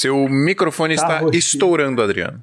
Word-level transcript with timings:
Seu 0.00 0.16
microfone 0.30 0.96
Tá 0.96 1.02
está 1.02 1.18
roxinho. 1.18 1.38
estourando, 1.38 2.02
Adriano. 2.02 2.42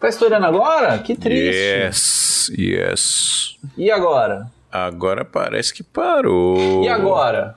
Tá 0.00 0.08
estourando 0.08 0.46
agora? 0.46 0.98
Que 0.98 1.14
triste. 1.14 1.54
Yes, 1.56 2.50
yes. 2.58 3.56
E 3.78 3.88
agora? 3.88 4.50
Agora 4.72 5.24
parece 5.24 5.72
que 5.72 5.84
parou. 5.84 6.82
E 6.82 6.88
agora? 6.88 7.54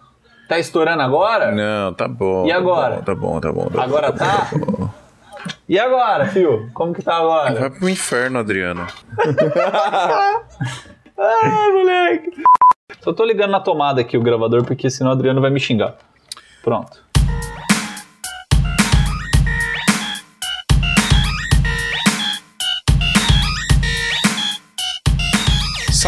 Tá 0.48 0.60
estourando 0.60 1.02
agora? 1.02 1.52
Não, 1.52 1.92
tá 1.92 2.08
bom. 2.08 2.46
E 2.46 2.50
tá 2.52 2.58
agora? 2.58 2.96
bom, 2.98 3.02
Tá 3.02 3.16
bom, 3.16 3.40
tá 3.40 3.52
bom. 3.52 3.64
tá 3.66 3.70
bom, 3.72 3.82
Agora 3.82 4.12
tá 4.14 4.46
tá? 4.46 4.50
bom. 4.58 4.90
E 5.68 5.80
agora, 5.80 6.28
fio? 6.28 6.70
Como 6.76 6.94
que 6.94 7.02
tá 7.02 7.18
agora? 7.18 7.60
Vai 7.60 7.70
pro 7.72 7.90
inferno, 7.90 8.38
Adriano. 8.38 8.86
Ai, 11.18 11.72
moleque. 11.72 12.32
Só 13.02 13.12
tô 13.12 13.26
ligando 13.26 13.52
na 13.52 13.60
tomada 13.60 14.02
aqui 14.02 14.18
o 14.18 14.22
gravador, 14.22 14.64
porque 14.66 14.88
senão 14.90 15.10
o 15.10 15.14
Adriano 15.14 15.42
vai 15.42 15.50
me 15.50 15.60
xingar. 15.60 15.96
Pronto. 16.64 17.09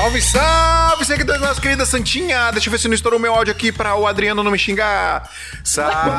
Salve, 0.02 0.20
salve, 0.20 1.06
seguidores 1.06 1.40
nossa 1.40 1.62
querida 1.62 1.86
Santinha. 1.86 2.50
Deixa 2.50 2.68
eu 2.68 2.72
ver 2.72 2.80
se 2.80 2.88
não 2.88 2.96
estourou 2.96 3.20
meu 3.20 3.36
áudio 3.36 3.54
aqui 3.54 3.72
pra 3.72 3.96
o 3.96 4.08
Adriano 4.08 4.44
não 4.44 4.50
me 4.50 4.58
xingar. 4.58 5.30
Salve, 5.64 6.10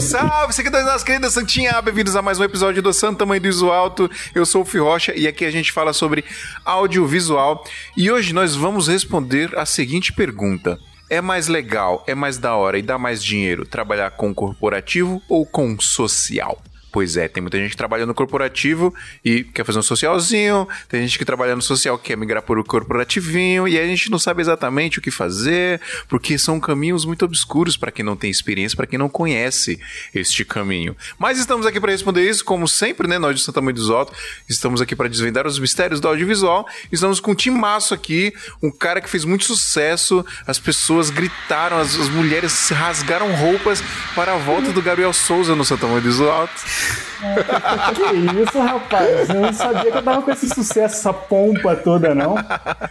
salve, 0.00 0.52
seguidores 0.54 0.84
nossa 0.84 1.04
querida 1.04 1.30
Santinha. 1.30 1.80
Bem-vindos 1.80 2.16
a 2.16 2.20
mais 2.20 2.40
um 2.40 2.42
episódio 2.42 2.82
do 2.82 2.92
Santo 2.92 3.18
Tamanho 3.18 3.40
do 3.40 3.46
Iso 3.46 3.70
Alto. 3.70 4.10
Eu 4.34 4.44
sou 4.44 4.62
o 4.62 4.64
Fih 4.64 4.80
Rocha 4.80 5.14
e 5.16 5.28
aqui 5.28 5.44
a 5.44 5.52
gente 5.52 5.70
fala 5.70 5.92
sobre 5.92 6.24
audiovisual. 6.64 7.62
E 7.96 8.10
hoje 8.10 8.32
nós 8.32 8.56
vamos 8.56 8.88
responder 8.88 9.56
a 9.56 9.64
seguinte 9.64 10.12
pergunta. 10.12 10.76
É 11.08 11.20
mais 11.20 11.46
legal, 11.46 12.02
é 12.08 12.14
mais 12.14 12.38
da 12.38 12.56
hora 12.56 12.76
e 12.76 12.82
dá 12.82 12.98
mais 12.98 13.22
dinheiro 13.22 13.64
trabalhar 13.64 14.10
com 14.10 14.34
corporativo 14.34 15.22
ou 15.28 15.46
com 15.46 15.78
social? 15.78 16.60
Pois 16.90 17.16
é, 17.16 17.28
tem 17.28 17.42
muita 17.42 17.58
gente 17.58 17.70
que 17.70 17.76
trabalha 17.76 18.06
no 18.06 18.14
corporativo 18.14 18.94
e 19.24 19.44
quer 19.44 19.64
fazer 19.64 19.78
um 19.78 19.82
socialzinho, 19.82 20.66
tem 20.88 21.02
gente 21.02 21.18
que 21.18 21.24
trabalha 21.24 21.54
no 21.54 21.60
social 21.60 21.98
que 21.98 22.08
quer 22.08 22.16
migrar 22.16 22.42
por 22.42 22.58
o 22.58 22.64
corporativinho, 22.64 23.68
e 23.68 23.78
a 23.78 23.86
gente 23.86 24.10
não 24.10 24.18
sabe 24.18 24.40
exatamente 24.40 24.98
o 24.98 25.02
que 25.02 25.10
fazer, 25.10 25.80
porque 26.08 26.38
são 26.38 26.58
caminhos 26.58 27.04
muito 27.04 27.24
obscuros 27.24 27.76
para 27.76 27.90
quem 27.90 28.04
não 28.04 28.16
tem 28.16 28.30
experiência, 28.30 28.74
para 28.74 28.86
quem 28.86 28.98
não 28.98 29.08
conhece 29.08 29.78
este 30.14 30.44
caminho. 30.44 30.96
Mas 31.18 31.38
estamos 31.38 31.66
aqui 31.66 31.78
para 31.78 31.92
responder 31.92 32.28
isso, 32.28 32.44
como 32.44 32.66
sempre, 32.66 33.06
né? 33.06 33.18
Nós 33.18 33.36
de 33.36 33.42
Santa 33.42 33.60
Mãe 33.60 33.74
dos 33.74 33.90
Alto, 33.90 34.14
estamos 34.48 34.80
aqui 34.80 34.96
para 34.96 35.08
desvendar 35.08 35.46
os 35.46 35.58
mistérios 35.58 36.00
do 36.00 36.08
audiovisual. 36.08 36.66
Estamos 36.90 37.20
com 37.20 37.32
um 37.32 37.34
timaço 37.34 37.92
aqui, 37.92 38.32
um 38.62 38.70
cara 38.70 39.00
que 39.00 39.10
fez 39.10 39.24
muito 39.24 39.44
sucesso, 39.44 40.24
as 40.46 40.58
pessoas 40.58 41.10
gritaram, 41.10 41.78
as, 41.78 41.94
as 41.98 42.08
mulheres 42.08 42.70
rasgaram 42.70 43.34
roupas 43.34 43.82
para 44.14 44.34
a 44.34 44.38
volta 44.38 44.72
do 44.72 44.80
Gabriel 44.80 45.12
Souza 45.12 45.54
no 45.54 45.64
Santa 45.64 45.86
Mãe 45.86 46.00
dos 46.00 46.20
Alto. 47.22 47.94
Que 47.94 48.42
isso, 48.42 48.58
rapaz? 48.60 49.28
Eu 49.28 49.34
não 49.40 49.52
sabia 49.52 49.90
que 49.90 49.96
eu 49.98 50.02
tava 50.02 50.22
com 50.22 50.30
esse 50.30 50.48
sucesso, 50.48 50.94
essa 50.96 51.12
pompa 51.12 51.74
toda, 51.74 52.14
não. 52.14 52.36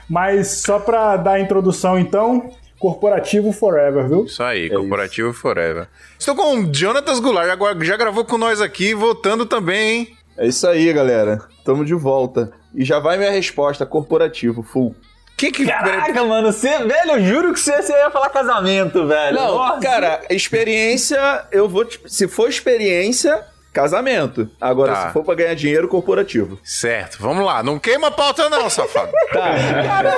Mas 0.10 0.62
só 0.62 0.80
pra 0.80 1.16
dar 1.18 1.34
a 1.34 1.40
introdução, 1.40 1.98
então, 1.98 2.52
corporativo 2.78 3.52
forever, 3.54 4.08
viu? 4.08 4.26
Isso 4.26 4.44
aí, 4.44 4.70
Corporativo 4.70 5.34
Forever. 5.34 5.88
Estou 6.20 6.36
com 6.36 6.56
o 6.60 6.74
Jonatas 6.74 7.20
Goulart, 7.20 7.50
agora 7.50 7.78
já 7.86 7.96
gravou 7.96 8.26
com 8.26 8.38
nós 8.38 8.60
aqui, 8.62 8.94
voltando 8.94 9.46
também, 9.46 9.90
hein? 10.00 10.18
É 10.38 10.46
isso 10.48 10.68
aí, 10.68 10.92
galera. 10.94 11.40
Tamo 11.64 11.84
de 11.86 11.94
volta. 11.96 12.52
E 12.76 12.84
já 12.86 13.00
vai 13.00 13.18
minha 13.18 13.32
resposta, 13.32 13.86
corporativo, 13.86 14.62
full. 14.62 14.94
Quem 15.38 15.52
que. 15.52 15.66
Caraca, 15.66 16.24
mano, 16.26 16.52
você, 16.52 16.78
velho, 16.80 17.12
eu 17.12 17.24
juro 17.26 17.54
que 17.54 17.60
você, 17.60 17.82
você 17.82 17.94
ia 17.94 18.12
falar 18.12 18.30
casamento, 18.30 19.08
velho. 19.08 19.36
Não, 19.36 19.56
Nossa. 19.56 19.80
cara, 19.82 20.22
experiência, 20.30 21.46
eu 21.52 21.68
vou. 21.70 21.86
te- 21.86 22.00
Se 22.08 22.28
for 22.28 22.50
experiência, 22.50 23.44
casamento. 23.78 24.50
Agora, 24.60 24.92
Tá. 24.94 25.08
se 25.08 25.14
for 25.14 25.24
pra 25.24 25.36
ganhar 25.36 25.54
dinheiro, 25.54 25.88
corporativo. 25.88 26.58
Certo, 26.64 27.18
vamos 27.20 27.46
lá. 27.46 27.62
Não 27.62 27.78
queima 27.78 28.08
a 28.08 28.12
pauta, 28.12 28.50
não, 28.50 28.68
safado. 28.70 29.12
Cara, 29.32 30.10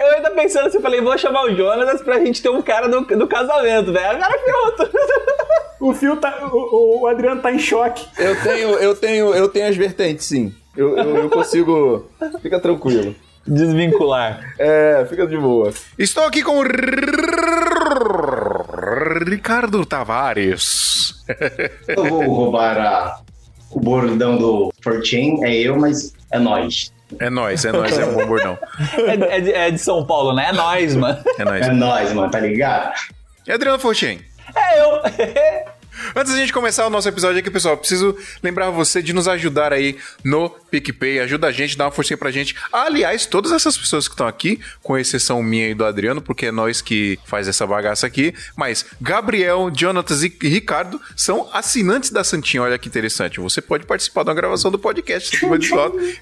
eu, 0.00 0.06
eu 0.06 0.14
ainda 0.16 0.30
pensando 0.32 0.66
assim, 0.66 0.76
eu 0.76 0.82
falei, 0.82 1.00
vou 1.00 1.16
chamar 1.16 1.44
o 1.44 1.56
Jonas 1.56 2.02
pra 2.02 2.18
gente 2.18 2.42
ter 2.42 2.50
um 2.50 2.60
cara 2.60 2.86
do, 2.88 3.00
do 3.00 3.26
casamento, 3.26 3.92
velho. 3.92 4.06
Agora 4.22 4.38
ferrou 4.38 4.72
tudo. 4.72 4.90
O 5.80 5.94
Fio 5.94 6.16
tá. 6.16 6.48
O, 6.52 7.02
o 7.02 7.06
Adriano 7.06 7.40
tá 7.42 7.50
em 7.52 7.58
choque. 7.58 8.06
Eu 8.18 8.34
tenho, 8.42 8.68
eu 8.76 8.94
tenho, 8.94 9.34
eu 9.34 9.48
tenho 9.48 9.68
as 9.68 9.76
vertentes, 9.76 10.26
sim. 10.26 10.54
Eu, 10.76 10.96
eu, 10.96 11.16
eu 11.16 11.30
consigo. 11.30 12.10
Fica 12.42 12.58
tranquilo. 12.60 13.14
Desvincular. 13.46 14.54
É, 14.58 15.06
fica 15.08 15.26
de 15.26 15.36
boa. 15.38 15.72
Estou 15.98 16.24
aqui 16.24 16.42
com 16.42 16.58
o 16.58 16.64
Ricardo 19.30 19.84
Tavares. 19.86 20.95
Eu 21.88 22.04
vou 22.06 22.22
roubar 22.28 22.78
a- 22.78 23.20
o 23.70 23.80
bordão 23.80 24.36
do 24.36 24.72
Fortin, 24.82 25.42
é 25.44 25.54
eu, 25.54 25.76
mas 25.78 26.12
é 26.30 26.38
nós. 26.38 26.92
É 27.20 27.30
nóis, 27.30 27.64
é 27.64 27.70
nóis, 27.72 27.96
é 27.98 28.04
um 28.04 28.14
bom 28.14 28.26
bordão. 28.26 28.58
É, 29.06 29.16
de- 29.16 29.24
é 29.24 29.40
de, 29.40 29.52
é 29.52 29.70
de 29.70 29.78
São 29.78 30.04
Paulo, 30.04 30.34
né? 30.34 30.46
É 30.48 30.52
nós, 30.52 30.94
mano. 30.96 31.18
É 31.38 31.44
nóis. 31.44 31.66
É 31.66 31.72
nós, 31.72 32.12
mano, 32.12 32.30
tá 32.30 32.40
ligado? 32.40 32.92
E 33.46 33.52
Adriano 33.52 33.78
Fortin. 33.78 34.20
É 34.54 34.80
eu. 34.80 35.00
Antes 36.14 36.32
da 36.32 36.38
gente 36.38 36.52
começar 36.52 36.86
o 36.86 36.90
nosso 36.90 37.08
episódio 37.08 37.38
aqui, 37.38 37.50
pessoal, 37.50 37.76
preciso 37.76 38.16
lembrar 38.42 38.70
você 38.70 39.02
de 39.02 39.12
nos 39.12 39.28
ajudar 39.28 39.72
aí 39.72 39.96
no 40.24 40.50
PicPay. 40.50 41.20
Ajuda 41.20 41.48
a 41.48 41.52
gente, 41.52 41.76
dá 41.76 41.84
uma 41.84 41.90
forcinha 41.90 42.16
pra 42.16 42.30
gente. 42.30 42.54
Aliás, 42.72 43.26
todas 43.26 43.52
essas 43.52 43.76
pessoas 43.76 44.06
que 44.06 44.14
estão 44.14 44.26
aqui, 44.26 44.60
com 44.82 44.96
exceção 44.96 45.42
minha 45.42 45.68
e 45.68 45.74
do 45.74 45.84
Adriano, 45.84 46.20
porque 46.20 46.46
é 46.46 46.52
nós 46.52 46.80
que 46.80 47.18
faz 47.24 47.48
essa 47.48 47.66
bagaça 47.66 48.06
aqui, 48.06 48.34
mas 48.56 48.84
Gabriel, 49.00 49.70
Jonatas 49.74 50.22
e 50.22 50.28
Ricardo 50.42 51.00
são 51.16 51.48
assinantes 51.52 52.10
da 52.10 52.22
Santinha. 52.24 52.62
Olha 52.62 52.78
que 52.78 52.88
interessante. 52.88 53.40
Você 53.40 53.60
pode 53.60 53.86
participar 53.86 54.22
da 54.22 54.34
gravação 54.34 54.70
do 54.70 54.78
podcast. 54.78 55.38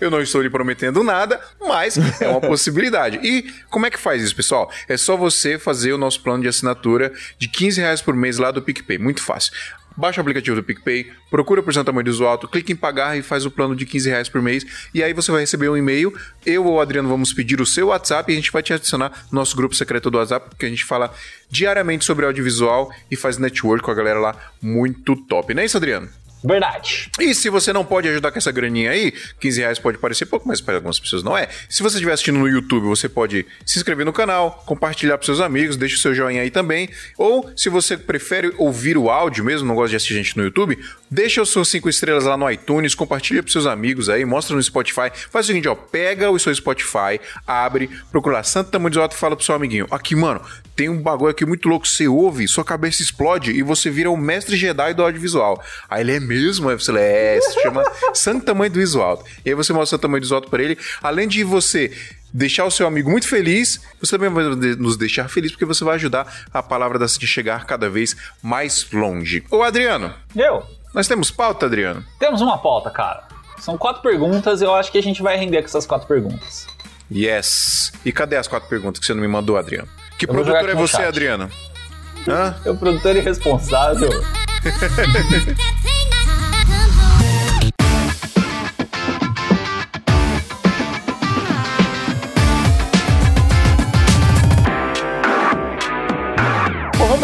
Eu 0.00 0.10
não 0.10 0.20
estou 0.20 0.42
lhe 0.42 0.50
prometendo 0.50 1.02
nada, 1.02 1.40
mas 1.60 1.96
é 2.20 2.28
uma 2.28 2.40
possibilidade. 2.40 3.18
E 3.22 3.52
como 3.70 3.86
é 3.86 3.90
que 3.90 3.98
faz 3.98 4.22
isso, 4.22 4.36
pessoal? 4.36 4.70
É 4.88 4.96
só 4.96 5.16
você 5.16 5.58
fazer 5.58 5.92
o 5.92 5.98
nosso 5.98 6.20
plano 6.20 6.42
de 6.42 6.48
assinatura 6.48 7.12
de 7.38 7.48
15 7.48 7.80
reais 7.80 8.00
por 8.00 8.14
mês 8.14 8.38
lá 8.38 8.50
do 8.50 8.62
PicPay. 8.62 8.98
Muito 8.98 9.22
fácil. 9.22 9.52
Baixa 9.96 10.20
o 10.20 10.22
aplicativo 10.22 10.56
do 10.56 10.62
PicPay, 10.62 11.12
procura 11.30 11.62
por 11.62 11.72
Santa 11.72 11.92
Mãe 11.92 12.02
do 12.02 12.10
Iso 12.10 12.24
Alto, 12.24 12.48
clica 12.48 12.72
em 12.72 12.76
pagar 12.76 13.16
e 13.16 13.22
faz 13.22 13.46
o 13.46 13.50
plano 13.50 13.76
de 13.76 13.86
15 13.86 14.08
reais 14.08 14.28
por 14.28 14.42
mês. 14.42 14.64
E 14.92 15.02
aí 15.02 15.12
você 15.12 15.30
vai 15.30 15.40
receber 15.40 15.68
um 15.68 15.76
e-mail. 15.76 16.12
Eu 16.44 16.64
ou 16.64 16.74
o 16.74 16.80
Adriano 16.80 17.08
vamos 17.08 17.32
pedir 17.32 17.60
o 17.60 17.66
seu 17.66 17.88
WhatsApp 17.88 18.30
e 18.30 18.34
a 18.34 18.36
gente 18.36 18.50
vai 18.50 18.62
te 18.62 18.72
adicionar 18.72 19.26
no 19.30 19.38
nosso 19.38 19.56
grupo 19.56 19.74
secreto 19.74 20.10
do 20.10 20.18
WhatsApp, 20.18 20.48
porque 20.50 20.66
a 20.66 20.68
gente 20.68 20.84
fala 20.84 21.12
diariamente 21.50 22.04
sobre 22.04 22.26
audiovisual 22.26 22.92
e 23.10 23.16
faz 23.16 23.38
network 23.38 23.84
com 23.84 23.90
a 23.90 23.94
galera 23.94 24.18
lá 24.18 24.36
muito 24.60 25.16
top. 25.16 25.54
Não 25.54 25.62
é 25.62 25.66
isso, 25.66 25.76
Adriano? 25.76 26.23
Verdade. 26.44 27.10
E 27.18 27.34
se 27.34 27.48
você 27.48 27.72
não 27.72 27.86
pode 27.86 28.06
ajudar 28.06 28.30
com 28.30 28.38
essa 28.38 28.52
graninha 28.52 28.90
aí, 28.90 29.12
15 29.40 29.60
reais 29.60 29.78
pode 29.78 29.96
parecer 29.96 30.26
pouco, 30.26 30.46
mas 30.46 30.60
para 30.60 30.74
algumas 30.74 31.00
pessoas 31.00 31.22
não 31.22 31.36
é. 31.36 31.48
Se 31.70 31.82
você 31.82 31.96
estiver 31.96 32.12
assistindo 32.12 32.38
no 32.38 32.46
YouTube, 32.46 32.84
você 32.84 33.08
pode 33.08 33.46
se 33.64 33.78
inscrever 33.78 34.04
no 34.04 34.12
canal, 34.12 34.62
compartilhar 34.66 35.16
para 35.16 35.24
seus 35.24 35.40
amigos, 35.40 35.78
deixa 35.78 35.96
o 35.96 35.98
seu 35.98 36.14
joinha 36.14 36.42
aí 36.42 36.50
também. 36.50 36.90
Ou 37.16 37.50
se 37.56 37.70
você 37.70 37.96
prefere 37.96 38.52
ouvir 38.58 38.98
o 38.98 39.08
áudio 39.08 39.42
mesmo, 39.42 39.66
não 39.66 39.74
gosta 39.74 39.90
de 39.90 39.96
assistir 39.96 40.14
gente 40.14 40.36
no 40.36 40.44
YouTube, 40.44 40.78
deixa 41.14 41.40
os 41.40 41.52
seus 41.52 41.68
5 41.68 41.88
estrelas 41.88 42.24
lá 42.24 42.36
no 42.36 42.50
iTunes, 42.50 42.94
compartilha 42.94 43.40
para 43.40 43.52
seus 43.52 43.66
amigos 43.66 44.08
aí, 44.08 44.24
mostra 44.24 44.56
no 44.56 44.62
Spotify. 44.62 45.12
Faz 45.30 45.46
o 45.46 45.48
seguinte, 45.48 45.68
ó, 45.68 45.74
pega 45.74 46.28
o 46.28 46.38
seu 46.38 46.52
Spotify, 46.52 47.20
abre, 47.46 47.88
procura 48.10 48.36
lá 48.36 48.42
Santa 48.42 48.72
Tamanho 48.72 48.90
de 48.90 48.98
Alto 48.98 49.14
e 49.14 49.18
fala 49.18 49.36
pro 49.36 49.44
seu 49.44 49.54
amiguinho, 49.54 49.86
aqui, 49.92 50.16
mano, 50.16 50.40
tem 50.74 50.88
um 50.88 51.00
bagulho 51.00 51.30
aqui 51.30 51.46
muito 51.46 51.68
louco, 51.68 51.86
você 51.86 52.08
ouve, 52.08 52.48
sua 52.48 52.64
cabeça 52.64 53.00
explode 53.00 53.52
e 53.52 53.62
você 53.62 53.90
vira 53.90 54.10
o 54.10 54.16
mestre 54.16 54.56
Jedi 54.56 54.92
do 54.92 55.04
audiovisual. 55.04 55.62
Aí 55.88 56.00
ele 56.00 56.16
é 56.16 56.20
mesmo, 56.20 56.68
aí 56.68 56.76
você 56.76 56.92
é, 56.98 57.40
se 57.40 57.62
chama 57.62 57.84
Santo 58.12 58.44
Tamanho 58.44 58.72
do 58.72 58.80
Iso 58.80 59.00
Alto. 59.00 59.24
E 59.44 59.50
aí 59.50 59.54
você 59.54 59.72
mostra 59.72 59.96
o 59.96 60.00
tamanho 60.00 60.20
do 60.20 60.24
Iso 60.24 60.34
Alto 60.34 60.50
pra 60.50 60.62
ele, 60.62 60.76
além 61.00 61.28
de 61.28 61.44
você 61.44 61.92
deixar 62.32 62.64
o 62.64 62.70
seu 62.72 62.88
amigo 62.88 63.08
muito 63.08 63.28
feliz, 63.28 63.80
você 64.00 64.18
também 64.18 64.30
vai 64.30 64.44
nos 64.74 64.96
deixar 64.96 65.28
feliz 65.28 65.52
porque 65.52 65.64
você 65.64 65.84
vai 65.84 65.94
ajudar 65.94 66.44
a 66.52 66.60
palavra 66.60 66.98
da 66.98 67.06
Cintia 67.06 67.28
chegar 67.28 67.64
cada 67.64 67.88
vez 67.88 68.16
mais 68.42 68.88
longe. 68.92 69.44
Ô 69.48 69.62
Adriano, 69.62 70.12
Eu. 70.34 70.83
Nós 70.94 71.08
temos 71.08 71.30
pauta, 71.30 71.66
Adriano? 71.66 72.04
Temos 72.18 72.40
uma 72.40 72.56
pauta, 72.56 72.88
cara. 72.90 73.24
São 73.58 73.76
quatro 73.76 74.00
perguntas, 74.02 74.62
eu 74.62 74.74
acho 74.74 74.92
que 74.92 74.98
a 74.98 75.02
gente 75.02 75.22
vai 75.22 75.36
render 75.36 75.60
com 75.60 75.66
essas 75.66 75.84
quatro 75.86 76.06
perguntas. 76.06 76.66
Yes. 77.12 77.92
E 78.04 78.12
cadê 78.12 78.36
as 78.36 78.46
quatro 78.46 78.68
perguntas 78.68 79.00
que 79.00 79.06
você 79.06 79.14
não 79.14 79.20
me 79.20 79.28
mandou, 79.28 79.56
Adriano? 79.56 79.88
Que 80.18 80.24
Eu 80.26 80.32
produtor 80.32 80.68
é 80.68 80.74
você, 80.74 80.96
chat. 80.98 81.06
Adriano? 81.06 81.50
Hã? 82.28 82.54
Eu, 82.64 82.76
produtor 82.76 83.16
irresponsável. 83.16 84.08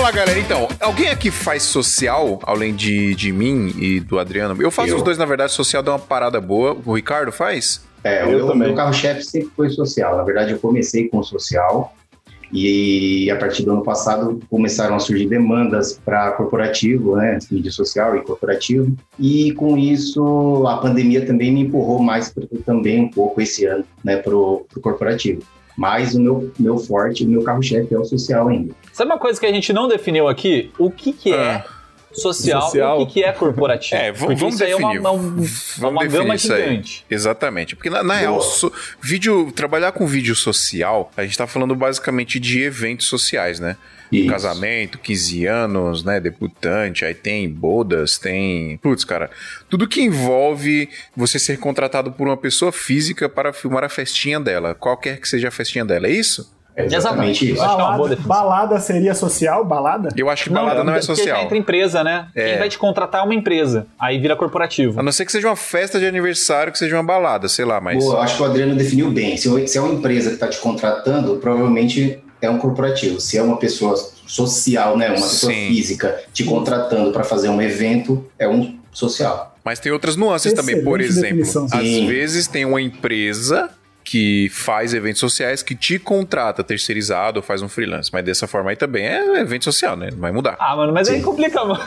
vamos 0.01 0.03
lá, 0.03 0.11
galera. 0.13 0.39
Então, 0.39 0.67
alguém 0.81 1.09
aqui 1.09 1.31
faz 1.31 1.63
social, 1.63 2.41
além 2.45 2.75
de, 2.75 3.15
de 3.15 3.33
mim 3.33 3.75
e 3.79 4.01
do 4.01 4.19
Adriano? 4.19 4.61
Eu 4.61 4.71
faço 4.71 4.91
Eu. 4.91 4.97
os 4.97 5.03
dois, 5.03 5.19
na 5.19 5.27
verdade. 5.27 5.53
Social 5.53 5.83
dá 5.83 5.93
uma 5.93 5.99
parada 5.99 6.41
boa. 6.41 6.77
O 6.87 6.95
Ricardo 6.95 7.31
faz? 7.31 7.85
É, 8.03 8.25
o 8.25 8.31
Eu 8.31 8.39
meu, 8.39 8.47
também. 8.47 8.69
meu 8.69 8.75
carro-chefe 8.75 9.23
sempre 9.23 9.51
foi 9.55 9.69
social. 9.69 10.17
Na 10.17 10.23
verdade, 10.23 10.53
eu 10.53 10.59
comecei 10.59 11.09
com 11.09 11.23
social. 11.23 11.95
E 12.53 13.31
a 13.31 13.37
partir 13.37 13.63
do 13.63 13.73
ano 13.73 13.83
passado 13.83 14.41
começaram 14.51 14.97
a 14.97 14.99
surgir 14.99 15.29
demandas 15.29 16.01
para 16.05 16.33
corporativo, 16.33 17.15
né, 17.15 17.39
mídia 17.49 17.71
social 17.71 18.17
e 18.17 18.23
corporativo. 18.23 18.93
E 19.19 19.53
com 19.53 19.79
isso 19.79 20.67
a 20.67 20.79
pandemia 20.79 21.25
também 21.25 21.53
me 21.53 21.61
empurrou 21.61 22.03
mais 22.03 22.29
pra, 22.31 22.43
também 22.67 23.03
um 23.03 23.09
pouco 23.09 23.41
esse 23.41 23.67
ano, 23.67 23.85
né, 24.03 24.17
para 24.17 24.35
o 24.35 24.67
corporativo. 24.83 25.43
Mas 25.81 26.15
o 26.15 26.21
meu, 26.21 26.53
meu 26.59 26.77
forte, 26.77 27.25
o 27.25 27.27
meu 27.27 27.43
carro-chefe 27.43 27.95
é 27.95 27.99
o 27.99 28.05
social 28.05 28.49
ainda. 28.49 28.75
Sabe 28.93 29.11
uma 29.11 29.19
coisa 29.19 29.41
que 29.41 29.47
a 29.47 29.51
gente 29.51 29.73
não 29.73 29.89
definiu 29.89 30.29
aqui? 30.29 30.71
O 30.79 30.91
que, 30.91 31.11
que 31.11 31.33
é 31.33 31.55
Ah. 31.55 31.65
Social, 32.13 32.63
Social. 32.63 33.01
e 33.01 33.03
o 33.03 33.07
que, 33.07 33.13
que 33.15 33.25
é 33.25 33.33
corporativo? 33.33 33.95
É, 34.01 34.11
vamos 34.13 34.61
aí 34.61 34.71
é 34.73 34.77
uma, 34.77 34.89
definir. 34.89 35.01
uma, 35.01 35.11
um- 35.13 35.21
Vamos 35.37 35.79
uma 35.79 36.03
definir 36.03 36.23
gama 36.23 36.35
isso 36.35 36.53
aí. 36.53 36.63
gigante. 36.63 37.05
Exatamente. 37.11 37.77
Porque, 37.77 37.89
na, 37.91 38.03
na 38.03 38.15
real, 38.15 38.41
so- 38.43 38.73
vídeo, 39.01 39.51
trabalhar 39.53 39.93
com 39.93 40.07
vídeo 40.07 40.35
social, 40.35 41.11
a 41.17 41.23
gente 41.23 41.37
tá 41.39 41.47
falando 41.47 41.75
basicamente 41.75 42.39
de 42.41 42.63
eventos 42.63 43.07
sociais, 43.07 43.61
né? 43.61 43.77
Isso. 44.11 44.29
Casamento, 44.29 44.99
15 44.99 45.47
anos, 45.47 46.03
né? 46.03 46.19
Debutante, 46.19 47.05
aí 47.05 47.15
tem 47.15 47.49
bodas, 47.49 48.19
tem. 48.19 48.77
Putz, 48.79 49.05
cara. 49.05 49.31
Tudo 49.69 49.87
que 49.87 50.03
envolve 50.03 50.89
você 51.17 51.39
ser 51.39 51.59
contratado 51.61 52.11
por 52.11 52.27
uma 52.27 52.37
pessoa 52.37 52.73
física 52.73 53.29
para 53.29 53.53
filmar 53.53 53.85
a 53.85 53.89
festinha 53.89 54.41
dela, 54.41 54.75
qualquer 54.75 55.21
que 55.21 55.29
seja 55.29 55.47
a 55.47 55.51
festinha 55.53 55.85
dela, 55.85 56.09
é 56.09 56.11
isso? 56.11 56.53
É 56.77 56.85
exatamente 56.85 57.45
Exatamente. 57.47 57.53
isso. 57.53 57.63
Acho 57.63 57.75
que 57.77 57.81
é 57.81 57.85
uma 57.85 57.97
boa 57.97 58.09
Balada, 58.09 58.27
balada 58.27 58.81
seria 58.81 59.15
social? 59.15 59.65
Balada? 59.65 60.09
Eu 60.17 60.31
acho 60.31 60.45
que 60.45 60.51
balada 60.51 60.85
não, 60.85 60.93
é 60.93 60.99
porque 60.99 61.07
social. 61.07 61.37
já 61.37 61.43
entra 61.43 61.57
empresa, 61.57 62.05
né? 62.05 62.29
É. 62.35 62.51
Quem 62.51 62.59
vai 62.59 62.69
te 62.69 62.79
contratar 62.79 63.23
é 63.23 63.25
uma 63.25 63.35
empresa. 63.35 63.87
Aí 63.99 64.19
vira 64.19 64.37
corporativo. 64.37 64.99
A 64.99 65.03
não 65.03 65.13
ser 65.13 65.25
que 65.25 65.33
seja 65.33 65.49
uma 65.49 65.57
festa 65.57 65.99
de 65.99 66.07
aniversário, 66.07 66.73
que 66.73 66.79
seja 66.79 66.97
uma 66.97 67.03
balada, 67.03 67.49
sei 67.49 67.65
lá, 67.65 67.81
mas. 67.81 68.03
Boa, 68.03 68.17
eu 68.17 68.21
acho 68.21 68.37
que 68.37 68.43
o 68.43 68.47
Adriano 68.47 68.75
definiu 68.75 69.11
bem. 69.11 69.37
Se, 69.37 69.49
é 69.77 69.81
uma 69.81 69.93
empresa 69.95 70.29
que 70.31 70.35
está 70.35 70.49
te 70.49 70.59
contratando, 70.59 71.37
provavelmente 71.37 72.23
é 72.41 72.49
um 72.49 72.59
corporativo. 72.59 73.21
Se 73.21 73.37
é 73.37 73.43
uma 73.43 73.57
pessoa 73.57 73.95
social, 74.27 74.97
né, 74.97 75.09
uma 75.09 75.17
pessoa 75.17 75.53
Sim. 75.53 75.69
física 75.69 76.21
te 76.33 76.45
contratando 76.45 77.11
para 77.11 77.25
fazer 77.25 77.49
um 77.49 77.61
evento, 77.61 78.25
é 78.39 78.49
um 78.49 78.79
social. 78.93 79.55
Mas 79.65 79.79
tem 79.79 79.93
outras 79.93 80.17
nuances 80.17 80.53
também. 80.53 80.83
Por 80.83 81.01
Excelente 81.01 81.19
exemplo, 81.19 81.37
definição. 81.37 81.65
às 81.65 81.87
Sim. 81.87 82.07
vezes 82.07 82.47
tem 82.47 82.65
uma 82.65 82.81
empresa 82.81 83.71
que 84.03 84.49
faz 84.51 84.95
eventos 84.95 85.21
sociais 85.21 85.63
que 85.63 85.75
te 85.75 85.99
contrata 85.99 86.65
terceirizado 86.65 87.39
ou 87.39 87.43
faz 87.43 87.63
um 87.63 87.69
freelance. 87.69 88.11
Mas 88.13 88.25
dessa 88.25 88.47
forma 88.47 88.71
aí 88.71 88.77
também 88.77 89.07
é 89.07 89.41
evento 89.41 89.65
social, 89.65 89.97
né? 89.97 90.09
Não 90.11 90.19
vai 90.19 90.33
mudar. 90.33 90.57
Ah, 90.59 90.75
mano, 90.75 90.93
mas 90.93 91.09
aí 91.09 91.17
Sim. 91.19 91.23
complica, 91.23 91.65
mano. 91.65 91.81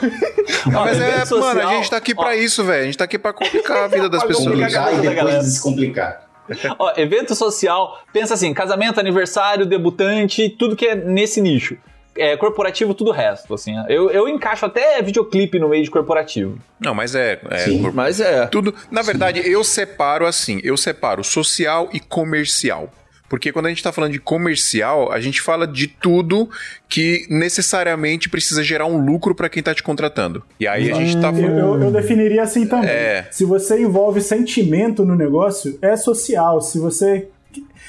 Não, 0.66 0.80
mas 0.84 0.98
é, 1.00 1.08
Evento 1.08 1.38
mano, 1.38 1.46
a 1.46 1.54
social- 1.54 1.70
gente 1.76 1.90
tá 1.90 1.96
aqui 1.96 2.14
ó, 2.16 2.22
pra 2.22 2.36
isso, 2.36 2.64
velho. 2.64 2.82
A 2.82 2.86
gente 2.86 2.98
tá 2.98 3.04
aqui 3.04 3.18
pra 3.18 3.32
complicar 3.32 3.84
a 3.84 3.88
vida 3.88 4.08
das 4.08 4.22
pessoas. 4.24 4.46
complicar 4.48 4.92
e 4.92 4.96
depois 4.96 5.16
galera. 5.16 5.42
descomplicar. 5.42 6.24
Ó, 6.78 6.92
evento 6.98 7.34
social, 7.34 8.02
pensa 8.12 8.34
assim, 8.34 8.52
casamento, 8.52 9.00
aniversário, 9.00 9.64
debutante, 9.64 10.50
tudo 10.50 10.76
que 10.76 10.86
é 10.86 10.94
nesse 10.94 11.40
nicho. 11.40 11.76
É, 12.16 12.36
corporativo, 12.36 12.94
tudo 12.94 13.10
o 13.10 13.12
resto, 13.12 13.52
assim. 13.54 13.74
Eu, 13.88 14.10
eu 14.10 14.28
encaixo 14.28 14.64
até 14.64 15.02
videoclipe 15.02 15.58
no 15.58 15.68
meio 15.68 15.82
de 15.82 15.90
corporativo. 15.90 16.58
Não, 16.78 16.94
mas 16.94 17.14
é. 17.14 17.40
é 17.50 17.58
Sim. 17.58 17.82
cor- 17.82 17.92
Mas 17.92 18.20
é. 18.20 18.46
Tudo. 18.46 18.74
Na 18.90 19.02
verdade, 19.02 19.42
eu 19.44 19.64
separo 19.64 20.24
assim: 20.26 20.60
eu 20.62 20.76
separo 20.76 21.24
social 21.24 21.88
e 21.92 21.98
comercial. 22.00 22.88
Porque 23.28 23.50
quando 23.50 23.66
a 23.66 23.68
gente 23.70 23.82
tá 23.82 23.90
falando 23.90 24.12
de 24.12 24.20
comercial, 24.20 25.10
a 25.10 25.18
gente 25.18 25.40
fala 25.40 25.66
de 25.66 25.88
tudo 25.88 26.48
que 26.88 27.26
necessariamente 27.30 28.28
precisa 28.28 28.62
gerar 28.62 28.86
um 28.86 29.04
lucro 29.04 29.34
pra 29.34 29.48
quem 29.48 29.62
tá 29.62 29.74
te 29.74 29.82
contratando. 29.82 30.42
E 30.60 30.68
aí 30.68 30.92
a 30.92 30.94
gente 30.94 31.16
tá 31.20 31.28
Eu, 31.30 31.34
falando. 31.34 31.58
eu- 31.58 31.82
eu 31.84 31.90
definiria 31.90 32.42
assim 32.42 32.66
também. 32.66 32.90
É. 32.90 33.26
Se 33.30 33.44
você 33.44 33.80
envolve 33.80 34.20
sentimento 34.20 35.04
no 35.04 35.16
negócio, 35.16 35.76
é 35.82 35.96
social. 35.96 36.60
Se 36.60 36.78
você. 36.78 37.28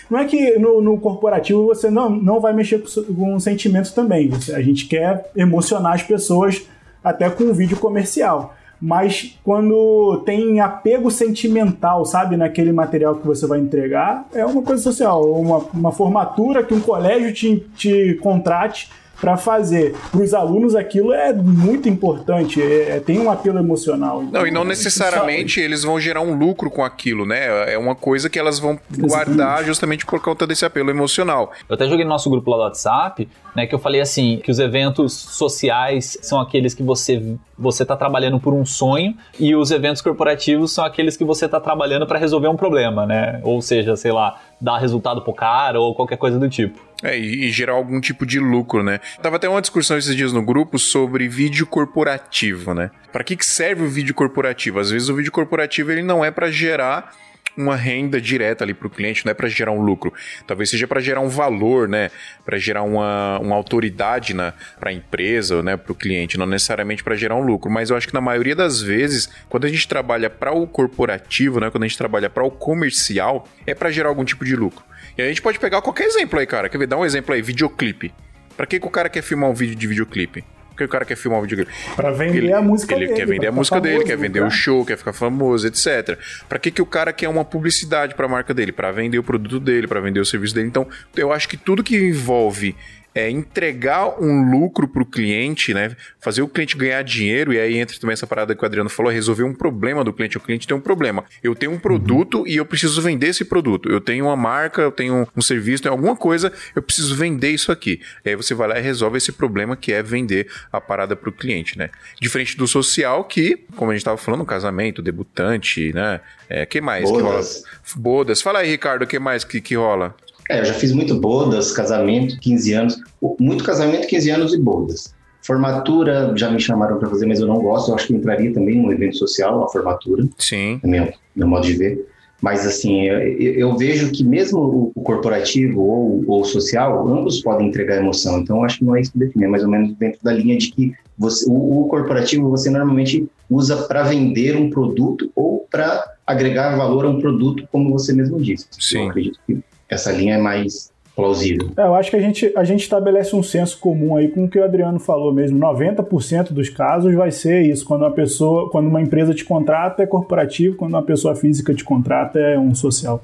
Não 0.09 0.19
é 0.19 0.25
que 0.25 0.57
no, 0.59 0.81
no 0.81 0.97
corporativo 0.99 1.65
você 1.65 1.89
não, 1.89 2.09
não 2.09 2.39
vai 2.39 2.53
mexer 2.53 2.79
com, 2.79 2.87
so- 2.87 3.03
com 3.05 3.39
sentimento 3.39 3.93
também. 3.93 4.29
A 4.53 4.61
gente 4.61 4.85
quer 4.87 5.31
emocionar 5.35 5.93
as 5.93 6.03
pessoas 6.03 6.63
até 7.03 7.29
com 7.29 7.45
um 7.45 7.53
vídeo 7.53 7.77
comercial. 7.77 8.53
Mas 8.79 9.39
quando 9.43 10.21
tem 10.25 10.59
apego 10.59 11.09
sentimental, 11.09 12.05
sabe, 12.05 12.35
naquele 12.35 12.71
material 12.73 13.15
que 13.15 13.25
você 13.25 13.47
vai 13.47 13.59
entregar, 13.59 14.27
é 14.33 14.45
uma 14.45 14.61
coisa 14.61 14.83
social. 14.83 15.23
Uma, 15.31 15.57
uma 15.73 15.91
formatura 15.91 16.61
que 16.61 16.73
um 16.73 16.81
colégio 16.81 17.33
te, 17.33 17.65
te 17.75 18.15
contrate 18.21 18.89
para 19.19 19.37
fazer. 19.37 19.95
Para 20.11 20.21
os 20.21 20.33
alunos, 20.33 20.75
aquilo 20.75 21.13
é 21.13 21.33
muito 21.33 21.87
importante, 21.89 22.61
é- 22.61 22.97
é- 22.97 22.99
tem 22.99 23.19
um 23.19 23.29
apelo 23.31 23.57
emocional. 23.59 24.21
Não, 24.23 24.45
e 24.45 24.51
não 24.51 24.63
necessariamente 24.63 25.59
eles 25.59 25.83
vão 25.83 25.99
gerar 25.99 26.21
um 26.21 26.37
lucro 26.37 26.69
com 26.69 26.83
aquilo, 26.83 27.25
né? 27.25 27.73
É 27.73 27.77
uma 27.77 27.95
coisa 27.95 28.29
que 28.29 28.37
elas 28.39 28.59
vão 28.59 28.79
guardar 28.97 29.63
justamente 29.63 30.05
por 30.05 30.21
conta 30.21 30.45
desse 30.45 30.65
apelo 30.65 30.89
emocional. 30.89 31.51
Eu 31.67 31.75
até 31.75 31.87
joguei 31.87 32.03
no 32.03 32.09
nosso 32.09 32.29
grupo 32.29 32.49
lá 32.51 32.57
do 32.57 32.63
WhatsApp, 32.63 33.27
né, 33.55 33.65
que 33.65 33.73
eu 33.73 33.79
falei 33.79 34.01
assim, 34.01 34.39
que 34.43 34.51
os 34.51 34.59
eventos 34.59 35.13
sociais 35.13 36.17
são 36.21 36.39
aqueles 36.39 36.73
que 36.73 36.83
você 36.83 37.35
você 37.57 37.85
tá 37.85 37.95
trabalhando 37.95 38.37
por 38.37 38.53
um 38.53 38.65
sonho 38.65 39.15
e 39.39 39.55
os 39.55 39.71
eventos 39.71 40.01
corporativos 40.01 40.73
são 40.73 40.83
aqueles 40.83 41.15
que 41.15 41.23
você 41.23 41.47
tá 41.47 41.57
trabalhando 41.57 42.05
para 42.05 42.19
resolver 42.19 42.49
um 42.49 42.57
problema, 42.57 43.05
né? 43.05 43.39
Ou 43.43 43.61
seja, 43.61 43.95
sei 43.95 44.11
lá, 44.11 44.41
dar 44.59 44.77
resultado 44.77 45.21
pro 45.21 45.31
cara 45.33 45.79
ou 45.79 45.95
qualquer 45.95 46.17
coisa 46.17 46.37
do 46.37 46.49
tipo. 46.49 46.77
É, 47.03 47.17
e, 47.17 47.51
gerar 47.51 47.73
algum 47.73 47.99
tipo 47.99 48.25
de 48.25 48.39
lucro, 48.39 48.81
né? 48.81 48.99
Tava 49.21 49.35
até 49.35 49.49
uma 49.49 49.61
discussão 49.61 49.97
esses 49.97 50.15
dias 50.15 50.31
no 50.31 50.41
grupo 50.41 50.79
sobre 50.79 51.27
vídeo 51.27 51.67
corporativo, 51.67 52.73
né? 52.73 52.89
Para 53.11 53.23
que, 53.23 53.35
que 53.35 53.45
serve 53.45 53.83
o 53.83 53.89
vídeo 53.89 54.13
corporativo? 54.13 54.79
Às 54.79 54.91
vezes 54.91 55.09
o 55.09 55.15
vídeo 55.15 55.31
corporativo 55.31 55.91
ele 55.91 56.01
não 56.01 56.23
é 56.23 56.31
para 56.31 56.49
gerar 56.49 57.13
uma 57.57 57.75
renda 57.75 58.19
direta 58.19 58.63
ali 58.63 58.73
para 58.73 58.87
o 58.87 58.89
cliente, 58.89 59.25
não 59.25 59.31
é 59.31 59.33
para 59.33 59.47
gerar 59.47 59.71
um 59.71 59.81
lucro. 59.81 60.13
Talvez 60.45 60.69
seja 60.69 60.87
para 60.87 60.99
gerar 60.99 61.21
um 61.21 61.29
valor, 61.29 61.87
né? 61.87 62.11
Para 62.43 62.57
gerar 62.57 62.83
uma, 62.83 63.39
uma 63.39 63.55
autoridade 63.55 64.33
para 64.79 64.89
a 64.89 64.93
empresa, 64.93 65.63
né? 65.63 65.77
Para 65.77 65.91
o 65.91 65.95
cliente, 65.95 66.37
não 66.37 66.45
necessariamente 66.45 67.03
para 67.03 67.15
gerar 67.15 67.35
um 67.35 67.41
lucro. 67.41 67.71
Mas 67.71 67.89
eu 67.89 67.97
acho 67.97 68.07
que 68.07 68.13
na 68.13 68.21
maioria 68.21 68.55
das 68.55 68.81
vezes, 68.81 69.29
quando 69.49 69.65
a 69.65 69.69
gente 69.69 69.87
trabalha 69.87 70.29
para 70.29 70.51
o 70.51 70.67
corporativo, 70.67 71.59
né? 71.59 71.69
Quando 71.69 71.83
a 71.83 71.87
gente 71.87 71.97
trabalha 71.97 72.29
para 72.29 72.43
o 72.43 72.51
comercial, 72.51 73.47
é 73.65 73.73
para 73.73 73.91
gerar 73.91 74.09
algum 74.09 74.25
tipo 74.25 74.43
de 74.43 74.55
lucro. 74.55 74.83
E 75.17 75.21
a 75.21 75.27
gente 75.27 75.41
pode 75.41 75.59
pegar 75.59 75.81
qualquer 75.81 76.05
exemplo 76.05 76.39
aí, 76.39 76.45
cara. 76.45 76.67
Quer 76.69 76.77
ver? 76.77 76.87
Dá 76.87 76.97
um 76.97 77.05
exemplo 77.05 77.33
aí, 77.33 77.41
videoclipe. 77.41 78.13
Pra 78.55 78.65
que, 78.65 78.79
que 78.79 78.87
o 78.87 78.89
cara 78.89 79.09
quer 79.09 79.21
filmar 79.21 79.49
um 79.49 79.53
vídeo 79.53 79.75
de 79.75 79.87
videoclipe? 79.87 80.43
Por 80.69 80.77
que 80.79 80.83
o 80.83 80.89
cara 80.89 81.05
quer 81.05 81.15
filmar 81.15 81.39
um 81.39 81.43
videoclipe? 81.43 81.71
Pra 81.95 82.11
vender 82.11 82.37
ele, 82.39 82.53
a 82.53 82.61
música 82.61 82.95
ele 82.95 83.07
dele, 83.07 83.17
quer 83.17 83.25
vender 83.25 83.47
a 83.47 83.51
música 83.51 83.79
dele, 83.79 83.95
famoso, 83.95 84.07
quer 84.07 84.17
vender 84.17 84.39
cara. 84.39 84.49
o 84.49 84.51
show, 84.51 84.85
quer 84.85 84.97
ficar 84.97 85.13
famoso, 85.13 85.67
etc. 85.67 86.19
Pra 86.49 86.59
que, 86.59 86.69
que 86.69 86.81
o 86.81 86.85
cara 86.85 87.13
quer 87.13 87.29
uma 87.29 87.45
publicidade 87.45 88.13
pra 88.13 88.27
marca 88.27 88.53
dele? 88.53 88.73
Pra 88.73 88.91
vender 88.91 89.17
o 89.17 89.23
produto 89.23 89.57
dele, 89.59 89.87
pra 89.87 90.01
vender 90.01 90.19
o 90.19 90.25
serviço 90.25 90.53
dele. 90.53 90.67
Então, 90.67 90.85
eu 91.15 91.31
acho 91.31 91.47
que 91.47 91.55
tudo 91.55 91.81
que 91.81 91.95
envolve 91.95 92.75
é, 93.15 93.29
entregar 93.29 94.21
um 94.21 94.51
lucro 94.51 94.89
pro 94.89 95.05
cliente, 95.05 95.73
né? 95.73 95.95
Fazer 96.19 96.41
o 96.41 96.49
cliente 96.49 96.75
ganhar 96.75 97.01
dinheiro, 97.01 97.53
e 97.53 97.59
aí 97.59 97.77
entra 97.77 97.97
também 97.97 98.11
essa 98.13 98.27
parada 98.27 98.53
que 98.53 98.61
o 98.61 98.65
Adriano 98.65 98.89
falou, 98.89 99.09
resolver 99.09 99.43
um 99.43 99.53
problema 99.53 100.03
do 100.03 100.11
cliente. 100.11 100.35
O 100.35 100.41
cliente 100.41 100.67
tem 100.67 100.75
um 100.75 100.81
problema. 100.81 101.23
Eu 101.41 101.55
tenho 101.55 101.71
um 101.71 101.79
produto 101.79 102.45
e 102.45 102.57
eu 102.57 102.65
preciso 102.65 103.01
vender 103.01 103.27
esse 103.27 103.45
produto. 103.45 103.89
Eu 103.89 104.01
tenho 104.01 104.25
uma 104.25 104.35
marca, 104.35 104.81
eu 104.81 104.91
tenho 104.91 105.25
um 105.33 105.41
serviço, 105.41 105.83
tenho 105.83 105.93
alguma 105.93 106.17
coisa, 106.17 106.51
eu 106.75 106.81
preciso 106.81 107.15
vender 107.15 107.51
isso 107.51 107.71
aqui. 107.71 108.01
E 108.25 108.29
aí 108.29 108.35
você 108.35 108.53
vai 108.53 108.67
lá 108.67 108.77
e 108.77 108.81
resolve 108.81 109.17
esse 109.17 109.31
problema 109.31 109.77
que 109.77 109.93
é 109.93 110.03
vender 110.03 110.51
a 110.69 110.81
parada 110.81 111.15
pro 111.15 111.31
cliente, 111.31 111.77
né? 111.77 111.89
Diferente 112.19 112.57
do 112.57 112.67
social, 112.67 113.23
que, 113.23 113.63
como 113.77 113.91
a 113.91 113.93
gente 113.93 114.03
tava 114.03 114.17
falando, 114.17 114.43
casamento, 114.43 115.01
debutante, 115.01 115.93
né? 115.93 116.19
É, 116.49 116.65
que 116.65 116.81
mais 116.81 117.05
que 117.05 117.11
rola? 117.11 117.23
Bodas. 117.23 117.63
Bodas. 117.95 118.41
Fala 118.41 118.59
aí, 118.59 118.69
Ricardo, 118.69 119.03
o 119.03 119.07
que 119.07 119.17
mais 119.17 119.45
que, 119.45 119.61
que 119.61 119.75
rola? 119.75 120.15
É, 120.49 120.59
eu 120.59 120.65
já 120.65 120.73
fiz 120.73 120.91
muito 120.91 121.15
bodas, 121.19 121.71
casamento, 121.71 122.39
15 122.39 122.73
anos. 122.73 122.97
Muito 123.39 123.63
casamento, 123.63 124.07
15 124.07 124.29
anos 124.29 124.53
e 124.53 124.59
bodas. 124.59 125.13
Formatura, 125.41 126.33
já 126.35 126.49
me 126.49 126.59
chamaram 126.59 126.97
para 126.97 127.09
fazer, 127.09 127.25
mas 127.25 127.39
eu 127.39 127.47
não 127.47 127.59
gosto. 127.59 127.91
Eu 127.91 127.95
acho 127.95 128.07
que 128.07 128.13
entraria 128.13 128.53
também 128.53 128.81
num 128.81 128.91
evento 128.91 129.17
social, 129.17 129.63
a 129.63 129.69
formatura, 129.69 130.27
Sim. 130.37 130.79
no 130.83 130.89
meu, 130.89 131.13
meu 131.35 131.47
modo 131.47 131.65
de 131.65 131.73
ver. 131.73 132.07
Mas, 132.41 132.65
assim, 132.65 133.03
eu, 133.03 133.19
eu 133.39 133.77
vejo 133.77 134.11
que 134.11 134.23
mesmo 134.23 134.91
o, 134.95 135.01
corporativo 135.01 135.81
ou 135.81 136.23
o 136.27 136.43
social, 136.43 137.07
ambos 137.07 137.41
podem 137.41 137.67
entregar 137.67 137.97
emoção. 137.97 138.39
Então, 138.39 138.57
eu 138.57 138.63
acho 138.63 138.79
que 138.79 138.85
não 138.85 138.95
é 138.95 139.01
isso 139.01 139.11
que 139.11 139.19
define, 139.19 139.45
é 139.45 139.47
mais 139.47 139.63
ou 139.63 139.69
menos 139.69 139.95
dentro 139.95 140.19
da 140.21 140.33
linha 140.33 140.57
de 140.57 140.71
que 140.71 140.93
você, 141.17 141.49
o, 141.49 141.81
o 141.81 141.87
corporativo 141.87 142.49
você 142.49 142.69
normalmente 142.69 143.27
usa 143.49 143.77
para 143.87 144.03
vender 144.03 144.57
um 144.57 144.69
produto 144.69 145.31
ou 145.35 145.65
para 145.71 146.14
agregar 146.25 146.75
valor 146.75 147.05
a 147.05 147.09
um 147.09 147.19
produto, 147.19 147.67
como 147.71 147.91
você 147.91 148.13
mesmo 148.13 148.39
disse. 148.41 148.67
Sim. 148.79 149.03
Eu 149.03 149.09
acredito 149.09 149.39
que 149.45 149.59
essa 149.89 150.11
linha 150.11 150.35
é 150.35 150.37
mais 150.37 150.93
plausível. 151.15 151.71
É, 151.77 151.81
eu 151.83 151.95
acho 151.95 152.09
que 152.09 152.17
a 152.17 152.19
gente, 152.19 152.51
a 152.57 152.63
gente 152.65 152.81
estabelece 152.81 153.33
um 153.35 153.41
senso 153.43 153.79
comum 153.79 154.17
aí 154.17 154.27
com 154.27 154.43
o 154.43 154.49
que 154.49 154.59
o 154.59 154.63
Adriano 154.65 154.99
falou 154.99 155.33
mesmo. 155.33 155.57
90% 155.57 156.51
dos 156.51 156.67
casos 156.69 157.13
vai 157.15 157.31
ser 157.31 157.61
isso. 157.61 157.85
Quando 157.85 158.01
uma 158.01 158.11
pessoa, 158.11 158.69
quando 158.69 158.87
uma 158.87 159.01
empresa 159.01 159.33
te 159.33 159.45
contrata 159.45 160.03
é 160.03 160.05
corporativo, 160.05 160.75
quando 160.75 160.91
uma 160.93 161.03
pessoa 161.03 161.33
física 161.33 161.73
te 161.73 161.85
contrata 161.85 162.37
é 162.37 162.59
um 162.59 162.75
social. 162.75 163.23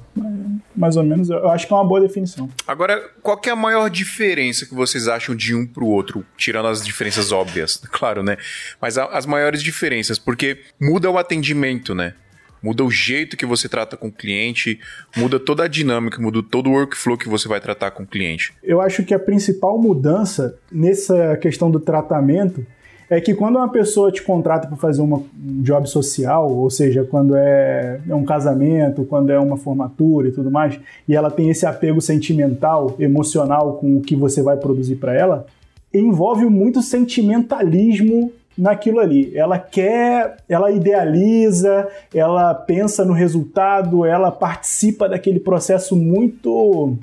Mais 0.74 0.96
ou 0.96 1.02
menos, 1.02 1.28
eu 1.28 1.50
acho 1.50 1.66
que 1.66 1.72
é 1.74 1.76
uma 1.76 1.84
boa 1.84 2.00
definição. 2.00 2.48
Agora, 2.66 2.98
qual 3.22 3.36
que 3.36 3.50
é 3.50 3.52
a 3.52 3.56
maior 3.56 3.90
diferença 3.90 4.64
que 4.64 4.74
vocês 4.74 5.06
acham 5.06 5.34
de 5.36 5.54
um 5.54 5.66
pro 5.66 5.86
outro? 5.86 6.24
Tirando 6.38 6.68
as 6.68 6.82
diferenças 6.82 7.30
óbvias, 7.30 7.76
claro, 7.92 8.22
né? 8.22 8.38
Mas 8.80 8.96
a- 8.96 9.04
as 9.06 9.26
maiores 9.26 9.62
diferenças, 9.62 10.18
porque 10.18 10.60
muda 10.80 11.10
o 11.10 11.18
atendimento, 11.18 11.94
né? 11.94 12.14
Muda 12.62 12.84
o 12.84 12.90
jeito 12.90 13.36
que 13.36 13.44
você 13.44 13.68
trata 13.68 13.96
com 13.96 14.08
o 14.08 14.12
cliente, 14.12 14.78
muda 15.16 15.40
toda 15.40 15.64
a 15.64 15.68
dinâmica, 15.68 16.20
muda 16.20 16.42
todo 16.42 16.70
o 16.70 16.72
workflow 16.72 17.18
que 17.18 17.28
você 17.28 17.48
vai 17.48 17.60
tratar 17.60 17.90
com 17.90 18.04
o 18.04 18.06
cliente. 18.06 18.54
Eu 18.62 18.80
acho 18.80 19.02
que 19.02 19.12
a 19.12 19.18
principal 19.18 19.78
mudança 19.78 20.56
nessa 20.70 21.36
questão 21.36 21.70
do 21.70 21.80
tratamento 21.80 22.64
é 23.10 23.20
que 23.20 23.34
quando 23.34 23.56
uma 23.56 23.68
pessoa 23.68 24.10
te 24.10 24.22
contrata 24.22 24.66
para 24.66 24.76
fazer 24.76 25.02
uma, 25.02 25.18
um 25.18 25.62
job 25.62 25.86
social, 25.86 26.50
ou 26.50 26.70
seja, 26.70 27.04
quando 27.04 27.36
é, 27.36 28.00
é, 28.08 28.14
um 28.14 28.24
casamento, 28.24 29.04
quando 29.04 29.30
é 29.30 29.38
uma 29.38 29.58
formatura 29.58 30.28
e 30.28 30.32
tudo 30.32 30.50
mais, 30.50 30.80
e 31.06 31.14
ela 31.14 31.30
tem 31.30 31.50
esse 31.50 31.66
apego 31.66 32.00
sentimental, 32.00 32.96
emocional 32.98 33.74
com 33.74 33.98
o 33.98 34.00
que 34.00 34.16
você 34.16 34.42
vai 34.42 34.56
produzir 34.56 34.96
para 34.96 35.12
ela, 35.12 35.46
envolve 35.92 36.46
muito 36.46 36.80
sentimentalismo 36.80 38.32
naquilo 38.56 39.00
ali. 39.00 39.36
Ela 39.36 39.58
quer, 39.58 40.36
ela 40.48 40.70
idealiza, 40.70 41.88
ela 42.14 42.54
pensa 42.54 43.04
no 43.04 43.12
resultado, 43.12 44.04
ela 44.04 44.30
participa 44.30 45.08
daquele 45.08 45.40
processo 45.40 45.96
muito 45.96 46.96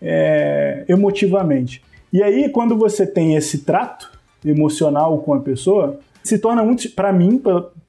é, 0.00 0.84
emotivamente. 0.88 1.82
E 2.12 2.22
aí, 2.22 2.48
quando 2.48 2.76
você 2.76 3.06
tem 3.06 3.36
esse 3.36 3.58
trato, 3.58 4.12
emocional 4.44 5.18
com 5.18 5.34
a 5.34 5.40
pessoa, 5.40 5.98
se 6.22 6.38
torna 6.38 6.64
muito, 6.64 6.90
para 6.90 7.12
mim, 7.12 7.40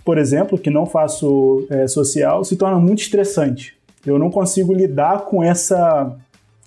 por 0.03 0.17
exemplo, 0.17 0.57
que 0.57 0.69
não 0.69 0.85
faço 0.85 1.65
é, 1.69 1.87
social, 1.87 2.43
se 2.43 2.55
torna 2.55 2.79
muito 2.79 3.01
estressante. 3.01 3.75
Eu 4.05 4.19
não 4.19 4.29
consigo 4.29 4.73
lidar 4.73 5.25
com 5.25 5.43
essa, 5.43 6.15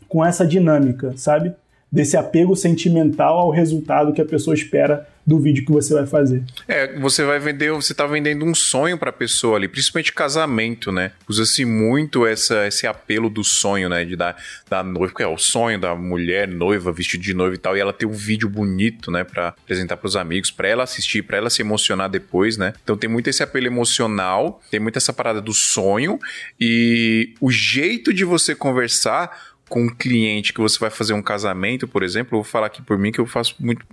com 0.08 0.24
essa 0.24 0.46
dinâmica, 0.46 1.12
sabe? 1.16 1.54
Desse 1.90 2.16
apego 2.16 2.56
sentimental 2.56 3.38
ao 3.38 3.50
resultado 3.50 4.12
que 4.12 4.20
a 4.20 4.24
pessoa 4.24 4.54
espera 4.54 5.06
do 5.26 5.40
vídeo 5.40 5.64
que 5.64 5.72
você 5.72 5.92
vai 5.92 6.06
fazer. 6.06 6.44
É, 6.68 6.98
você 7.00 7.24
vai 7.24 7.40
vender, 7.40 7.72
você 7.72 7.92
tá 7.92 8.06
vendendo 8.06 8.44
um 8.44 8.54
sonho 8.54 8.96
para 8.96 9.10
a 9.10 9.12
pessoa 9.12 9.56
ali, 9.56 9.66
principalmente 9.66 10.12
casamento, 10.12 10.92
né? 10.92 11.10
Usa-se 11.28 11.64
muito 11.64 12.24
essa, 12.24 12.66
esse 12.66 12.86
apelo 12.86 13.28
do 13.28 13.42
sonho, 13.42 13.88
né? 13.88 14.04
De 14.04 14.14
dar 14.14 14.36
da 14.70 14.84
noiva, 14.84 15.08
porque 15.08 15.24
é 15.24 15.26
o 15.26 15.36
sonho 15.36 15.80
da 15.80 15.96
mulher 15.96 16.46
noiva, 16.46 16.92
vestido 16.92 17.24
de 17.24 17.34
noiva 17.34 17.56
e 17.56 17.58
tal, 17.58 17.76
e 17.76 17.80
ela 17.80 17.92
ter 17.92 18.06
um 18.06 18.12
vídeo 18.12 18.48
bonito, 18.48 19.10
né, 19.10 19.24
para 19.24 19.48
apresentar 19.48 19.96
para 19.96 20.06
os 20.06 20.16
amigos, 20.16 20.50
para 20.50 20.68
ela 20.68 20.84
assistir, 20.84 21.22
para 21.22 21.38
ela 21.38 21.50
se 21.50 21.60
emocionar 21.60 22.08
depois, 22.08 22.56
né? 22.56 22.72
Então 22.84 22.96
tem 22.96 23.10
muito 23.10 23.28
esse 23.28 23.42
apelo 23.42 23.66
emocional, 23.66 24.60
tem 24.70 24.78
muito 24.78 24.96
essa 24.96 25.12
parada 25.12 25.40
do 25.40 25.52
sonho 25.52 26.20
e 26.60 27.34
o 27.40 27.50
jeito 27.50 28.14
de 28.14 28.24
você 28.24 28.54
conversar 28.54 29.55
com 29.68 29.84
um 29.84 29.88
cliente 29.88 30.52
que 30.52 30.60
você 30.60 30.78
vai 30.78 30.90
fazer 30.90 31.12
um 31.12 31.22
casamento, 31.22 31.88
por 31.88 32.02
exemplo, 32.02 32.36
eu 32.36 32.42
vou 32.42 32.50
falar 32.50 32.66
aqui 32.66 32.82
por 32.82 32.98
mim 32.98 33.10
que 33.10 33.20
eu 33.20 33.26
faço 33.26 33.54
muito 33.58 33.84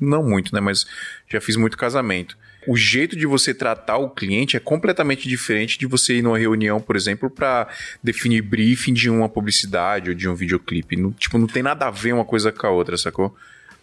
não 0.00 0.22
muito, 0.22 0.54
né? 0.54 0.60
Mas 0.60 0.86
já 1.28 1.40
fiz 1.40 1.56
muito 1.56 1.76
casamento. 1.76 2.36
O 2.66 2.76
jeito 2.76 3.16
de 3.16 3.26
você 3.26 3.52
tratar 3.52 3.98
o 3.98 4.08
cliente 4.08 4.56
é 4.56 4.60
completamente 4.60 5.28
diferente 5.28 5.78
de 5.78 5.86
você 5.86 6.16
ir 6.16 6.22
numa 6.22 6.38
reunião, 6.38 6.80
por 6.80 6.96
exemplo, 6.96 7.28
para 7.28 7.68
definir 8.02 8.42
briefing 8.42 8.94
de 8.94 9.10
uma 9.10 9.28
publicidade 9.28 10.10
ou 10.10 10.14
de 10.14 10.28
um 10.28 10.34
videoclipe. 10.34 10.96
Não, 10.96 11.12
tipo, 11.12 11.36
não 11.38 11.46
tem 11.46 11.62
nada 11.62 11.86
a 11.86 11.90
ver 11.90 12.14
uma 12.14 12.24
coisa 12.24 12.50
com 12.50 12.66
a 12.66 12.70
outra, 12.70 12.96
sacou? 12.96 13.34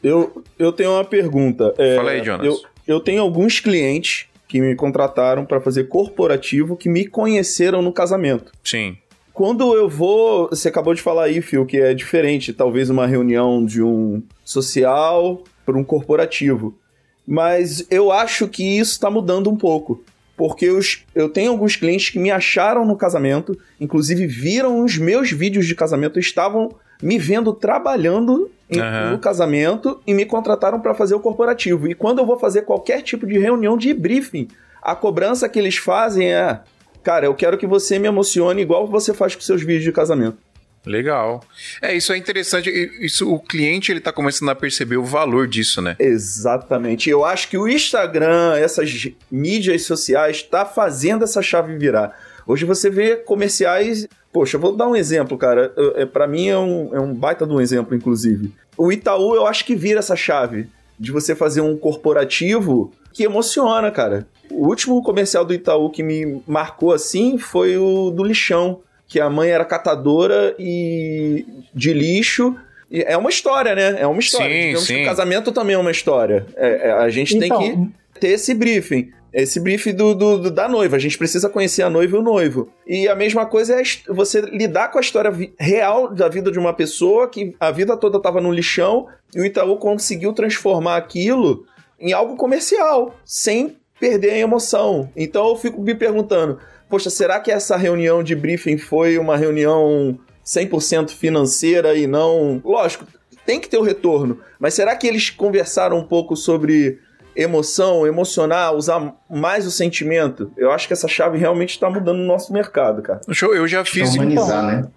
Eu, 0.03 0.43
eu 0.57 0.71
tenho 0.71 0.91
uma 0.91 1.05
pergunta. 1.05 1.73
É, 1.77 1.95
Fala 1.95 2.11
aí, 2.11 2.23
Jonas. 2.23 2.45
Eu, 2.45 2.59
eu 2.87 2.99
tenho 2.99 3.21
alguns 3.21 3.59
clientes 3.59 4.25
que 4.47 4.59
me 4.59 4.75
contrataram 4.75 5.45
para 5.45 5.61
fazer 5.61 5.85
corporativo 5.85 6.75
que 6.75 6.89
me 6.89 7.05
conheceram 7.05 7.81
no 7.83 7.93
casamento. 7.93 8.51
Sim. 8.63 8.97
Quando 9.41 9.75
eu 9.75 9.89
vou. 9.89 10.49
Você 10.49 10.67
acabou 10.67 10.93
de 10.93 11.01
falar 11.01 11.23
aí, 11.23 11.41
Phil, 11.41 11.65
que 11.65 11.79
é 11.79 11.95
diferente. 11.95 12.53
Talvez 12.53 12.91
uma 12.91 13.07
reunião 13.07 13.65
de 13.65 13.81
um 13.81 14.21
social 14.45 15.43
para 15.65 15.75
um 15.75 15.83
corporativo. 15.83 16.77
Mas 17.25 17.83
eu 17.89 18.11
acho 18.11 18.47
que 18.47 18.77
isso 18.77 18.91
está 18.91 19.09
mudando 19.09 19.49
um 19.49 19.57
pouco. 19.57 20.03
Porque 20.37 20.69
os, 20.69 21.03
eu 21.15 21.27
tenho 21.27 21.49
alguns 21.49 21.75
clientes 21.75 22.11
que 22.11 22.19
me 22.19 22.29
acharam 22.29 22.85
no 22.85 22.95
casamento, 22.95 23.57
inclusive 23.79 24.27
viram 24.27 24.85
os 24.85 24.99
meus 24.99 25.31
vídeos 25.31 25.65
de 25.65 25.73
casamento, 25.73 26.19
estavam 26.19 26.75
me 27.01 27.17
vendo 27.17 27.51
trabalhando 27.51 28.51
em, 28.69 28.79
uhum. 28.79 29.13
no 29.13 29.17
casamento 29.17 29.99
e 30.05 30.13
me 30.13 30.23
contrataram 30.23 30.79
para 30.79 30.93
fazer 30.93 31.15
o 31.15 31.19
corporativo. 31.19 31.87
E 31.87 31.95
quando 31.95 32.19
eu 32.19 32.27
vou 32.27 32.37
fazer 32.37 32.61
qualquer 32.61 33.01
tipo 33.01 33.25
de 33.25 33.39
reunião 33.39 33.75
de 33.75 33.91
briefing, 33.91 34.49
a 34.83 34.93
cobrança 34.93 35.49
que 35.49 35.57
eles 35.57 35.77
fazem 35.77 36.31
é: 36.31 36.59
cara, 37.03 37.25
eu 37.25 37.33
quero 37.33 37.57
que 37.57 37.67
você 37.67 37.99
me 37.99 38.07
emocione 38.07 38.61
igual 38.61 38.87
você 38.87 39.13
faz 39.13 39.35
com 39.35 39.41
seus 39.41 39.61
vídeos 39.61 39.83
de 39.83 39.91
casamento. 39.91 40.37
Legal. 40.85 41.43
É, 41.81 41.95
isso 41.95 42.11
é 42.11 42.17
interessante. 42.17 42.69
Isso, 42.99 43.31
o 43.31 43.39
cliente 43.39 43.91
ele 43.91 43.99
tá 43.99 44.11
começando 44.11 44.49
a 44.49 44.55
perceber 44.55 44.97
o 44.97 45.03
valor 45.03 45.47
disso, 45.47 45.81
né? 45.81 45.95
Exatamente. 45.99 47.09
Eu 47.09 47.23
acho 47.23 47.49
que 47.49 47.57
o 47.57 47.67
Instagram, 47.67 48.55
essas 48.57 49.09
mídias 49.29 49.83
sociais, 49.83 50.37
está 50.37 50.65
fazendo 50.65 51.23
essa 51.23 51.41
chave 51.41 51.77
virar. 51.77 52.17
Hoje 52.47 52.65
você 52.65 52.89
vê 52.89 53.15
comerciais. 53.15 54.07
Poxa, 54.33 54.57
eu 54.57 54.61
vou 54.61 54.75
dar 54.75 54.87
um 54.87 54.95
exemplo, 54.95 55.37
cara. 55.37 55.71
É, 55.95 56.05
para 56.05 56.25
mim 56.25 56.47
é 56.47 56.57
um, 56.57 56.95
é 56.95 56.99
um 56.99 57.13
baita 57.13 57.45
de 57.45 57.53
um 57.53 57.61
exemplo, 57.61 57.95
inclusive. 57.95 58.51
O 58.75 58.91
Itaú, 58.91 59.35
eu 59.35 59.45
acho 59.45 59.63
que 59.65 59.75
vira 59.75 59.99
essa 59.99 60.15
chave 60.15 60.67
de 60.99 61.11
você 61.11 61.35
fazer 61.35 61.61
um 61.61 61.77
corporativo 61.77 62.91
que 63.13 63.23
emociona, 63.23 63.91
cara. 63.91 64.27
O 64.53 64.67
último 64.67 65.01
comercial 65.01 65.45
do 65.45 65.53
Itaú 65.53 65.89
que 65.89 66.03
me 66.03 66.41
marcou 66.47 66.93
assim 66.93 67.37
foi 67.37 67.77
o 67.77 68.11
do 68.11 68.23
lixão 68.23 68.81
que 69.11 69.19
a 69.19 69.29
mãe 69.29 69.49
era 69.49 69.65
catadora 69.65 70.55
e 70.57 71.45
de 71.73 71.91
lixo. 71.91 72.55
E 72.89 73.01
é 73.01 73.17
uma 73.17 73.29
história, 73.29 73.75
né? 73.75 73.97
É 73.99 74.07
uma 74.07 74.21
história. 74.21 74.47
Sim, 74.47 74.67
Digamos 74.67 74.87
sim. 74.87 74.95
que 74.95 75.01
o 75.01 75.05
casamento 75.05 75.51
também 75.51 75.75
é 75.75 75.77
uma 75.77 75.91
história. 75.91 76.45
É, 76.55 76.87
é, 76.87 76.91
a 76.91 77.09
gente 77.09 77.35
então, 77.35 77.59
tem 77.59 77.91
que 78.13 78.19
ter 78.21 78.29
esse 78.29 78.53
briefing. 78.53 79.11
Esse 79.33 79.59
briefing 79.59 79.93
do, 79.93 80.15
do, 80.15 80.37
do, 80.37 80.51
da 80.51 80.69
noiva. 80.69 80.95
A 80.95 80.99
gente 80.99 81.17
precisa 81.17 81.49
conhecer 81.49 81.83
a 81.83 81.89
noiva 81.89 82.15
e 82.15 82.19
o 82.19 82.23
noivo. 82.23 82.69
E 82.87 83.09
a 83.09 83.15
mesma 83.15 83.45
coisa 83.45 83.81
é 83.81 83.83
você 84.07 84.39
lidar 84.41 84.91
com 84.91 84.97
a 84.97 85.01
história 85.01 85.31
real 85.59 86.13
da 86.13 86.29
vida 86.29 86.49
de 86.49 86.57
uma 86.57 86.73
pessoa 86.73 87.27
que 87.27 87.53
a 87.59 87.69
vida 87.69 87.97
toda 87.97 88.17
estava 88.17 88.39
no 88.39 88.51
lixão 88.51 89.07
e 89.35 89.41
o 89.41 89.45
Itaú 89.45 89.75
conseguiu 89.75 90.31
transformar 90.31 90.95
aquilo 90.95 91.65
em 91.99 92.13
algo 92.13 92.37
comercial, 92.37 93.13
sem 93.25 93.77
perder 94.01 94.31
a 94.31 94.39
emoção. 94.39 95.09
Então 95.15 95.47
eu 95.47 95.55
fico 95.55 95.79
me 95.79 95.93
perguntando, 95.93 96.57
poxa, 96.89 97.11
será 97.11 97.39
que 97.39 97.51
essa 97.51 97.77
reunião 97.77 98.23
de 98.23 98.35
briefing 98.35 98.79
foi 98.79 99.19
uma 99.19 99.37
reunião 99.37 100.17
100% 100.43 101.11
financeira 101.11 101.95
e 101.95 102.07
não. 102.07 102.59
Lógico, 102.65 103.05
tem 103.45 103.59
que 103.59 103.69
ter 103.69 103.77
o 103.77 103.83
retorno, 103.83 104.39
mas 104.59 104.73
será 104.73 104.95
que 104.95 105.07
eles 105.07 105.29
conversaram 105.29 105.99
um 105.99 106.03
pouco 106.03 106.35
sobre 106.35 106.99
emoção, 107.35 108.05
emocionar, 108.07 108.73
usar 108.75 109.15
mais 109.29 109.67
o 109.67 109.71
sentimento? 109.71 110.51
Eu 110.57 110.71
acho 110.71 110.87
que 110.87 110.93
essa 110.93 111.07
chave 111.07 111.37
realmente 111.37 111.69
está 111.69 111.87
mudando 111.87 112.17
no 112.17 112.25
nosso 112.25 112.51
mercado, 112.51 113.03
cara. 113.03 113.21
Eu 113.27 113.67
já 113.67 113.85
fiz. 113.85 114.15
Humanizar, 114.15 114.65
né? 114.65 114.87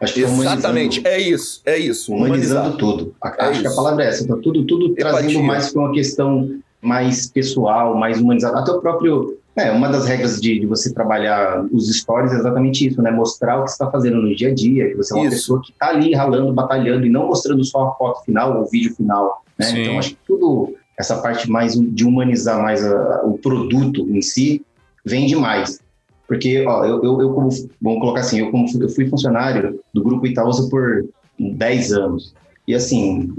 Acho 0.00 0.14
que 0.14 0.22
Exatamente, 0.22 1.06
é 1.06 1.20
isso, 1.20 1.62
é 1.64 1.78
isso. 1.78 2.12
Humanizando 2.12 2.60
humanizar. 2.60 2.78
tudo. 2.78 3.14
É 3.24 3.28
acho 3.28 3.52
isso. 3.52 3.60
que 3.60 3.68
a 3.68 3.70
palavra 3.70 4.04
é 4.04 4.08
essa, 4.08 4.26
tá 4.26 4.36
tudo, 4.42 4.64
tudo 4.64 4.94
trazendo 4.94 5.42
mais 5.42 5.72
para 5.72 5.82
uma 5.82 5.92
questão 5.92 6.60
mais 6.84 7.26
pessoal, 7.26 7.96
mais 7.96 8.20
humanizada. 8.20 8.58
Até 8.58 8.70
o 8.70 8.80
próprio 8.80 9.38
é, 9.56 9.70
uma 9.70 9.88
das 9.88 10.06
regras 10.06 10.40
de, 10.40 10.58
de, 10.58 10.66
você 10.66 10.92
trabalhar 10.92 11.64
os 11.70 11.88
stories 11.88 12.32
é 12.32 12.36
exatamente 12.36 12.88
isso, 12.88 13.00
né? 13.00 13.10
Mostrar 13.12 13.60
o 13.60 13.64
que 13.64 13.70
você 13.70 13.74
está 13.74 13.88
fazendo 13.88 14.20
no 14.20 14.34
dia 14.34 14.48
a 14.48 14.54
dia, 14.54 14.88
que 14.88 14.96
você 14.96 15.14
é 15.14 15.16
uma 15.16 15.26
isso. 15.26 15.36
pessoa 15.36 15.62
que 15.62 15.70
está 15.70 15.90
ali 15.90 16.12
ralando, 16.12 16.52
batalhando, 16.52 17.06
e 17.06 17.10
não 17.10 17.28
mostrando 17.28 17.64
só 17.64 17.88
a 17.88 17.94
foto 17.94 18.24
final 18.24 18.56
ou 18.56 18.64
o 18.64 18.66
vídeo 18.68 18.94
final, 18.96 19.44
né? 19.56 19.70
Então, 19.80 19.98
acho 19.98 20.10
que 20.10 20.18
tudo, 20.26 20.74
essa 20.98 21.18
parte 21.18 21.48
mais 21.48 21.74
de 21.74 22.04
humanizar 22.04 22.60
mais 22.60 22.84
a, 22.84 23.22
o 23.24 23.38
produto 23.38 24.04
em 24.10 24.20
si, 24.20 24.64
vem 25.04 25.26
demais. 25.26 25.78
Porque, 26.26 26.64
ó, 26.66 26.84
eu, 26.84 27.04
eu, 27.04 27.20
eu, 27.20 27.32
como, 27.32 27.48
vamos 27.80 28.00
colocar 28.00 28.20
assim, 28.20 28.40
eu, 28.40 28.50
como, 28.50 28.66
eu 28.80 28.88
fui 28.88 29.08
funcionário 29.08 29.78
do 29.92 30.02
Grupo 30.02 30.26
Itaúsa 30.26 30.68
por 30.68 31.04
10 31.38 31.92
anos. 31.92 32.34
E, 32.66 32.74
assim, 32.74 33.32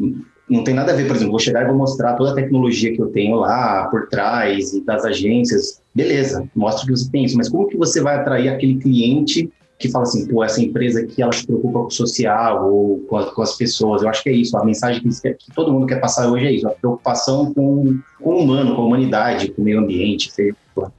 não 0.50 0.64
tem 0.64 0.74
nada 0.74 0.92
a 0.92 0.96
ver, 0.96 1.08
por 1.08 1.16
exemplo, 1.16 1.32
vou 1.32 1.40
chegar 1.40 1.64
e 1.64 1.68
vou 1.68 1.76
mostrar 1.76 2.14
toda 2.14 2.32
a 2.32 2.36
tecnologia 2.36 2.94
que 2.94 3.02
eu 3.02 3.08
tenho 3.08 3.36
lá 3.38 3.88
por 3.88 4.08
trás 4.08 4.74
e 4.74 4.82
das 4.82 5.04
agências. 5.04 5.82
Beleza, 5.94 6.48
mostra 6.56 6.86
que 6.86 6.92
você 6.92 7.10
tem 7.10 7.26
isso, 7.26 7.38
mas 7.38 7.50
como 7.50 7.68
que 7.68 7.78
você 7.78 8.02
vai 8.02 8.16
atrair 8.16 8.50
aquele 8.50 8.76
cliente 8.76 9.50
que 9.78 9.90
fala 9.90 10.04
assim, 10.04 10.26
pô, 10.28 10.44
essa 10.44 10.62
empresa 10.62 11.02
aqui, 11.02 11.22
ela 11.22 11.32
se 11.34 11.46
preocupa 11.46 11.80
com 11.80 11.88
o 11.88 11.92
social 11.92 12.72
ou 12.72 13.00
com, 13.10 13.18
a, 13.18 13.34
com 13.34 13.42
as 13.42 13.58
pessoas. 13.58 14.02
Eu 14.02 14.10
acho 14.10 14.24
que 14.24 14.30
é 14.30 14.34
isso, 14.34 14.58
a 14.58 14.64
mensagem 14.64 15.02
que, 15.02 15.10
que, 15.10 15.52
todo 15.54 15.72
mundo 15.72 15.86
quer 15.86 16.00
passar 16.00 16.30
hoje 16.32 16.46
é 16.46 16.52
isso, 16.52 16.68
a 16.68 16.72
preocupação 16.72 17.54
com, 17.54 18.00
com 18.22 18.30
o 18.30 18.40
humano, 18.40 18.76
com 18.76 18.84
a 18.84 18.86
humanidade, 18.86 19.52
com 19.52 19.62
o 19.62 19.66
meio 19.66 19.80
ambiente. 19.80 20.32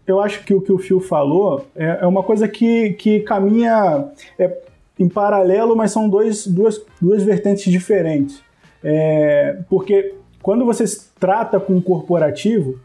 Eu 0.06 0.20
acho 0.20 0.44
que 0.44 0.52
o 0.52 0.60
que 0.60 0.72
o 0.72 0.78
Phil 0.78 1.00
falou 1.00 1.66
é, 1.74 2.00
é 2.02 2.06
uma 2.06 2.22
coisa 2.22 2.46
que, 2.46 2.90
que 2.94 3.20
caminha 3.20 4.08
é, 4.38 4.58
em 4.98 5.08
paralelo, 5.08 5.74
mas 5.74 5.92
são 5.92 6.08
dois, 6.08 6.46
duas, 6.46 6.80
duas 7.00 7.22
vertentes 7.22 7.70
diferentes. 7.70 8.45
É, 8.82 9.58
porque 9.68 10.14
quando 10.42 10.64
você 10.64 10.84
trata 11.18 11.58
com 11.58 11.74
um 11.74 11.80
corporativo, 11.80 12.78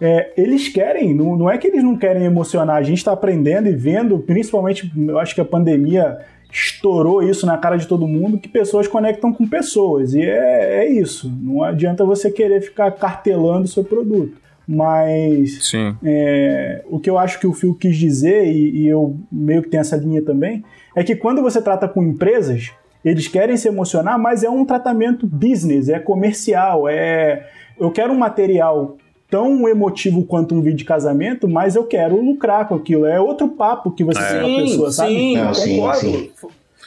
é, 0.00 0.32
eles 0.36 0.68
querem, 0.68 1.14
não, 1.14 1.36
não 1.36 1.50
é 1.50 1.56
que 1.56 1.68
eles 1.68 1.82
não 1.82 1.96
querem 1.96 2.24
emocionar, 2.24 2.76
a 2.76 2.82
gente 2.82 2.98
está 2.98 3.12
aprendendo 3.12 3.68
e 3.68 3.72
vendo, 3.72 4.18
principalmente, 4.18 4.90
eu 4.96 5.18
acho 5.18 5.34
que 5.34 5.40
a 5.40 5.44
pandemia 5.44 6.18
estourou 6.52 7.22
isso 7.22 7.46
na 7.46 7.58
cara 7.58 7.76
de 7.76 7.86
todo 7.86 8.06
mundo, 8.06 8.38
que 8.38 8.48
pessoas 8.48 8.86
conectam 8.86 9.32
com 9.32 9.46
pessoas, 9.46 10.14
e 10.14 10.22
é, 10.22 10.84
é 10.84 10.90
isso, 10.90 11.32
não 11.40 11.62
adianta 11.62 12.04
você 12.04 12.30
querer 12.30 12.60
ficar 12.60 12.90
cartelando 12.92 13.64
o 13.64 13.68
seu 13.68 13.84
produto. 13.84 14.44
Mas 14.66 15.72
é, 16.02 16.82
o 16.88 16.98
que 16.98 17.10
eu 17.10 17.18
acho 17.18 17.38
que 17.38 17.46
o 17.46 17.52
Phil 17.52 17.74
quis 17.74 17.96
dizer, 17.96 18.46
e, 18.46 18.82
e 18.82 18.88
eu 18.88 19.16
meio 19.30 19.62
que 19.62 19.68
tenho 19.68 19.82
essa 19.82 19.96
linha 19.96 20.22
também, 20.22 20.64
é 20.96 21.04
que 21.04 21.14
quando 21.14 21.42
você 21.42 21.60
trata 21.60 21.86
com 21.86 22.02
empresas, 22.02 22.72
eles 23.04 23.28
querem 23.28 23.56
se 23.56 23.68
emocionar, 23.68 24.18
mas 24.18 24.42
é 24.42 24.48
um 24.48 24.64
tratamento 24.64 25.26
business, 25.26 25.88
é 25.88 25.98
comercial, 25.98 26.88
é 26.88 27.48
eu 27.78 27.90
quero 27.90 28.12
um 28.12 28.18
material 28.18 28.96
tão 29.28 29.68
emotivo 29.68 30.24
quanto 30.24 30.54
um 30.54 30.62
vídeo 30.62 30.78
de 30.78 30.84
casamento, 30.84 31.48
mas 31.48 31.74
eu 31.74 31.84
quero 31.84 32.20
lucrar 32.20 32.68
com 32.68 32.76
aquilo. 32.76 33.04
É 33.04 33.20
outro 33.20 33.48
papo 33.48 33.90
que 33.90 34.04
você 34.04 34.20
é. 34.20 34.28
tem 34.28 34.40
com 34.40 34.46
a 34.46 34.62
pessoa, 34.62 34.92
sabe? 34.92 35.12
Sim, 35.12 35.36
Não, 35.36 35.54
sim, 35.54 35.92
sim. 35.94 36.32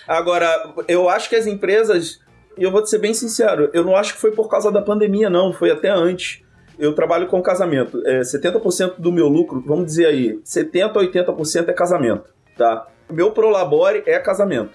Agora, 0.08 0.74
eu 0.88 1.10
acho 1.10 1.28
que 1.30 1.36
as 1.36 1.46
empresas, 1.46 2.22
e 2.58 2.64
eu 2.64 2.72
vou 2.72 2.82
te 2.82 2.90
ser 2.90 3.00
bem 3.00 3.14
sincero, 3.14 3.70
eu 3.74 3.84
não 3.84 3.96
acho 3.96 4.14
que 4.14 4.22
foi 4.22 4.32
por 4.32 4.48
causa 4.48 4.72
da 4.72 4.82
pandemia, 4.82 5.30
não, 5.30 5.52
foi 5.52 5.72
até 5.72 5.90
antes. 5.90 6.42
Eu 6.80 6.94
trabalho 6.94 7.28
com 7.28 7.42
casamento. 7.42 8.02
É, 8.06 8.22
70% 8.22 8.94
do 8.98 9.12
meu 9.12 9.28
lucro, 9.28 9.62
vamos 9.66 9.86
dizer 9.88 10.06
aí, 10.06 10.40
70% 10.46 10.96
a 10.96 11.00
80% 11.02 11.68
é 11.68 11.74
casamento, 11.74 12.30
tá? 12.56 12.88
Meu 13.10 13.32
prolabore 13.32 14.04
é 14.06 14.20
casamento. 14.20 14.72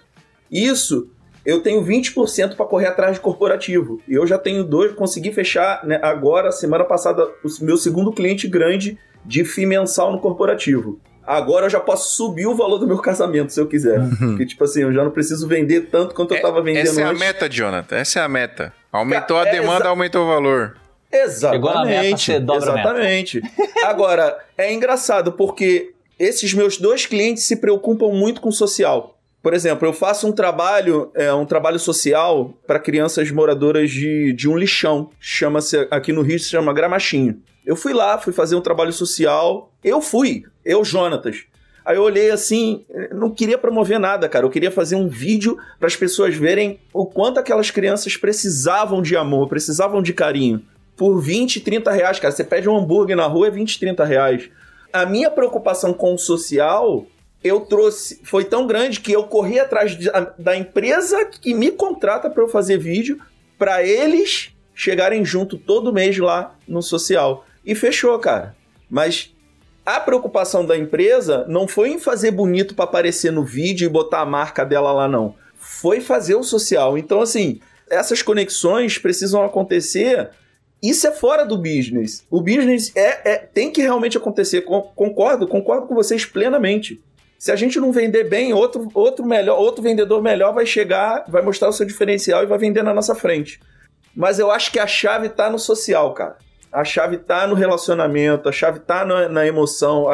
Isso 0.50 1.08
eu 1.44 1.60
tenho 1.60 1.84
20% 1.84 2.56
para 2.56 2.66
correr 2.66 2.86
atrás 2.86 3.14
de 3.14 3.20
corporativo. 3.20 4.00
E 4.06 4.14
eu 4.14 4.26
já 4.26 4.38
tenho 4.38 4.64
dois, 4.64 4.92
consegui 4.92 5.32
fechar 5.32 5.84
né, 5.84 5.98
agora, 6.02 6.52
semana 6.52 6.84
passada, 6.84 7.24
o 7.24 7.64
meu 7.64 7.76
segundo 7.76 8.12
cliente 8.12 8.46
grande 8.46 8.98
de 9.24 9.44
FII 9.44 9.66
mensal 9.66 10.12
no 10.12 10.20
corporativo. 10.20 11.00
Agora 11.24 11.66
eu 11.66 11.70
já 11.70 11.78
posso 11.78 12.16
subir 12.16 12.46
o 12.46 12.54
valor 12.54 12.78
do 12.78 12.86
meu 12.86 12.98
casamento, 12.98 13.52
se 13.52 13.60
eu 13.60 13.66
quiser. 13.66 14.00
Uhum. 14.00 14.16
Porque, 14.16 14.46
tipo 14.46 14.64
assim, 14.64 14.82
eu 14.82 14.92
já 14.92 15.04
não 15.04 15.10
preciso 15.10 15.46
vender 15.46 15.82
tanto 15.82 16.14
quanto 16.14 16.34
é, 16.34 16.38
eu 16.38 16.42
tava 16.42 16.60
vendendo 16.60 16.88
Essa 16.88 17.00
é 17.00 17.04
antes. 17.04 17.22
a 17.22 17.24
meta, 17.24 17.48
Jonathan. 17.48 17.96
Essa 17.96 18.20
é 18.20 18.22
a 18.22 18.28
meta. 18.28 18.72
Aumentou 18.90 19.38
a 19.38 19.46
é, 19.46 19.52
demanda, 19.52 19.88
aumentou 19.88 20.24
o 20.24 20.28
valor. 20.28 20.76
Exatamente. 21.12 22.32
Meta, 22.32 22.56
exatamente. 22.56 23.42
Agora, 23.84 24.36
é 24.58 24.72
engraçado 24.72 25.32
porque 25.32 25.92
esses 26.18 26.52
meus 26.54 26.76
dois 26.78 27.06
clientes 27.06 27.44
se 27.44 27.56
preocupam 27.56 28.08
muito 28.08 28.40
com 28.40 28.48
o 28.48 28.52
social. 28.52 29.11
Por 29.42 29.54
exemplo, 29.54 29.88
eu 29.88 29.92
faço 29.92 30.28
um 30.28 30.32
trabalho, 30.32 31.10
é, 31.14 31.32
um 31.34 31.44
trabalho 31.44 31.78
social 31.78 32.54
para 32.64 32.78
crianças 32.78 33.30
moradoras 33.32 33.90
de, 33.90 34.32
de 34.32 34.48
um 34.48 34.56
lixão. 34.56 35.10
Chama-se, 35.18 35.88
aqui 35.90 36.12
no 36.12 36.22
Rio 36.22 36.38
se 36.38 36.48
chama 36.48 36.72
Gramachinho. 36.72 37.42
Eu 37.66 37.74
fui 37.74 37.92
lá, 37.92 38.18
fui 38.18 38.32
fazer 38.32 38.54
um 38.54 38.60
trabalho 38.60 38.92
social. 38.92 39.72
Eu 39.82 40.00
fui, 40.00 40.44
eu, 40.64 40.84
Jonatas. 40.84 41.44
Aí 41.84 41.96
eu 41.96 42.02
olhei 42.02 42.30
assim, 42.30 42.84
não 43.12 43.30
queria 43.30 43.58
promover 43.58 43.98
nada, 43.98 44.28
cara. 44.28 44.46
Eu 44.46 44.50
queria 44.50 44.70
fazer 44.70 44.94
um 44.94 45.08
vídeo 45.08 45.58
para 45.78 45.88
as 45.88 45.96
pessoas 45.96 46.36
verem 46.36 46.78
o 46.92 47.04
quanto 47.04 47.40
aquelas 47.40 47.70
crianças 47.72 48.16
precisavam 48.16 49.02
de 49.02 49.16
amor, 49.16 49.48
precisavam 49.48 50.00
de 50.00 50.12
carinho. 50.12 50.62
Por 50.96 51.20
20, 51.20 51.60
30 51.60 51.90
reais, 51.90 52.20
cara. 52.20 52.32
Você 52.32 52.44
pede 52.44 52.68
um 52.68 52.76
hambúrguer 52.76 53.16
na 53.16 53.26
rua, 53.26 53.48
é 53.48 53.50
20, 53.50 53.80
30 53.80 54.04
reais. 54.04 54.50
A 54.92 55.04
minha 55.04 55.30
preocupação 55.30 55.92
com 55.92 56.14
o 56.14 56.18
social 56.18 57.06
eu 57.42 57.60
trouxe, 57.60 58.20
foi 58.24 58.44
tão 58.44 58.66
grande 58.66 59.00
que 59.00 59.12
eu 59.12 59.24
corri 59.24 59.58
atrás 59.58 59.96
de, 59.96 60.10
da 60.38 60.56
empresa 60.56 61.24
que 61.24 61.52
me 61.54 61.70
contrata 61.70 62.30
para 62.30 62.42
eu 62.42 62.48
fazer 62.48 62.78
vídeo, 62.78 63.18
para 63.58 63.82
eles 63.82 64.52
chegarem 64.74 65.24
junto 65.24 65.58
todo 65.58 65.92
mês 65.92 66.16
lá 66.18 66.56
no 66.66 66.82
social. 66.82 67.44
E 67.64 67.74
fechou, 67.74 68.18
cara. 68.18 68.54
Mas 68.88 69.32
a 69.84 69.98
preocupação 69.98 70.64
da 70.64 70.76
empresa 70.76 71.44
não 71.48 71.66
foi 71.66 71.90
em 71.90 71.98
fazer 71.98 72.30
bonito 72.30 72.74
para 72.74 72.84
aparecer 72.84 73.32
no 73.32 73.44
vídeo 73.44 73.86
e 73.86 73.88
botar 73.88 74.20
a 74.20 74.26
marca 74.26 74.64
dela 74.64 74.92
lá, 74.92 75.08
não. 75.08 75.34
Foi 75.56 76.00
fazer 76.00 76.34
o 76.34 76.42
social. 76.42 76.96
Então, 76.96 77.20
assim, 77.20 77.60
essas 77.90 78.22
conexões 78.22 78.98
precisam 78.98 79.44
acontecer. 79.44 80.30
Isso 80.82 81.06
é 81.06 81.12
fora 81.12 81.44
do 81.44 81.56
business. 81.56 82.24
O 82.30 82.40
business 82.40 82.92
é, 82.96 83.32
é 83.32 83.36
tem 83.36 83.70
que 83.70 83.82
realmente 83.82 84.16
acontecer. 84.16 84.62
Concordo, 84.62 85.46
concordo 85.46 85.86
com 85.86 85.94
vocês 85.94 86.24
plenamente. 86.24 87.02
Se 87.42 87.50
a 87.50 87.56
gente 87.56 87.80
não 87.80 87.90
vender 87.90 88.22
bem, 88.28 88.52
outro, 88.52 88.88
outro, 88.94 89.26
melhor, 89.26 89.58
outro 89.58 89.82
vendedor 89.82 90.22
melhor 90.22 90.54
vai 90.54 90.64
chegar, 90.64 91.24
vai 91.26 91.42
mostrar 91.42 91.70
o 91.70 91.72
seu 91.72 91.84
diferencial 91.84 92.44
e 92.44 92.46
vai 92.46 92.56
vender 92.56 92.84
na 92.84 92.94
nossa 92.94 93.16
frente. 93.16 93.58
Mas 94.14 94.38
eu 94.38 94.48
acho 94.48 94.70
que 94.70 94.78
a 94.78 94.86
chave 94.86 95.26
está 95.26 95.50
no 95.50 95.58
social, 95.58 96.14
cara. 96.14 96.36
A 96.70 96.84
chave 96.84 97.16
está 97.16 97.44
no 97.48 97.56
relacionamento, 97.56 98.48
a 98.48 98.52
chave 98.52 98.78
está 98.78 99.04
na, 99.04 99.28
na, 99.28 99.44
emoção, 99.44 100.06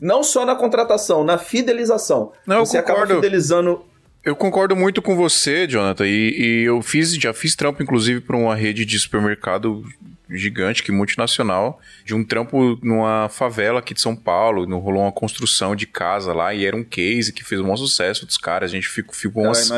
não 0.00 0.22
só 0.22 0.46
na 0.46 0.56
contratação, 0.56 1.22
na 1.22 1.36
fidelização. 1.36 2.32
Não, 2.46 2.64
você 2.64 2.78
acaba 2.78 3.06
fidelizando. 3.06 3.84
Eu 4.24 4.34
concordo 4.34 4.74
muito 4.74 5.02
com 5.02 5.14
você, 5.14 5.66
Jonathan, 5.66 6.06
e, 6.06 6.30
e 6.40 6.62
eu 6.62 6.80
fiz, 6.80 7.12
já 7.16 7.34
fiz 7.34 7.54
trampo, 7.54 7.82
inclusive, 7.82 8.22
para 8.22 8.34
uma 8.38 8.56
rede 8.56 8.86
de 8.86 8.98
supermercado 8.98 9.84
gigante, 10.32 10.82
que 10.82 10.92
multinacional, 10.92 11.80
de 12.04 12.14
um 12.14 12.24
trampo 12.24 12.78
numa 12.82 13.28
favela 13.28 13.78
aqui 13.78 13.94
de 13.94 14.00
São 14.00 14.16
Paulo. 14.16 14.66
No, 14.66 14.78
rolou 14.78 15.02
uma 15.02 15.12
construção 15.12 15.74
de 15.76 15.86
casa 15.86 16.32
lá 16.32 16.54
e 16.54 16.64
era 16.64 16.76
um 16.76 16.84
case 16.84 17.32
que 17.32 17.44
fez 17.44 17.60
um 17.60 17.64
bom 17.64 17.76
sucesso 17.76 18.26
dos 18.26 18.36
caras. 18.36 18.70
A 18.70 18.74
gente 18.74 18.88
ficou, 18.88 19.14
ficou 19.14 19.44
umas, 19.44 19.70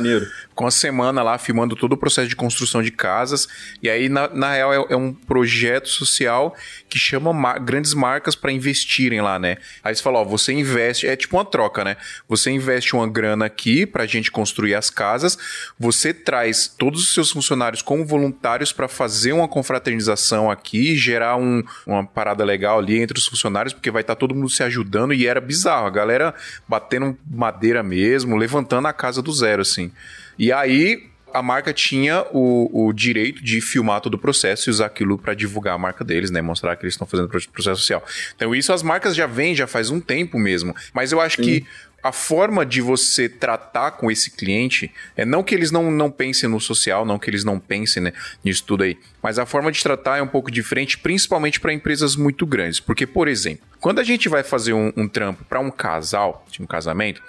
com 0.55 0.64
uma 0.64 0.71
semana 0.71 1.23
lá 1.23 1.38
filmando 1.38 1.77
todo 1.77 1.93
o 1.93 1.97
processo 1.97 2.29
de 2.29 2.37
construção 2.37 2.83
de 2.83 2.90
casas. 2.90 3.49
E 3.83 3.88
aí, 3.88 4.09
na, 4.09 4.29
na 4.29 4.53
real, 4.53 4.73
é, 4.73 4.93
é 4.95 4.97
um 4.97 5.12
projeto 5.12 5.88
social 5.88 6.55
que 6.88 6.99
chama 6.99 7.33
ma 7.33 7.59
grandes 7.59 7.95
marcas 7.95 8.35
para 8.35 8.53
investirem 8.53 9.21
lá, 9.21 9.38
né? 9.38 9.57
Aí 9.83 9.95
você 9.95 10.03
fala, 10.03 10.21
ó, 10.21 10.25
você 10.25 10.53
investe, 10.53 11.07
é 11.07 11.17
tipo 11.17 11.37
uma 11.37 11.45
troca, 11.45 11.85
né? 11.85 11.97
Você 12.29 12.51
investe 12.51 12.95
uma 12.95 13.09
grana 13.09 13.47
aqui 13.47 13.87
pra 13.87 14.07
gente 14.07 14.31
construir 14.31 14.75
as 14.75 14.90
casas, 14.90 15.38
você 15.79 16.12
traz 16.12 16.69
todos 16.69 17.03
os 17.03 17.14
seus 17.14 17.31
funcionários 17.31 17.83
como 17.83 18.05
voluntários 18.05 18.73
para 18.73 18.88
fazer 18.88 19.33
uma 19.33 19.49
confraternização 19.49 20.43
aqui, 20.50 20.96
gerar 20.96 21.37
um, 21.37 21.62
uma 21.87 22.04
parada 22.04 22.44
legal 22.44 22.78
ali 22.78 23.00
entre 23.00 23.18
os 23.18 23.26
funcionários, 23.26 23.72
porque 23.72 23.90
vai 23.90 24.02
estar 24.02 24.14
tá 24.14 24.18
todo 24.18 24.35
mundo 24.35 24.50
se 24.50 24.62
ajudando 24.62 25.12
e 25.14 25.26
era 25.26 25.40
bizarro. 25.40 25.87
A 25.87 25.90
galera 25.90 26.35
batendo 26.68 27.16
madeira 27.30 27.83
mesmo, 27.83 28.37
levantando 28.37 28.88
a 28.88 28.92
casa 28.92 29.22
do 29.22 29.33
zero, 29.33 29.62
assim. 29.62 29.90
E 30.38 30.52
aí 30.52 31.11
a 31.35 31.42
marca 31.42 31.72
tinha 31.72 32.24
o, 32.33 32.87
o 32.87 32.92
direito 32.92 33.42
de 33.42 33.61
filmar 33.61 34.00
todo 34.00 34.14
o 34.14 34.18
processo 34.18 34.68
e 34.68 34.70
usar 34.70 34.87
aquilo 34.87 35.18
para 35.18 35.35
divulgar 35.35 35.74
a 35.74 35.78
marca 35.78 36.04
deles, 36.04 36.30
né? 36.30 36.40
Mostrar 36.40 36.76
que 36.76 36.85
eles 36.85 36.94
estão 36.94 37.09
fazendo 37.09 37.28
processo 37.28 37.80
social. 37.80 38.04
Então, 38.37 38.54
isso 38.54 38.72
as 38.72 38.85
marcas 38.85 39.16
já 39.16 39.26
vêm 39.26 39.52
já 39.52 39.66
faz 39.66 39.90
um 39.90 40.00
tempo 40.00 40.38
mesmo. 40.38 40.74
Mas 40.92 41.11
eu 41.11 41.20
acho 41.20 41.37
Sim. 41.37 41.42
que 41.42 41.66
a 42.05 42.12
forma 42.12 42.67
de 42.67 42.83
você 42.83 43.31
tratar 43.31 43.93
com 43.93 44.11
esse 44.11 44.31
cliente 44.31 44.93
é 45.17 45.25
não 45.25 45.43
que 45.43 45.55
eles 45.55 45.71
não, 45.71 45.90
não 45.90 46.11
pensem 46.11 46.47
no 46.51 46.61
social, 46.61 47.07
não 47.07 47.19
que 47.19 47.31
eles 47.31 47.45
não 47.45 47.59
pensem 47.59 48.03
né, 48.03 48.12
nisso 48.45 48.62
tudo 48.67 48.83
aí, 48.83 48.99
mas 49.23 49.38
a 49.38 49.47
forma 49.47 49.73
de 49.73 49.83
tratar 49.83 50.19
é 50.19 50.23
um 50.23 50.27
pouco 50.27 50.51
diferente, 50.51 50.99
principalmente 50.99 51.59
para 51.59 51.73
empresas 51.73 52.14
muito 52.14 52.45
grandes. 52.45 52.79
Porque, 52.79 53.07
por 53.07 53.27
exemplo, 53.27 53.64
quando 53.81 54.01
a 54.01 54.05
gente 54.05 54.29
vai 54.29 54.43
fazer 54.43 54.75
um, 54.75 54.93
um 54.95 55.09
trampo 55.09 55.45
para 55.45 55.59
um 55.59 55.71
casal, 55.71 56.45
de 56.51 56.62
um 56.62 56.67
casamento, 56.67 57.23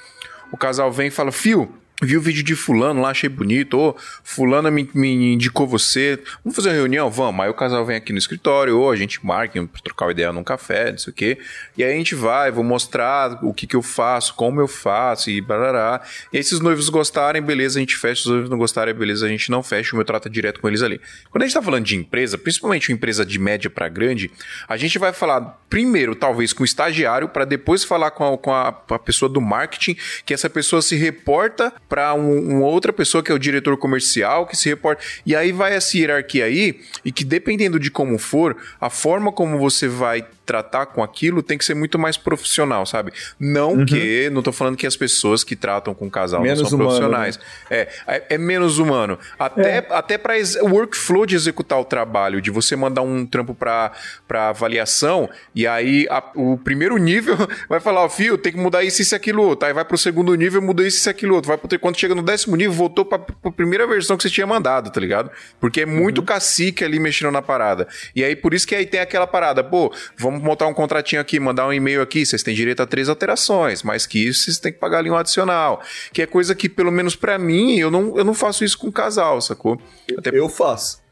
o 0.52 0.58
casal 0.58 0.92
vem 0.92 1.08
e 1.08 1.12
fala: 1.12 1.32
Fio, 1.32 1.74
Vi 2.04 2.18
o 2.18 2.22
vídeo 2.22 2.44
de 2.44 2.56
fulano 2.56 3.02
lá, 3.02 3.12
achei 3.12 3.30
bonito. 3.30 3.80
Ô, 3.80 3.96
fulano 4.22 4.70
me, 4.70 4.90
me, 4.94 5.34
indicou 5.34 5.66
você. 5.66 6.20
Vamos 6.44 6.54
fazer 6.56 6.70
uma 6.70 6.76
reunião? 6.76 7.10
Vamos. 7.10 7.46
Aí 7.46 7.50
o 7.50 7.54
casal 7.54 7.86
vem 7.86 7.96
aqui 7.96 8.12
no 8.12 8.20
escritório, 8.20 8.78
ou 8.78 8.92
a 8.92 8.98
gente 8.98 9.26
marca 9.26 9.66
pra 9.66 9.82
trocar 9.82 10.06
uma 10.06 10.12
ideia 10.12 10.34
num 10.34 10.44
café, 10.44 10.92
não 10.92 10.98
sei 10.98 11.12
o 11.12 11.16
quê. 11.16 11.38
E 11.78 11.84
aí 11.84 11.94
a 11.94 11.96
gente 11.96 12.14
vai, 12.14 12.52
vou 12.52 12.66
mostrar 12.66 13.40
o 13.42 13.54
que 13.54 13.66
que 13.66 13.78
eu 13.78 13.82
faço, 13.82 14.34
como 14.34 14.60
eu 14.60 14.68
faço 14.68 15.30
e 15.30 15.40
barará. 15.40 16.02
E 16.34 16.38
aí 16.38 16.44
se 16.44 16.54
os 16.54 16.60
noivos 16.60 16.90
gostarem, 16.90 17.42
beleza, 17.42 17.80
a 17.80 17.82
gente 17.82 17.96
fecha. 17.96 18.24
Se 18.24 18.28
os 18.28 18.32
noivos 18.32 18.50
não 18.50 18.58
gostarem, 18.58 18.94
beleza, 18.94 19.26
a 19.26 19.30
gente 19.30 19.50
não 19.50 19.64
fecha. 19.64 19.94
O 19.94 19.96
meu 19.96 20.06
trato 20.06 20.28
é 20.28 20.32
direto 20.32 20.60
com 20.60 20.68
eles 20.68 20.82
ali. 20.82 21.00
Quando 21.32 21.44
a 21.44 21.46
gente 21.46 21.54
tá 21.54 21.62
falando 21.62 21.86
de 21.86 21.96
empresa, 21.96 22.38
principalmente 22.38 22.90
uma 22.92 22.96
empresa 22.96 23.26
de 23.26 23.40
média 23.40 23.70
para 23.70 23.88
grande, 23.88 24.30
a 24.68 24.76
gente 24.76 25.00
vai 25.00 25.14
falar 25.14 25.62
primeiro, 25.70 26.14
talvez, 26.14 26.52
com 26.52 26.64
o 26.64 26.66
estagiário, 26.66 27.30
para 27.30 27.46
depois 27.46 27.86
falar 27.86 28.12
com, 28.12 28.34
a, 28.34 28.38
com 28.38 28.52
a, 28.52 28.68
a 28.68 29.00
pessoa 29.00 29.30
do 29.30 29.40
marketing, 29.40 29.96
que 30.26 30.34
essa 30.34 30.50
pessoa 30.50 30.82
se 30.82 30.96
reporta 30.96 31.74
para 31.88 32.14
um, 32.14 32.58
uma 32.58 32.66
outra 32.66 32.92
pessoa 32.92 33.24
que 33.24 33.32
é 33.32 33.36
o 33.36 33.40
diretor 33.40 33.78
comercial 33.78 34.46
que 34.46 34.58
se 34.58 34.70
reporta. 34.70 35.04
E 35.26 35.36
aí 35.36 35.52
vai 35.52 35.74
essa 35.74 35.98
hierarquia 35.98 36.46
aí, 36.46 36.80
e 37.04 37.12
que 37.12 37.24
dependendo 37.24 37.80
de 37.80 37.92
como 37.92 38.18
for, 38.18 38.58
a 38.80 38.90
forma 38.90 39.32
como 39.32 39.58
você 39.58 39.88
vai 39.88 40.26
tratar 40.46 40.86
com 40.88 41.04
aquilo 41.04 41.42
tem 41.42 41.58
que 41.58 41.66
ser 41.66 41.74
muito 41.74 41.98
mais 41.98 42.18
profissional, 42.18 42.86
sabe? 42.86 43.12
Não 43.40 43.74
uhum. 43.74 43.86
que, 43.86 44.30
não 44.30 44.42
tô 44.42 44.52
falando 44.52 44.78
que 44.78 44.86
as 44.86 44.96
pessoas 44.96 45.44
que 45.44 45.56
tratam 45.56 45.94
com 45.94 46.10
casal 46.10 46.42
menos 46.42 46.62
não 46.62 46.70
são 46.70 46.80
humano, 46.80 46.92
profissionais. 46.92 47.38
Né? 47.38 47.44
É, 47.70 47.88
é, 48.08 48.24
é, 48.30 48.38
menos 48.38 48.78
humano. 48.78 49.18
Até, 49.40 49.78
é. 49.78 49.88
até 49.90 50.18
para 50.18 50.36
o 50.62 50.70
workflow 50.70 51.26
de 51.26 51.36
executar 51.36 51.80
o 51.80 51.86
trabalho, 51.86 52.42
de 52.42 52.52
você 52.52 52.76
mandar 52.76 53.02
um 53.02 53.26
trampo 53.26 53.56
para 53.56 53.92
avaliação, 54.50 55.30
e 55.54 55.66
aí 55.66 56.08
a, 56.10 56.24
o 56.36 56.58
primeiro 56.58 56.98
nível 56.98 57.36
vai 57.68 57.80
falar, 57.80 58.02
ó, 58.02 58.06
oh, 58.06 58.10
fio, 58.10 58.38
tem 58.38 58.52
que 58.52 58.60
mudar 58.60 58.84
isso, 58.84 59.02
isso 59.02 59.16
e 59.16 59.18
aquilo 59.18 59.44
outro. 59.44 59.68
Aí 59.68 59.74
vai 59.74 59.84
pro 59.84 59.98
segundo 59.98 60.34
nível, 60.36 60.62
muda 60.62 60.86
isso, 60.86 60.98
isso 60.98 61.10
e 61.10 61.12
aquilo 61.12 61.36
outro. 61.36 61.48
Vai 61.48 61.58
pro, 61.58 61.80
quando 61.80 61.98
chega 61.98 62.14
no 62.14 62.22
décimo 62.22 62.56
nível, 62.56 62.74
voltou 62.74 63.06
pra, 63.06 63.18
pra 63.18 63.52
primeira 63.52 63.88
versão 63.88 64.16
que 64.16 64.24
você 64.24 64.30
tinha 64.30 64.46
mandado, 64.46 64.92
tá 64.92 65.00
ligado? 65.00 65.32
Porque 65.60 65.82
é 65.82 65.86
muito 65.86 66.20
uhum. 66.20 66.26
cacique 66.26 66.84
ali 66.84 67.00
mexendo 67.00 67.32
na 67.32 67.42
parada. 67.42 67.88
E 68.16 68.24
aí, 68.24 68.36
por 68.36 68.54
isso 68.54 68.68
que 68.68 68.76
aí 68.76 68.86
tem 68.86 69.00
aquela 69.00 69.26
parada, 69.26 69.64
pô, 69.64 69.94
vamos 70.18 70.35
vamos 70.36 70.48
montar 70.48 70.68
um 70.68 70.74
contratinho 70.74 71.22
aqui, 71.22 71.40
mandar 71.40 71.68
um 71.68 71.74
e-mail 71.74 72.02
aqui, 72.02 72.26
vocês 72.26 72.44
têm 72.44 72.54
direito 72.54 72.82
a 72.82 72.86
três 72.86 73.10
alterações, 73.10 73.84
mais 73.84 74.06
que 74.06 74.20
isso, 74.20 74.44
vocês 74.44 74.60
têm 74.60 74.72
que 74.72 74.80
pagar 74.80 75.00
ali 75.00 75.10
um 75.10 75.16
adicional. 75.16 75.82
Que 76.14 76.22
é 76.22 76.26
coisa 76.26 76.54
que, 76.54 76.70
pelo 76.70 76.92
menos 76.92 77.16
para 77.16 77.38
mim, 77.38 77.78
eu 77.78 77.90
não, 77.90 78.18
eu 78.18 78.24
não 78.24 78.34
faço 78.34 78.64
isso 78.64 78.78
com 78.78 78.92
casal, 78.92 79.42
sacou? 79.42 79.80
Até... 80.18 80.30
Eu 80.38 80.50
faço. 80.50 81.05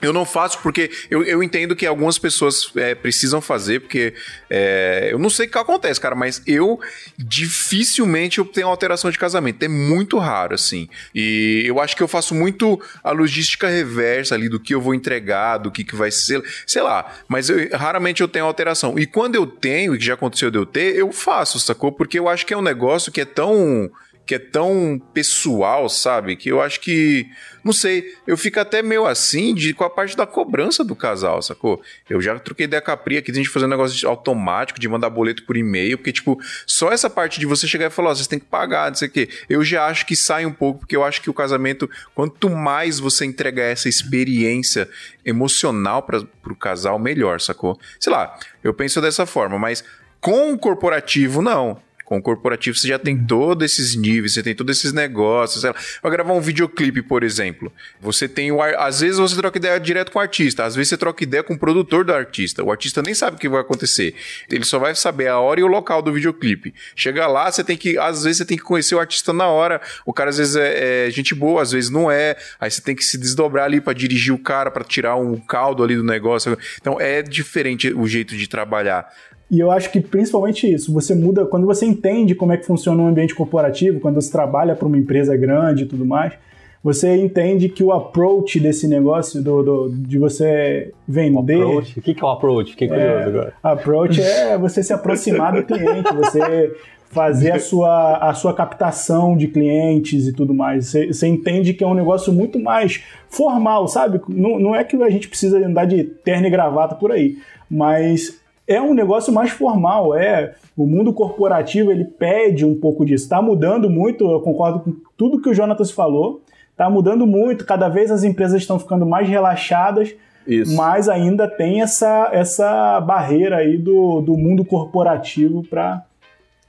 Eu 0.00 0.12
não 0.12 0.24
faço 0.24 0.58
porque 0.60 0.90
eu, 1.10 1.22
eu 1.24 1.42
entendo 1.42 1.76
que 1.76 1.86
algumas 1.86 2.18
pessoas 2.18 2.70
é, 2.76 2.94
precisam 2.94 3.40
fazer, 3.40 3.80
porque 3.80 4.14
é, 4.48 5.08
eu 5.10 5.18
não 5.18 5.30
sei 5.30 5.46
o 5.46 5.50
que 5.50 5.58
acontece, 5.58 6.00
cara, 6.00 6.14
mas 6.14 6.42
eu 6.46 6.80
dificilmente 7.18 8.38
eu 8.38 8.44
tenho 8.44 8.68
alteração 8.68 9.10
de 9.10 9.18
casamento. 9.18 9.62
É 9.62 9.68
muito 9.68 10.18
raro, 10.18 10.54
assim. 10.54 10.88
E 11.14 11.62
eu 11.66 11.80
acho 11.80 11.96
que 11.96 12.02
eu 12.02 12.08
faço 12.08 12.34
muito 12.34 12.80
a 13.02 13.10
logística 13.10 13.68
reversa 13.68 14.34
ali 14.34 14.48
do 14.48 14.58
que 14.58 14.74
eu 14.74 14.80
vou 14.80 14.94
entregar, 14.94 15.58
do 15.58 15.70
que, 15.70 15.84
que 15.84 15.94
vai 15.94 16.10
ser, 16.10 16.42
sei 16.66 16.82
lá. 16.82 17.12
Mas 17.28 17.48
eu, 17.48 17.68
raramente 17.72 18.20
eu 18.20 18.28
tenho 18.28 18.44
alteração. 18.44 18.98
E 18.98 19.06
quando 19.06 19.34
eu 19.34 19.46
tenho, 19.46 19.94
e 19.94 19.98
que 19.98 20.04
já 20.04 20.14
aconteceu 20.14 20.50
de 20.50 20.58
eu 20.58 20.66
ter, 20.66 20.96
eu 20.96 21.12
faço, 21.12 21.60
sacou? 21.60 21.92
Porque 21.92 22.18
eu 22.18 22.28
acho 22.28 22.46
que 22.46 22.54
é 22.54 22.56
um 22.56 22.62
negócio 22.62 23.12
que 23.12 23.20
é 23.20 23.24
tão 23.24 23.90
que 24.30 24.36
é 24.36 24.38
tão 24.38 25.02
pessoal, 25.12 25.88
sabe? 25.88 26.36
Que 26.36 26.52
eu 26.52 26.62
acho 26.62 26.78
que. 26.78 27.26
Não 27.64 27.72
sei, 27.72 28.14
eu 28.28 28.36
fico 28.36 28.60
até 28.60 28.80
meio 28.80 29.04
assim 29.04 29.52
de, 29.52 29.74
com 29.74 29.82
a 29.82 29.90
parte 29.90 30.16
da 30.16 30.24
cobrança 30.24 30.84
do 30.84 30.94
casal, 30.94 31.42
sacou? 31.42 31.82
Eu 32.08 32.22
já 32.22 32.38
troquei 32.38 32.66
ideia 32.66 32.80
com 32.80 32.92
a 32.92 32.96
Pri 32.96 33.16
aqui 33.16 33.32
de 33.32 33.40
a 33.40 33.42
gente 33.42 33.52
fazer 33.52 33.66
um 33.66 33.70
negócio 33.70 34.08
automático, 34.08 34.78
de 34.78 34.88
mandar 34.88 35.10
boleto 35.10 35.42
por 35.42 35.56
e-mail, 35.56 35.98
porque, 35.98 36.12
tipo, 36.12 36.38
só 36.64 36.92
essa 36.92 37.10
parte 37.10 37.40
de 37.40 37.44
você 37.44 37.66
chegar 37.66 37.88
e 37.88 37.90
falar, 37.90 38.10
ó, 38.10 38.14
vocês 38.14 38.28
têm 38.28 38.38
que 38.38 38.46
pagar, 38.46 38.88
não 38.88 38.94
sei 38.94 39.08
o 39.08 39.10
quê. 39.10 39.28
Eu 39.48 39.64
já 39.64 39.86
acho 39.86 40.06
que 40.06 40.14
sai 40.14 40.46
um 40.46 40.52
pouco, 40.52 40.78
porque 40.78 40.94
eu 40.94 41.02
acho 41.02 41.20
que 41.20 41.28
o 41.28 41.34
casamento, 41.34 41.90
quanto 42.14 42.48
mais 42.48 43.00
você 43.00 43.24
entregar 43.24 43.64
essa 43.64 43.88
experiência 43.88 44.88
emocional 45.26 46.04
para 46.04 46.22
pro 46.40 46.54
casal, 46.54 47.00
melhor, 47.00 47.40
sacou? 47.40 47.76
Sei 47.98 48.12
lá, 48.12 48.38
eu 48.62 48.72
penso 48.72 49.00
dessa 49.00 49.26
forma, 49.26 49.58
mas 49.58 49.82
com 50.20 50.52
o 50.52 50.58
corporativo, 50.58 51.42
não. 51.42 51.82
Com 52.10 52.18
o 52.18 52.22
corporativo 52.22 52.76
você 52.76 52.88
já 52.88 52.98
tem 52.98 53.16
todos 53.16 53.64
esses 53.64 53.94
níveis, 53.94 54.34
você 54.34 54.42
tem 54.42 54.52
todos 54.52 54.76
esses 54.76 54.92
negócios. 54.92 55.62
Vai 55.62 56.10
gravar 56.10 56.32
um 56.32 56.40
videoclipe, 56.40 57.02
por 57.02 57.22
exemplo. 57.22 57.72
Você 58.00 58.26
tem 58.26 58.50
o. 58.50 58.60
Às 58.60 58.98
vezes 58.98 59.16
você 59.16 59.36
troca 59.36 59.56
ideia 59.56 59.78
direto 59.78 60.10
com 60.10 60.18
o 60.18 60.20
artista, 60.20 60.64
às 60.64 60.74
vezes 60.74 60.88
você 60.88 60.96
troca 60.96 61.22
ideia 61.22 61.44
com 61.44 61.54
o 61.54 61.58
produtor 61.58 62.04
do 62.04 62.12
artista. 62.12 62.64
O 62.64 62.72
artista 62.72 63.00
nem 63.00 63.14
sabe 63.14 63.36
o 63.36 63.38
que 63.38 63.48
vai 63.48 63.60
acontecer. 63.60 64.16
Ele 64.50 64.64
só 64.64 64.76
vai 64.80 64.92
saber 64.96 65.28
a 65.28 65.38
hora 65.38 65.60
e 65.60 65.62
o 65.62 65.68
local 65.68 66.02
do 66.02 66.12
videoclipe. 66.12 66.74
Chega 66.96 67.28
lá, 67.28 67.48
você 67.48 67.62
tem 67.62 67.76
que. 67.76 67.96
Às 67.96 68.24
vezes 68.24 68.38
você 68.38 68.44
tem 68.44 68.58
que 68.58 68.64
conhecer 68.64 68.96
o 68.96 68.98
artista 68.98 69.32
na 69.32 69.46
hora. 69.46 69.80
O 70.04 70.12
cara 70.12 70.30
às 70.30 70.38
vezes 70.38 70.56
é, 70.56 71.06
é 71.06 71.10
gente 71.12 71.32
boa, 71.32 71.62
às 71.62 71.70
vezes 71.70 71.90
não 71.90 72.10
é. 72.10 72.36
Aí 72.58 72.68
você 72.68 72.82
tem 72.82 72.96
que 72.96 73.04
se 73.04 73.16
desdobrar 73.16 73.66
ali 73.66 73.80
para 73.80 73.92
dirigir 73.92 74.34
o 74.34 74.38
cara, 74.38 74.68
para 74.68 74.82
tirar 74.82 75.14
um 75.14 75.38
caldo 75.38 75.84
ali 75.84 75.94
do 75.94 76.02
negócio. 76.02 76.58
Então 76.80 77.00
é 77.00 77.22
diferente 77.22 77.94
o 77.94 78.08
jeito 78.08 78.36
de 78.36 78.48
trabalhar. 78.48 79.08
E 79.50 79.58
eu 79.58 79.70
acho 79.70 79.90
que 79.90 80.00
principalmente 80.00 80.72
isso, 80.72 80.92
você 80.92 81.14
muda 81.14 81.44
quando 81.44 81.66
você 81.66 81.84
entende 81.84 82.34
como 82.34 82.52
é 82.52 82.56
que 82.56 82.64
funciona 82.64 83.02
um 83.02 83.08
ambiente 83.08 83.34
corporativo, 83.34 83.98
quando 83.98 84.14
você 84.14 84.30
trabalha 84.30 84.76
para 84.76 84.86
uma 84.86 84.96
empresa 84.96 85.36
grande 85.36 85.82
e 85.82 85.86
tudo 85.86 86.06
mais, 86.06 86.34
você 86.82 87.16
entende 87.16 87.68
que 87.68 87.82
o 87.82 87.92
approach 87.92 88.58
desse 88.58 88.86
negócio 88.88 89.42
do, 89.42 89.62
do 89.62 89.88
de 89.90 90.18
você 90.18 90.92
vender. 91.06 91.62
O, 91.62 91.78
o 91.80 91.82
que, 91.82 92.14
que 92.14 92.22
é 92.22 92.26
o 92.26 92.30
approach? 92.30 92.70
Fiquei 92.70 92.88
curioso 92.88 93.08
é, 93.08 93.24
agora. 93.24 93.52
Approach 93.62 94.22
é 94.22 94.56
você 94.56 94.82
se 94.82 94.92
aproximar 94.92 95.52
do 95.52 95.64
cliente, 95.64 96.14
você 96.14 96.72
fazer 97.10 97.50
a 97.50 97.58
sua, 97.58 98.18
a 98.18 98.32
sua 98.34 98.54
captação 98.54 99.36
de 99.36 99.48
clientes 99.48 100.28
e 100.28 100.32
tudo 100.32 100.54
mais. 100.54 100.86
Você, 100.86 101.08
você 101.08 101.26
entende 101.26 101.74
que 101.74 101.84
é 101.84 101.86
um 101.86 101.94
negócio 101.94 102.32
muito 102.32 102.58
mais 102.58 103.04
formal, 103.28 103.86
sabe? 103.88 104.20
Não, 104.28 104.58
não 104.58 104.74
é 104.74 104.84
que 104.84 104.96
a 105.02 105.10
gente 105.10 105.28
precisa 105.28 105.58
andar 105.58 105.86
de 105.86 106.04
terno 106.04 106.46
e 106.46 106.50
gravata 106.50 106.94
por 106.94 107.10
aí, 107.10 107.36
mas 107.68 108.39
é 108.70 108.80
um 108.80 108.94
negócio 108.94 109.32
mais 109.32 109.50
formal, 109.50 110.14
é 110.14 110.54
o 110.76 110.86
mundo 110.86 111.12
corporativo 111.12 111.90
ele 111.90 112.04
pede 112.04 112.64
um 112.64 112.78
pouco 112.78 113.04
disso. 113.04 113.24
Está 113.24 113.42
mudando 113.42 113.90
muito, 113.90 114.30
eu 114.30 114.40
concordo 114.40 114.78
com 114.78 114.94
tudo 115.16 115.42
que 115.42 115.48
o 115.48 115.54
Jonatas 115.54 115.90
falou. 115.90 116.40
Está 116.70 116.88
mudando 116.88 117.26
muito, 117.26 117.66
cada 117.66 117.88
vez 117.88 118.12
as 118.12 118.22
empresas 118.22 118.62
estão 118.62 118.78
ficando 118.78 119.04
mais 119.04 119.28
relaxadas, 119.28 120.14
Isso. 120.46 120.74
mas 120.76 121.08
ainda 121.08 121.48
tem 121.48 121.82
essa, 121.82 122.30
essa 122.32 123.00
barreira 123.00 123.56
aí 123.56 123.76
do, 123.76 124.20
do 124.20 124.36
mundo 124.38 124.64
corporativo 124.64 125.64
para 125.68 126.04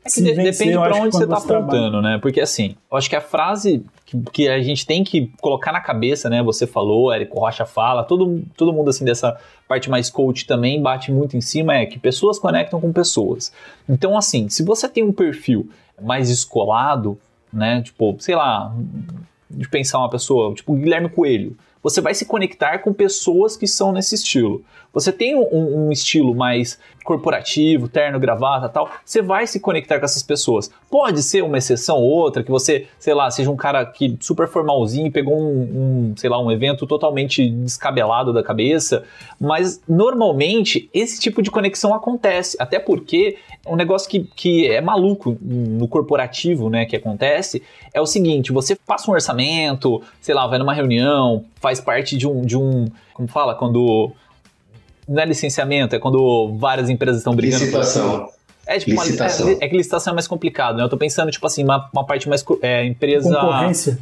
é 0.03 0.09
que 0.09 0.21
de, 0.21 0.33
depende 0.33 0.73
para 0.73 0.95
onde 0.95 1.15
você 1.15 1.23
está 1.23 1.37
apontando, 1.37 2.01
né? 2.01 2.17
Porque 2.19 2.41
assim, 2.41 2.75
eu 2.91 2.97
acho 2.97 3.09
que 3.09 3.15
a 3.15 3.21
frase 3.21 3.85
que, 4.05 4.19
que, 4.31 4.49
a 4.49 4.61
gente 4.61 4.85
tem 4.85 5.03
que 5.03 5.31
colocar 5.39 5.71
na 5.71 5.79
cabeça, 5.79 6.29
né? 6.29 6.41
Você 6.41 6.65
falou, 6.65 7.13
Érico 7.13 7.39
Rocha 7.39 7.65
fala, 7.65 8.03
todo, 8.03 8.43
todo 8.57 8.73
mundo 8.73 8.89
assim 8.89 9.05
dessa 9.05 9.37
parte 9.67 9.89
mais 9.89 10.09
coach 10.09 10.45
também 10.45 10.81
bate 10.81 11.11
muito 11.11 11.37
em 11.37 11.41
cima, 11.41 11.75
é 11.75 11.85
que 11.85 11.99
pessoas 11.99 12.39
conectam 12.39 12.81
com 12.81 12.91
pessoas. 12.91 13.53
Então, 13.87 14.17
assim, 14.17 14.49
se 14.49 14.63
você 14.63 14.89
tem 14.89 15.03
um 15.03 15.13
perfil 15.13 15.69
mais 16.01 16.29
escolado, 16.29 17.17
né? 17.53 17.81
Tipo, 17.81 18.15
sei 18.19 18.35
lá, 18.35 18.73
de 19.49 19.69
pensar 19.69 19.99
uma 19.99 20.09
pessoa, 20.09 20.53
tipo 20.55 20.73
Guilherme 20.73 21.09
Coelho, 21.09 21.55
você 21.83 21.99
vai 22.01 22.13
se 22.13 22.25
conectar 22.25 22.79
com 22.79 22.93
pessoas 22.93 23.57
que 23.57 23.67
são 23.67 23.91
nesse 23.91 24.15
estilo. 24.15 24.63
Você 24.93 25.11
tem 25.11 25.35
um, 25.35 25.87
um, 25.87 25.91
estilo 25.91 26.35
mais 26.35 26.77
corporativo, 27.03 27.87
terno, 27.87 28.19
gravata 28.19 28.67
tal, 28.67 28.89
você 29.05 29.21
vai 29.21 29.47
se 29.47 29.59
conectar 29.59 29.97
com 29.99 30.05
essas 30.05 30.21
pessoas. 30.21 30.69
Pode 30.89 31.23
ser 31.23 31.43
uma 31.43 31.57
exceção 31.57 31.97
ou 31.97 32.09
outra, 32.09 32.43
que 32.43 32.51
você, 32.51 32.87
sei 32.99 33.13
lá, 33.13 33.31
seja 33.31 33.49
um 33.49 33.55
cara 33.55 33.85
que 33.85 34.17
super 34.19 34.47
formalzinho 34.47 35.07
e 35.07 35.11
pegou 35.11 35.39
um, 35.39 35.61
um, 36.11 36.13
sei 36.17 36.29
lá, 36.29 36.39
um 36.39 36.51
evento 36.51 36.85
totalmente 36.85 37.49
descabelado 37.49 38.33
da 38.33 38.43
cabeça, 38.43 39.03
mas 39.39 39.81
normalmente 39.87 40.89
esse 40.93 41.19
tipo 41.19 41.41
de 41.41 41.49
conexão 41.49 41.93
acontece, 41.93 42.57
até 42.59 42.77
porque 42.77 43.37
um 43.65 43.75
negócio 43.75 44.09
que, 44.09 44.19
que 44.35 44.67
é 44.67 44.81
maluco 44.81 45.37
no 45.41 45.87
corporativo, 45.87 46.69
né, 46.69 46.85
que 46.85 46.95
acontece, 46.95 47.63
é 47.93 48.01
o 48.01 48.05
seguinte, 48.05 48.51
você 48.51 48.75
passa 48.75 49.09
um 49.09 49.13
orçamento, 49.13 50.01
sei 50.19 50.35
lá, 50.35 50.45
vai 50.47 50.59
numa 50.59 50.73
reunião, 50.73 51.45
faz 51.59 51.79
parte 51.79 52.17
de 52.17 52.27
um, 52.27 52.41
de 52.41 52.57
um 52.57 52.87
como 53.13 53.27
fala, 53.27 53.53
quando 53.53 54.11
não 55.11 55.21
é 55.21 55.25
licenciamento, 55.25 55.95
é 55.95 55.99
quando 55.99 56.55
várias 56.57 56.89
empresas 56.89 57.17
estão 57.17 57.35
brigando. 57.35 57.63
Licitação. 57.63 58.29
É, 58.65 58.79
tipo, 58.79 58.91
licitação. 58.91 59.47
Uma, 59.47 59.53
é, 59.53 59.65
é, 59.65 59.67
que 59.67 59.75
licitação 59.75 60.11
é 60.11 60.15
mais 60.15 60.27
complicado, 60.27 60.77
né? 60.77 60.83
Eu 60.83 60.89
tô 60.89 60.97
pensando, 60.97 61.29
tipo 61.29 61.45
assim, 61.45 61.63
uma, 61.63 61.89
uma 61.91 62.05
parte 62.05 62.29
mais 62.29 62.45
é, 62.61 62.85
empresa 62.85 63.37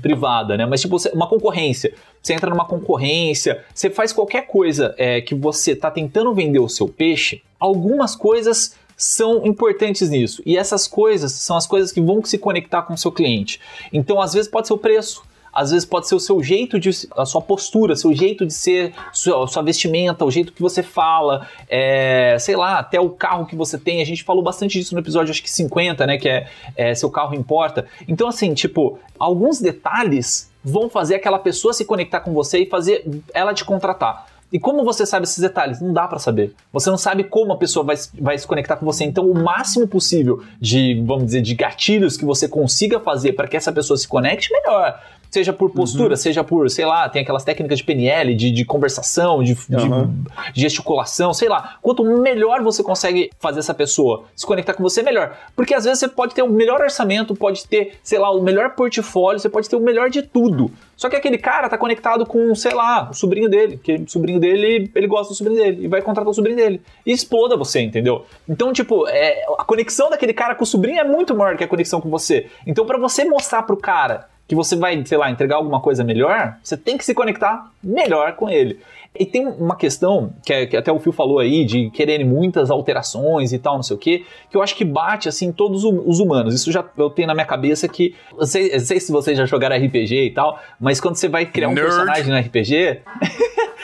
privada, 0.02 0.56
né? 0.56 0.66
Mas, 0.66 0.82
tipo, 0.82 0.98
uma 1.14 1.28
concorrência. 1.28 1.94
Você 2.22 2.34
entra 2.34 2.50
numa 2.50 2.66
concorrência, 2.66 3.64
você 3.74 3.90
faz 3.90 4.14
qualquer 4.14 4.46
coisa 4.46 4.94
é, 4.98 5.22
que 5.22 5.34
você 5.34 5.76
tá 5.76 5.90
tentando 5.90 6.34
vender 6.34 6.60
o 6.60 6.70
seu 6.70 6.88
peixe, 6.88 7.42
algumas 7.60 8.16
coisas 8.16 8.76
são 8.96 9.46
importantes 9.48 10.10
nisso. 10.10 10.44
E 10.46 10.58
essas 10.58 10.86
coisas 10.86 11.32
são 11.32 11.56
as 11.56 11.66
coisas 11.66 11.92
que 11.92 12.02
vão 12.02 12.24
se 12.24 12.38
conectar 12.38 12.82
com 12.82 12.94
o 12.94 12.98
seu 12.98 13.12
cliente. 13.12 13.60
Então, 13.94 14.22
às 14.22 14.34
vezes, 14.34 14.52
pode 14.52 14.68
ser 14.68 14.74
o 14.74 14.78
preço 14.78 15.24
às 15.54 15.72
vezes 15.72 15.86
pode 15.86 16.08
ser 16.08 16.16
o 16.16 16.20
seu 16.20 16.42
jeito 16.42 16.80
de. 16.80 16.90
a 17.18 17.26
sua 17.26 17.42
postura, 17.42 17.96
seu 17.96 18.14
jeito 18.14 18.46
de 18.46 18.54
ser, 18.54 18.94
sua, 19.12 19.48
sua 19.48 19.64
vestimenta, 19.64 20.26
o 20.26 20.32
jeito 20.32 20.54
que 20.54 20.62
você 20.62 20.84
fala, 20.84 21.48
é, 21.70 22.38
sei 22.40 22.56
lá, 22.56 22.80
até 22.80 23.00
o 23.00 23.10
carro 23.10 23.46
que 23.46 23.56
você 23.56 23.78
tem. 23.78 24.02
A 24.02 24.06
gente 24.06 24.24
falou 24.24 24.44
bastante 24.44 24.80
disso 24.80 24.94
no 24.94 25.02
episódio, 25.02 25.32
acho 25.32 25.44
que 25.44 25.50
50, 25.50 26.06
né? 26.06 26.18
Que 26.18 26.30
é, 26.30 26.48
é 26.76 26.96
seu 26.96 27.10
carro 27.10 27.34
importa. 27.34 27.86
Então, 28.08 28.28
assim, 28.28 28.54
tipo, 28.54 29.00
alguns 29.18 29.60
detalhes 29.60 30.50
vão 30.64 30.90
fazer 30.90 31.16
aquela 31.16 31.40
pessoa 31.40 31.74
se 31.74 31.86
conectar 31.86 32.20
com 32.20 32.34
você 32.34 32.60
e 32.60 32.66
fazer 32.66 33.06
ela 33.34 33.54
te 33.54 33.64
contratar. 33.64 34.28
E 34.52 34.60
como 34.60 34.84
você 34.84 35.06
sabe 35.06 35.26
esses 35.26 35.38
detalhes? 35.38 35.80
Não 35.80 35.94
dá 35.94 36.08
para 36.08 36.18
saber. 36.18 36.56
Você 36.74 36.90
não 36.90 36.98
sabe 36.98 37.24
como 37.24 37.54
a 37.54 37.58
pessoa 37.58 37.86
vai, 37.86 37.96
vai 38.20 38.38
se 38.38 38.48
conectar 38.48 38.78
com 38.78 38.86
você. 38.86 39.04
Então, 39.04 39.30
o 39.30 39.44
máximo 39.44 39.88
possível 39.88 40.44
de, 40.60 41.04
vamos 41.06 41.26
dizer, 41.26 41.42
de 41.42 41.54
gatilhos 41.54 42.18
que 42.18 42.26
você 42.26 42.48
consiga 42.48 43.00
fazer 43.00 43.34
para 43.34 43.48
que 43.48 43.56
essa 43.56 43.72
pessoa 43.72 43.96
se 43.96 44.08
conecte, 44.08 44.52
melhor. 44.52 45.00
Seja 45.30 45.54
por 45.54 45.70
postura, 45.72 46.12
uhum. 46.12 46.18
seja 46.18 46.44
por, 46.44 46.70
sei 46.70 46.86
lá, 46.86 47.08
tem 47.08 47.22
aquelas 47.22 47.44
técnicas 47.44 47.78
de 47.78 47.84
PNL, 47.84 48.34
de, 48.34 48.50
de 48.50 48.66
conversação, 48.66 49.44
de, 49.44 49.56
uhum. 49.72 50.24
de, 50.54 50.62
gesticulação, 50.62 51.34
sei 51.34 51.48
lá. 51.48 51.78
Quanto 51.82 52.04
melhor 52.04 52.64
você 52.64 52.82
consegue 52.82 53.30
fazer 53.40 53.60
essa 53.60 53.74
pessoa 53.74 54.26
se 54.36 54.46
conectar 54.46 54.74
com 54.74 54.82
você, 54.82 55.04
melhor. 55.04 55.38
Porque 55.56 55.74
às 55.74 55.84
vezes 55.84 56.00
você 56.00 56.08
pode 56.08 56.34
ter 56.34 56.42
o 56.42 56.50
melhor 56.50 56.82
orçamento, 56.82 57.36
pode 57.36 57.68
ter, 57.68 58.00
sei 58.02 58.18
lá, 58.18 58.32
o 58.32 58.42
melhor 58.42 58.72
portfólio, 58.72 59.40
você 59.40 59.50
pode 59.50 59.70
ter 59.70 59.76
o 59.76 59.82
melhor 59.82 60.10
de 60.10 60.24
tudo. 60.24 60.72
Só 60.98 61.10
que 61.10 61.16
aquele 61.16 61.38
cara 61.38 61.70
tá 61.70 61.78
conectado 61.78 62.26
com, 62.26 62.54
sei 62.56 62.74
lá, 62.74 63.10
o 63.10 63.14
sobrinho 63.14 63.50
dele, 63.50 63.80
que 63.82 63.94
o 63.94 64.10
sobrinho 64.10 64.40
dele, 64.40 64.92
ele 64.94 65.08
gosta 65.08 65.32
do 65.32 65.38
sobrinho 65.38 65.62
dele, 65.62 65.86
e 65.86 65.88
vai 65.88 66.02
contratar 66.02 66.30
o 66.30 66.34
sobrinho 66.34 66.58
dele. 66.58 66.82
E 67.06 67.12
exploda 67.12 67.56
você, 67.56 67.80
entendeu? 67.80 68.26
Então, 68.48 68.74
tipo, 68.74 69.08
é, 69.08 69.46
a 69.58 69.64
conexão 69.64 70.10
daquele 70.10 70.34
cara 70.34 70.56
com 70.56 70.64
o 70.64 70.68
sobrinho 70.68 71.00
é 71.00 71.04
muito 71.04 71.34
maior 71.36 71.56
que 71.56 71.64
a 71.64 71.68
conexão 71.68 72.02
com 72.02 72.10
você. 72.10 72.48
Então, 72.68 72.86
para 72.86 72.98
você 72.98 73.24
mostrar 73.24 73.64
pro 73.64 73.78
cara 73.78 74.28
que 74.50 74.56
você 74.56 74.76
vai, 74.76 75.06
sei 75.06 75.16
lá, 75.16 75.30
entregar 75.30 75.58
alguma 75.58 75.80
coisa 75.80 76.04
melhor, 76.04 76.58
você 76.64 76.76
tem 76.76 76.98
que 76.98 77.06
se 77.06 77.14
conectar 77.14 77.72
melhor 77.84 78.34
com 78.36 78.50
ele. 78.50 78.80
E 79.18 79.24
tem 79.24 79.46
uma 79.46 79.76
questão, 79.76 80.34
que, 80.44 80.52
é, 80.52 80.66
que 80.66 80.76
até 80.76 80.92
o 80.92 81.00
Phil 81.00 81.14
falou 81.14 81.38
aí, 81.38 81.64
de 81.64 81.92
quererem 81.92 82.26
muitas 82.26 82.72
alterações 82.72 83.54
e 83.54 83.60
tal, 83.60 83.76
não 83.76 83.84
sei 83.84 83.96
o 83.96 84.00
que, 84.00 84.26
que 84.50 84.58
eu 84.58 84.64
acho 84.64 84.76
que 84.76 84.84
bate, 84.84 85.30
assim, 85.30 85.52
todos 85.52 85.84
os 85.84 86.20
humanos. 86.20 86.56
Isso 86.56 86.72
já 86.72 86.84
eu 86.98 87.12
tenho 87.12 87.28
na 87.28 87.36
minha 87.36 87.46
cabeça 87.46 87.88
que, 87.88 88.16
não 88.36 88.46
sei, 88.48 88.72
não 88.72 88.80
sei 88.80 89.00
se 89.00 89.12
vocês 89.12 89.38
já 89.38 89.46
jogaram 89.46 89.76
RPG 89.76 90.26
e 90.26 90.32
tal, 90.32 90.60
mas 90.80 91.00
quando 91.00 91.16
você 91.16 91.30
vai 91.30 91.46
criar 91.46 91.70
um 91.70 91.74
Nerd. 91.74 91.88
personagem 91.88 92.34
no 92.34 92.40
RPG, 92.40 93.02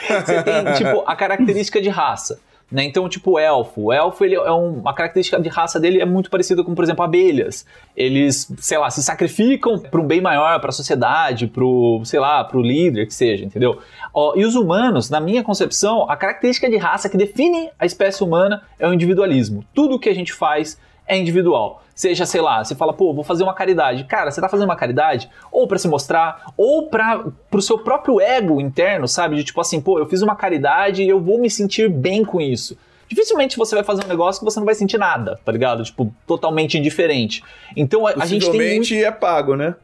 você 0.26 0.42
tem, 0.42 0.72
tipo, 0.74 1.04
a 1.06 1.14
característica 1.14 1.80
de 1.80 1.88
raça. 1.88 2.40
Né? 2.70 2.82
Então, 2.84 3.08
tipo, 3.08 3.32
o 3.32 3.38
elfo. 3.38 3.84
O 3.84 3.92
elfo, 3.92 4.24
ele 4.24 4.34
é 4.34 4.52
um, 4.52 4.78
uma 4.80 4.92
característica 4.92 5.40
de 5.40 5.48
raça 5.48 5.78
dele 5.78 6.00
é 6.00 6.04
muito 6.04 6.28
parecida 6.28 6.64
com, 6.64 6.74
por 6.74 6.82
exemplo, 6.82 7.04
abelhas. 7.04 7.64
Eles, 7.96 8.52
sei 8.58 8.76
lá, 8.76 8.90
se 8.90 9.02
sacrificam 9.02 9.78
para 9.78 10.00
um 10.00 10.06
bem 10.06 10.20
maior, 10.20 10.58
para 10.60 10.70
a 10.70 10.72
sociedade, 10.72 11.46
pro, 11.46 12.00
sei 12.04 12.18
lá, 12.18 12.42
pro 12.42 12.60
líder, 12.60 13.06
que 13.06 13.14
seja, 13.14 13.44
entendeu? 13.44 13.78
Ó, 14.12 14.34
e 14.36 14.44
os 14.44 14.56
humanos, 14.56 15.08
na 15.08 15.20
minha 15.20 15.44
concepção, 15.44 16.10
a 16.10 16.16
característica 16.16 16.68
de 16.68 16.76
raça 16.76 17.08
que 17.08 17.16
define 17.16 17.70
a 17.78 17.86
espécie 17.86 18.24
humana 18.24 18.62
é 18.78 18.88
o 18.88 18.92
individualismo. 18.92 19.64
Tudo 19.72 19.98
que 19.98 20.08
a 20.08 20.14
gente 20.14 20.32
faz 20.32 20.76
é 21.06 21.16
individual. 21.16 21.82
Seja, 21.94 22.26
sei 22.26 22.40
lá, 22.40 22.62
você 22.62 22.74
fala, 22.74 22.92
pô, 22.92 23.14
vou 23.14 23.24
fazer 23.24 23.42
uma 23.42 23.54
caridade. 23.54 24.04
Cara, 24.04 24.30
você 24.30 24.40
tá 24.40 24.48
fazendo 24.48 24.68
uma 24.68 24.76
caridade 24.76 25.30
ou 25.50 25.66
para 25.66 25.78
se 25.78 25.88
mostrar, 25.88 26.52
ou 26.56 26.88
para 26.88 27.24
pro 27.50 27.62
seu 27.62 27.78
próprio 27.78 28.20
ego 28.20 28.60
interno, 28.60 29.08
sabe? 29.08 29.36
De 29.36 29.44
tipo 29.44 29.60
assim, 29.60 29.80
pô, 29.80 29.98
eu 29.98 30.06
fiz 30.06 30.20
uma 30.20 30.36
caridade 30.36 31.02
e 31.02 31.08
eu 31.08 31.20
vou 31.20 31.38
me 31.38 31.48
sentir 31.48 31.88
bem 31.88 32.24
com 32.24 32.40
isso. 32.40 32.76
Dificilmente 33.08 33.56
você 33.56 33.74
vai 33.74 33.84
fazer 33.84 34.04
um 34.04 34.08
negócio 34.08 34.40
que 34.40 34.44
você 34.44 34.58
não 34.58 34.66
vai 34.66 34.74
sentir 34.74 34.98
nada, 34.98 35.38
tá 35.44 35.52
ligado? 35.52 35.82
Tipo, 35.84 36.12
totalmente 36.26 36.76
indiferente. 36.76 37.42
Então 37.76 38.06
a, 38.06 38.10
a 38.20 38.26
gente 38.26 38.50
tem 38.50 38.76
muito... 38.76 38.92
é 38.94 39.10
pago, 39.10 39.54
né? 39.54 39.74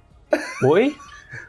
Oi? 0.65 0.95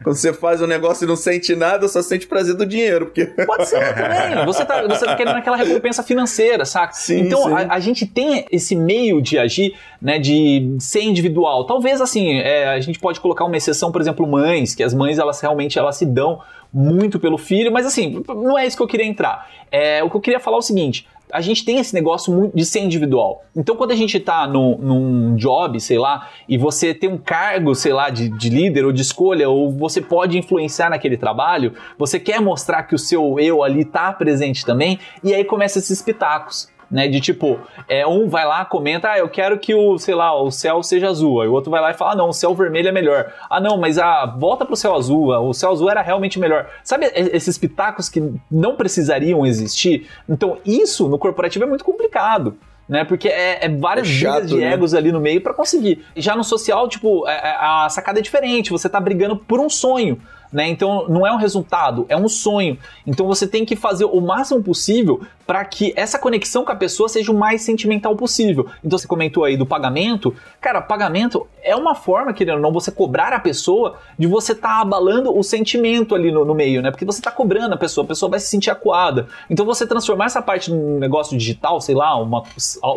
Quando 0.04 0.15
você 0.15 0.34
faz 0.34 0.62
um 0.62 0.67
negócio 0.67 1.06
e 1.06 1.08
não 1.08 1.15
sente 1.15 1.56
nada, 1.56 1.88
só 1.88 2.02
sente 2.02 2.28
prazer 2.28 2.56
do 2.56 2.65
dinheiro. 2.65 3.08
Porque... 3.08 3.26
Pode 3.46 3.67
ser 3.67 3.93
também. 3.93 4.46
Você 4.46 4.65
tá, 4.65 4.86
você 4.88 5.06
tá 5.06 5.15
querendo 5.15 5.38
aquela 5.38 5.58
recompensa 5.58 6.04
financeira, 6.04 6.65
saca? 6.65 6.93
Sim, 6.93 7.22
então 7.22 7.43
sim. 7.43 7.54
A, 7.54 7.74
a, 7.76 7.80
gente 7.80 8.06
tem 8.06 8.46
esse 8.52 8.76
meio 8.76 9.22
de 9.22 9.38
agir, 9.38 9.76
né? 10.02 10.19
De 10.19 10.76
ser 10.80 11.02
individual. 11.02 11.65
Talvez 11.65 12.02
assim, 12.02 12.39
é, 12.39 12.67
a 12.67 12.80
gente 12.80 13.00
pode 13.00 13.19
colocar 13.19 13.46
uma 13.46 13.56
exceção, 13.56 13.91
por 13.91 14.02
exemplo, 14.02 14.28
mães, 14.28 14.76
que 14.76 14.84
as 14.84 14.93
mães 14.93 15.17
elas 15.17 15.39
realmente 15.39 15.80
elas 15.80 15.96
se 15.96 16.06
dão 16.06 16.41
muito 16.74 17.19
pelo 17.19 17.38
filho, 17.38 17.72
mas 17.72 17.86
assim, 17.86 18.24
não 18.28 18.58
é 18.58 18.65
isso 18.65 18.76
que 18.76 18.84
eu 18.84 18.88
queria 18.88 19.06
entrar. 19.06 19.48
É, 19.72 20.04
o 20.04 20.10
que 20.10 20.17
eu 20.17 20.22
queria 20.22 20.39
falar 20.39 20.58
é 20.58 20.60
o 20.60 20.63
seguinte: 20.63 21.08
a 21.34 21.41
gente 21.41 21.65
tem 21.65 21.80
esse 21.80 21.93
negócio 21.93 22.52
de 22.54 22.63
ser 22.63 22.80
individual. 22.80 23.43
Então, 23.56 23.76
quando 23.76 23.91
a 23.91 23.96
gente 23.96 24.17
está 24.17 24.48
no, 24.48 24.78
num 24.78 25.36
job, 25.36 25.80
sei 25.80 25.98
lá, 25.98 26.30
e 26.48 26.58
você 26.58 26.93
tem 26.93 27.10
um 27.10 27.17
cargo, 27.17 27.74
sei 27.74 27.91
lá, 27.91 28.10
de, 28.10 28.30
de, 28.30 28.50
líder 28.50 28.86
ou 28.86 28.91
de 28.91 29.02
escolha, 29.02 29.50
ou 29.50 29.72
você 29.72 30.00
pode 30.00 30.38
influenciar 30.38 30.89
naquele 30.89 31.17
trabalho, 31.17 31.74
você 31.98 32.19
quer 32.19 32.39
mostrar 32.39 32.84
que 32.84 32.93
o 32.93 33.00
seu 33.00 33.39
eu 33.39 33.63
ali 33.63 33.82
está 33.82 34.13
presente 34.13 34.63
também, 34.65 35.00
e 35.24 35.34
aí 35.34 35.43
começa 35.43 35.80
esses 35.80 36.02
pitacos 36.02 36.72
né? 36.89 37.08
De 37.08 37.19
tipo, 37.19 37.60
é, 37.88 38.06
um 38.06 38.28
vai 38.28 38.46
lá, 38.46 38.65
comenta, 38.65 39.12
ah, 39.12 39.17
eu 39.17 39.30
quero 39.30 39.58
que 39.60 39.74
o, 39.74 39.98
sei 39.98 40.15
lá, 40.15 40.39
o 40.39 40.52
céu 40.52 40.82
seja 40.84 41.10
azul. 41.10 41.41
Aí 41.41 41.48
o 41.48 41.54
outro 41.54 41.72
vai 41.72 41.82
lá 41.82 41.91
e 41.91 41.93
fala, 41.93 42.12
ah, 42.13 42.15
não, 42.15 42.30
o 42.30 42.34
céu 42.34 42.54
vermelho 42.54 42.89
é 42.89 42.91
melhor. 42.91 43.32
Ah, 43.50 43.60
não, 43.60 43.78
mas 43.78 43.98
ah, 43.98 44.26
volta 44.26 44.65
pro 44.65 44.76
céu 44.76 44.96
azul, 44.96 45.30
o 45.30 45.54
céu 45.54 45.72
azul 45.72 45.89
era 45.89 46.02
realmente 46.02 46.39
melhor. 46.39 46.69
Sabe 46.84 47.12
esses 47.13 47.58
pitacos 47.58 48.10
que 48.10 48.34
não 48.50 48.76
precisariam 48.76 49.46
existir? 49.46 50.08
Então, 50.30 50.58
isso 50.65 51.08
no 51.08 51.17
corporativo 51.17 51.65
é 51.65 51.67
muito 51.67 51.84
complicado 51.84 52.58
né? 52.88 53.04
Porque 53.04 53.28
é, 53.28 53.65
é 53.65 53.69
várias 53.69 54.08
é 54.08 54.12
chato, 54.12 54.46
de 54.46 54.58
né? 54.58 54.74
egos 54.74 54.93
ali 54.93 55.12
no 55.12 55.19
meio 55.19 55.41
para 55.41 55.54
conseguir. 55.54 56.06
Já 56.15 56.36
no 56.36 56.43
social, 56.43 56.88
tipo, 56.88 57.28
é, 57.28 57.34
é, 57.34 57.58
a 57.60 57.88
sacada 57.89 58.19
é 58.19 58.22
diferente. 58.22 58.72
Você 58.72 58.89
tá 58.89 59.00
brigando 59.00 59.38
por 59.38 59.60
um 59.60 59.69
sonho 59.69 60.19
né? 60.53 60.69
Então 60.69 61.07
não 61.09 61.25
é 61.25 61.33
um 61.33 61.37
resultado, 61.37 62.05
é 62.07 62.15
um 62.15 62.29
sonho. 62.29 62.77
Então 63.05 63.25
você 63.25 63.47
tem 63.47 63.65
que 63.65 63.75
fazer 63.75 64.05
o 64.05 64.21
máximo 64.21 64.61
possível 64.61 65.21
para 65.45 65.63
que 65.65 65.93
essa 65.95 66.17
conexão 66.17 66.63
com 66.63 66.71
a 66.71 66.75
pessoa 66.75 67.09
seja 67.09 67.31
o 67.31 67.35
mais 67.35 67.61
sentimental 67.61 68.15
possível. 68.15 68.67
Então 68.83 68.97
você 68.97 69.07
comentou 69.07 69.43
aí 69.43 69.57
do 69.57 69.65
pagamento. 69.65 70.33
Cara, 70.61 70.81
pagamento 70.81 71.47
é 71.61 71.75
uma 71.75 71.95
forma, 71.95 72.33
querendo 72.33 72.55
ou 72.55 72.61
não, 72.61 72.71
você 72.71 72.91
cobrar 72.91 73.33
a 73.33 73.39
pessoa 73.39 73.97
de 74.17 74.27
você 74.27 74.53
estar 74.53 74.69
tá 74.69 74.81
abalando 74.81 75.35
o 75.35 75.43
sentimento 75.43 76.15
ali 76.15 76.31
no, 76.31 76.45
no, 76.45 76.53
meio, 76.53 76.81
né? 76.81 76.91
Porque 76.91 77.05
você 77.05 77.19
está 77.19 77.31
cobrando 77.31 77.73
a 77.73 77.77
pessoa, 77.77 78.05
a 78.05 78.07
pessoa 78.07 78.29
vai 78.29 78.39
se 78.39 78.47
sentir 78.47 78.69
acuada. 78.69 79.27
Então 79.49 79.65
você 79.65 79.85
transformar 79.85 80.25
essa 80.25 80.41
parte 80.41 80.71
num 80.71 80.99
negócio 80.99 81.37
digital, 81.37 81.81
sei 81.81 81.95
lá, 81.95 82.15
uma, 82.15 82.43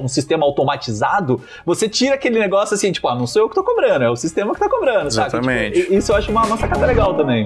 um 0.01 0.09
sistema 0.09 0.45
automatizado, 0.45 1.41
você 1.65 1.89
tira 1.89 2.15
aquele 2.15 2.39
negócio 2.39 2.75
assim, 2.75 2.93
tipo, 2.93 3.09
ah, 3.09 3.15
não 3.15 3.27
sou 3.27 3.43
eu 3.43 3.49
que 3.49 3.59
estou 3.59 3.65
cobrando, 3.65 4.05
é 4.05 4.11
o 4.11 4.17
sistema 4.17 4.53
que 4.53 4.63
está 4.63 4.69
cobrando, 4.69 5.07
Exatamente. 5.07 5.81
Tipo, 5.81 5.95
isso 5.95 6.13
eu 6.13 6.17
acho 6.17 6.31
uma, 6.31 6.45
uma 6.45 6.57
sacada 6.57 6.87
legal 6.87 7.15
também. 7.15 7.46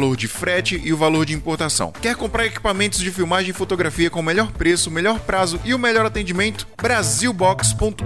valor 0.00 0.16
de 0.16 0.26
frete 0.26 0.80
e 0.82 0.94
o 0.94 0.96
valor 0.96 1.26
de 1.26 1.34
importação. 1.34 1.92
Quer 1.92 2.16
comprar 2.16 2.46
equipamentos 2.46 3.00
de 3.00 3.10
filmagem 3.10 3.50
e 3.50 3.52
fotografia 3.52 4.08
com 4.08 4.20
o 4.20 4.22
melhor 4.22 4.50
preço, 4.50 4.90
melhor 4.90 5.20
prazo 5.20 5.60
e 5.62 5.74
o 5.74 5.78
melhor 5.78 6.06
atendimento? 6.06 6.66
Brasilbox.com.br. 6.80 8.00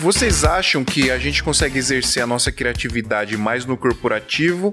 Vocês 0.00 0.44
acham 0.44 0.84
que 0.84 1.10
a 1.10 1.18
gente 1.18 1.42
consegue 1.42 1.76
exercer 1.78 2.22
a 2.22 2.28
nossa 2.28 2.52
criatividade 2.52 3.36
mais 3.36 3.66
no 3.66 3.76
corporativo 3.76 4.72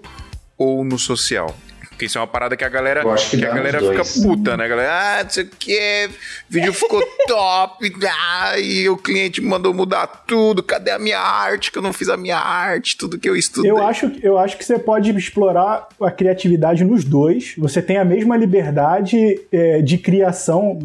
ou 0.55 0.83
no 0.83 0.99
social? 0.99 1.57
Porque 2.03 2.05
isso 2.05 2.17
é 2.17 2.21
uma 2.21 2.27
parada 2.27 2.57
que 2.57 2.63
a 2.63 2.69
galera, 2.69 3.03
que, 3.15 3.37
que 3.37 3.45
a 3.45 3.53
galera 3.53 3.79
fica 3.79 4.03
puta, 4.21 4.57
né? 4.57 4.65
A 4.65 4.67
galera, 4.67 4.91
ah, 4.91 5.23
não 5.23 5.29
sei 5.29 5.43
o 5.43 5.47
que, 5.47 6.09
vídeo 6.49 6.73
ficou 6.73 7.01
top, 7.27 7.93
ah, 8.05 8.59
e 8.59 8.89
o 8.89 8.97
cliente 8.97 9.41
mandou 9.41 9.73
mudar 9.73 10.07
tudo, 10.27 10.61
cadê 10.61 10.91
a 10.91 10.99
minha 10.99 11.19
arte? 11.19 11.71
Que 11.71 11.77
eu 11.77 11.81
não 11.81 11.93
fiz 11.93 12.09
a 12.09 12.17
minha 12.17 12.37
arte, 12.37 12.97
tudo 12.97 13.17
que 13.17 13.29
eu 13.29 13.35
estudei. 13.35 13.71
Eu 13.71 13.81
acho, 13.81 14.11
eu 14.21 14.37
acho 14.37 14.57
que 14.57 14.65
você 14.65 14.77
pode 14.77 15.11
explorar 15.11 15.87
a 16.01 16.11
criatividade 16.11 16.83
nos 16.83 17.03
dois. 17.03 17.53
Você 17.57 17.81
tem 17.81 17.97
a 17.97 18.05
mesma 18.05 18.35
liberdade 18.35 19.39
é, 19.51 19.81
de 19.81 19.97
criação, 19.97 20.79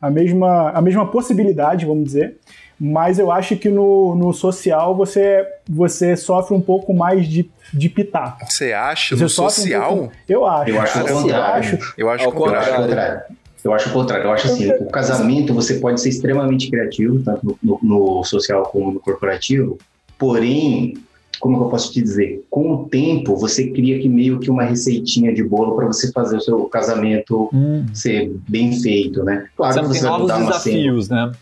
a 0.00 0.10
mesma, 0.10 0.70
a 0.70 0.80
mesma 0.80 1.06
possibilidade, 1.10 1.86
vamos 1.86 2.04
dizer 2.04 2.36
mas 2.78 3.18
eu 3.18 3.30
acho 3.30 3.56
que 3.56 3.68
no, 3.68 4.14
no 4.14 4.32
social 4.32 4.96
você, 4.96 5.46
você 5.68 6.16
sofre 6.16 6.54
um 6.54 6.60
pouco 6.60 6.92
mais 6.92 7.28
de, 7.28 7.48
de 7.72 7.88
pitaco. 7.88 8.50
Você 8.50 8.72
acha? 8.72 9.16
Você 9.16 9.22
no 9.22 9.28
social? 9.28 9.92
Um 9.92 9.98
pouco, 9.98 10.12
eu 10.28 10.46
acho. 10.46 10.70
Eu 10.70 10.80
acho 10.80 11.00
o 11.00 11.06
contrário. 11.06 11.78
Eu 11.96 12.10
acho 12.10 12.28
o 12.28 12.32
contrário. 12.32 13.22
Eu 13.64 13.72
acho 13.72 13.88
o 13.88 13.92
contrário. 13.92 14.24
Eu 14.26 14.32
acho 14.32 14.46
assim, 14.48 14.70
o 14.72 14.86
casamento 14.86 15.54
você 15.54 15.74
pode 15.74 16.00
ser 16.00 16.10
extremamente 16.10 16.70
criativo, 16.70 17.22
tanto 17.24 17.46
no, 17.46 17.58
no, 17.62 17.80
no 17.82 18.24
social 18.24 18.62
como 18.64 18.92
no 18.92 19.00
corporativo, 19.00 19.78
porém, 20.18 20.98
como 21.40 21.56
que 21.56 21.64
eu 21.64 21.68
posso 21.68 21.92
te 21.92 22.02
dizer? 22.02 22.44
Com 22.50 22.72
o 22.72 22.88
tempo, 22.88 23.36
você 23.36 23.68
cria 23.70 23.98
que 23.98 24.08
meio 24.08 24.38
que 24.38 24.50
uma 24.50 24.64
receitinha 24.64 25.32
de 25.32 25.42
bolo 25.42 25.74
para 25.76 25.86
você 25.86 26.12
fazer 26.12 26.36
o 26.36 26.40
seu 26.40 26.64
casamento 26.64 27.48
hum. 27.52 27.86
ser 27.94 28.34
bem 28.48 28.72
feito, 28.80 29.24
né? 29.24 29.46
Claro 29.56 29.74
você 29.74 29.80
que 29.80 29.86
você 29.86 30.08
vai 30.08 30.20
mudar 30.20 30.38
desafios, 30.38 31.08
né? 31.08 31.32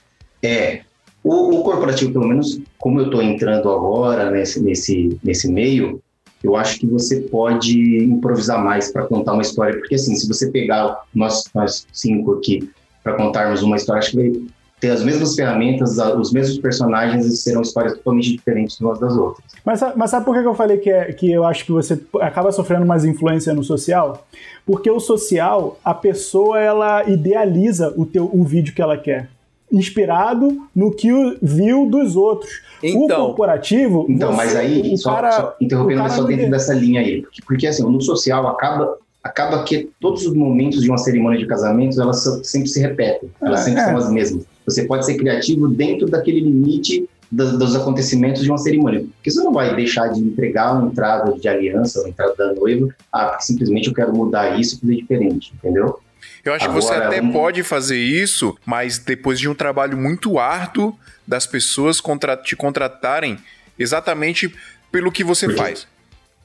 É, 0.42 0.80
o, 1.24 1.60
o 1.60 1.62
corporativo, 1.62 2.12
pelo 2.12 2.26
menos 2.26 2.60
como 2.78 3.00
eu 3.00 3.06
estou 3.06 3.22
entrando 3.22 3.70
agora 3.70 4.30
nesse, 4.30 4.60
nesse, 4.60 5.18
nesse 5.22 5.50
meio, 5.50 6.00
eu 6.42 6.56
acho 6.56 6.80
que 6.80 6.86
você 6.86 7.20
pode 7.20 8.04
improvisar 8.04 8.62
mais 8.62 8.90
para 8.90 9.06
contar 9.06 9.34
uma 9.34 9.42
história, 9.42 9.78
porque 9.78 9.94
assim, 9.94 10.14
se 10.16 10.26
você 10.26 10.50
pegar 10.50 11.02
nós, 11.14 11.44
nós 11.54 11.86
cinco 11.92 12.32
aqui 12.32 12.68
para 13.02 13.14
contarmos 13.14 13.62
uma 13.62 13.76
história, 13.76 14.00
acho 14.00 14.10
que 14.10 14.16
vai 14.16 14.32
ter 14.80 14.90
as 14.90 15.04
mesmas 15.04 15.36
ferramentas, 15.36 15.96
os 16.18 16.32
mesmos 16.32 16.58
personagens 16.58 17.24
e 17.26 17.36
serão 17.36 17.62
histórias 17.62 17.94
totalmente 17.94 18.32
diferentes 18.32 18.80
umas 18.80 18.98
das 18.98 19.16
outras. 19.16 19.44
Mas, 19.64 19.80
mas 19.94 20.10
sabe 20.10 20.26
por 20.26 20.34
que 20.34 20.44
eu 20.44 20.54
falei 20.54 20.78
que, 20.78 20.90
é, 20.90 21.12
que 21.12 21.30
eu 21.30 21.44
acho 21.44 21.64
que 21.64 21.70
você 21.70 22.00
acaba 22.20 22.50
sofrendo 22.50 22.84
mais 22.84 23.04
influência 23.04 23.54
no 23.54 23.62
social? 23.62 24.26
Porque 24.66 24.90
o 24.90 24.98
social, 24.98 25.78
a 25.84 25.94
pessoa 25.94 26.58
ela 26.58 27.08
idealiza 27.08 27.94
o, 27.96 28.04
teu, 28.04 28.28
o 28.32 28.42
vídeo 28.42 28.74
que 28.74 28.82
ela 28.82 28.98
quer 28.98 29.28
inspirado 29.72 30.62
no 30.74 30.92
que 30.92 31.08
viu 31.40 31.86
dos 31.86 32.14
outros. 32.14 32.60
Então, 32.82 33.22
o 33.22 33.26
corporativo. 33.28 34.06
Então, 34.08 34.30
você, 34.30 34.36
mas 34.36 34.56
aí, 34.56 34.96
só, 34.98 35.14
cara, 35.14 35.32
só 35.32 35.56
interrompendo, 35.60 36.02
mas 36.02 36.12
só 36.12 36.24
dentro 36.24 36.50
dessa 36.50 36.74
linha 36.74 37.00
aí. 37.00 37.22
Porque, 37.22 37.42
porque, 37.46 37.66
assim, 37.66 37.82
no 37.82 38.00
social 38.00 38.46
acaba. 38.46 38.96
Acaba 39.24 39.62
que 39.62 39.88
todos 40.00 40.26
os 40.26 40.34
momentos 40.34 40.82
de 40.82 40.90
uma 40.90 40.98
cerimônia 40.98 41.38
de 41.38 41.46
casamento 41.46 42.02
elas 42.02 42.28
sempre 42.42 42.66
se 42.66 42.80
repetem, 42.80 43.30
elas 43.40 43.60
é, 43.60 43.64
sempre 43.66 43.80
é. 43.80 43.84
são 43.84 43.96
as 43.96 44.10
mesmas. 44.10 44.44
Você 44.66 44.82
pode 44.84 45.06
ser 45.06 45.14
criativo 45.14 45.68
dentro 45.68 46.08
daquele 46.08 46.40
limite 46.40 47.08
dos, 47.30 47.56
dos, 47.56 47.76
acontecimentos 47.76 48.42
de 48.42 48.50
uma 48.50 48.58
cerimônia. 48.58 49.06
Porque 49.14 49.30
você 49.30 49.40
não 49.42 49.52
vai 49.52 49.76
deixar 49.76 50.08
de 50.08 50.20
entregar 50.20 50.74
uma 50.74 50.88
entrada 50.88 51.38
de 51.38 51.48
aliança, 51.48 52.00
uma 52.00 52.08
entrada 52.08 52.34
da 52.36 52.52
noiva, 52.52 52.88
ah, 53.12 53.26
porque 53.26 53.44
simplesmente 53.44 53.88
eu 53.88 53.94
quero 53.94 54.12
mudar 54.12 54.58
isso 54.58 54.74
e 54.74 54.80
fazer 54.80 54.96
diferente, 54.96 55.52
entendeu? 55.54 56.00
Eu 56.44 56.54
acho 56.54 56.64
Agora, 56.64 56.80
que 56.80 56.86
você 56.86 56.94
até 56.94 57.22
um... 57.22 57.32
pode 57.32 57.62
fazer 57.62 57.98
isso, 57.98 58.56
mas 58.66 58.98
depois 58.98 59.38
de 59.38 59.48
um 59.48 59.54
trabalho 59.54 59.96
muito 59.96 60.38
árduo 60.38 60.98
das 61.26 61.46
pessoas 61.46 62.00
contra 62.00 62.36
te 62.36 62.56
contratarem 62.56 63.38
exatamente 63.78 64.52
pelo 64.90 65.10
que 65.12 65.22
você 65.22 65.48
faz. 65.54 65.86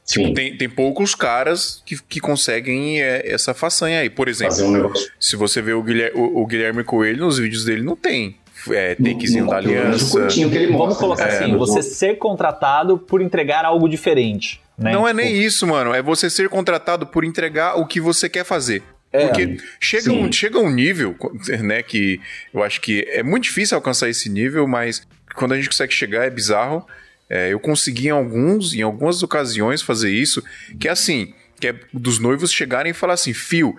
Tipo, 0.06 0.34
tem, 0.34 0.56
tem 0.56 0.70
poucos 0.70 1.14
caras 1.14 1.84
que, 1.86 2.02
que 2.02 2.22
conseguem 2.22 3.02
é, 3.02 3.30
essa 3.30 3.54
façanha 3.54 4.00
aí. 4.00 4.10
Por 4.10 4.30
exemplo, 4.30 4.56
um 4.64 4.94
se 5.20 5.36
você 5.36 5.62
vê 5.62 5.74
o 5.74 5.84
Guilherme, 5.84 6.18
o, 6.18 6.44
o 6.44 6.48
Guilherme 6.48 6.84
Coelho, 6.84 7.26
nos 7.26 7.38
vídeos 7.38 7.66
dele 7.66 7.84
não 7.84 7.96
tem 7.96 8.38
é, 8.70 8.96
takezinho 8.96 9.48
da 9.48 9.58
aliança. 9.58 10.28
Vamos 10.72 10.98
colocar 10.98 11.28
é, 11.28 11.44
assim, 11.44 11.58
você 11.58 11.82
ser 11.82 12.18
contratado 12.18 12.98
por 12.98 13.22
entregar 13.22 13.66
algo 13.66 13.90
diferente. 13.90 14.62
Né? 14.78 14.94
Não 14.94 15.06
é 15.06 15.12
nem 15.12 15.36
isso, 15.36 15.68
mano. 15.68 15.94
É 15.94 16.02
você 16.02 16.30
ser 16.30 16.48
contratado 16.48 17.06
por 17.06 17.26
entregar 17.26 17.78
o 17.78 17.86
que 17.86 18.00
você 18.00 18.30
quer 18.30 18.46
fazer. 18.46 18.82
É, 19.12 19.28
Porque 19.28 19.58
chega 19.80 20.12
um, 20.12 20.32
chega 20.32 20.60
um 20.60 20.70
nível, 20.70 21.16
né, 21.64 21.82
que 21.82 22.20
eu 22.54 22.62
acho 22.62 22.82
que 22.82 23.06
é 23.10 23.24
muito 23.24 23.46
difícil 23.46 23.76
alcançar 23.76 24.10
esse 24.10 24.30
nível, 24.30 24.68
mas 24.68 25.08
quando 25.34 25.54
a 25.54 25.56
gente 25.58 25.70
consegue 25.70 25.94
chegar 25.94 26.26
é 26.26 26.30
bizarro. 26.30 26.86
É, 27.30 27.52
eu 27.52 27.60
consegui 27.60 28.08
em 28.08 28.12
alguns, 28.12 28.74
em 28.74 28.82
algumas 28.82 29.22
ocasiões 29.22 29.82
fazer 29.82 30.10
isso, 30.10 30.42
que 30.80 30.88
é 30.88 30.92
assim, 30.92 31.34
que 31.60 31.68
é 31.68 31.76
dos 31.94 32.20
noivos 32.20 32.54
chegarem 32.54 32.92
e 32.92 32.94
falar 32.94 33.16
assim, 33.16 33.34
Fio, 33.34 33.76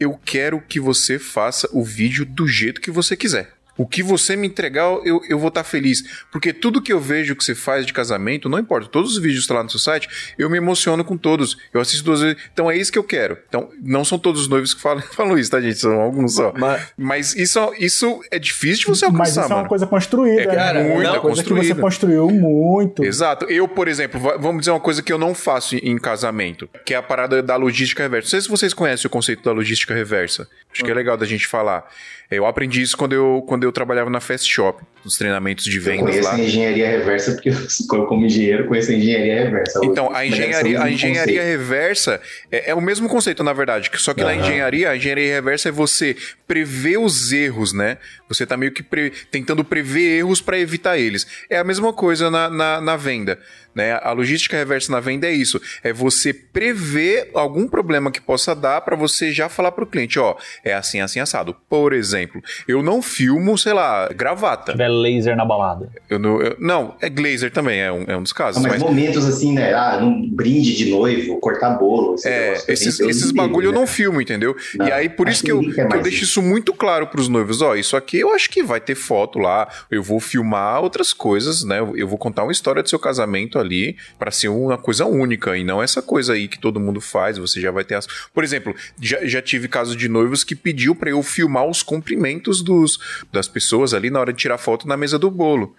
eu 0.00 0.18
quero 0.24 0.60
que 0.60 0.80
você 0.80 1.18
faça 1.18 1.68
o 1.72 1.84
vídeo 1.84 2.24
do 2.24 2.46
jeito 2.48 2.80
que 2.80 2.90
você 2.90 3.16
quiser. 3.16 3.52
O 3.78 3.86
que 3.86 4.02
você 4.02 4.34
me 4.34 4.48
entregar, 4.48 4.84
eu, 5.04 5.22
eu 5.28 5.38
vou 5.38 5.48
estar 5.48 5.62
tá 5.62 5.68
feliz. 5.68 6.02
Porque 6.32 6.52
tudo 6.52 6.82
que 6.82 6.92
eu 6.92 7.00
vejo 7.00 7.36
que 7.36 7.44
você 7.44 7.54
faz 7.54 7.86
de 7.86 7.92
casamento, 7.92 8.48
não 8.48 8.58
importa, 8.58 8.88
todos 8.88 9.12
os 9.12 9.18
vídeos 9.18 9.38
que 9.38 9.42
estão 9.42 9.56
lá 9.56 9.62
no 9.62 9.70
seu 9.70 9.78
site, 9.78 10.34
eu 10.36 10.50
me 10.50 10.56
emociono 10.56 11.04
com 11.04 11.16
todos. 11.16 11.56
Eu 11.72 11.80
assisto 11.80 12.04
duas 12.04 12.20
vezes. 12.20 12.36
Então 12.52 12.68
é 12.68 12.76
isso 12.76 12.90
que 12.90 12.98
eu 12.98 13.04
quero. 13.04 13.38
Então, 13.48 13.70
não 13.80 14.04
são 14.04 14.18
todos 14.18 14.42
os 14.42 14.48
noivos 14.48 14.74
que 14.74 14.80
falam, 14.80 15.00
falam 15.14 15.38
isso, 15.38 15.50
tá, 15.50 15.60
gente? 15.60 15.78
São 15.78 16.00
alguns 16.00 16.34
só. 16.34 16.52
Mas, 16.58 16.92
Mas 16.96 17.36
isso, 17.36 17.72
isso 17.78 18.20
é 18.30 18.38
difícil 18.38 18.80
de 18.80 18.98
você 18.98 19.04
alcançar. 19.04 19.18
Mas 19.18 19.30
isso 19.30 19.40
mano. 19.40 19.54
é 19.54 19.56
uma 19.62 19.68
coisa 19.68 19.86
construída, 19.86 20.42
é, 20.42 20.46
cara, 20.46 20.82
né? 20.82 20.94
Muita 20.94 21.12
não, 21.12 21.20
coisa 21.20 21.36
construída. 21.36 21.68
que 21.68 21.74
você 21.74 21.80
construiu 21.80 22.30
muito. 22.30 23.04
Exato. 23.04 23.46
Eu, 23.46 23.68
por 23.68 23.86
exemplo, 23.86 24.20
vamos 24.40 24.60
dizer 24.60 24.72
uma 24.72 24.80
coisa 24.80 25.02
que 25.02 25.12
eu 25.12 25.18
não 25.18 25.34
faço 25.34 25.76
em 25.76 25.96
casamento, 25.98 26.68
que 26.84 26.94
é 26.94 26.96
a 26.96 27.02
parada 27.02 27.42
da 27.42 27.54
logística 27.54 28.02
reversa. 28.02 28.26
Não 28.26 28.30
sei 28.30 28.40
se 28.40 28.48
vocês 28.48 28.74
conhecem 28.74 29.06
o 29.06 29.10
conceito 29.10 29.44
da 29.44 29.52
logística 29.52 29.94
reversa. 29.94 30.48
Acho 30.72 30.84
que 30.84 30.90
é 30.90 30.94
legal 30.94 31.16
da 31.16 31.26
gente 31.26 31.46
falar. 31.46 31.88
Eu 32.30 32.44
aprendi 32.44 32.82
isso 32.82 32.96
quando 32.96 33.14
eu, 33.14 33.42
quando 33.46 33.64
eu 33.64 33.67
trabalhava 33.72 34.10
na 34.10 34.20
Fast 34.20 34.46
Shop, 34.46 34.82
nos 35.04 35.16
treinamentos 35.16 35.64
de 35.64 35.78
vendas 35.78 36.16
eu 36.16 36.22
lá. 36.22 36.34
a 36.34 36.40
engenharia 36.40 36.88
reversa 36.88 37.32
porque 37.32 37.50
eu, 37.50 38.06
como 38.06 38.26
engenheiro, 38.26 38.66
conheço 38.66 38.90
a 38.90 38.94
engenharia 38.94 39.44
reversa. 39.44 39.80
Então, 39.82 40.14
a 40.14 40.26
engenharia, 40.26 40.82
a 40.82 40.90
engenharia 40.90 41.42
reversa 41.42 42.20
é, 42.50 42.70
é, 42.70 42.74
o 42.74 42.80
mesmo 42.80 43.08
conceito, 43.08 43.42
na 43.42 43.52
verdade, 43.52 43.90
só 43.94 44.14
que 44.14 44.20
uhum. 44.20 44.26
na 44.26 44.34
engenharia, 44.36 44.90
a 44.90 44.96
engenharia 44.96 45.34
reversa 45.34 45.68
é 45.68 45.72
você 45.72 46.16
prever 46.46 46.98
os 46.98 47.32
erros, 47.32 47.72
né? 47.72 47.98
Você 48.28 48.44
está 48.44 48.56
meio 48.56 48.72
que 48.72 48.82
pre... 48.82 49.10
tentando 49.30 49.64
prever 49.64 50.18
erros 50.18 50.40
para 50.40 50.58
evitar 50.58 50.98
eles. 50.98 51.26
É 51.48 51.58
a 51.58 51.64
mesma 51.64 51.92
coisa 51.92 52.30
na, 52.30 52.48
na, 52.48 52.80
na 52.80 52.96
venda. 52.96 53.38
Né? 53.74 53.92
A 54.02 54.10
logística 54.10 54.56
reversa 54.56 54.90
na 54.90 54.98
venda 54.98 55.28
é 55.28 55.32
isso: 55.32 55.60
é 55.84 55.92
você 55.92 56.32
prever 56.32 57.30
algum 57.32 57.68
problema 57.68 58.10
que 58.10 58.20
possa 58.20 58.54
dar 58.54 58.80
para 58.80 58.96
você 58.96 59.30
já 59.30 59.48
falar 59.48 59.70
para 59.70 59.84
o 59.84 59.86
cliente, 59.86 60.18
ó, 60.18 60.36
é 60.64 60.74
assim, 60.74 61.00
assim, 61.00 61.20
assado. 61.20 61.54
Por 61.68 61.92
exemplo, 61.92 62.42
eu 62.66 62.82
não 62.82 63.00
filmo, 63.00 63.56
sei 63.56 63.72
lá, 63.72 64.08
gravata. 64.08 64.72
tiver 64.72 64.87
laser 64.88 65.36
na 65.36 65.44
balada. 65.44 65.88
Eu 66.10 66.18
não, 66.18 66.42
eu, 66.42 66.56
não, 66.58 66.94
é 67.00 67.08
glazer 67.08 67.50
também, 67.50 67.80
é 67.80 67.90
um, 67.90 68.04
é 68.06 68.16
um 68.16 68.22
dos 68.22 68.32
casos. 68.32 68.62
mas, 68.62 68.72
mas, 68.72 68.82
momentos 68.82 69.24
assim, 69.24 69.52
né? 69.52 69.72
Ah, 69.72 69.98
num 70.00 70.28
brinde 70.28 70.76
de 70.76 70.90
noivo, 70.90 71.38
cortar 71.38 71.70
bolo. 71.70 72.16
É, 72.24 72.54
esses, 72.68 73.00
esses 73.00 73.30
bagulho 73.30 73.70
né? 73.70 73.76
eu 73.76 73.80
não 73.80 73.86
filmo, 73.86 74.20
entendeu? 74.20 74.56
Não, 74.74 74.86
e 74.86 74.92
aí, 74.92 75.08
por 75.08 75.28
isso 75.28 75.42
que, 75.42 75.52
eu, 75.52 75.60
que 75.60 75.80
eu 75.80 76.02
deixo 76.02 76.24
isso 76.24 76.42
muito 76.42 76.74
claro 76.74 77.06
para 77.06 77.20
os 77.20 77.28
noivos: 77.28 77.62
ó, 77.62 77.74
isso 77.74 77.96
aqui 77.96 78.18
eu 78.18 78.34
acho 78.34 78.50
que 78.50 78.62
vai 78.62 78.80
ter 78.80 78.94
foto 78.94 79.38
lá, 79.38 79.68
eu 79.90 80.02
vou 80.02 80.20
filmar 80.20 80.82
outras 80.82 81.12
coisas, 81.12 81.64
né? 81.64 81.78
Eu 81.94 82.08
vou 82.08 82.18
contar 82.18 82.42
uma 82.42 82.52
história 82.52 82.82
do 82.82 82.88
seu 82.88 82.98
casamento 82.98 83.58
ali 83.58 83.68
ali 83.68 83.96
para 84.18 84.30
ser 84.30 84.48
uma 84.48 84.76
coisa 84.76 85.04
única 85.04 85.56
e 85.56 85.62
não 85.62 85.82
essa 85.82 86.02
coisa 86.02 86.32
aí 86.32 86.48
que 86.48 86.58
todo 86.58 86.80
mundo 86.80 87.00
faz, 87.00 87.38
você 87.38 87.60
já 87.60 87.70
vai 87.70 87.84
ter 87.84 87.94
as... 87.94 88.06
Por 88.32 88.42
exemplo, 88.42 88.74
já, 89.00 89.24
já 89.24 89.40
tive 89.40 89.68
casos 89.68 89.96
de 89.96 90.08
noivos 90.08 90.42
que 90.42 90.56
pediu 90.56 90.94
para 90.94 91.10
eu 91.10 91.22
filmar 91.22 91.66
os 91.66 91.82
cumprimentos 91.82 92.62
dos, 92.62 92.98
das 93.32 93.46
pessoas 93.46 93.94
ali 93.94 94.10
na 94.10 94.20
hora 94.20 94.32
de 94.32 94.38
tirar 94.38 94.58
foto 94.58 94.77
na 94.86 94.96
mesa 94.96 95.18
do 95.18 95.30
bolo. 95.30 95.74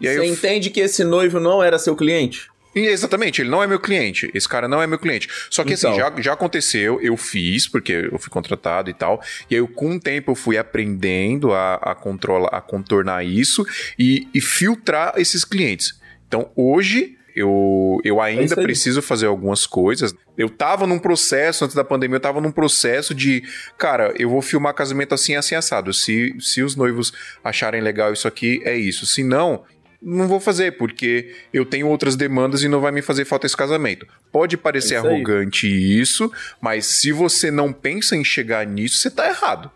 E 0.00 0.06
aí 0.06 0.16
você 0.16 0.20
eu... 0.20 0.24
entende 0.24 0.70
que 0.70 0.80
esse 0.80 1.02
noivo 1.04 1.40
não 1.40 1.62
era 1.62 1.78
seu 1.78 1.96
cliente? 1.96 2.48
E 2.74 2.86
exatamente, 2.86 3.42
ele 3.42 3.50
não 3.50 3.62
é 3.62 3.66
meu 3.66 3.80
cliente. 3.80 4.30
Esse 4.32 4.48
cara 4.48 4.68
não 4.68 4.80
é 4.80 4.86
meu 4.86 4.98
cliente. 4.98 5.28
Só 5.50 5.64
que 5.64 5.72
assim, 5.72 5.88
então. 5.88 6.06
assim, 6.06 6.16
já, 6.16 6.22
já 6.22 6.32
aconteceu, 6.34 7.00
eu 7.02 7.16
fiz, 7.16 7.66
porque 7.66 8.08
eu 8.12 8.18
fui 8.18 8.30
contratado 8.30 8.88
e 8.88 8.94
tal. 8.94 9.20
E 9.50 9.56
aí, 9.56 9.66
com 9.66 9.96
o 9.96 10.00
tempo, 10.00 10.30
eu 10.30 10.34
fui 10.36 10.56
aprendendo 10.56 11.52
a, 11.52 11.74
a, 11.74 11.94
controla, 11.94 12.48
a 12.52 12.60
contornar 12.60 13.24
isso 13.24 13.66
e, 13.98 14.28
e 14.32 14.40
filtrar 14.40 15.14
esses 15.16 15.44
clientes. 15.44 15.98
Então, 16.28 16.52
hoje, 16.54 17.17
eu, 17.38 18.00
eu 18.02 18.20
ainda 18.20 18.54
é 18.54 18.62
preciso 18.62 19.00
fazer 19.00 19.26
algumas 19.26 19.64
coisas. 19.64 20.12
Eu 20.36 20.50
tava 20.50 20.88
num 20.88 20.98
processo, 20.98 21.64
antes 21.64 21.76
da 21.76 21.84
pandemia, 21.84 22.16
eu 22.16 22.20
tava 22.20 22.40
num 22.40 22.50
processo 22.50 23.14
de, 23.14 23.44
cara, 23.78 24.12
eu 24.18 24.28
vou 24.28 24.42
filmar 24.42 24.74
casamento 24.74 25.14
assim, 25.14 25.36
assim, 25.36 25.54
assado. 25.54 25.94
Se, 25.94 26.34
se 26.40 26.62
os 26.62 26.74
noivos 26.74 27.12
acharem 27.44 27.80
legal 27.80 28.12
isso 28.12 28.26
aqui, 28.26 28.60
é 28.64 28.76
isso. 28.76 29.06
Se 29.06 29.22
não, 29.22 29.62
não 30.02 30.26
vou 30.26 30.40
fazer, 30.40 30.76
porque 30.76 31.32
eu 31.52 31.64
tenho 31.64 31.86
outras 31.86 32.16
demandas 32.16 32.64
e 32.64 32.68
não 32.68 32.80
vai 32.80 32.90
me 32.90 33.02
fazer 33.02 33.24
falta 33.24 33.46
esse 33.46 33.56
casamento. 33.56 34.04
Pode 34.32 34.56
parecer 34.56 34.96
é 34.96 34.98
isso 34.98 35.06
arrogante 35.06 35.66
aí. 35.66 36.00
isso, 36.00 36.32
mas 36.60 36.86
se 36.86 37.12
você 37.12 37.52
não 37.52 37.72
pensa 37.72 38.16
em 38.16 38.24
chegar 38.24 38.66
nisso, 38.66 38.98
você 38.98 39.10
tá 39.10 39.28
errado. 39.28 39.70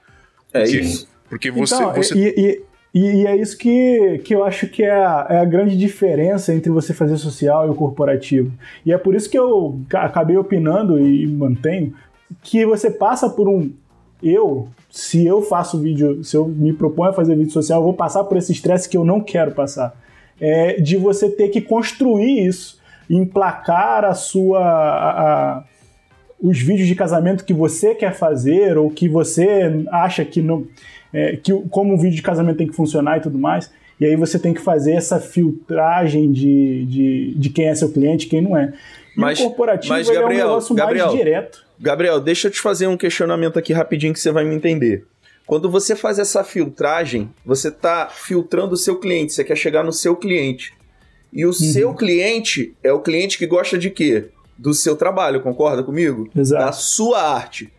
É 0.52 0.62
porque, 0.62 0.80
isso. 0.80 1.08
Porque 1.28 1.50
você. 1.50 1.74
Então, 1.76 1.94
você... 1.94 2.14
E, 2.16 2.34
e, 2.36 2.62
e, 2.94 3.22
e, 3.22 3.26
é 3.26 3.34
isso 3.36 3.56
que, 3.56 4.20
que 4.24 4.34
eu 4.34 4.44
acho 4.44 4.66
que 4.66 4.82
é 4.82 4.90
a, 4.90 5.26
é 5.30 5.38
a, 5.38 5.44
grande 5.44 5.76
diferença 5.76 6.54
entre 6.54 6.70
você 6.70 6.92
fazer 6.92 7.16
social 7.16 7.66
e 7.66 7.70
o 7.70 7.74
corporativo. 7.74 8.52
E 8.84 8.92
é 8.92 8.98
por 8.98 9.14
isso 9.14 9.30
que 9.30 9.38
eu 9.38 9.80
acabei 9.94 10.36
opinando 10.36 10.98
e 10.98 11.26
mantenho 11.26 11.94
que 12.42 12.66
você 12.66 12.90
passa 12.90 13.30
por 13.30 13.48
um. 13.48 13.70
Eu, 14.22 14.68
se 14.90 15.26
eu 15.26 15.40
faço 15.42 15.80
vídeo, 15.80 16.22
se 16.22 16.36
eu 16.36 16.46
me 16.46 16.72
proponho 16.72 17.10
a 17.10 17.14
fazer 17.14 17.34
vídeo 17.34 17.50
social, 17.50 17.80
eu 17.80 17.84
vou 17.84 17.94
passar 17.94 18.24
por 18.24 18.36
esse 18.36 18.52
estresse 18.52 18.88
que 18.88 18.96
eu 18.96 19.04
não 19.04 19.20
quero 19.20 19.52
passar. 19.52 19.96
É 20.38 20.80
de 20.80 20.96
você 20.96 21.30
ter 21.30 21.48
que 21.48 21.60
construir 21.60 22.46
isso, 22.46 22.78
emplacar 23.08 24.04
a 24.04 24.14
sua. 24.14 24.60
A, 24.60 25.22
a, 25.58 25.64
os 26.42 26.58
vídeos 26.60 26.88
de 26.88 26.96
casamento 26.96 27.44
que 27.44 27.54
você 27.54 27.94
quer 27.94 28.14
fazer 28.14 28.76
ou 28.76 28.90
que 28.90 29.08
você 29.08 29.84
acha 29.92 30.24
que 30.24 30.42
não 30.42 30.66
é, 31.12 31.36
que, 31.36 31.52
como 31.70 31.94
o 31.94 31.98
vídeo 31.98 32.16
de 32.16 32.22
casamento 32.22 32.56
tem 32.56 32.66
que 32.66 32.74
funcionar 32.74 33.18
e 33.18 33.20
tudo 33.20 33.38
mais. 33.38 33.70
E 34.00 34.06
aí 34.06 34.16
você 34.16 34.38
tem 34.38 34.52
que 34.52 34.60
fazer 34.60 34.92
essa 34.92 35.20
filtragem 35.20 36.32
de, 36.32 36.84
de, 36.86 37.34
de 37.36 37.50
quem 37.50 37.68
é 37.68 37.74
seu 37.74 37.92
cliente 37.92 38.26
e 38.26 38.28
quem 38.28 38.40
não 38.40 38.56
é. 38.56 38.72
E 39.16 39.20
mas, 39.20 39.38
o 39.38 39.44
corporativo 39.44 39.94
mas, 39.94 40.08
Gabriel, 40.08 40.40
é 40.40 40.44
um 40.44 40.48
negócio 40.48 40.74
Gabriel, 40.74 41.06
mais 41.06 41.18
direto. 41.18 41.64
Gabriel, 41.78 42.20
deixa 42.20 42.48
eu 42.48 42.50
te 42.50 42.60
fazer 42.60 42.86
um 42.86 42.96
questionamento 42.96 43.58
aqui 43.58 43.72
rapidinho 43.72 44.12
que 44.12 44.20
você 44.20 44.32
vai 44.32 44.44
me 44.44 44.54
entender. 44.54 45.04
Quando 45.46 45.70
você 45.70 45.94
faz 45.94 46.18
essa 46.18 46.42
filtragem, 46.42 47.30
você 47.44 47.68
está 47.68 48.08
filtrando 48.08 48.74
o 48.74 48.76
seu 48.76 48.98
cliente, 48.98 49.32
você 49.32 49.44
quer 49.44 49.56
chegar 49.56 49.84
no 49.84 49.92
seu 49.92 50.16
cliente. 50.16 50.72
E 51.32 51.44
o 51.44 51.48
uhum. 51.48 51.52
seu 51.52 51.94
cliente 51.94 52.74
é 52.82 52.92
o 52.92 53.00
cliente 53.00 53.38
que 53.38 53.46
gosta 53.46 53.78
de 53.78 53.90
quê? 53.90 54.26
Do 54.56 54.74
seu 54.74 54.96
trabalho, 54.96 55.40
concorda 55.40 55.82
comigo? 55.82 56.28
Exato. 56.36 56.64
Da 56.64 56.72
sua 56.72 57.22
arte. 57.22 57.72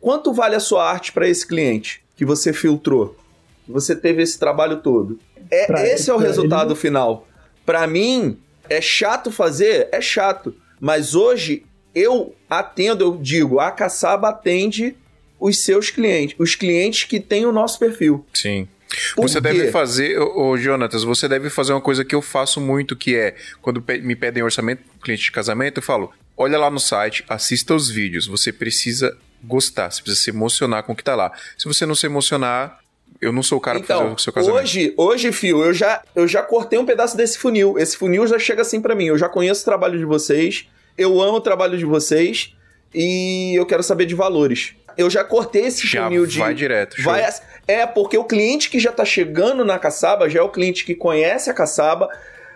Quanto 0.00 0.32
vale 0.32 0.54
a 0.54 0.60
sua 0.60 0.88
arte 0.88 1.12
para 1.12 1.28
esse 1.28 1.46
cliente? 1.46 2.02
Que 2.18 2.24
você 2.24 2.52
filtrou, 2.52 3.16
que 3.64 3.70
você 3.70 3.94
teve 3.94 4.20
esse 4.20 4.36
trabalho 4.38 4.78
todo. 4.82 5.20
É, 5.50 5.66
pra 5.66 5.86
esse 5.86 6.10
é 6.10 6.14
o 6.14 6.18
resultado 6.18 6.72
ele... 6.72 6.80
final. 6.80 7.26
Para 7.64 7.86
mim, 7.86 8.36
é 8.68 8.80
chato 8.80 9.30
fazer? 9.30 9.88
É 9.92 10.00
chato. 10.00 10.54
Mas 10.80 11.14
hoje 11.14 11.64
eu 11.94 12.34
atendo, 12.50 13.04
eu 13.04 13.16
digo, 13.16 13.60
a 13.60 13.70
Caçaba 13.70 14.30
atende 14.30 14.96
os 15.38 15.60
seus 15.60 15.90
clientes, 15.90 16.34
os 16.40 16.56
clientes 16.56 17.04
que 17.04 17.20
têm 17.20 17.46
o 17.46 17.52
nosso 17.52 17.78
perfil. 17.78 18.26
Sim. 18.34 18.66
Por 19.14 19.28
você 19.28 19.40
quê? 19.40 19.52
deve 19.52 19.70
fazer, 19.70 20.18
ô, 20.18 20.48
ô, 20.48 20.56
Jonatas, 20.56 21.04
você 21.04 21.28
deve 21.28 21.50
fazer 21.50 21.72
uma 21.72 21.80
coisa 21.80 22.04
que 22.04 22.14
eu 22.14 22.22
faço 22.22 22.60
muito, 22.60 22.96
que 22.96 23.14
é, 23.14 23.36
quando 23.62 23.84
me 24.02 24.16
pedem 24.16 24.42
orçamento, 24.42 24.82
cliente 25.00 25.22
de 25.22 25.30
casamento, 25.30 25.78
eu 25.78 25.82
falo, 25.82 26.10
olha 26.36 26.58
lá 26.58 26.68
no 26.68 26.80
site, 26.80 27.24
assista 27.28 27.74
os 27.74 27.88
vídeos, 27.88 28.26
você 28.26 28.52
precisa 28.52 29.16
gostar, 29.42 29.90
você 29.90 30.02
precisa 30.02 30.24
se 30.24 30.30
emocionar 30.30 30.82
com 30.82 30.92
o 30.92 30.96
que 30.96 31.04
tá 31.04 31.14
lá. 31.14 31.32
Se 31.56 31.66
você 31.66 31.86
não 31.86 31.94
se 31.94 32.06
emocionar, 32.06 32.78
eu 33.20 33.32
não 33.32 33.42
sou 33.42 33.58
o 33.58 33.60
cara 33.60 33.78
então, 33.78 33.86
pra 33.86 34.04
fazer 34.04 34.14
o 34.14 34.18
seu 34.18 34.32
casamento. 34.32 34.62
Hoje, 34.62 34.94
hoje, 34.96 35.32
Fio, 35.32 35.64
eu 35.64 35.72
já, 35.72 36.02
eu 36.14 36.28
já 36.28 36.42
cortei 36.42 36.78
um 36.78 36.86
pedaço 36.86 37.16
desse 37.16 37.38
funil. 37.38 37.78
Esse 37.78 37.96
funil 37.96 38.26
já 38.26 38.38
chega 38.38 38.62
assim 38.62 38.80
para 38.80 38.94
mim. 38.94 39.06
Eu 39.06 39.18
já 39.18 39.28
conheço 39.28 39.62
o 39.62 39.64
trabalho 39.64 39.98
de 39.98 40.04
vocês, 40.04 40.68
eu 40.96 41.20
amo 41.20 41.38
o 41.38 41.40
trabalho 41.40 41.76
de 41.76 41.84
vocês 41.84 42.54
e 42.94 43.54
eu 43.56 43.66
quero 43.66 43.82
saber 43.82 44.06
de 44.06 44.14
valores. 44.14 44.74
Eu 44.96 45.08
já 45.08 45.22
cortei 45.22 45.66
esse 45.66 45.86
já 45.86 46.04
funil 46.04 46.26
de. 46.26 46.38
Vai 46.38 46.54
direto. 46.54 47.00
Vai, 47.02 47.24
é, 47.66 47.86
porque 47.86 48.16
o 48.16 48.24
cliente 48.24 48.70
que 48.70 48.80
já 48.80 48.90
tá 48.90 49.04
chegando 49.04 49.64
na 49.64 49.78
caçaba 49.78 50.28
já 50.28 50.40
é 50.40 50.42
o 50.42 50.48
cliente 50.48 50.84
que 50.84 50.94
conhece 50.94 51.50
a 51.50 51.54
caçaba, 51.54 52.08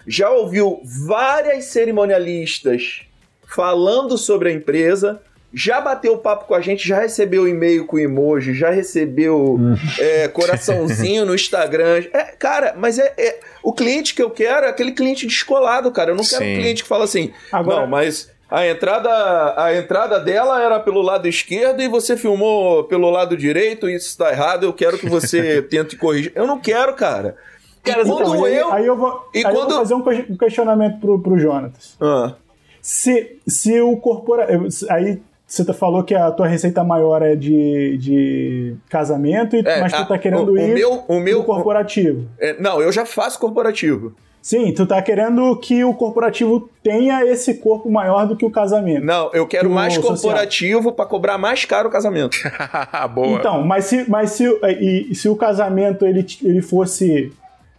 já 0.07 0.31
ouviu 0.31 0.81
várias 0.85 1.67
cerimonialistas 1.67 3.03
falando 3.47 4.17
sobre 4.17 4.49
a 4.49 4.53
empresa 4.53 5.21
já 5.55 5.81
bateu 5.81 6.17
papo 6.19 6.47
com 6.47 6.55
a 6.55 6.61
gente, 6.61 6.87
já 6.87 7.01
recebeu 7.01 7.47
e-mail 7.47 7.87
com 7.87 7.99
emoji, 7.99 8.55
já 8.55 8.71
recebeu 8.71 9.57
hum. 9.59 9.75
é, 9.99 10.29
coraçãozinho 10.33 11.27
no 11.27 11.35
Instagram. 11.35 12.05
É, 12.13 12.25
cara, 12.39 12.75
mas 12.77 12.99
é, 12.99 13.13
é, 13.19 13.41
o 13.63 13.73
cliente 13.73 14.15
que 14.15 14.23
eu 14.23 14.31
quero 14.31 14.67
é 14.67 14.69
aquele 14.69 14.93
cliente 14.93 15.27
descolado, 15.27 15.91
cara. 15.91 16.13
Eu 16.13 16.17
não 16.17 16.25
quero 16.25 16.45
um 16.45 16.55
cliente 16.55 16.83
que 16.83 16.89
fala 16.89 17.05
assim, 17.05 17.33
Agora... 17.53 17.81
não, 17.81 17.87
mas 17.87 18.31
a 18.51 18.67
entrada, 18.67 19.55
a 19.57 19.75
entrada 19.77 20.21
dela 20.21 20.63
era 20.63 20.81
pelo 20.81 21.03
lado 21.03 21.29
esquerdo 21.29 21.81
e 21.83 21.89
você 21.89 22.17
filmou 22.17 22.85
pelo 22.85 23.11
lado 23.11 23.37
direito 23.37 23.89
e 23.89 23.95
isso 23.95 24.09
está 24.09 24.31
errado, 24.31 24.65
eu 24.65 24.73
quero 24.73 24.99
que 24.99 25.09
você 25.09 25.61
tente 25.69 25.97
corrigir. 25.97 26.33
Eu 26.35 26.47
não 26.47 26.59
quero, 26.59 26.95
cara. 26.95 27.37
Cara, 27.83 28.03
então, 28.03 28.17
quando 28.17 28.45
aí, 28.45 28.57
eu... 28.57 28.73
Aí 28.73 28.87
eu 28.87 28.97
vou, 28.97 29.29
e 29.35 29.39
aí 29.39 29.43
quando... 29.45 29.57
eu 29.57 29.69
vou 29.69 29.79
fazer 29.79 29.95
um 29.95 30.37
questionamento 30.37 31.01
pro, 31.01 31.19
pro 31.19 31.39
Jonatas. 31.39 31.97
Ah. 32.01 32.35
Se, 32.81 33.39
se 33.47 33.81
o 33.81 33.97
corporativo... 33.97 34.69
Aí 34.91 35.21
você 35.53 35.67
tá, 35.67 35.75
falou 35.75 36.03
que 36.03 36.15
a 36.15 36.31
tua 36.31 36.47
receita 36.47 36.83
maior 36.83 37.21
é 37.21 37.37
de, 37.37 37.99
de 37.99 38.75
casamento, 38.89 39.55
é, 39.57 39.81
mas 39.83 39.93
tu 39.93 40.09
tá 40.09 40.17
querendo 40.17 40.51
o, 40.51 40.57
ir 40.59 40.71
o 40.71 40.75
meu, 40.75 41.05
o 41.09 41.21
meu, 41.21 41.45
corporativo. 41.45 42.27
É, 42.41 42.59
não, 42.59 42.81
eu 42.81 42.91
já 42.91 43.05
faço 43.05 43.39
corporativo. 43.39 44.15
Sim, 44.41 44.73
tu 44.73 44.87
tá 44.87 45.01
querendo 45.03 45.55
que 45.59 45.85
o 45.85 45.93
corporativo 45.93 46.71
tenha 46.83 47.23
esse 47.27 47.55
corpo 47.55 47.91
maior 47.91 48.27
do 48.27 48.35
que 48.35 48.47
o 48.47 48.51
casamento. 48.51 49.05
Não, 49.05 49.31
eu 49.35 49.47
quero 49.47 49.69
mais 49.69 49.99
corporativo 49.99 50.91
para 50.91 51.05
cobrar 51.05 51.37
mais 51.37 51.67
caro 51.67 51.91
o 51.91 51.93
casamento. 51.93 52.35
Boa. 53.15 53.39
Então, 53.39 53.63
mas 53.63 53.85
se, 53.85 54.09
mas 54.09 54.31
se, 54.31 54.45
e, 54.81 55.15
se 55.15 55.29
o 55.29 55.37
casamento 55.37 56.07
ele, 56.07 56.25
ele 56.43 56.63
fosse 56.63 57.31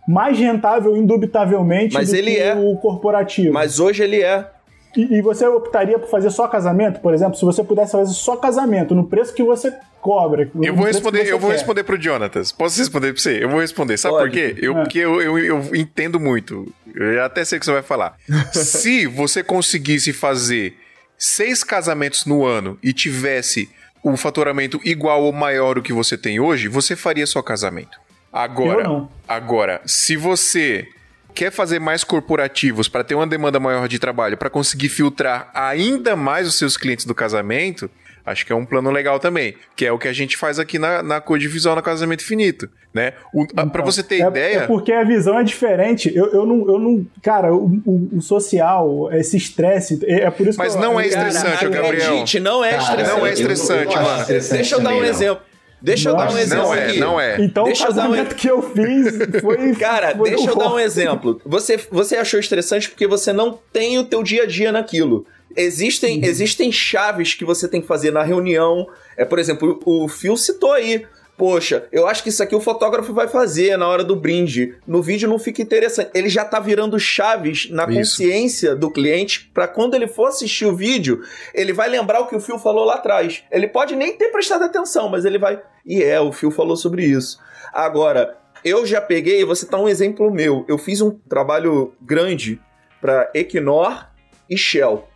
mais 0.07 0.37
rentável, 0.37 0.95
indubitavelmente, 0.95 1.95
mas 1.95 2.11
do 2.11 2.15
ele 2.15 2.35
que 2.35 2.39
é. 2.39 2.53
o 2.53 2.77
corporativo. 2.77 3.51
Mas 3.51 3.79
hoje 3.79 4.03
ele 4.03 4.21
é. 4.21 4.47
E, 4.95 5.17
e, 5.17 5.21
você 5.21 5.47
optaria 5.47 5.97
por 5.97 6.09
fazer 6.09 6.29
só 6.29 6.47
casamento, 6.47 6.99
por 6.99 7.13
exemplo, 7.13 7.35
se 7.35 7.43
você 7.43 7.63
pudesse 7.63 7.93
fazer 7.93 8.13
só 8.13 8.35
casamento, 8.35 8.93
no 8.93 9.05
preço 9.05 9.33
que 9.33 9.43
você 9.43 9.73
cobra. 9.99 10.51
Eu 10.61 10.75
vou 10.75 10.85
responder, 10.85 11.25
eu 11.27 11.39
vou 11.39 11.49
quer. 11.49 11.57
responder 11.57 11.83
pro 11.83 11.99
Jonatas. 11.99 12.51
Posso 12.51 12.77
responder 12.77 13.13
pra 13.13 13.21
você? 13.21 13.43
Eu 13.43 13.49
vou 13.49 13.59
responder. 13.59 13.97
Sabe 13.97 14.15
Pode. 14.15 14.29
por 14.29 14.33
quê? 14.33 14.55
Eu, 14.61 14.77
é. 14.77 14.81
Porque 14.83 14.99
eu, 14.99 15.21
eu, 15.21 15.39
eu 15.39 15.75
entendo 15.75 16.19
muito. 16.19 16.71
Eu 16.93 17.23
até 17.23 17.43
sei 17.43 17.57
o 17.57 17.59
que 17.59 17.65
você 17.65 17.71
vai 17.71 17.81
falar. 17.81 18.17
se 18.53 19.07
você 19.07 19.43
conseguisse 19.43 20.13
fazer 20.13 20.77
seis 21.17 21.63
casamentos 21.63 22.25
no 22.25 22.45
ano 22.45 22.77
e 22.83 22.93
tivesse 22.93 23.69
um 24.03 24.17
faturamento 24.17 24.79
igual 24.83 25.23
ou 25.23 25.31
maior 25.31 25.75
do 25.75 25.81
que 25.81 25.93
você 25.93 26.17
tem 26.17 26.39
hoje, 26.39 26.67
você 26.67 26.95
faria 26.95 27.25
só 27.25 27.41
casamento. 27.41 27.97
Agora, 28.31 29.07
agora, 29.27 29.81
se 29.85 30.17
você 30.17 30.87
quer 31.33 31.51
fazer 31.51 31.79
mais 31.79 32.03
corporativos 32.03 32.87
para 32.87 33.03
ter 33.03 33.15
uma 33.15 33.27
demanda 33.27 33.59
maior 33.59 33.87
de 33.87 33.99
trabalho, 33.99 34.37
para 34.37 34.49
conseguir 34.49 34.89
filtrar 34.89 35.49
ainda 35.53 36.15
mais 36.15 36.47
os 36.47 36.57
seus 36.57 36.77
clientes 36.77 37.05
do 37.05 37.15
casamento, 37.15 37.89
acho 38.25 38.45
que 38.45 38.53
é 38.53 38.55
um 38.55 38.65
plano 38.65 38.89
legal 38.89 39.19
também, 39.19 39.55
que 39.75 39.85
é 39.85 39.91
o 39.91 39.97
que 39.97 40.07
a 40.07 40.13
gente 40.13 40.37
faz 40.37 40.59
aqui 40.59 40.79
na, 40.79 41.03
na 41.03 41.19
Code 41.19 41.47
Visual 41.47 41.75
no 41.75 41.81
Casamento 41.81 42.23
Finito, 42.23 42.69
né? 42.93 43.13
Então, 43.35 43.67
para 43.67 43.83
você 43.83 44.01
ter 44.01 44.21
é, 44.21 44.27
ideia... 44.27 44.57
É 44.59 44.67
porque 44.67 44.93
a 44.93 45.03
visão 45.03 45.37
é 45.37 45.43
diferente. 45.43 46.11
Eu, 46.15 46.31
eu, 46.31 46.45
não, 46.45 46.67
eu 46.67 46.79
não... 46.79 47.05
Cara, 47.21 47.53
o, 47.53 47.65
o, 47.85 48.17
o 48.17 48.21
social, 48.21 49.11
esse 49.11 49.35
estresse, 49.35 49.99
é, 50.05 50.23
é 50.23 50.31
por 50.31 50.47
isso 50.47 50.57
Mas 50.57 50.75
que 50.75 50.81
não 50.81 50.99
é 50.99 51.07
estressante, 51.07 51.57
cara, 51.57 51.69
Gabriel. 51.69 52.17
Gente, 52.17 52.39
não 52.39 52.63
é 52.63 52.77
estressante. 52.77 53.09
Não 53.09 53.25
é 53.25 53.33
estressante, 53.33 53.95
mano. 53.95 54.25
Deixa 54.27 54.75
eu 54.75 54.81
dar 54.81 54.93
um 54.93 55.03
exemplo. 55.03 55.52
Deixa 55.83 56.09
eu 56.09 56.15
dar 56.15 56.31
um 56.31 56.37
exemplo 56.37 56.63
não 56.63 56.73
é, 56.73 56.85
aqui. 56.85 56.99
Não 56.99 57.19
é, 57.19 57.41
Então 57.41 57.65
deixa 57.65 57.83
o 57.83 57.87
casamento 57.87 58.31
um... 58.31 58.37
que 58.37 58.49
eu 58.49 58.61
fiz 58.61 59.41
foi... 59.41 59.75
Cara, 59.75 60.15
foi 60.15 60.29
deixa 60.29 60.49
eu 60.49 60.55
dar 60.55 60.73
um 60.73 60.79
exemplo. 60.79 61.41
Você, 61.45 61.77
você 61.91 62.15
achou 62.15 62.39
estressante 62.39 62.89
porque 62.89 63.05
você 63.05 63.33
não 63.33 63.59
tem 63.73 63.99
o 63.99 64.05
teu 64.05 64.23
dia 64.23 64.43
a 64.43 64.45
dia 64.45 64.71
naquilo. 64.71 65.25
Existem, 65.57 66.19
uhum. 66.19 66.23
existem 66.23 66.71
chaves 66.71 67.33
que 67.33 67.43
você 67.43 67.67
tem 67.67 67.81
que 67.81 67.87
fazer 67.87 68.11
na 68.11 68.23
reunião. 68.23 68.87
É, 69.17 69.25
por 69.25 69.37
exemplo, 69.37 69.81
o 69.85 70.07
Phil 70.07 70.37
citou 70.37 70.71
aí 70.71 71.05
poxa, 71.37 71.87
eu 71.91 72.07
acho 72.07 72.23
que 72.23 72.29
isso 72.29 72.43
aqui 72.43 72.55
o 72.55 72.61
fotógrafo 72.61 73.13
vai 73.13 73.27
fazer 73.27 73.77
na 73.77 73.87
hora 73.87 74.03
do 74.03 74.15
brinde. 74.15 74.75
No 74.87 75.01
vídeo 75.01 75.27
não 75.27 75.39
fica 75.39 75.61
interessante. 75.61 76.11
Ele 76.13 76.29
já 76.29 76.45
tá 76.45 76.59
virando 76.59 76.99
chaves 76.99 77.69
na 77.69 77.83
isso. 77.83 77.93
consciência 77.93 78.75
do 78.75 78.89
cliente 78.89 79.49
para 79.53 79.67
quando 79.67 79.95
ele 79.95 80.07
for 80.07 80.27
assistir 80.27 80.65
o 80.65 80.75
vídeo, 80.75 81.21
ele 81.53 81.73
vai 81.73 81.89
lembrar 81.89 82.19
o 82.21 82.27
que 82.27 82.35
o 82.35 82.39
Phil 82.39 82.59
falou 82.59 82.85
lá 82.85 82.95
atrás. 82.95 83.43
Ele 83.51 83.67
pode 83.67 83.95
nem 83.95 84.15
ter 84.15 84.29
prestado 84.29 84.63
atenção, 84.63 85.09
mas 85.09 85.25
ele 85.25 85.37
vai. 85.37 85.61
E 85.85 86.01
é, 86.01 86.19
o 86.19 86.31
Phil 86.31 86.51
falou 86.51 86.75
sobre 86.75 87.03
isso. 87.03 87.39
Agora, 87.73 88.37
eu 88.63 88.85
já 88.85 89.01
peguei, 89.01 89.43
você 89.43 89.65
tá 89.65 89.77
um 89.77 89.89
exemplo 89.89 90.31
meu. 90.31 90.63
Eu 90.67 90.77
fiz 90.77 91.01
um 91.01 91.11
trabalho 91.11 91.93
grande 92.01 92.61
para 93.01 93.29
Equinor 93.33 94.07
e 94.49 94.57
Shell. 94.57 95.07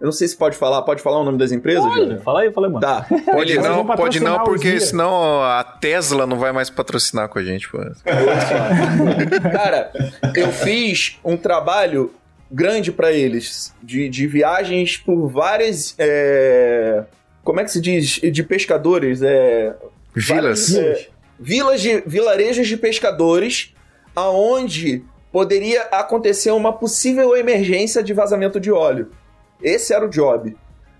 Eu 0.00 0.04
não 0.04 0.12
sei 0.12 0.28
se 0.28 0.36
pode 0.36 0.56
falar. 0.56 0.82
Pode 0.82 1.02
falar 1.02 1.20
o 1.20 1.24
nome 1.24 1.38
das 1.38 1.50
empresas? 1.50 1.82
Pode, 1.82 2.18
fala 2.20 2.42
aí, 2.42 2.52
fala 2.52 2.66
aí, 2.68 2.72
mano. 2.72 2.80
Tá. 2.80 3.06
Pode 3.32 3.54
não, 3.56 3.84
pode 3.84 4.20
não, 4.20 4.44
porque 4.44 4.78
senão 4.78 5.42
a 5.42 5.64
Tesla 5.64 6.26
não 6.26 6.38
vai 6.38 6.52
mais 6.52 6.70
patrocinar 6.70 7.28
com 7.28 7.38
a 7.38 7.42
gente, 7.42 7.68
pô. 7.68 7.78
Cara, 9.52 9.90
eu 10.36 10.52
fiz 10.52 11.18
um 11.24 11.36
trabalho 11.36 12.12
grande 12.50 12.92
para 12.92 13.12
eles, 13.12 13.74
de, 13.82 14.08
de 14.08 14.26
viagens 14.26 14.96
por 14.96 15.28
várias. 15.28 15.94
É... 15.98 17.04
Como 17.42 17.58
é 17.58 17.64
que 17.64 17.70
se 17.70 17.80
diz? 17.80 18.20
De 18.32 18.42
pescadores. 18.44 19.20
É... 19.22 19.74
Vilas. 20.14 20.70
Várias, 20.70 20.74
é... 20.76 21.08
Vilas 21.40 21.80
de 21.80 22.02
vilarejos 22.06 22.68
de 22.68 22.76
pescadores, 22.76 23.74
aonde 24.14 25.04
poderia 25.32 25.82
acontecer 25.82 26.50
uma 26.50 26.72
possível 26.72 27.36
emergência 27.36 28.02
de 28.02 28.12
vazamento 28.12 28.58
de 28.58 28.70
óleo. 28.70 29.10
Esse 29.62 29.92
era 29.92 30.04
o 30.04 30.08
job. 30.08 30.56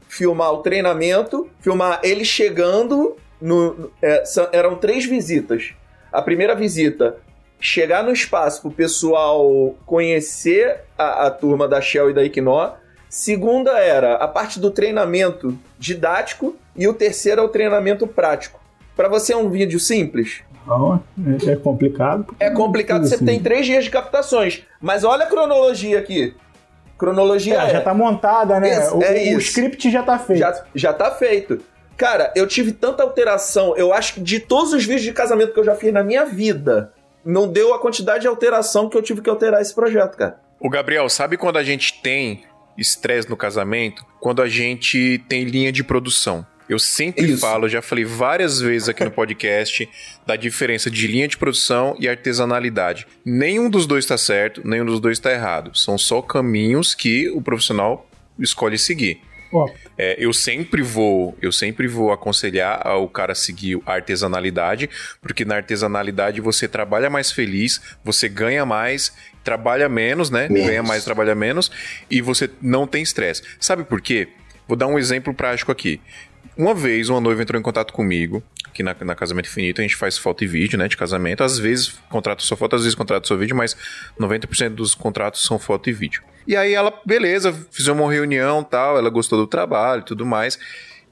Filmar 0.09 0.53
o 0.53 0.59
treinamento, 0.59 1.49
filmar 1.61 2.01
ele 2.03 2.25
chegando. 2.25 3.17
No, 3.41 3.91
é, 4.03 4.25
eram 4.53 4.77
três 4.77 5.05
visitas. 5.05 5.75
A 6.13 6.21
primeira 6.21 6.55
visita, 6.55 7.19
chegar 7.61 8.03
no 8.03 8.13
espaço 8.13 8.63
para 8.63 8.69
o 8.69 8.73
pessoal 8.73 9.75
conhecer 9.87 10.81
a, 10.97 11.27
a, 11.27 11.31
turma 11.31 11.69
da 11.69 11.81
Shell 11.81 12.11
e 12.11 12.15
da 12.15 12.25
Equinor. 12.25 12.75
Segunda 13.09 13.79
era 13.79 14.17
a 14.17 14.27
parte 14.27 14.59
do 14.59 14.71
treinamento 14.71 15.57
didático. 15.79 16.57
E 16.77 16.87
o 16.87 16.95
terceiro 16.95 17.41
é 17.41 17.45
o 17.45 17.49
treinamento 17.49 18.07
prático. 18.07 18.61
Para 18.97 19.09
você 19.09 19.33
é 19.33 19.37
um 19.37 19.51
vídeo 19.51 19.81
simples? 19.81 20.43
Não, 20.67 21.03
é, 21.47 21.53
é 21.53 21.57
complicado. 21.57 22.35
É 22.39 22.51
complicado, 22.51 23.07
você 23.07 23.19
tem 23.19 23.41
três 23.41 23.65
dias 23.65 23.85
de 23.85 23.91
captações. 23.91 24.65
Mas 24.81 25.03
olha 25.03 25.25
a 25.25 25.29
cronologia 25.29 25.99
aqui. 25.99 26.35
Cronologia 26.99 27.55
é, 27.55 27.67
é. 27.67 27.71
já 27.71 27.81
tá 27.81 27.95
montada, 27.95 28.59
né? 28.59 28.71
É, 28.71 28.91
o, 28.91 29.03
é 29.03 29.35
o, 29.35 29.39
script 29.39 29.89
já 29.91 30.03
tá 30.03 30.19
feito. 30.19 30.41
Já, 30.41 30.65
já 30.75 30.93
tá 30.93 31.13
feito. 31.13 31.61
Cara, 31.97 32.33
eu 32.35 32.47
tive 32.47 32.73
tanta 32.73 33.03
alteração. 33.05 33.77
Eu 33.77 33.93
acho 33.93 34.15
que 34.15 34.21
de 34.21 34.41
todos 34.41 34.73
os 34.73 34.85
vídeos 34.85 35.03
de 35.03 35.13
casamento 35.13 35.55
que 35.55 35.61
eu 35.61 35.65
já 35.65 35.77
fiz 35.77 35.93
na 35.93 36.03
minha 36.03 36.25
vida, 36.25 36.93
não 37.25 37.47
deu 37.47 37.73
a 37.73 37.79
quantidade 37.79 38.23
de 38.23 38.27
alteração 38.27 38.89
que 38.89 38.97
eu 38.97 39.03
tive 39.03 39.23
que 39.23 39.31
alterar 39.31 39.63
esse 39.63 39.75
projeto, 39.75 40.17
cara. 40.17 40.41
O 40.61 40.69
Gabriel, 40.69 41.09
sabe 41.09 41.37
quando 41.37 41.57
a 41.57 41.63
gente 41.63 42.03
tem 42.03 42.45
estresse 42.77 43.31
no 43.31 43.37
casamento? 43.37 44.05
Quando 44.21 44.43
a 44.43 44.49
gente 44.49 45.25
tem 45.29 45.45
linha 45.45 45.71
de 45.71 45.85
produção. 45.85 46.45
Eu 46.69 46.79
sempre 46.79 47.25
Isso. 47.25 47.41
falo, 47.41 47.69
já 47.69 47.81
falei 47.81 48.05
várias 48.05 48.61
vezes 48.61 48.89
aqui 48.89 49.05
no 49.05 49.11
podcast 49.11 49.89
da 50.27 50.37
diferença 50.37 50.91
de 50.91 51.07
linha 51.07 51.27
de 51.27 51.37
produção 51.37 51.97
e 51.99 52.09
artesanalidade. 52.09 53.07
Nenhum 53.25 53.71
dos 53.71 53.87
dois 53.87 54.05
está 54.05 54.19
certo, 54.19 54.67
nenhum 54.67 54.85
dos 54.85 55.01
dois 55.01 55.19
está 55.19 55.33
errado. 55.33 55.77
São 55.77 55.97
só 55.97 56.21
caminhos 56.21 56.95
que 56.95 57.31
o 57.31 57.41
profissional 57.41 58.09
escolhe 58.39 58.79
seguir. 58.79 59.21
É, 59.97 60.17
eu 60.19 60.33
sempre 60.33 60.83
vou, 60.83 61.37
eu 61.41 61.51
sempre 61.51 61.89
vou 61.89 62.13
aconselhar 62.13 62.87
o 62.99 63.09
cara 63.09 63.33
a 63.33 63.35
seguir 63.35 63.81
a 63.87 63.95
artesanalidade, 63.95 64.91
porque 65.23 65.45
na 65.45 65.57
artesanalidade 65.57 66.41
você 66.41 66.69
trabalha 66.69 67.09
mais 67.09 67.33
feliz, 67.33 67.81
você 68.05 68.29
ganha 68.29 68.67
mais, 68.67 69.13
trabalha 69.43 69.89
menos, 69.89 70.31
né? 70.31 70.49
Menos. 70.49 70.67
Ganha 70.69 70.83
mais, 70.83 71.05
trabalha 71.05 71.35
menos 71.35 71.71
e 72.11 72.21
você 72.21 72.51
não 72.61 72.87
tem 72.87 73.03
estresse. 73.03 73.43
Sabe 73.59 73.85
por 73.85 74.01
quê? 74.01 74.29
Vou 74.67 74.77
dar 74.77 74.87
um 74.87 74.99
exemplo 74.99 75.33
prático 75.33 75.73
aqui. 75.73 75.99
Uma 76.59 76.75
vez 76.75 77.09
uma 77.09 77.21
noiva 77.21 77.41
entrou 77.41 77.57
em 77.57 77.63
contato 77.63 77.93
comigo, 77.93 78.43
aqui 78.67 78.83
na, 78.83 78.93
na 79.05 79.15
Casamento 79.15 79.47
Infinito, 79.47 79.81
a 79.81 79.83
gente 79.83 79.95
faz 79.95 80.19
foto 80.19 80.43
e 80.43 80.47
vídeo, 80.49 80.77
né, 80.77 80.89
de 80.89 80.97
casamento. 80.97 81.45
Às 81.45 81.57
vezes 81.57 82.01
contrato 82.11 82.43
só 82.43 82.57
foto, 82.57 82.75
às 82.75 82.83
vezes 82.83 82.97
contrato 82.97 83.29
só 83.29 83.37
vídeo, 83.37 83.55
mas 83.55 83.77
90% 84.19 84.71
dos 84.71 84.93
contratos 84.93 85.45
são 85.45 85.57
foto 85.57 85.89
e 85.89 85.93
vídeo. 85.93 86.21
E 86.49 86.57
aí 86.57 86.75
ela, 86.75 86.93
beleza, 87.07 87.53
fizemos 87.71 88.03
uma 88.03 88.13
reunião 88.13 88.65
tal, 88.65 88.99
ela 88.99 89.09
gostou 89.09 89.39
do 89.39 89.47
trabalho 89.47 90.01
e 90.01 90.05
tudo 90.05 90.27
mais. 90.27 90.59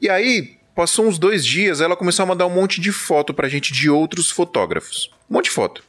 E 0.00 0.10
aí, 0.10 0.56
passou 0.74 1.06
uns 1.06 1.16
dois 1.16 1.46
dias, 1.46 1.80
ela 1.80 1.94
começou 1.94 2.24
a 2.24 2.26
mandar 2.26 2.46
um 2.46 2.50
monte 2.50 2.80
de 2.80 2.90
foto 2.90 3.32
pra 3.32 3.48
gente 3.48 3.72
de 3.72 3.88
outros 3.88 4.32
fotógrafos. 4.32 5.12
Um 5.30 5.34
monte 5.34 5.44
de 5.44 5.52
foto. 5.52 5.84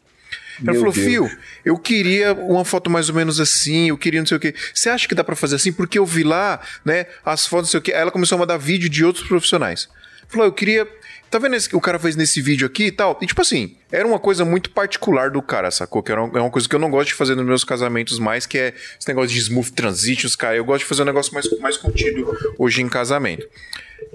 Ela 0.62 0.72
Meu 0.74 0.76
falou, 0.82 0.94
Deus. 0.94 1.08
Fio, 1.08 1.38
eu 1.64 1.78
queria 1.78 2.34
uma 2.34 2.66
foto 2.66 2.90
mais 2.90 3.10
ou 3.10 3.16
menos 3.16 3.40
assim, 3.40 3.90
eu 3.90 3.98
queria 3.98 4.20
não 4.20 4.28
sei 4.28 4.38
o 4.38 4.40
quê. 4.40 4.54
Você 4.74 4.90
acha 4.90 5.08
que 5.08 5.16
dá 5.16 5.24
para 5.24 5.36
fazer 5.36 5.56
assim? 5.56 5.72
Porque 5.72 6.00
eu 6.00 6.06
vi 6.06 6.24
lá, 6.24 6.60
né, 6.84 7.06
as 7.26 7.46
fotos, 7.46 7.68
não 7.68 7.72
sei 7.72 7.80
o 7.80 7.84
quê. 7.84 7.94
Aí 7.94 8.02
ela 8.02 8.12
começou 8.12 8.36
a 8.36 8.40
mandar 8.40 8.58
vídeo 8.58 8.90
de 8.90 9.04
outros 9.04 9.28
profissionais. 9.28 9.88
Falou, 10.28 10.46
eu 10.46 10.52
queria 10.52 10.88
tá 11.30 11.40
vendo 11.40 11.56
esse 11.56 11.68
que 11.68 11.76
o 11.76 11.82
cara 11.82 12.00
fez 12.00 12.16
nesse 12.16 12.42
vídeo 12.42 12.66
aqui 12.66 12.86
e 12.86 12.92
tal? 12.92 13.18
E 13.22 13.26
tipo 13.26 13.42
assim, 13.42 13.76
era 13.92 14.08
uma 14.08 14.20
coisa 14.20 14.46
muito 14.46 14.70
particular 14.70 15.30
do 15.30 15.42
cara, 15.42 15.70
sacou? 15.72 16.02
Que 16.02 16.12
era 16.12 16.24
uma, 16.24 16.38
é 16.38 16.42
uma 16.42 16.50
coisa 16.50 16.68
que 16.68 16.76
eu 16.76 16.80
não 16.80 16.90
gosto 16.90 17.10
de 17.10 17.14
fazer 17.16 17.36
nos 17.36 17.46
meus 17.46 17.64
casamentos 17.64 18.20
mais, 18.20 18.46
que 18.46 18.58
é 18.58 18.74
esse 19.00 19.08
negócio 19.08 19.30
de 19.30 19.40
smooth 19.40 19.72
transitions, 19.74 20.36
cara. 20.36 20.56
Eu 20.56 20.66
gosto 20.66 20.80
de 20.80 20.86
fazer 20.86 21.02
um 21.02 21.06
negócio 21.06 21.34
mais, 21.34 21.60
mais 21.60 21.78
contido 21.78 22.36
hoje 22.58 22.82
em 22.82 22.90
casamento. 22.90 23.48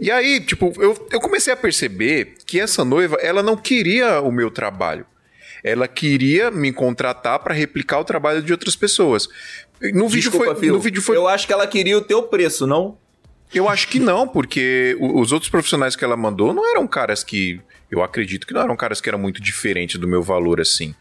E 0.00 0.10
aí, 0.10 0.40
tipo, 0.40 0.72
eu, 0.78 1.08
eu 1.10 1.20
comecei 1.20 1.52
a 1.52 1.56
perceber 1.56 2.34
que 2.46 2.58
essa 2.58 2.84
noiva, 2.84 3.16
ela 3.20 3.42
não 3.42 3.56
queria 3.56 4.20
o 4.20 4.32
meu 4.32 4.50
trabalho. 4.50 5.06
Ela 5.62 5.86
queria 5.86 6.50
me 6.50 6.72
contratar 6.72 7.38
para 7.38 7.54
replicar 7.54 8.00
o 8.00 8.04
trabalho 8.04 8.42
de 8.42 8.52
outras 8.52 8.74
pessoas. 8.74 9.28
No 9.94 10.08
vídeo 10.08 10.30
Desculpa, 10.30 10.54
foi, 10.54 10.68
no 10.68 10.80
vídeo 10.80 11.02
foi 11.02 11.16
Eu 11.16 11.28
acho 11.28 11.46
que 11.46 11.52
ela 11.52 11.66
queria 11.66 11.96
o 11.96 12.02
teu 12.02 12.22
preço, 12.24 12.66
não? 12.66 12.98
eu 13.54 13.68
acho 13.68 13.88
que 13.88 13.98
não, 13.98 14.26
porque 14.26 14.96
os 14.98 15.30
outros 15.30 15.50
profissionais 15.50 15.94
que 15.94 16.04
ela 16.04 16.16
mandou 16.16 16.54
não 16.54 16.68
eram 16.70 16.86
caras 16.86 17.22
que. 17.22 17.60
Eu 17.90 18.02
acredito 18.02 18.46
que 18.46 18.54
não 18.54 18.62
eram 18.62 18.74
caras 18.74 19.00
que 19.00 19.08
eram 19.08 19.18
muito 19.18 19.42
diferentes 19.42 20.00
do 20.00 20.08
meu 20.08 20.22
valor 20.22 20.60
assim. 20.60 20.94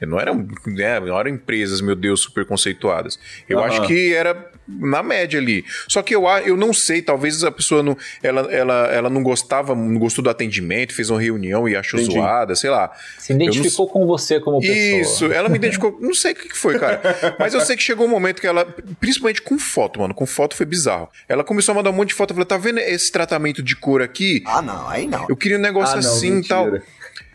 Não 0.00 0.20
eram, 0.20 0.46
né, 0.64 1.00
não 1.00 1.18
eram 1.18 1.28
empresas, 1.28 1.80
meu 1.80 1.96
Deus, 1.96 2.20
super 2.20 2.44
conceituadas. 2.44 3.18
Eu 3.48 3.58
Aham. 3.58 3.66
acho 3.66 3.86
que 3.88 4.14
era 4.14 4.47
na 4.68 5.02
média 5.02 5.40
ali. 5.40 5.64
Só 5.88 6.02
que 6.02 6.14
eu, 6.14 6.28
a- 6.28 6.42
eu 6.42 6.56
não 6.56 6.72
sei, 6.74 7.00
talvez 7.00 7.42
a 7.42 7.50
pessoa 7.50 7.82
não, 7.82 7.96
ela, 8.22 8.42
ela, 8.52 8.86
ela 8.88 9.10
não 9.10 9.22
gostava, 9.22 9.74
não 9.74 9.98
gostou 9.98 10.22
do 10.22 10.28
atendimento, 10.30 10.94
fez 10.94 11.08
uma 11.10 11.20
reunião 11.20 11.68
e 11.68 11.74
achou 11.74 11.98
Entendi. 11.98 12.16
zoada, 12.18 12.54
sei 12.54 12.70
lá. 12.70 12.90
Se 13.18 13.32
identificou 13.32 13.88
com 13.88 14.06
você 14.06 14.38
como 14.40 14.60
pessoa. 14.60 14.76
Isso, 15.00 15.32
ela 15.32 15.48
me 15.48 15.56
identificou. 15.56 15.96
Não 16.00 16.14
sei 16.14 16.32
o 16.32 16.34
que 16.34 16.48
que 16.50 16.56
foi, 16.56 16.78
cara. 16.78 17.00
Mas 17.38 17.54
eu 17.54 17.60
sei 17.60 17.76
que 17.76 17.82
chegou 17.82 18.06
um 18.06 18.10
momento 18.10 18.40
que 18.40 18.46
ela, 18.46 18.64
principalmente 19.00 19.40
com 19.42 19.58
foto, 19.58 20.00
mano. 20.00 20.12
Com 20.14 20.26
foto 20.26 20.54
foi 20.54 20.66
bizarro. 20.66 21.08
Ela 21.28 21.42
começou 21.44 21.72
a 21.72 21.76
mandar 21.76 21.90
um 21.90 21.94
monte 21.94 22.08
de 22.08 22.14
foto. 22.14 22.30
Eu 22.30 22.34
falei, 22.34 22.46
tá 22.46 22.56
vendo 22.58 22.78
esse 22.78 23.10
tratamento 23.10 23.62
de 23.62 23.74
cor 23.74 24.02
aqui? 24.02 24.42
Ah, 24.46 24.60
não, 24.60 24.88
aí 24.88 25.06
não. 25.06 25.26
Eu 25.28 25.36
queria 25.36 25.56
um 25.56 25.60
negócio 25.60 25.98
Ah, 25.98 26.02
não, 26.02 26.10
assim 26.10 26.38
e 26.40 26.46
tal. 26.46 26.68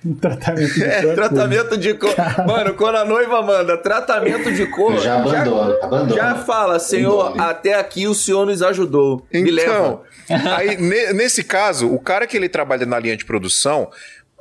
Um 0.06 0.14
tratamento 0.16 0.74
de 0.74 0.84
É, 0.84 1.02
corpo. 1.02 1.16
tratamento 1.16 1.78
de 1.78 1.94
cor. 1.94 2.14
Mano, 2.46 2.74
quando 2.74 2.96
a 2.98 3.06
noiva 3.06 3.42
manda 3.42 3.78
tratamento 3.78 4.52
de 4.52 4.66
cor. 4.68 4.98
Já 5.00 5.16
abandona, 5.20 5.78
abandona. 5.82 6.16
Já 6.16 6.36
fala, 6.36 6.78
Senhor, 6.80 7.28
Engole. 7.32 7.40
até 7.42 7.74
aqui 7.76 8.06
o 8.08 8.14
Senhor 8.14 8.46
nos 8.46 8.62
ajudou. 8.62 9.26
Me 9.32 9.50
leva. 9.50 10.02
Então, 10.26 10.54
aí, 10.56 10.76
ne- 10.78 11.14
nesse 11.14 11.44
caso, 11.44 11.88
o 11.90 12.00
cara 12.00 12.28
que 12.28 12.36
ele 12.36 12.50
trabalha 12.50 12.86
na 12.86 13.00
linha 13.00 13.16
de 13.16 13.24
produção, 13.24 13.90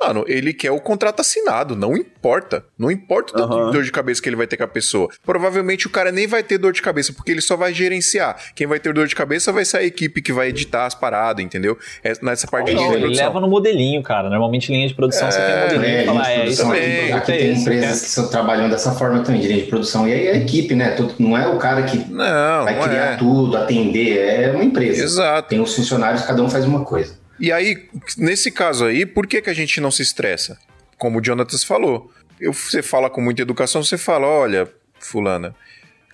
mano, 0.07 0.23
ele 0.27 0.53
quer 0.53 0.71
o 0.71 0.79
contrato 0.79 1.19
assinado, 1.21 1.75
não 1.75 1.95
importa. 1.95 2.63
Não 2.77 2.91
importa 2.91 3.43
o 3.43 3.65
de 3.67 3.71
dor 3.73 3.83
de 3.83 3.91
cabeça 3.91 4.21
que 4.21 4.29
ele 4.29 4.35
vai 4.35 4.47
ter 4.47 4.57
com 4.57 4.63
a 4.63 4.67
pessoa. 4.67 5.09
Provavelmente 5.25 5.87
o 5.87 5.89
cara 5.89 6.11
nem 6.11 6.27
vai 6.27 6.43
ter 6.43 6.57
dor 6.57 6.71
de 6.73 6.81
cabeça, 6.81 7.13
porque 7.13 7.31
ele 7.31 7.41
só 7.41 7.55
vai 7.55 7.73
gerenciar. 7.73 8.35
Quem 8.55 8.67
vai 8.67 8.79
ter 8.79 8.93
dor 8.93 9.07
de 9.07 9.15
cabeça 9.15 9.51
vai 9.51 9.65
ser 9.65 9.77
a 9.77 9.83
equipe 9.83 10.21
que 10.21 10.31
vai 10.33 10.49
editar 10.49 10.85
as 10.85 10.95
paradas, 10.95 11.43
entendeu? 11.43 11.77
É 12.03 12.13
nessa 12.21 12.47
parte 12.47 12.67
de 12.67 12.75
Não, 12.75 12.81
de 12.89 12.93
ele 12.93 12.99
produção. 13.01 13.25
leva 13.27 13.39
no 13.39 13.47
modelinho, 13.47 14.01
cara. 14.03 14.29
Normalmente 14.29 14.71
linha 14.71 14.87
de 14.87 14.93
produção 14.93 15.29
você 15.31 15.39
tem 15.39 15.55
um 15.55 15.61
modelinho 15.61 15.85
É, 15.97 16.01
e 16.01 16.05
fala, 16.05 16.21
linha 16.21 16.33
de 16.35 16.41
é 16.41 16.45
isso 16.47 16.61
produção, 16.63 16.67
também, 16.67 17.13
aqui, 17.13 17.31
é 17.31 17.37
tem 17.37 17.51
isso, 17.51 17.61
empresas 17.61 18.01
que 18.01 18.09
só 18.09 18.27
trabalham 18.27 18.69
dessa 18.69 18.91
forma 18.93 19.19
também, 19.23 19.41
de 19.41 19.47
linha 19.47 19.61
de 19.63 19.67
produção. 19.69 20.07
E 20.07 20.13
aí 20.13 20.27
a 20.29 20.35
equipe, 20.35 20.75
né? 20.75 20.95
Não 21.19 21.37
é 21.37 21.47
o 21.47 21.57
cara 21.57 21.83
que 21.83 21.97
Não, 21.97 22.63
vai 22.63 22.79
criar 22.79 23.13
é. 23.13 23.15
tudo, 23.17 23.57
atender, 23.57 24.17
é 24.17 24.51
uma 24.51 24.63
empresa. 24.63 25.03
Exato. 25.03 25.49
Tem 25.49 25.59
os 25.59 25.75
funcionários, 25.75 26.23
cada 26.23 26.41
um 26.41 26.49
faz 26.49 26.65
uma 26.65 26.83
coisa. 26.85 27.22
E 27.43 27.51
aí, 27.51 27.89
nesse 28.17 28.49
caso 28.49 28.85
aí, 28.85 29.05
por 29.05 29.27
que, 29.27 29.41
que 29.41 29.49
a 29.49 29.53
gente 29.53 29.81
não 29.81 29.91
se 29.91 30.01
estressa? 30.01 30.57
Como 30.97 31.19
o 31.19 31.23
Jonatas 31.23 31.61
falou. 31.61 32.09
Eu, 32.39 32.53
você 32.53 32.81
fala 32.81 33.09
com 33.09 33.19
muita 33.19 33.41
educação, 33.41 33.83
você 33.83 33.97
fala, 33.97 34.25
olha, 34.25 34.71
fulana, 34.97 35.53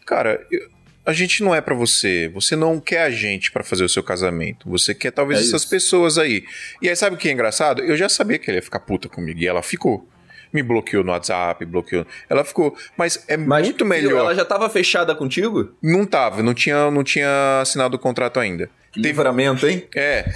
cara, 0.07 0.43
eu- 0.51 0.67
a 1.05 1.13
gente 1.13 1.43
não 1.43 1.53
é 1.53 1.61
pra 1.61 1.75
você. 1.75 2.29
Você 2.33 2.55
não 2.55 2.79
quer 2.79 3.01
a 3.03 3.11
gente 3.11 3.51
pra 3.51 3.63
fazer 3.63 3.83
o 3.83 3.89
seu 3.89 4.01
casamento. 4.01 4.67
Você 4.71 4.95
quer 4.95 5.11
talvez 5.11 5.39
É 5.39 5.43
essas 5.43 5.61
isso. 5.61 5.69
pessoas 5.69 6.17
aí. 6.17 6.43
E 6.81 6.89
aí, 6.89 6.95
sabe 6.95 7.15
o 7.15 7.19
que 7.19 7.29
é 7.29 7.31
engraçado? 7.31 7.83
Eu 7.83 7.95
já 7.95 8.09
sabia 8.09 8.39
que 8.39 8.49
ele 8.49 8.57
ia 8.57 8.63
ficar 8.63 8.79
puta 8.79 9.07
comigo. 9.07 9.39
E 9.39 9.47
ela 9.47 9.61
ficou. 9.61 10.09
Me 10.51 10.63
bloqueou 10.63 11.03
no 11.03 11.11
WhatsApp, 11.11 11.63
bloqueou. 11.63 12.07
Ela 12.27 12.43
ficou. 12.43 12.75
Mas 12.97 13.23
é 13.27 13.37
Mas, 13.37 13.65
muito 13.67 13.85
melhor. 13.85 14.19
Ela 14.19 14.33
já 14.35 14.43
tava 14.45 14.67
fechada 14.67 15.13
contigo? 15.13 15.75
Não 15.81 16.05
tava, 16.07 16.41
não 16.41 16.55
tinha, 16.55 16.89
não 16.89 17.03
tinha 17.03 17.59
assinado 17.61 17.97
o 17.97 17.99
contrato 17.99 18.39
ainda. 18.39 18.67
Que 18.91 18.99
livramento, 18.99 19.67
hein? 19.67 19.87
É. 19.95 20.27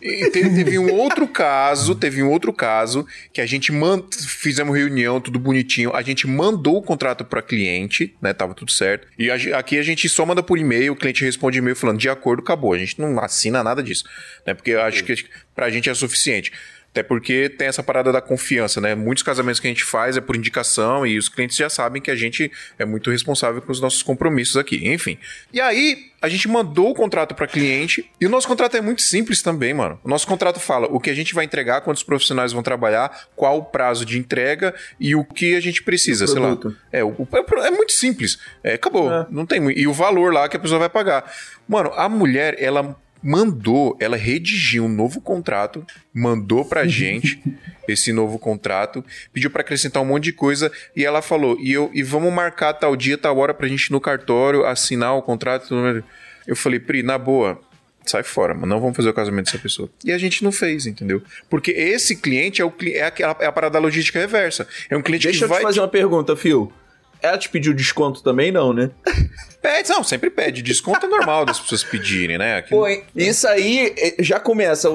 E 0.00 0.30
teve, 0.30 0.50
teve 0.50 0.78
um 0.78 0.92
outro 0.94 1.26
caso, 1.26 1.94
teve 1.94 2.22
um 2.22 2.30
outro 2.30 2.52
caso 2.52 3.06
que 3.32 3.40
a 3.40 3.46
gente 3.46 3.72
man... 3.72 4.02
fizemos 4.12 4.76
reunião, 4.76 5.20
tudo 5.20 5.38
bonitinho. 5.38 5.94
A 5.94 6.02
gente 6.02 6.26
mandou 6.26 6.76
o 6.76 6.82
contrato 6.82 7.24
para 7.24 7.42
cliente, 7.42 8.14
né? 8.22 8.32
Tava 8.32 8.54
tudo 8.54 8.70
certo. 8.70 9.08
E 9.18 9.30
a 9.30 9.58
aqui 9.58 9.78
a 9.78 9.82
gente 9.82 10.08
só 10.08 10.24
manda 10.24 10.42
por 10.42 10.58
e-mail, 10.58 10.92
o 10.92 10.96
cliente 10.96 11.24
responde 11.24 11.58
e-mail 11.58 11.74
falando 11.74 11.98
de 11.98 12.08
acordo, 12.08 12.40
acabou. 12.40 12.72
A 12.72 12.78
gente 12.78 13.00
não 13.00 13.18
assina 13.18 13.62
nada 13.62 13.82
disso, 13.82 14.04
né? 14.46 14.54
Porque 14.54 14.70
eu 14.70 14.82
acho 14.82 15.02
que 15.02 15.14
pra 15.54 15.70
gente 15.70 15.90
é 15.90 15.94
suficiente. 15.94 16.52
Até 16.90 17.02
porque 17.02 17.48
tem 17.50 17.68
essa 17.68 17.82
parada 17.82 18.10
da 18.10 18.20
confiança, 18.20 18.80
né? 18.80 18.94
Muitos 18.94 19.22
casamentos 19.22 19.60
que 19.60 19.66
a 19.66 19.70
gente 19.70 19.84
faz 19.84 20.16
é 20.16 20.20
por 20.20 20.34
indicação 20.34 21.06
e 21.06 21.18
os 21.18 21.28
clientes 21.28 21.56
já 21.56 21.68
sabem 21.68 22.00
que 22.00 22.10
a 22.10 22.16
gente 22.16 22.50
é 22.78 22.84
muito 22.84 23.10
responsável 23.10 23.60
com 23.60 23.70
os 23.70 23.80
nossos 23.80 24.02
compromissos 24.02 24.56
aqui. 24.56 24.88
Enfim. 24.88 25.18
E 25.52 25.60
aí, 25.60 26.06
a 26.20 26.28
gente 26.28 26.48
mandou 26.48 26.90
o 26.90 26.94
contrato 26.94 27.34
para 27.34 27.46
cliente 27.46 28.10
e 28.20 28.26
o 28.26 28.28
nosso 28.28 28.48
contrato 28.48 28.76
é 28.76 28.80
muito 28.80 29.02
simples 29.02 29.42
também, 29.42 29.72
mano. 29.74 30.00
O 30.02 30.08
nosso 30.08 30.26
contrato 30.26 30.58
fala 30.58 30.88
o 30.90 30.98
que 30.98 31.10
a 31.10 31.14
gente 31.14 31.34
vai 31.34 31.44
entregar, 31.44 31.82
quantos 31.82 32.02
profissionais 32.02 32.52
vão 32.52 32.62
trabalhar, 32.62 33.28
qual 33.36 33.58
o 33.58 33.64
prazo 33.64 34.04
de 34.04 34.18
entrega 34.18 34.74
e 34.98 35.14
o 35.14 35.24
que 35.24 35.54
a 35.54 35.60
gente 35.60 35.82
precisa, 35.82 36.26
sei 36.26 36.40
lá. 36.40 36.48
É, 36.90 37.04
o- 37.04 37.10
o- 37.10 37.28
é 37.64 37.70
muito 37.70 37.92
simples. 37.92 38.38
É, 38.64 38.72
acabou. 38.74 39.12
É. 39.12 39.26
Não 39.30 39.44
tem 39.46 39.60
muito. 39.60 39.78
E 39.78 39.86
o 39.86 39.92
valor 39.92 40.32
lá 40.32 40.48
que 40.48 40.56
a 40.56 40.60
pessoa 40.60 40.80
vai 40.80 40.88
pagar. 40.88 41.30
Mano, 41.68 41.92
a 41.94 42.08
mulher, 42.08 42.56
ela 42.58 42.96
mandou, 43.22 43.96
ela 44.00 44.16
redigiu 44.16 44.84
um 44.84 44.88
novo 44.88 45.20
contrato, 45.20 45.86
mandou 46.12 46.64
pra 46.64 46.86
gente 46.88 47.42
esse 47.86 48.12
novo 48.12 48.38
contrato, 48.38 49.04
pediu 49.32 49.50
pra 49.50 49.62
acrescentar 49.62 50.02
um 50.02 50.06
monte 50.06 50.24
de 50.24 50.32
coisa 50.32 50.70
e 50.94 51.04
ela 51.04 51.22
falou: 51.22 51.58
"E 51.60 51.72
eu 51.72 51.90
e 51.94 52.02
vamos 52.02 52.32
marcar 52.32 52.72
tal 52.74 52.96
dia, 52.96 53.16
tal 53.18 53.36
hora 53.38 53.54
pra 53.54 53.68
gente 53.68 53.86
ir 53.86 53.92
no 53.92 54.00
cartório 54.00 54.64
assinar 54.64 55.14
o 55.16 55.22
contrato". 55.22 55.74
Eu 56.46 56.56
falei: 56.56 56.78
"Pri, 56.78 57.02
na 57.02 57.18
boa, 57.18 57.60
sai 58.04 58.22
fora, 58.22 58.54
mano, 58.54 58.66
não 58.66 58.80
vamos 58.80 58.96
fazer 58.96 59.08
o 59.10 59.14
casamento 59.14 59.46
dessa 59.46 59.58
pessoa. 59.58 59.88
E 60.04 60.12
a 60.12 60.18
gente 60.18 60.42
não 60.42 60.50
fez, 60.52 60.86
entendeu? 60.86 61.22
Porque 61.48 61.70
esse 61.72 62.16
cliente 62.16 62.60
é, 62.60 62.64
o, 62.64 62.72
é, 62.86 63.02
aquela, 63.02 63.36
é 63.40 63.46
a 63.46 63.52
parada 63.52 63.74
da 63.74 63.78
logística 63.78 64.18
reversa. 64.18 64.66
É 64.88 64.96
um 64.96 65.02
cliente 65.02 65.24
Deixa 65.24 65.40
que 65.40 65.44
eu 65.44 65.48
vai. 65.48 65.58
te 65.58 65.62
fazer 65.62 65.80
uma 65.80 65.88
pergunta, 65.88 66.34
Phil. 66.36 66.72
Ela 67.20 67.36
te 67.38 67.48
pediu 67.48 67.74
desconto 67.74 68.22
também, 68.22 68.52
não, 68.52 68.72
né? 68.72 68.90
Pede, 69.60 69.88
não, 69.90 70.04
sempre 70.04 70.30
pede. 70.30 70.62
Desconto 70.62 71.04
é 71.04 71.08
normal 71.08 71.44
das 71.44 71.58
pessoas 71.58 71.82
pedirem, 71.82 72.38
né? 72.38 72.62
Pô, 72.62 72.86
hein? 72.86 73.02
isso 73.16 73.46
aí 73.48 73.92
eh, 73.98 74.14
já 74.20 74.38
começa. 74.38 74.88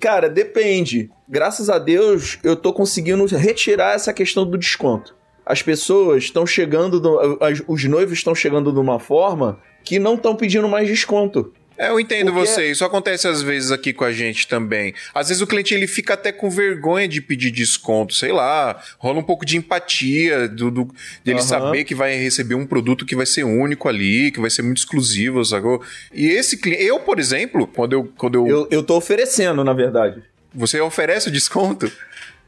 Cara, 0.00 0.28
depende. 0.30 1.10
Graças 1.28 1.68
a 1.68 1.78
Deus, 1.80 2.38
eu 2.44 2.54
tô 2.54 2.72
conseguindo 2.72 3.24
retirar 3.26 3.94
essa 3.96 4.12
questão 4.12 4.48
do 4.48 4.56
desconto. 4.56 5.16
As 5.44 5.62
pessoas 5.62 6.24
estão 6.24 6.46
chegando, 6.46 7.00
do- 7.00 7.38
os 7.66 7.84
noivos 7.84 8.16
estão 8.16 8.34
chegando 8.36 8.72
de 8.72 8.78
uma 8.78 9.00
forma 9.00 9.58
que 9.82 9.98
não 9.98 10.14
estão 10.14 10.36
pedindo 10.36 10.68
mais 10.68 10.86
desconto. 10.86 11.52
É, 11.76 11.88
eu 11.88 11.98
entendo 11.98 12.32
Porque- 12.32 12.46
você. 12.46 12.70
Isso 12.70 12.84
acontece 12.84 13.26
às 13.26 13.42
vezes 13.42 13.72
aqui 13.72 13.92
com 13.92 14.04
a 14.04 14.12
gente 14.12 14.46
também. 14.46 14.94
Às 15.14 15.28
vezes 15.28 15.40
o 15.42 15.46
cliente 15.46 15.74
ele 15.74 15.86
fica 15.86 16.14
até 16.14 16.30
com 16.30 16.48
vergonha 16.48 17.08
de 17.08 17.20
pedir 17.20 17.50
desconto, 17.50 18.14
sei 18.14 18.30
lá. 18.32 18.80
Rola 18.98 19.18
um 19.18 19.22
pouco 19.22 19.44
de 19.44 19.56
empatia 19.56 20.48
do, 20.48 20.70
do 20.70 20.84
dele 21.24 21.38
Aham. 21.38 21.46
saber 21.46 21.84
que 21.84 21.94
vai 21.94 22.14
receber 22.16 22.54
um 22.54 22.66
produto 22.66 23.04
que 23.04 23.16
vai 23.16 23.26
ser 23.26 23.44
único 23.44 23.88
ali, 23.88 24.30
que 24.30 24.40
vai 24.40 24.50
ser 24.50 24.62
muito 24.62 24.78
exclusivo, 24.78 25.44
sacou? 25.44 25.82
E 26.12 26.26
esse 26.28 26.56
cliente, 26.56 26.82
eu, 26.84 27.00
por 27.00 27.18
exemplo, 27.18 27.66
quando 27.66 27.92
eu, 27.92 28.12
quando 28.16 28.34
eu, 28.36 28.46
Eu, 28.46 28.68
eu 28.70 28.82
tô 28.82 28.96
oferecendo, 28.96 29.64
na 29.64 29.72
verdade. 29.72 30.22
você 30.54 30.80
oferece 30.80 31.28
o 31.28 31.32
desconto, 31.32 31.90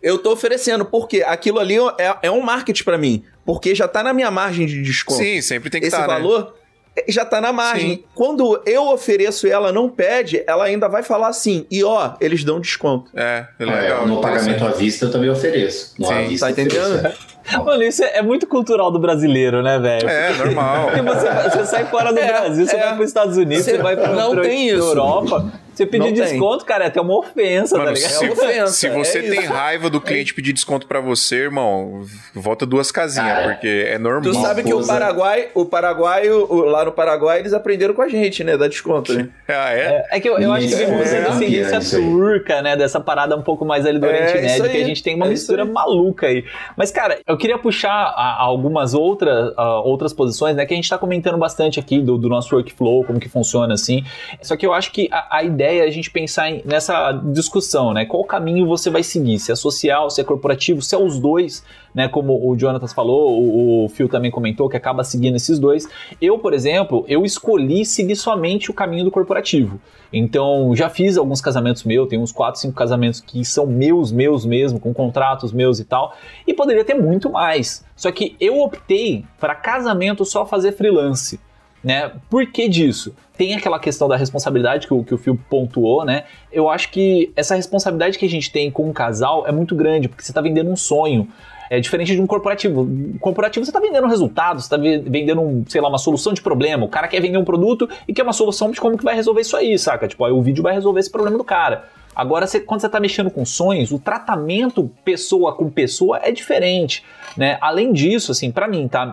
Eu 0.02 0.18
tô 0.18 0.30
oferecendo, 0.32 0.84
porque 0.84 1.22
aquilo 1.22 1.58
ali 1.58 1.74
é, 1.98 2.16
é 2.24 2.30
um 2.30 2.40
marketing 2.42 2.84
pra 2.84 2.96
mim. 2.98 3.24
Porque 3.44 3.74
já 3.74 3.88
tá 3.88 4.02
na 4.04 4.12
minha 4.12 4.30
margem 4.30 4.66
de 4.66 4.80
desconto. 4.82 5.18
sim, 5.20 5.40
sempre 5.40 5.68
tem 5.70 5.80
que 5.80 5.86
Esse 5.88 5.96
estar, 5.96 6.06
né? 6.06 6.14
valor 6.14 6.54
eh, 6.54 6.65
já 7.09 7.24
tá 7.24 7.40
na 7.40 7.53
margem. 7.53 7.97
Sim. 7.97 8.05
Quando 8.14 8.61
eu 8.66 8.88
ofereço 8.88 9.47
e 9.47 9.51
ela 9.51 9.72
não 9.72 9.88
pede, 9.88 10.42
ela 10.47 10.64
ainda 10.64 10.88
vai 10.88 11.03
falar 11.03 11.28
assim, 11.28 11.66
e 11.70 11.82
ó, 11.84 12.12
eles 12.20 12.42
dão 12.44 12.61
desconto. 12.61 13.11
É, 13.14 13.47
é 13.59 13.62
É, 13.62 13.66
legal. 13.66 14.07
no 14.07 14.20
pagamento 14.20 14.64
à 14.64 14.70
vista 14.70 15.05
eu 15.07 15.11
também 15.11 15.28
ofereço. 15.30 15.94
No 15.99 16.07
Sim, 16.07 16.14
à 16.14 16.22
vista 16.22 16.47
tá 16.47 16.61
eu 16.61 16.66
ofereço, 16.66 16.88
entendendo? 16.90 17.07
é. 17.07 17.36
Mano, 17.64 17.82
isso 17.84 18.03
é, 18.03 18.18
é 18.18 18.22
muito 18.22 18.47
cultural 18.47 18.90
do 18.90 18.99
brasileiro, 18.99 19.62
né, 19.62 19.78
velho? 19.78 20.09
É, 20.09 20.32
normal. 20.32 20.86
Porque 20.86 21.03
você, 21.03 21.28
você 21.51 21.66
sai 21.66 21.84
fora 21.86 22.12
do 22.12 22.18
É, 22.18 22.26
Brasil, 22.26 22.66
você 22.66 22.74
é. 22.76 22.80
vai 22.80 22.94
para 22.94 23.03
os 23.03 23.09
Estados 23.09 23.36
Unidos, 23.36 23.64
Você 23.64 23.70
você 23.76 23.78
vai 23.82 23.97
para 23.97 24.09
não 24.14 24.40
tem 24.40 24.68
isso. 24.68 24.78
Europa. 24.78 25.53
Você 25.76 25.84
pedir 25.86 25.98
Não 25.98 26.14
tem. 26.14 26.22
desconto, 26.24 26.64
cara, 26.64 26.84
é 26.84 26.86
até 26.88 27.00
uma 27.00 27.18
ofensa, 27.18 27.76
Mano, 27.76 27.88
tá 27.90 27.94
ligado? 27.94 28.10
se, 28.10 28.24
É 28.24 28.30
ofensa, 28.32 28.66
se 28.72 28.88
você 28.88 29.18
é 29.18 29.22
tem 29.22 29.40
isso. 29.40 29.52
raiva 29.52 29.90
do 29.90 30.00
cliente 30.00 30.32
pedir 30.32 30.52
desconto 30.52 30.86
pra 30.86 31.00
você, 31.00 31.36
irmão, 31.36 32.04
volta 32.34 32.64
duas 32.64 32.90
casinhas, 32.90 33.28
Cara, 33.28 33.52
porque 33.52 33.84
é 33.88 33.98
normal. 33.98 34.22
Tu 34.22 34.34
sabe 34.40 34.62
que 34.62 34.72
o 34.72 34.86
Paraguai, 34.86 35.48
o 35.54 35.64
Paraguai, 35.66 36.30
o- 36.30 36.64
lá 36.64 36.84
no 36.84 36.92
Paraguai, 36.92 37.40
eles 37.40 37.52
aprenderam 37.52 37.92
com 37.94 38.02
a 38.02 38.08
gente, 38.08 38.42
né? 38.42 38.56
Dar 38.56 38.68
desconto, 38.68 39.12
né? 39.12 39.28
Ah, 39.48 39.72
é? 39.72 40.06
É 40.12 40.20
que 40.20 40.28
eu, 40.28 40.38
eu 40.38 40.52
acho 40.52 40.66
que 40.68 40.74
vem 40.74 40.86
muito 40.88 41.08
é, 41.08 41.20
da 41.20 41.44
é, 41.44 41.78
isso 41.78 41.96
aí. 41.96 42.02
turca, 42.02 42.62
né? 42.62 42.76
Dessa 42.76 43.00
parada 43.00 43.36
um 43.36 43.42
pouco 43.42 43.64
mais 43.64 43.84
ali 43.86 43.98
do 43.98 44.06
É, 44.06 44.08
Oriente 44.08 44.40
Médio, 44.40 44.64
aí, 44.64 44.70
que 44.70 44.76
a 44.78 44.84
gente 44.84 45.02
tem 45.02 45.14
uma 45.14 45.26
é 45.26 45.28
mistura 45.28 45.64
maluca 45.64 46.26
aí. 46.26 46.44
Mas, 46.76 46.90
cara, 46.90 47.18
eu 47.26 47.36
queria 47.36 47.58
puxar 47.58 47.90
a- 47.92 48.36
algumas 48.40 48.94
outras, 48.94 49.52
ah, 49.56 49.80
outras 49.80 50.12
posições, 50.12 50.56
né? 50.56 50.64
Que 50.64 50.72
a 50.72 50.76
gente 50.76 50.88
tá 50.88 50.96
comentando 50.98 51.36
bastante 51.38 51.78
aqui 51.80 52.00
do, 52.00 52.16
do 52.16 52.28
nosso 52.28 52.54
workflow, 52.54 53.04
como 53.04 53.18
que 53.20 53.28
funciona 53.28 53.74
assim. 53.74 54.04
Só 54.42 54.56
que 54.56 54.64
eu 54.66 54.72
acho 54.72 54.90
que 54.92 55.08
a, 55.12 55.38
a 55.38 55.42
ideia 55.44 55.65
ideia 55.66 55.84
a 55.84 55.90
gente 55.90 56.10
pensar 56.10 56.50
em, 56.50 56.62
nessa 56.64 57.12
discussão, 57.12 57.92
né? 57.92 58.06
Qual 58.06 58.24
caminho 58.24 58.66
você 58.66 58.88
vai 58.88 59.02
seguir? 59.02 59.38
Se 59.38 59.50
é 59.50 59.56
social, 59.56 60.08
se 60.10 60.20
é 60.20 60.24
corporativo, 60.24 60.80
se 60.80 60.94
é 60.94 60.98
os 60.98 61.18
dois, 61.18 61.64
né? 61.94 62.08
Como 62.08 62.48
o 62.48 62.56
Jonathan 62.56 62.86
falou, 62.86 63.40
o, 63.40 63.84
o 63.84 63.88
Phil 63.88 64.08
também 64.08 64.30
comentou 64.30 64.68
que 64.68 64.76
acaba 64.76 65.02
seguindo 65.02 65.36
esses 65.36 65.58
dois. 65.58 65.88
Eu, 66.20 66.38
por 66.38 66.54
exemplo, 66.54 67.04
eu 67.08 67.24
escolhi 67.24 67.84
seguir 67.84 68.16
somente 68.16 68.70
o 68.70 68.74
caminho 68.74 69.04
do 69.04 69.10
corporativo. 69.10 69.80
Então, 70.12 70.74
já 70.74 70.88
fiz 70.88 71.16
alguns 71.16 71.40
casamentos 71.40 71.82
meus, 71.82 72.08
tem 72.08 72.18
uns 72.18 72.30
4, 72.30 72.60
5 72.60 72.74
casamentos 72.74 73.20
que 73.20 73.44
são 73.44 73.66
meus, 73.66 74.12
meus 74.12 74.44
mesmo, 74.46 74.78
com 74.78 74.94
contratos 74.94 75.52
meus 75.52 75.80
e 75.80 75.84
tal, 75.84 76.14
e 76.46 76.54
poderia 76.54 76.84
ter 76.84 76.94
muito 76.94 77.28
mais. 77.30 77.84
Só 77.96 78.12
que 78.12 78.36
eu 78.38 78.60
optei 78.60 79.24
para 79.40 79.54
casamento 79.54 80.24
só 80.24 80.46
fazer 80.46 80.72
freelance. 80.72 81.40
Né? 81.82 82.10
Por 82.28 82.46
que 82.46 82.68
disso? 82.68 83.14
Tem 83.36 83.54
aquela 83.54 83.78
questão 83.78 84.08
da 84.08 84.16
responsabilidade 84.16 84.86
que 84.86 84.94
o, 84.94 85.04
que 85.04 85.14
o 85.14 85.18
Phil 85.18 85.38
pontuou, 85.48 86.04
né? 86.04 86.24
Eu 86.50 86.68
acho 86.68 86.90
que 86.90 87.32
essa 87.36 87.54
responsabilidade 87.54 88.18
que 88.18 88.24
a 88.24 88.28
gente 88.28 88.50
tem 88.50 88.70
com 88.70 88.88
um 88.88 88.92
casal 88.92 89.46
é 89.46 89.52
muito 89.52 89.74
grande, 89.74 90.08
porque 90.08 90.24
você 90.24 90.30
está 90.30 90.40
vendendo 90.40 90.70
um 90.70 90.76
sonho. 90.76 91.28
É 91.68 91.80
diferente 91.80 92.14
de 92.14 92.20
um 92.20 92.26
corporativo. 92.26 92.82
Um 92.82 93.18
corporativo 93.18 93.64
você 93.64 93.70
está 93.70 93.80
vendendo 93.80 94.06
resultados, 94.06 94.64
você 94.64 94.74
está 94.74 94.76
vendendo, 94.76 95.40
um, 95.40 95.64
sei 95.68 95.80
lá, 95.80 95.88
uma 95.88 95.98
solução 95.98 96.32
de 96.32 96.40
problema. 96.40 96.84
O 96.84 96.88
cara 96.88 97.08
quer 97.08 97.20
vender 97.20 97.38
um 97.38 97.44
produto 97.44 97.88
e 98.06 98.12
quer 98.12 98.22
uma 98.22 98.32
solução 98.32 98.70
de 98.70 98.80
como 98.80 98.96
que 98.96 99.04
vai 99.04 99.14
resolver 99.14 99.40
isso 99.40 99.56
aí, 99.56 99.78
saca? 99.78 100.08
Tipo, 100.08 100.24
aí 100.24 100.32
o 100.32 100.42
vídeo 100.42 100.62
vai 100.62 100.74
resolver 100.74 101.00
esse 101.00 101.10
problema 101.10 101.36
do 101.36 101.44
cara. 101.44 101.88
Agora, 102.16 102.46
você, 102.46 102.58
quando 102.58 102.80
você 102.80 102.86
está 102.86 102.98
mexendo 102.98 103.30
com 103.30 103.44
sonhos, 103.44 103.92
o 103.92 103.98
tratamento 103.98 104.90
pessoa 105.04 105.54
com 105.54 105.68
pessoa 105.68 106.18
é 106.22 106.32
diferente, 106.32 107.04
né? 107.36 107.58
Além 107.60 107.92
disso, 107.92 108.32
assim, 108.32 108.50
para 108.50 108.66
mim, 108.66 108.88
tá? 108.88 109.12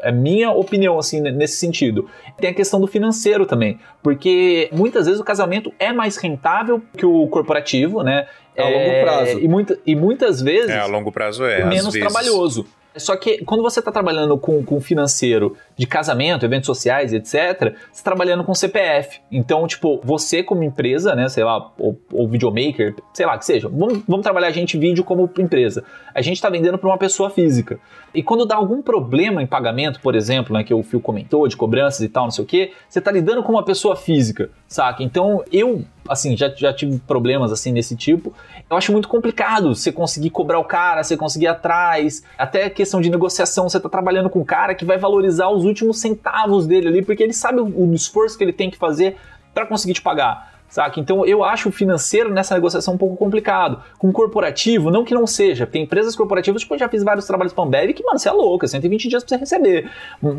É 0.00 0.10
minha 0.10 0.50
opinião, 0.50 0.98
assim, 0.98 1.20
nesse 1.20 1.58
sentido. 1.58 2.08
Tem 2.38 2.48
a 2.48 2.54
questão 2.54 2.80
do 2.80 2.86
financeiro 2.86 3.44
também, 3.44 3.78
porque 4.02 4.70
muitas 4.72 5.04
vezes 5.04 5.20
o 5.20 5.24
casamento 5.24 5.70
é 5.78 5.92
mais 5.92 6.16
rentável 6.16 6.82
que 6.96 7.04
o 7.04 7.26
corporativo, 7.28 8.02
né? 8.02 8.26
É 8.56 8.62
a 8.62 8.68
longo 8.68 9.00
prazo. 9.02 9.38
É, 9.38 9.42
e, 9.42 9.48
muita, 9.48 9.78
e 9.86 9.94
muitas 9.94 10.40
vezes. 10.40 10.70
É, 10.70 10.78
a 10.78 10.86
longo 10.86 11.12
prazo 11.12 11.44
é. 11.44 11.64
Menos 11.66 11.92
trabalhoso. 11.92 12.66
Só 12.98 13.16
que 13.16 13.44
quando 13.44 13.62
você 13.62 13.80
está 13.80 13.90
trabalhando 13.90 14.36
com, 14.38 14.64
com 14.64 14.80
financeiro 14.80 15.56
de 15.76 15.86
casamento, 15.86 16.44
eventos 16.44 16.66
sociais, 16.66 17.12
etc., 17.12 17.28
você 17.30 17.74
está 17.92 18.04
trabalhando 18.04 18.44
com 18.44 18.54
CPF. 18.54 19.20
Então, 19.30 19.66
tipo, 19.66 20.00
você 20.04 20.42
como 20.42 20.62
empresa, 20.62 21.14
né, 21.14 21.28
sei 21.28 21.44
lá, 21.44 21.70
ou, 21.78 21.98
ou 22.12 22.28
videomaker, 22.28 22.94
sei 23.12 23.26
lá, 23.26 23.38
que 23.38 23.44
seja, 23.44 23.68
vamos, 23.68 24.02
vamos 24.06 24.22
trabalhar 24.22 24.48
a 24.48 24.52
gente 24.52 24.78
vídeo 24.78 25.04
como 25.04 25.30
empresa. 25.38 25.84
A 26.14 26.20
gente 26.20 26.36
está 26.36 26.48
vendendo 26.48 26.78
para 26.78 26.88
uma 26.88 26.98
pessoa 26.98 27.30
física. 27.30 27.78
E 28.14 28.22
quando 28.22 28.46
dá 28.46 28.56
algum 28.56 28.82
problema 28.82 29.42
em 29.42 29.46
pagamento, 29.46 30.00
por 30.00 30.14
exemplo, 30.14 30.54
né, 30.54 30.64
que 30.64 30.72
o 30.72 30.82
Fio 30.82 31.00
comentou, 31.00 31.46
de 31.46 31.56
cobranças 31.56 32.00
e 32.00 32.08
tal, 32.08 32.24
não 32.24 32.30
sei 32.30 32.44
o 32.44 32.46
que, 32.46 32.72
você 32.88 32.98
está 32.98 33.10
lidando 33.10 33.42
com 33.42 33.52
uma 33.52 33.64
pessoa 33.64 33.94
física, 33.94 34.50
saca? 34.66 35.02
Então, 35.02 35.44
eu, 35.52 35.84
assim, 36.08 36.36
já, 36.36 36.48
já 36.54 36.72
tive 36.72 36.98
problemas 36.98 37.52
assim 37.52 37.72
nesse 37.72 37.96
tipo. 37.96 38.32
Eu 38.68 38.76
acho 38.76 38.92
muito 38.92 39.08
complicado 39.08 39.74
você 39.74 39.92
conseguir 39.92 40.30
cobrar 40.30 40.58
o 40.58 40.64
cara, 40.64 41.02
você 41.02 41.16
conseguir 41.16 41.46
ir 41.46 41.48
atrás, 41.48 42.22
até 42.36 42.68
questão 42.70 43.00
de 43.00 43.10
negociação, 43.10 43.68
você 43.68 43.76
está 43.76 43.88
trabalhando 43.88 44.30
com 44.30 44.40
um 44.40 44.44
cara 44.44 44.74
que 44.74 44.84
vai 44.84 44.98
valorizar 44.98 45.48
os 45.48 45.64
últimos 45.64 46.00
centavos 46.00 46.66
dele 46.66 46.88
ali, 46.88 47.02
porque 47.02 47.22
ele 47.22 47.32
sabe 47.32 47.60
o, 47.60 47.66
o 47.66 47.94
esforço 47.94 48.36
que 48.36 48.44
ele 48.44 48.52
tem 48.52 48.70
que 48.70 48.78
fazer 48.78 49.16
para 49.54 49.66
conseguir 49.66 49.94
te 49.94 50.02
pagar. 50.02 50.57
Saca? 50.68 51.00
Então 51.00 51.24
eu 51.24 51.42
acho 51.42 51.70
o 51.70 51.72
financeiro 51.72 52.30
nessa 52.30 52.54
negociação 52.54 52.94
um 52.94 52.98
pouco 52.98 53.16
complicado. 53.16 53.82
Com 53.98 54.12
corporativo, 54.12 54.90
não 54.90 55.04
que 55.04 55.14
não 55.14 55.26
seja. 55.26 55.66
Tem 55.66 55.82
empresas 55.82 56.14
corporativas, 56.14 56.62
tipo, 56.62 56.74
eu 56.74 56.78
já 56.78 56.88
fiz 56.88 57.02
vários 57.02 57.26
trabalhos 57.26 57.52
para 57.52 57.64
Ambev 57.64 57.92
que, 57.94 58.04
mano, 58.04 58.18
você 58.18 58.28
é 58.28 58.32
louca, 58.32 58.66
120 58.66 59.08
dias 59.08 59.24
pra 59.24 59.30
você 59.30 59.36
receber. 59.36 59.90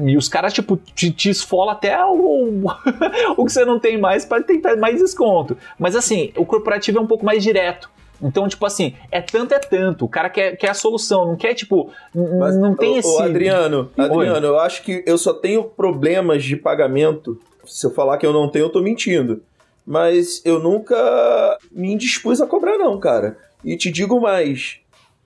E 0.06 0.16
os 0.16 0.30
caras, 0.30 0.54
tipo, 0.54 0.78
te, 0.78 1.12
te 1.12 1.30
esfola 1.30 1.72
até 1.72 1.98
o, 2.06 2.62
o 3.38 3.46
que 3.46 3.52
você 3.52 3.66
não 3.66 3.80
tem 3.80 3.98
mais 3.98 4.24
para 4.24 4.44
tentar 4.44 4.76
mais 4.76 5.00
desconto. 5.00 5.58
Mas 5.78 5.96
assim, 5.96 6.32
o 6.38 6.46
corporativo 6.46 7.00
é 7.00 7.02
um 7.02 7.08
pouco 7.08 7.26
mais 7.26 7.42
direto. 7.42 7.90
Então, 8.22 8.48
tipo 8.48 8.66
assim, 8.66 8.94
é 9.12 9.22
tanto 9.22 9.54
é 9.54 9.60
tanto. 9.60 10.06
O 10.06 10.10
cara 10.10 10.30
quer, 10.30 10.56
quer 10.58 10.70
a 10.70 10.74
solução, 10.74 11.26
não 11.26 11.36
quer, 11.36 11.54
tipo, 11.54 11.90
Mas, 12.14 12.58
não 12.58 12.76
tem 12.76 12.98
esse. 12.98 13.08
Ô, 13.08 13.20
Adriano, 13.20 13.90
Adriano, 13.98 14.46
eu 14.46 14.60
acho 14.60 14.84
que 14.84 15.04
eu 15.08 15.18
só 15.18 15.34
tenho 15.34 15.64
problemas 15.64 16.44
de 16.44 16.56
pagamento. 16.56 17.40
Se 17.66 17.86
eu 17.86 17.92
falar 17.92 18.18
que 18.18 18.26
eu 18.26 18.34
não 18.34 18.50
tenho, 18.50 18.66
eu 18.66 18.70
tô 18.70 18.82
mentindo. 18.82 19.42
Mas 19.90 20.40
eu 20.46 20.60
nunca 20.60 21.58
me 21.72 21.92
indispus 21.92 22.40
a 22.40 22.46
cobrar, 22.46 22.78
não, 22.78 23.00
cara. 23.00 23.40
E 23.66 23.76
te 23.76 23.90
digo 23.90 24.22
mais: 24.22 24.82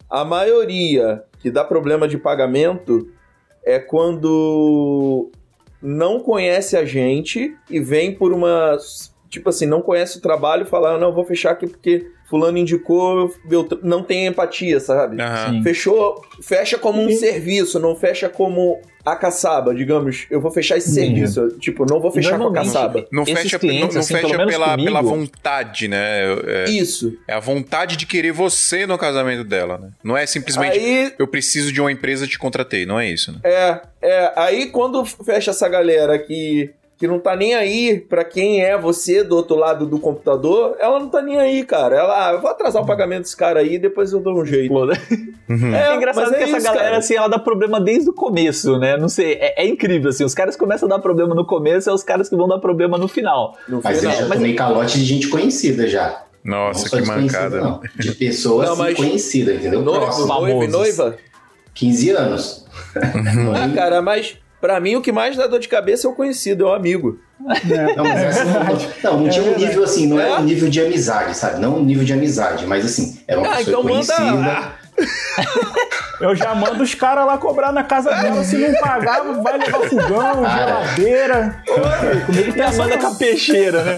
a 0.09 0.23
maioria 0.23 1.25
que 1.41 1.51
dá 1.51 1.65
problema 1.65 2.07
de 2.07 2.17
pagamento 2.17 3.11
é 3.61 3.77
quando 3.77 5.29
não 5.81 6.21
conhece 6.21 6.77
a 6.77 6.85
gente 6.85 7.53
e 7.69 7.77
vem 7.81 8.15
por 8.15 8.31
uma. 8.31 8.77
Tipo 9.33 9.49
assim, 9.49 9.65
não 9.65 9.81
conhece 9.81 10.19
o 10.19 10.21
trabalho 10.21 10.61
e 10.61 10.69
fala, 10.69 10.91
ah, 10.91 10.97
não, 10.99 11.11
vou 11.11 11.25
fechar 11.25 11.53
aqui 11.53 11.65
porque 11.65 12.05
fulano 12.29 12.55
indicou, 12.55 13.33
não 13.81 14.03
tem 14.03 14.27
empatia, 14.27 14.79
sabe? 14.79 15.17
Uhum. 15.19 15.63
Fechou, 15.63 16.23
fecha 16.39 16.77
como 16.77 17.01
um 17.01 17.09
Sim. 17.09 17.15
serviço, 17.15 17.79
não 17.79 17.95
fecha 17.95 18.29
como 18.29 18.79
a 19.03 19.15
caçaba, 19.15 19.73
digamos, 19.73 20.27
eu 20.29 20.39
vou 20.39 20.51
fechar 20.51 20.77
esse 20.77 20.91
serviço. 20.91 21.49
Tipo, 21.59 21.83
não 21.83 21.99
vou 21.99 22.11
fechar 22.11 22.37
com 22.37 22.47
a 22.47 22.53
caçaba. 22.53 23.07
Não 23.11 23.25
fecha, 23.25 23.57
clientes, 23.57 23.87
não, 23.87 23.93
não 23.95 23.99
assim, 24.01 24.13
fecha 24.13 24.45
pela, 24.45 24.69
comigo, 24.69 24.85
pela 24.85 25.01
vontade, 25.01 25.87
né? 25.87 26.21
É, 26.45 26.69
Isso. 26.69 27.17
É 27.27 27.33
a 27.33 27.39
vontade 27.39 27.97
de 27.97 28.05
querer 28.05 28.31
você 28.31 28.85
no 28.85 28.99
casamento 28.99 29.43
dela, 29.43 29.79
né? 29.79 29.89
Não 30.03 30.15
é 30.15 30.27
simplesmente 30.27 30.77
aí, 30.77 31.11
eu 31.17 31.27
preciso 31.27 31.73
de 31.73 31.81
uma 31.81 31.91
empresa 31.91 32.27
te 32.27 32.37
contratei, 32.37 32.85
não 32.85 32.99
é 32.99 33.09
isso, 33.09 33.31
né? 33.31 33.39
É, 33.43 33.81
é. 33.99 34.33
Aí 34.35 34.67
quando 34.67 35.03
fecha 35.03 35.49
essa 35.49 35.67
galera 35.67 36.19
que 36.19 36.69
que 36.97 37.07
não 37.07 37.19
tá 37.19 37.35
nem 37.35 37.53
aí 37.53 37.99
para 37.99 38.23
quem 38.23 38.63
é 38.63 38.77
você 38.77 39.23
do 39.23 39.35
outro 39.35 39.55
lado 39.55 39.85
do 39.85 39.99
computador, 39.99 40.75
ela 40.79 40.99
não 40.99 41.09
tá 41.09 41.21
nem 41.21 41.37
aí, 41.37 41.65
cara. 41.65 41.95
Ela, 41.95 42.27
ah, 42.29 42.31
eu 42.33 42.41
vou 42.41 42.49
atrasar 42.49 42.81
o 42.81 42.85
pagamento 42.85 43.23
desse 43.23 43.35
cara 43.35 43.59
aí, 43.59 43.77
depois 43.77 44.13
eu 44.13 44.19
dou 44.19 44.39
um 44.39 44.45
jeito. 44.45 44.85
Né? 44.85 44.95
Uhum. 45.49 45.75
É, 45.75 45.89
é, 45.89 45.95
engraçado 45.95 46.33
é 46.33 46.37
que 46.37 46.43
essa 46.43 46.57
isso, 46.57 46.65
galera, 46.65 46.85
cara. 46.85 46.97
assim, 46.97 47.15
ela 47.15 47.27
dá 47.27 47.39
problema 47.39 47.81
desde 47.81 48.09
o 48.09 48.13
começo, 48.13 48.77
né? 48.77 48.95
Não 48.95 49.09
sei, 49.09 49.33
é, 49.33 49.63
é, 49.63 49.67
incrível, 49.67 50.09
assim, 50.09 50.23
os 50.23 50.33
caras 50.33 50.55
começam 50.55 50.87
a 50.87 50.95
dar 50.95 50.99
problema 50.99 51.35
no 51.35 51.45
começo, 51.45 51.89
é 51.89 51.93
os 51.93 52.03
caras 52.03 52.29
que 52.29 52.35
vão 52.35 52.47
dar 52.47 52.59
problema 52.59 52.97
no 52.97 53.07
final. 53.07 53.57
No 53.67 53.81
mas 53.83 53.99
final. 53.99 54.13
eu 54.13 54.21
já 54.21 54.33
tomei 54.33 54.53
calote 54.53 54.99
de 54.99 55.05
gente 55.05 55.27
conhecida 55.27 55.87
já. 55.87 56.23
Nossa, 56.43 56.89
que 56.89 57.05
mancada. 57.05 57.61
Não. 57.61 57.81
De 57.97 58.11
pessoas 58.13 58.69
não, 58.69 58.75
mas... 58.75 58.95
conhecidas, 58.95 59.55
entendeu? 59.57 59.81
Noivo, 59.81 60.25
noiva, 60.25 60.67
noiva? 60.67 61.17
15 61.73 62.09
anos. 62.11 62.65
ah, 62.95 63.73
cara, 63.73 64.01
mas 64.01 64.37
Pra 64.63 64.79
mim, 64.79 64.95
o 64.95 65.01
que 65.01 65.11
mais 65.11 65.35
dá 65.35 65.45
dor 65.45 65.59
de 65.59 65.67
cabeça 65.67 66.07
é 66.07 66.09
o 66.09 66.13
conhecido, 66.13 66.63
é 66.63 66.67
o 66.69 66.73
amigo. 66.73 67.19
É. 67.69 67.95
Não, 67.97 68.05
mas 68.05 68.23
assim, 68.23 68.93
não, 69.03 69.19
não 69.19 69.29
tinha 69.29 69.43
um 69.43 69.57
nível 69.57 69.83
assim, 69.83 70.07
não 70.07 70.17
é. 70.17 70.23
era 70.23 70.39
um 70.39 70.43
nível 70.45 70.69
de 70.69 70.79
amizade, 70.79 71.35
sabe? 71.35 71.59
Não 71.59 71.79
um 71.79 71.83
nível 71.83 72.05
de 72.05 72.13
amizade, 72.13 72.65
mas 72.65 72.85
assim, 72.85 73.19
era 73.27 73.41
uma 73.41 73.51
ah, 73.51 73.57
pessoa 73.57 73.81
então 73.81 73.83
conhecida. 73.83 74.21
Manda... 74.21 74.73
Eu 76.21 76.33
já 76.33 76.55
mando 76.55 76.81
os 76.81 76.95
caras 76.95 77.25
lá 77.25 77.37
cobrar 77.37 77.73
na 77.73 77.83
casa 77.83 78.09
dela. 78.09 78.41
Se 78.45 78.55
não 78.55 78.79
pagar, 78.79 79.21
vai 79.43 79.57
levar 79.57 79.81
fogão, 79.81 80.45
ah, 80.45 80.57
geladeira. 80.95 81.61
Comigo 82.25 82.53
tem 82.53 82.63
a 82.63 82.71
manda 82.71 82.97
com 82.97 83.07
a 83.07 83.15
peixeira, 83.15 83.83
né? 83.83 83.97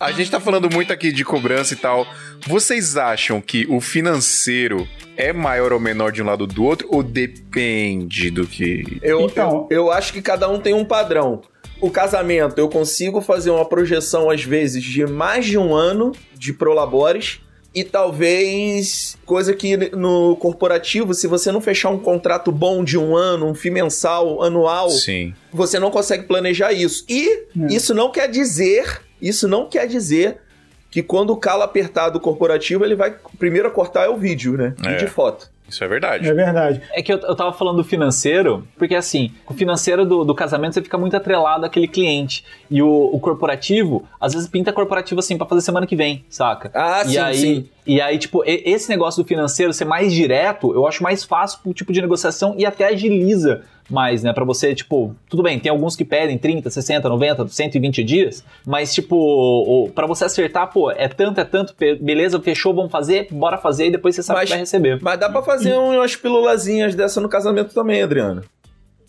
A 0.00 0.12
gente 0.12 0.30
tá 0.30 0.38
falando 0.38 0.70
muito 0.72 0.92
aqui 0.92 1.10
de 1.12 1.24
cobrança 1.24 1.74
e 1.74 1.76
tal. 1.76 2.06
Vocês 2.46 2.96
acham 2.96 3.40
que 3.40 3.66
o 3.68 3.80
financeiro 3.80 4.86
é 5.16 5.32
maior 5.32 5.72
ou 5.72 5.80
menor 5.80 6.12
de 6.12 6.22
um 6.22 6.26
lado 6.26 6.46
do 6.46 6.62
outro 6.64 6.86
ou 6.90 7.02
depende 7.02 8.30
do 8.30 8.46
que. 8.46 8.98
Eu, 9.02 9.22
então, 9.22 9.66
eu, 9.70 9.76
eu 9.86 9.90
acho 9.92 10.12
que 10.12 10.22
cada 10.22 10.48
um 10.48 10.60
tem 10.60 10.72
um 10.72 10.84
padrão. 10.84 11.42
o 11.80 11.90
casamento, 11.90 12.58
eu 12.58 12.68
consigo 12.68 13.20
fazer 13.20 13.50
uma 13.50 13.64
projeção, 13.64 14.30
às 14.30 14.42
vezes, 14.44 14.82
de 14.84 15.04
mais 15.06 15.44
de 15.46 15.58
um 15.58 15.74
ano 15.74 16.12
de 16.34 16.52
prolabores. 16.52 17.40
E 17.74 17.84
talvez 17.84 19.16
coisa 19.26 19.54
que 19.54 19.76
no 19.94 20.34
corporativo, 20.36 21.12
se 21.12 21.26
você 21.26 21.52
não 21.52 21.60
fechar 21.60 21.90
um 21.90 21.98
contrato 21.98 22.50
bom 22.50 22.82
de 22.82 22.96
um 22.96 23.14
ano, 23.16 23.46
um 23.46 23.54
FII 23.54 23.70
mensal, 23.70 24.42
anual, 24.42 24.90
Sim. 24.90 25.34
você 25.52 25.78
não 25.78 25.90
consegue 25.90 26.24
planejar 26.24 26.72
isso. 26.72 27.04
E 27.08 27.28
É. 27.28 27.66
isso 27.70 27.94
não 27.94 28.10
quer 28.10 28.28
dizer, 28.28 29.00
isso 29.20 29.48
não 29.48 29.68
quer 29.68 29.86
dizer 29.86 30.38
que 30.90 31.02
quando 31.02 31.30
o 31.30 31.36
calo 31.36 31.62
apertar 31.62 32.08
do 32.10 32.18
corporativo, 32.20 32.84
ele 32.84 32.94
vai 32.94 33.14
primeiro 33.38 33.68
a 33.68 33.70
cortar 33.70 34.04
é 34.04 34.08
o 34.08 34.16
vídeo, 34.16 34.56
né? 34.56 34.74
É. 34.84 34.92
Vídeo 34.92 35.06
e 35.06 35.10
foto. 35.10 35.50
Isso 35.68 35.84
é 35.84 35.86
verdade. 35.88 36.26
É 36.26 36.32
verdade. 36.32 36.80
É 36.94 37.02
que 37.02 37.12
eu, 37.12 37.18
eu 37.18 37.36
tava 37.36 37.52
falando 37.52 37.76
do 37.76 37.84
financeiro, 37.84 38.66
porque 38.78 38.94
assim, 38.94 39.32
o 39.46 39.52
financeiro 39.52 40.06
do, 40.06 40.24
do 40.24 40.34
casamento 40.34 40.72
você 40.72 40.80
fica 40.82 40.96
muito 40.96 41.14
atrelado 41.14 41.66
àquele 41.66 41.86
cliente. 41.86 42.42
E 42.70 42.80
o, 42.80 42.88
o 43.12 43.20
corporativo, 43.20 44.08
às 44.18 44.32
vezes 44.32 44.48
pinta 44.48 44.72
corporativo 44.72 45.20
assim 45.20 45.36
pra 45.36 45.46
fazer 45.46 45.60
semana 45.60 45.86
que 45.86 45.94
vem, 45.94 46.24
saca? 46.30 46.70
Ah, 46.74 47.02
e 47.04 47.10
sim, 47.10 47.18
aí, 47.18 47.36
sim. 47.36 47.68
E 47.86 48.00
aí, 48.00 48.16
tipo, 48.16 48.42
e- 48.46 48.62
esse 48.64 48.88
negócio 48.88 49.22
do 49.22 49.28
financeiro 49.28 49.70
ser 49.74 49.84
mais 49.84 50.10
direto, 50.10 50.72
eu 50.72 50.86
acho 50.86 51.02
mais 51.02 51.22
fácil 51.22 51.58
pro 51.62 51.74
tipo 51.74 51.92
de 51.92 52.00
negociação 52.00 52.54
e 52.56 52.64
até 52.64 52.86
agiliza 52.86 53.62
mais, 53.90 54.22
né? 54.22 54.32
Pra 54.32 54.44
você, 54.44 54.74
tipo, 54.74 55.14
tudo 55.28 55.42
bem, 55.42 55.58
tem 55.58 55.70
alguns 55.70 55.96
que 55.96 56.04
pedem 56.04 56.36
30, 56.38 56.70
60, 56.70 57.08
90, 57.08 57.48
120 57.48 58.04
dias, 58.04 58.44
mas, 58.66 58.92
tipo, 58.94 59.90
pra 59.94 60.06
você 60.06 60.24
acertar, 60.24 60.70
pô, 60.72 60.90
é 60.90 61.08
tanto, 61.08 61.40
é 61.40 61.44
tanto, 61.44 61.74
beleza, 62.00 62.40
fechou, 62.40 62.74
vamos 62.74 62.92
fazer, 62.92 63.28
bora 63.30 63.58
fazer 63.58 63.86
e 63.86 63.90
depois 63.90 64.14
você 64.14 64.22
sabe 64.22 64.40
Mas- 64.40 64.48
que 64.48 64.52
vai 64.54 64.60
receber. 64.60 64.98
Mas 65.00 65.18
dá 65.18 65.28
pra 65.28 65.42
fazer 65.42 65.74
umas 65.74 66.14
pilulazinhas 66.16 66.94
dessa 66.94 67.20
no 67.20 67.28
casamento 67.28 67.74
também, 67.74 68.02
Adriano. 68.02 68.42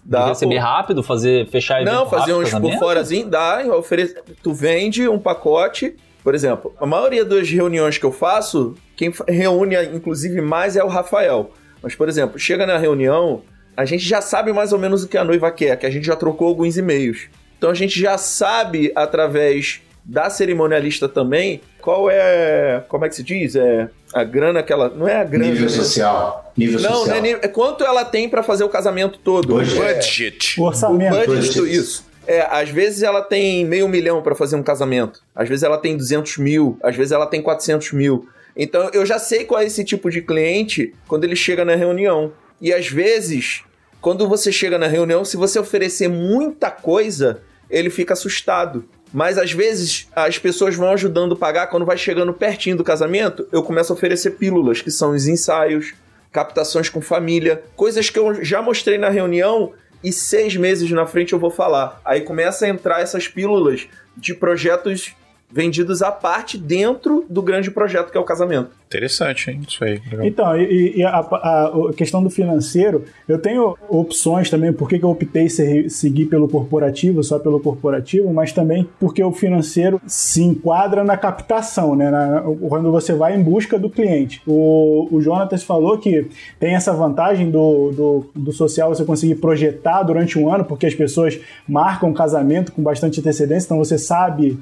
De 0.05 0.17
receber 0.17 0.55
pô. 0.55 0.61
rápido, 0.61 1.03
fazer, 1.03 1.45
fechar 1.49 1.83
Não, 1.83 2.09
fazer 2.09 2.31
rápido, 2.31 2.57
uns 2.57 2.59
por 2.71 2.79
forazinho, 2.79 3.27
dá, 3.27 3.63
ofere... 3.77 4.15
tu 4.41 4.53
vende 4.53 5.07
um 5.07 5.19
pacote. 5.19 5.95
Por 6.23 6.33
exemplo, 6.33 6.73
a 6.79 6.85
maioria 6.85 7.23
das 7.23 7.49
reuniões 7.49 7.97
que 7.97 8.05
eu 8.05 8.11
faço, 8.11 8.75
quem 8.95 9.11
reúne 9.27 9.75
inclusive 9.93 10.41
mais 10.41 10.75
é 10.75 10.83
o 10.83 10.87
Rafael. 10.87 11.51
Mas, 11.81 11.95
por 11.95 12.09
exemplo, 12.09 12.37
chega 12.39 12.65
na 12.65 12.77
reunião, 12.77 13.41
a 13.75 13.85
gente 13.85 14.03
já 14.03 14.21
sabe 14.21 14.51
mais 14.53 14.73
ou 14.73 14.79
menos 14.79 15.03
o 15.03 15.07
que 15.07 15.17
a 15.17 15.23
noiva 15.23 15.51
quer, 15.51 15.77
que 15.77 15.85
a 15.85 15.89
gente 15.89 16.05
já 16.05 16.15
trocou 16.15 16.47
alguns 16.47 16.77
e-mails. 16.77 17.27
Então 17.57 17.69
a 17.69 17.73
gente 17.73 17.99
já 17.99 18.17
sabe, 18.17 18.91
através 18.95 19.81
da 20.03 20.29
cerimonialista 20.29 21.07
também, 21.09 21.61
qual 21.81 22.09
é. 22.09 22.83
Como 22.87 23.05
é 23.05 23.09
que 23.09 23.15
se 23.15 23.23
diz? 23.23 23.55
É 23.55 23.89
a 24.13 24.23
grana 24.23 24.63
que 24.63 24.71
ela. 24.73 24.89
Não 24.89 25.07
é 25.07 25.17
a 25.17 25.23
grana. 25.23 25.45
Nível 25.51 25.69
social. 25.69 26.51
Nível 26.57 26.79
Não, 26.81 26.89
social. 26.89 27.07
não 27.07 27.15
é, 27.15 27.21
nível- 27.21 27.39
é 27.43 27.47
quanto 27.47 27.83
ela 27.83 28.03
tem 28.03 28.27
pra 28.27 28.41
fazer 28.43 28.63
o 28.63 28.69
casamento 28.69 29.19
todo. 29.19 29.47
Budget. 29.55 29.81
É. 29.81 29.93
Budget. 29.95 30.59
O 30.59 30.63
orçamento. 30.63 31.13
O 31.15 31.25
budget, 31.25 31.59
Budget. 31.59 31.77
isso. 31.77 32.05
É, 32.27 32.41
às 32.49 32.69
vezes 32.69 33.01
ela 33.03 33.21
tem 33.21 33.65
meio 33.65 33.87
milhão 33.87 34.21
pra 34.21 34.35
fazer 34.35 34.55
um 34.55 34.63
casamento. 34.63 35.21
Às 35.35 35.47
vezes 35.49 35.63
ela 35.63 35.77
tem 35.77 35.95
200 35.97 36.37
mil. 36.37 36.77
Às 36.83 36.95
vezes 36.95 37.11
ela 37.11 37.25
tem 37.25 37.41
400 37.41 37.91
mil. 37.93 38.27
Então 38.55 38.89
eu 38.93 39.05
já 39.05 39.17
sei 39.19 39.45
qual 39.45 39.61
é 39.61 39.65
esse 39.65 39.83
tipo 39.83 40.09
de 40.09 40.21
cliente 40.21 40.93
quando 41.07 41.23
ele 41.23 41.35
chega 41.35 41.63
na 41.65 41.75
reunião. 41.75 42.31
E 42.61 42.73
às 42.73 42.87
vezes, 42.87 43.63
quando 44.01 44.27
você 44.27 44.51
chega 44.51 44.77
na 44.77 44.87
reunião, 44.87 45.25
se 45.25 45.37
você 45.37 45.59
oferecer 45.59 46.07
muita 46.07 46.71
coisa, 46.71 47.41
ele 47.69 47.89
fica 47.89 48.13
assustado. 48.13 48.85
Mas 49.13 49.37
às 49.37 49.51
vezes 49.51 50.07
as 50.15 50.37
pessoas 50.37 50.75
vão 50.75 50.91
ajudando 50.91 51.33
a 51.33 51.37
pagar. 51.37 51.67
Quando 51.67 51.85
vai 51.85 51.97
chegando 51.97 52.33
pertinho 52.33 52.77
do 52.77 52.83
casamento, 52.83 53.47
eu 53.51 53.63
começo 53.63 53.91
a 53.91 53.95
oferecer 53.95 54.31
pílulas, 54.31 54.81
que 54.81 54.91
são 54.91 55.11
os 55.11 55.27
ensaios, 55.27 55.93
captações 56.31 56.89
com 56.89 57.01
família, 57.01 57.63
coisas 57.75 58.09
que 58.09 58.19
eu 58.19 58.43
já 58.43 58.61
mostrei 58.61 58.97
na 58.97 59.09
reunião 59.09 59.73
e 60.03 60.13
seis 60.13 60.55
meses 60.55 60.89
na 60.91 61.05
frente 61.05 61.33
eu 61.33 61.39
vou 61.39 61.49
falar. 61.49 61.99
Aí 62.05 62.21
começa 62.21 62.65
a 62.65 62.69
entrar 62.69 63.01
essas 63.01 63.27
pílulas 63.27 63.87
de 64.15 64.33
projetos 64.33 65.13
vendidos 65.51 66.01
à 66.01 66.11
parte 66.11 66.57
dentro 66.57 67.25
do 67.29 67.41
grande 67.41 67.71
projeto 67.71 68.11
que 68.11 68.17
é 68.17 68.21
o 68.21 68.23
casamento. 68.23 68.69
Interessante, 68.85 69.49
hein? 69.51 69.61
Isso 69.67 69.83
aí. 69.83 69.99
Legal. 70.09 70.25
Então, 70.25 70.57
e, 70.57 70.97
e 70.97 71.03
a, 71.03 71.09
a- 71.19 71.71
a 71.89 71.93
questão 71.93 72.23
do 72.23 72.29
financeiro, 72.29 73.03
eu 73.27 73.37
tenho 73.39 73.75
opções 73.87 74.49
também, 74.49 74.71
por 74.73 74.87
que 74.89 75.03
eu 75.03 75.09
optei 75.09 75.47
ser, 75.49 75.89
seguir 75.89 76.25
pelo 76.25 76.47
corporativo, 76.47 77.23
só 77.23 77.37
pelo 77.39 77.59
corporativo, 77.59 78.31
mas 78.33 78.51
também 78.51 78.87
porque 78.99 79.23
o 79.23 79.31
financeiro 79.31 80.01
se 80.07 80.43
enquadra 80.43 81.03
na 81.03 81.17
captação, 81.17 81.95
né? 81.95 82.09
Na- 82.09 82.41
quando 82.67 82.91
você 82.91 83.13
vai 83.13 83.35
em 83.35 83.41
busca 83.43 83.77
do 83.77 83.89
cliente. 83.89 84.41
O, 84.47 85.07
o 85.11 85.21
Jonatas 85.21 85.63
falou 85.63 85.97
que 85.97 86.27
tem 86.59 86.75
essa 86.75 86.93
vantagem 86.93 87.49
do, 87.51 87.91
do, 87.91 88.25
do 88.35 88.51
social 88.51 88.89
você 88.93 89.03
conseguir 89.05 89.35
projetar 89.35 90.03
durante 90.03 90.37
um 90.37 90.51
ano, 90.53 90.63
porque 90.65 90.85
as 90.85 90.95
pessoas 90.95 91.39
marcam 91.67 92.13
casamento 92.13 92.71
com 92.71 92.81
bastante 92.81 93.19
antecedência, 93.19 93.65
então 93.67 93.77
você 93.77 93.97
sabe 93.97 94.57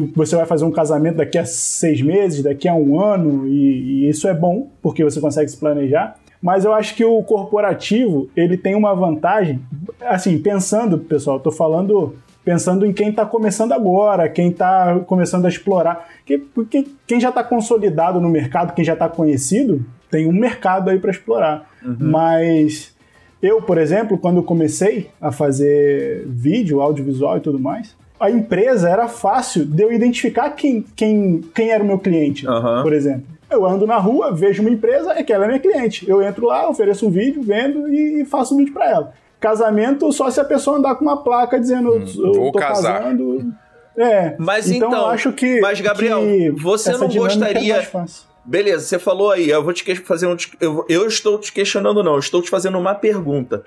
que 0.00 0.12
você 0.16 0.34
vai 0.36 0.46
fazer 0.46 0.64
um 0.64 0.70
casamento 0.70 1.16
daqui 1.16 1.36
a 1.36 1.44
seis 1.44 2.00
meses, 2.00 2.42
daqui 2.42 2.66
a 2.68 2.74
um 2.74 2.98
ano, 3.00 3.46
e, 3.46 4.04
e 4.04 4.08
isso 4.08 4.26
é 4.26 4.32
bom, 4.34 4.68
porque 4.80 5.04
você 5.04 5.20
consegue 5.20 5.50
se 5.50 5.56
planejar. 5.56 6.16
Mas 6.40 6.64
eu 6.64 6.72
acho 6.72 6.94
que 6.96 7.04
o 7.04 7.22
corporativo, 7.22 8.28
ele 8.36 8.56
tem 8.56 8.74
uma 8.74 8.94
vantagem, 8.94 9.60
assim, 10.00 10.38
pensando, 10.38 10.98
pessoal, 10.98 11.38
tô 11.38 11.50
falando 11.52 12.14
pensando 12.44 12.84
em 12.84 12.92
quem 12.92 13.10
está 13.10 13.24
começando 13.24 13.70
agora, 13.70 14.28
quem 14.28 14.48
está 14.48 14.98
começando 15.06 15.44
a 15.44 15.48
explorar. 15.48 16.08
Que- 16.26 16.38
Porque 16.38 16.84
quem 17.06 17.20
já 17.20 17.28
está 17.28 17.44
consolidado 17.44 18.20
no 18.20 18.28
mercado, 18.28 18.74
quem 18.74 18.84
já 18.84 18.94
está 18.94 19.08
conhecido, 19.08 19.84
tem 20.10 20.26
um 20.26 20.32
mercado 20.32 20.90
aí 20.90 20.98
para 20.98 21.12
explorar. 21.12 21.70
Mas 22.10 22.92
eu, 23.40 23.62
por 23.62 23.78
exemplo, 23.78 24.18
quando 24.18 24.42
comecei 24.42 25.08
a 25.20 25.30
fazer 25.30 26.24
vídeo, 26.26 26.80
audiovisual 26.80 27.36
e 27.36 27.40
tudo 27.40 27.60
mais, 27.60 27.94
a 28.22 28.30
empresa 28.30 28.88
era 28.88 29.08
fácil 29.08 29.64
de 29.64 29.82
eu 29.82 29.92
identificar 29.92 30.50
quem, 30.50 30.84
quem, 30.94 31.40
quem 31.54 31.70
era 31.70 31.82
o 31.82 31.86
meu 31.86 31.98
cliente, 31.98 32.46
Aham. 32.46 32.82
por 32.82 32.92
exemplo. 32.92 33.24
Eu 33.50 33.66
ando 33.66 33.86
na 33.86 33.98
rua, 33.98 34.32
vejo 34.32 34.62
uma 34.62 34.70
empresa, 34.70 35.12
é 35.12 35.22
que 35.22 35.32
ela 35.32 35.44
é 35.44 35.48
minha 35.48 35.60
cliente. 35.60 36.08
Eu 36.08 36.22
entro 36.22 36.46
lá, 36.46 36.68
ofereço 36.68 37.06
um 37.06 37.10
vídeo, 37.10 37.42
vendo 37.42 37.92
e 37.92 38.24
faço 38.24 38.54
um 38.54 38.58
vídeo 38.58 38.72
para 38.72 38.88
ela. 38.88 39.12
Casamento 39.40 40.10
só 40.12 40.30
se 40.30 40.40
a 40.40 40.44
pessoa 40.44 40.78
andar 40.78 40.94
com 40.94 41.04
uma 41.04 41.22
placa 41.22 41.58
dizendo 41.58 41.88
eu, 41.92 42.00
eu 42.26 42.32
vou 42.32 42.52
tô 42.52 42.58
casar. 42.60 43.02
casando. 43.02 43.52
É. 43.98 44.36
Mas 44.38 44.70
então, 44.70 44.88
então, 44.88 45.00
eu 45.02 45.06
acho 45.08 45.32
que. 45.32 45.60
mas, 45.60 45.80
Gabriel, 45.80 46.20
que 46.20 46.50
você 46.52 46.90
essa 46.90 46.98
não 47.00 47.08
dinâmica 47.08 47.46
gostaria- 47.46 47.76
É. 47.76 48.32
Beleza, 48.44 48.84
você 48.86 48.98
falou 48.98 49.30
aí, 49.30 49.50
eu 49.50 49.62
vou 49.62 49.72
te 49.72 49.94
fazer 49.96 50.26
um. 50.26 50.36
Eu, 50.60 50.84
eu 50.88 51.06
estou 51.06 51.38
te 51.38 51.52
questionando, 51.52 52.02
não, 52.02 52.14
eu 52.14 52.18
estou 52.18 52.40
te 52.40 52.48
fazendo 52.50 52.78
uma 52.78 52.94
pergunta. 52.94 53.62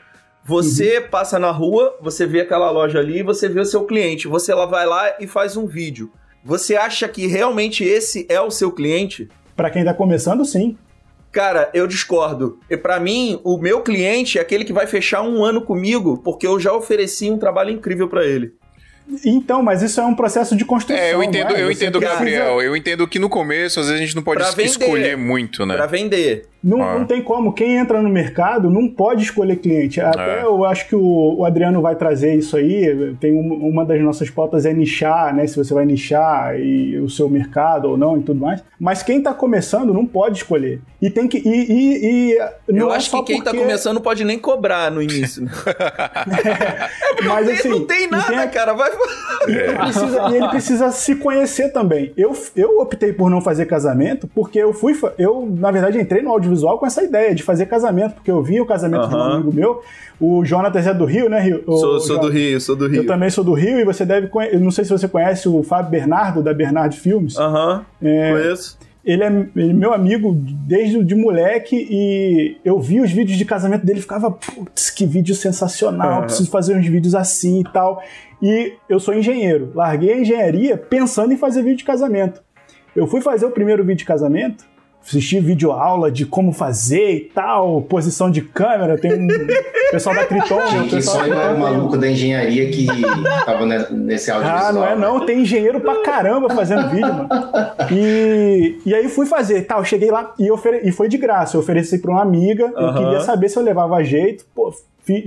Você 0.45 0.99
Uhum. 0.99 1.07
passa 1.09 1.39
na 1.39 1.49
rua, 1.49 1.97
você 1.99 2.25
vê 2.25 2.41
aquela 2.41 2.69
loja 2.69 2.99
ali, 2.99 3.23
você 3.23 3.49
vê 3.49 3.59
o 3.59 3.65
seu 3.65 3.83
cliente, 3.85 4.27
você 4.27 4.53
lá 4.53 4.65
vai 4.67 4.85
lá 4.85 5.15
e 5.19 5.25
faz 5.25 5.57
um 5.57 5.65
vídeo. 5.65 6.11
Você 6.43 6.75
acha 6.75 7.07
que 7.07 7.25
realmente 7.25 7.83
esse 7.83 8.27
é 8.29 8.39
o 8.39 8.51
seu 8.51 8.71
cliente? 8.71 9.27
Para 9.55 9.71
quem 9.71 9.83
tá 9.83 9.93
começando, 9.93 10.45
sim. 10.45 10.77
Cara, 11.31 11.69
eu 11.73 11.87
discordo. 11.87 12.59
E 12.69 12.77
pra 12.77 12.99
mim, 12.99 13.41
o 13.43 13.57
meu 13.57 13.81
cliente 13.81 14.37
é 14.37 14.41
aquele 14.41 14.63
que 14.63 14.71
vai 14.71 14.85
fechar 14.85 15.21
um 15.23 15.43
ano 15.43 15.61
comigo, 15.61 16.21
porque 16.23 16.45
eu 16.45 16.59
já 16.59 16.71
ofereci 16.71 17.29
um 17.31 17.37
trabalho 17.39 17.71
incrível 17.71 18.07
pra 18.07 18.23
ele. 18.23 18.53
Então, 19.23 19.61
mas 19.61 19.81
isso 19.83 20.01
é 20.01 20.05
um 20.05 20.15
processo 20.15 20.55
de 20.55 20.65
construção. 20.65 21.01
É, 21.03 21.13
eu 21.13 21.21
entendo, 21.23 21.49
não 21.49 21.55
é? 21.55 21.61
eu 21.61 21.71
entendo, 21.71 21.99
precisa- 21.99 22.17
Gabriel. 22.19 22.61
Eu 22.61 22.75
entendo 22.75 23.07
que 23.07 23.19
no 23.19 23.29
começo, 23.29 23.79
às 23.79 23.85
vezes, 23.87 24.01
a 24.01 24.03
gente 24.05 24.15
não 24.15 24.23
pode 24.23 24.39
Pra 24.39 24.49
es- 24.49 24.55
vender. 24.55 24.69
escolher 24.69 25.15
muito, 25.17 25.65
né? 25.65 25.75
Pra 25.75 25.85
vender. 25.85 26.47
Não, 26.63 26.81
Ah. 26.81 26.97
não 26.97 27.05
tem 27.05 27.21
como. 27.21 27.53
Quem 27.53 27.77
entra 27.77 28.01
no 28.01 28.09
mercado 28.09 28.71
não 28.71 28.87
pode 28.87 29.21
escolher 29.21 29.57
cliente. 29.57 30.01
Até 30.01 30.39
É. 30.39 30.43
eu 30.43 30.65
acho 30.65 30.87
que 30.87 30.95
o, 30.95 31.35
o 31.37 31.45
Adriano 31.45 31.79
vai 31.79 31.95
trazer 31.95 32.33
isso 32.33 32.57
aí. 32.57 33.15
Tem 33.19 33.31
um- 33.31 33.67
uma 33.69 33.85
das 33.85 34.01
nossas 34.01 34.31
pautas 34.31 34.65
é 34.65 34.73
nichar, 34.73 35.35
né? 35.35 35.45
Se 35.45 35.55
você 35.55 35.71
vai 35.75 35.85
nichar 35.85 36.59
e 36.59 36.97
o 36.97 37.07
seu 37.07 37.29
mercado 37.29 37.89
ou 37.91 37.95
não 37.97 38.17
e 38.17 38.23
tudo 38.23 38.39
mais. 38.41 38.63
Mas 38.79 39.03
quem 39.03 39.21
tá 39.21 39.31
começando 39.35 39.93
não 39.93 40.07
pode 40.07 40.37
escolher. 40.39 40.81
E 40.99 41.07
tem 41.11 41.27
que. 41.27 41.37
E, 41.37 41.49
e, 41.71 42.33
e 42.33 42.39
não 42.73 42.87
eu 42.87 42.93
é 42.93 42.97
acho 42.97 43.11
só 43.11 43.19
que 43.21 43.33
quem 43.33 43.37
tá 43.43 43.51
porque- 43.51 43.59
começando 43.63 43.93
não 43.93 44.01
pode 44.01 44.25
nem 44.25 44.39
cobrar 44.39 44.89
no 44.89 45.03
início. 45.03 45.47
Mas 47.23 47.49
assim. 47.49 47.69
não 47.69 47.85
tem 47.85 48.07
nada, 48.07 48.41
a- 48.41 48.47
cara. 48.47 48.73
Vai... 48.73 48.91
Ele 49.47 49.73
precisa- 49.77 50.29
e 50.31 50.35
ele 50.37 50.47
precisa 50.49 50.91
se 50.91 51.15
conhecer 51.15 51.69
também. 51.71 52.11
Eu, 52.17 52.35
eu 52.55 52.79
optei 52.79 53.13
por 53.13 53.29
não 53.29 53.41
fazer 53.41 53.65
casamento 53.65 54.27
porque 54.33 54.57
eu 54.57 54.73
fui. 54.73 54.97
Eu, 55.19 55.47
na 55.57 55.69
verdade, 55.71 55.99
entrei 55.99 56.21
no 56.23 56.31
audiovisual 56.31 56.79
com 56.79 56.85
essa 56.87 57.03
ideia 57.03 57.35
de 57.35 57.43
fazer 57.43 57.67
casamento, 57.67 58.15
porque 58.15 58.31
eu 58.31 58.41
vi 58.41 58.59
o 58.59 58.65
casamento 58.65 59.07
de 59.07 59.15
um 59.15 59.19
amigo 59.21 59.53
meu. 59.53 59.83
O 60.19 60.43
Jonatas 60.45 60.87
é 60.87 60.93
do 60.93 61.05
Rio, 61.05 61.29
né, 61.29 61.39
Rio? 61.41 61.61
O- 61.67 61.77
Sou, 61.77 61.99
sou 61.99 62.19
do 62.19 62.29
Rio, 62.29 62.59
sou 62.61 62.75
do 62.75 62.85
Eu 62.85 62.89
Rio. 62.89 63.05
também 63.05 63.29
sou 63.29 63.43
do 63.43 63.53
Rio 63.53 63.79
e 63.79 63.83
você 63.85 64.05
deve 64.05 64.27
conhecer. 64.27 64.57
Não 64.59 64.71
sei 64.71 64.85
se 64.85 64.89
você 64.91 65.07
conhece 65.07 65.47
o 65.47 65.61
Fábio 65.61 65.91
Bernardo, 65.91 66.41
da 66.41 66.53
Bernard 66.53 66.97
Filmes. 66.97 67.37
Aham, 67.37 67.85
É, 68.01 68.31
conheço. 68.31 68.77
Ele 69.05 69.23
é 69.23 69.29
meu 69.29 69.93
amigo 69.93 70.33
desde 70.35 71.03
de 71.03 71.13
moleque 71.13 71.75
e 71.75 72.57
eu 72.65 72.79
vi 72.79 72.99
os 72.99 73.11
vídeos 73.11 73.37
de 73.37 73.45
casamento 73.45 73.85
dele 73.85 74.01
ficava, 74.01 74.31
putz, 74.31 74.89
que 74.89 75.05
vídeo 75.05 75.35
sensacional, 75.35 76.13
Aham. 76.13 76.21
preciso 76.23 76.49
fazer 76.49 76.75
uns 76.75 76.87
vídeos 76.87 77.13
assim 77.13 77.59
e 77.59 77.63
tal. 77.65 78.01
E 78.41 78.73
eu 78.89 78.99
sou 78.99 79.13
engenheiro, 79.13 79.71
larguei 79.75 80.11
a 80.11 80.17
engenharia 80.17 80.75
pensando 80.75 81.31
em 81.31 81.37
fazer 81.37 81.61
vídeo 81.61 81.77
de 81.77 81.83
casamento. 81.83 82.41
Eu 82.95 83.05
fui 83.05 83.21
fazer 83.21 83.45
o 83.45 83.51
primeiro 83.51 83.83
vídeo 83.83 83.99
de 83.99 84.05
casamento, 84.05 84.65
assisti 85.07 85.39
vídeo 85.39 85.71
aula 85.71 86.11
de 86.11 86.25
como 86.25 86.51
fazer 86.51 87.11
e 87.11 87.19
tal, 87.19 87.81
posição 87.83 88.29
de 88.29 88.41
câmera, 88.41 88.97
tem 88.97 89.13
um 89.13 89.27
pessoal 89.91 90.15
da 90.15 90.25
Triton, 90.25 90.55
né? 90.55 90.67
Gente, 90.67 90.95
pessoal 90.95 91.25
só 91.27 91.33
é 91.33 91.53
o 91.53 91.59
maluco 91.59 91.97
da 91.97 92.09
engenharia 92.09 92.69
que 92.71 92.87
tava 93.45 93.65
nesse 93.91 94.31
áudio. 94.31 94.49
Ah, 94.49 94.73
não 94.73 94.85
é 94.85 94.95
não, 94.95 95.25
tem 95.25 95.41
engenheiro 95.41 95.79
pra 95.79 96.01
caramba 96.01 96.49
fazendo 96.49 96.89
vídeo, 96.89 97.13
mano. 97.13 97.29
E, 97.91 98.79
e 98.85 98.95
aí 98.95 99.07
fui 99.07 99.27
fazer, 99.27 99.61
tal, 99.63 99.85
cheguei 99.85 100.09
lá 100.09 100.33
e, 100.39 100.49
ofere... 100.49 100.81
e 100.83 100.91
foi 100.91 101.07
de 101.07 101.17
graça, 101.17 101.55
eu 101.55 101.61
ofereci 101.61 101.99
pra 101.99 102.11
uma 102.11 102.21
amiga, 102.21 102.73
eu 102.75 102.93
queria 102.93 103.21
saber 103.21 103.49
se 103.49 103.57
eu 103.57 103.63
levava 103.63 104.03
jeito, 104.03 104.43
pô, 104.55 104.73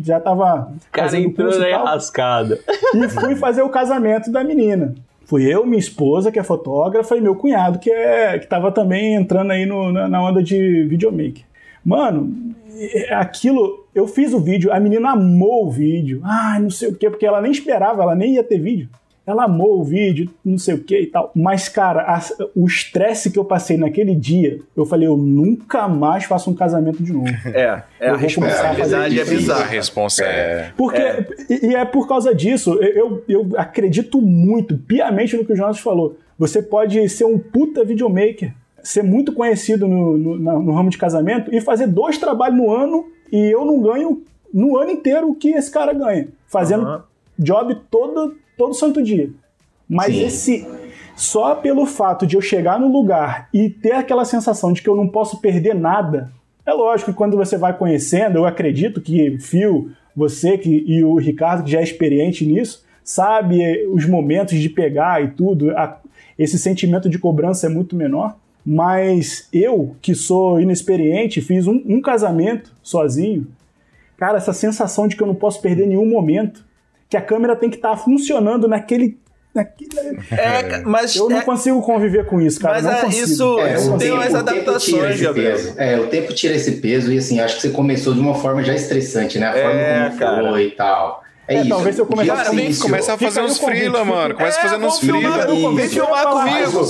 já 0.02 0.18
tava 0.18 0.72
Cara, 0.90 1.08
fazendo 1.08 1.32
curso 1.32 1.60
e 1.60 1.64
aí 1.64 1.72
tal, 1.72 1.84
rascada. 1.84 2.58
e 2.94 3.08
fui 3.08 3.36
fazer 3.36 3.62
o 3.62 3.68
casamento 3.68 4.30
da 4.32 4.42
menina. 4.42 4.94
Fui 5.28 5.44
eu, 5.44 5.66
minha 5.66 5.78
esposa, 5.78 6.32
que 6.32 6.38
é 6.38 6.42
fotógrafa, 6.42 7.14
e 7.14 7.20
meu 7.20 7.34
cunhado, 7.36 7.78
que 7.78 7.90
é 7.90 8.38
que 8.38 8.46
tava 8.46 8.72
também 8.72 9.14
entrando 9.14 9.50
aí 9.50 9.66
no- 9.66 9.92
na, 9.92 10.08
na 10.08 10.22
onda 10.26 10.42
de 10.42 10.84
videomaker. 10.84 11.44
Mano, 11.84 12.34
aquilo, 13.10 13.86
eu 13.94 14.06
fiz 14.06 14.32
o 14.32 14.40
vídeo, 14.40 14.72
a 14.72 14.80
menina 14.80 15.10
amou 15.10 15.66
o 15.66 15.70
vídeo. 15.70 16.22
Ai, 16.24 16.60
não 16.60 16.70
sei 16.70 16.88
o 16.88 16.94
quê, 16.94 17.10
porque 17.10 17.26
ela 17.26 17.42
nem 17.42 17.52
esperava, 17.52 18.02
ela 18.02 18.14
nem 18.14 18.36
ia 18.36 18.42
ter 18.42 18.58
vídeo. 18.58 18.88
Ela 19.28 19.44
amou 19.44 19.78
o 19.80 19.84
vídeo, 19.84 20.30
não 20.42 20.56
sei 20.56 20.74
o 20.74 20.82
que 20.82 20.98
e 21.00 21.06
tal. 21.06 21.30
Mas, 21.34 21.68
cara, 21.68 22.00
a- 22.02 22.22
o 22.56 22.66
estresse 22.66 23.30
que 23.30 23.38
eu 23.38 23.44
passei 23.44 23.76
naquele 23.76 24.14
dia, 24.14 24.58
eu 24.74 24.86
falei, 24.86 25.06
eu 25.06 25.18
nunca 25.18 25.86
mais 25.86 26.24
faço 26.24 26.50
um 26.50 26.54
casamento 26.54 27.02
de 27.02 27.12
novo. 27.12 27.28
É, 27.44 27.82
é 28.00 28.10
Eu 28.10 28.14
a 28.14 28.18
começar 28.18 28.38
a 28.38 28.72
responsabilidade 28.72 29.20
é 29.20 29.24
bizarra. 29.24 29.64
responsa 29.66 30.24
é. 30.24 30.72
Porque, 30.76 31.02
E, 31.50 31.66
e 31.66 31.74
é 31.74 31.84
por 31.84 32.08
causa 32.08 32.34
disso, 32.34 32.74
eu, 32.82 33.22
eu 33.28 33.50
acredito 33.56 34.20
muito, 34.22 34.78
piamente 34.78 35.36
no 35.36 35.44
que 35.44 35.52
o 35.52 35.56
Jonas 35.56 35.78
falou. 35.78 36.16
Você 36.38 36.62
pode 36.62 37.06
ser 37.10 37.24
um 37.24 37.38
puta 37.38 37.84
videomaker, 37.84 38.52
ser 38.82 39.02
muito 39.02 39.32
conhecido 39.32 39.86
no, 39.86 40.16
no, 40.16 40.36
no 40.62 40.72
ramo 40.72 40.88
de 40.88 40.96
casamento 40.96 41.54
e 41.54 41.60
fazer 41.60 41.86
dois 41.88 42.16
trabalhos 42.16 42.56
no 42.56 42.70
ano 42.72 43.04
e 43.30 43.36
eu 43.52 43.64
não 43.64 43.80
ganho 43.82 44.22
no 44.54 44.78
ano 44.78 44.90
inteiro 44.90 45.28
o 45.28 45.34
que 45.34 45.50
esse 45.50 45.70
cara 45.70 45.92
ganha. 45.92 46.28
Fazendo 46.46 46.86
Aham. 46.86 47.02
job 47.38 47.76
todo, 47.90 48.34
todo 48.58 48.74
santo 48.74 49.02
dia. 49.02 49.30
Mas 49.88 50.14
Sim. 50.14 50.24
esse. 50.24 50.66
Só 51.16 51.54
pelo 51.56 51.84
fato 51.86 52.26
de 52.26 52.36
eu 52.36 52.40
chegar 52.40 52.78
no 52.78 52.92
lugar 52.92 53.48
e 53.52 53.68
ter 53.70 53.92
aquela 53.92 54.24
sensação 54.24 54.72
de 54.72 54.80
que 54.82 54.88
eu 54.88 54.94
não 54.94 55.08
posso 55.08 55.40
perder 55.40 55.74
nada. 55.74 56.30
É 56.64 56.72
lógico 56.72 57.10
que 57.10 57.16
quando 57.16 57.36
você 57.36 57.56
vai 57.56 57.76
conhecendo, 57.76 58.36
eu 58.38 58.44
acredito 58.44 59.00
que 59.00 59.36
Phil, 59.40 59.90
você 60.14 60.56
que, 60.58 60.84
e 60.86 61.02
o 61.02 61.16
Ricardo, 61.16 61.64
que 61.64 61.70
já 61.72 61.80
é 61.80 61.82
experiente 61.82 62.46
nisso, 62.46 62.84
sabe 63.02 63.60
eh, 63.62 63.86
os 63.88 64.06
momentos 64.06 64.58
de 64.58 64.68
pegar 64.68 65.22
e 65.24 65.28
tudo. 65.28 65.70
a- 65.76 65.98
esse 66.38 66.56
sentimento 66.56 67.08
de 67.08 67.18
cobrança 67.18 67.66
é 67.66 67.70
muito 67.70 67.96
menor. 67.96 68.36
Mas 68.64 69.48
eu, 69.52 69.96
que 70.02 70.14
sou 70.14 70.60
inexperiente, 70.60 71.40
fiz 71.40 71.66
um, 71.66 71.82
um 71.86 72.00
casamento 72.00 72.72
sozinho. 72.82 73.46
Cara, 74.16 74.36
essa 74.36 74.52
sensação 74.52 75.08
de 75.08 75.16
que 75.16 75.22
eu 75.22 75.26
não 75.26 75.34
posso 75.34 75.60
perder 75.60 75.86
nenhum 75.86 76.06
momento. 76.06 76.64
Que 77.08 77.16
a 77.16 77.20
câmera 77.22 77.56
tem 77.56 77.70
que 77.70 77.76
estar 77.76 77.96
funcionando 77.96 78.68
naquele. 78.68 79.18
naquele- 79.54 80.18
É, 80.30 80.82
mas 80.84 81.16
eu 81.16 81.28
não 81.28 81.38
é- 81.38 81.42
consigo 81.42 81.80
conviver 81.82 82.26
com 82.26 82.40
isso, 82.40 82.60
cara. 82.60 82.74
Mas 82.74 82.84
não 82.84 82.92
é, 82.92 83.00
consigo. 83.00 83.24
isso- 83.26 83.58
É, 83.60 83.74
Isso 83.74 83.88
tem 83.90 83.98
tempo- 83.98 84.14
umas 84.14 84.34
adaptações, 84.34 85.20
Gabriel. 85.20 85.52
peso. 85.52 85.74
É, 85.78 85.98
o 85.98 86.06
tempo 86.08 86.34
tira 86.34 86.54
esse 86.54 86.72
peso 86.72 87.12
e 87.12 87.18
assim, 87.18 87.40
acho 87.40 87.56
que 87.56 87.62
você 87.62 87.70
começou 87.70 88.12
de 88.14 88.20
uma 88.20 88.34
forma 88.34 88.62
já 88.62 88.74
estressante, 88.74 89.38
né? 89.38 89.46
A 89.48 89.52
forma 89.52 89.70
É, 89.80 90.04
como 90.08 90.18
cara. 90.18 90.50
foi 90.50 90.66
e 90.66 90.70
tal. 90.72 91.22
É, 91.48 91.54
É, 91.54 91.60
isso. 91.60 91.68
talvez 91.70 91.94
se 91.96 92.00
eu 92.02 92.04
vem, 92.50 92.64
iniciou. 92.66 92.90
começa 92.90 93.14
a 93.14 93.16
fazer 93.18 93.40
uns 93.40 93.58
frila, 93.58 94.04
mano. 94.04 94.34
Começa 94.34 94.58
É, 94.58 94.62
fazendo 94.62 94.86
uns 94.86 95.00
vamos 95.00 95.20
filmar- 95.22 95.42
frila. 95.48 95.74
Vem 95.74 95.88
filmar 95.88 96.26
comigo. 96.26 96.86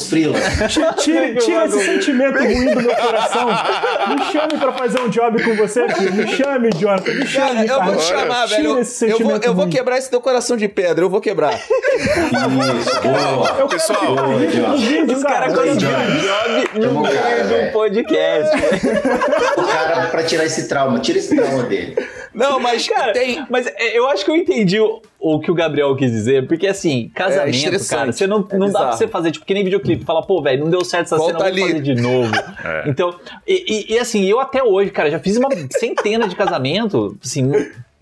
Tira, 0.68 0.92
tira- 0.94 1.34
tira 1.36 1.64
esse 1.66 1.84
sentimento 1.84 2.38
ruim 2.38 2.74
do 2.74 2.80
meu 2.82 2.96
coração. 2.96 3.46
Me 3.46 4.24
chame 4.32 4.59
pra 4.59 4.72
fazer 4.72 5.00
um 5.00 5.09
job 5.09 5.42
com 5.44 5.54
você, 5.54 5.88
filho. 5.90 6.12
Me 6.12 6.26
chame, 6.26 6.70
Jonathan. 6.76 7.12
Me 7.12 7.26
chame, 7.26 7.66
Cara, 7.68 7.80
eu 7.80 7.84
vou 7.84 7.96
te 7.96 8.02
chamar, 8.02 8.48
Tira 8.48 8.62
velho. 8.62 8.78
esse 8.80 9.09
Eu, 9.09 9.18
vou, 9.20 9.36
eu 9.36 9.54
vou 9.54 9.68
quebrar 9.68 9.96
esse 9.96 10.11
teu 10.11 10.20
coração 10.20 10.56
de 10.56 10.66
pedra, 10.66 11.04
eu 11.04 11.09
vou 11.11 11.20
quebrar. 11.20 11.54
Isso, 11.54 13.00
boa. 13.02 13.56
Eu 13.61 13.68
Pessoal, 13.68 14.00
Os 14.02 15.22
caras 15.22 15.22
cara. 15.22 15.54
conseguiram 15.54 16.00
um 16.00 16.18
job 16.18 16.68
no 16.74 17.02
meio 17.02 17.42
do 17.44 17.48
velho. 17.48 17.72
podcast. 17.72 18.56
O 19.56 19.62
cara, 19.66 20.06
pra 20.09 20.22
tirar 20.24 20.44
esse 20.46 20.66
trauma, 20.66 20.98
tira 20.98 21.18
esse 21.18 21.36
trauma 21.36 21.62
dele. 21.62 21.96
Não, 22.34 22.58
mas 22.60 22.86
Cara, 22.88 23.12
tem. 23.12 23.44
mas 23.50 23.66
é, 23.66 23.98
eu 23.98 24.08
acho 24.08 24.24
que 24.24 24.30
eu 24.30 24.36
entendi 24.36 24.78
o, 24.80 25.00
o 25.18 25.40
que 25.40 25.50
o 25.50 25.54
Gabriel 25.54 25.94
quis 25.96 26.10
dizer, 26.10 26.46
porque 26.46 26.66
assim, 26.66 27.10
casamento, 27.14 27.54
estressante, 27.56 27.88
cara, 28.00 28.12
você 28.12 28.26
não, 28.26 28.46
é 28.50 28.56
não 28.56 28.70
dá 28.70 28.80
pra 28.80 28.92
você 28.92 29.08
fazer, 29.08 29.30
tipo, 29.30 29.44
que 29.46 29.54
nem 29.54 29.64
videoclipe, 29.64 30.04
fala, 30.04 30.22
pô, 30.22 30.40
velho, 30.42 30.62
não 30.64 30.70
deu 30.70 30.84
certo 30.84 31.06
essa 31.06 31.16
Volta 31.16 31.38
cena, 31.38 31.44
vamos 31.50 31.62
ali. 31.62 31.72
fazer 31.72 31.82
de 31.82 31.94
novo. 32.00 32.30
Então, 32.86 33.14
e, 33.46 33.64
e- 33.90 33.94
e, 33.94 33.98
assim, 33.98 34.24
eu 34.24 34.40
até 34.40 34.62
hoje, 34.62 34.90
cara, 34.90 35.10
já 35.10 35.18
fiz 35.18 35.36
uma 35.36 35.48
centena 35.78 36.28
de 36.28 36.36
casamento, 36.36 37.16
assim, 37.24 37.50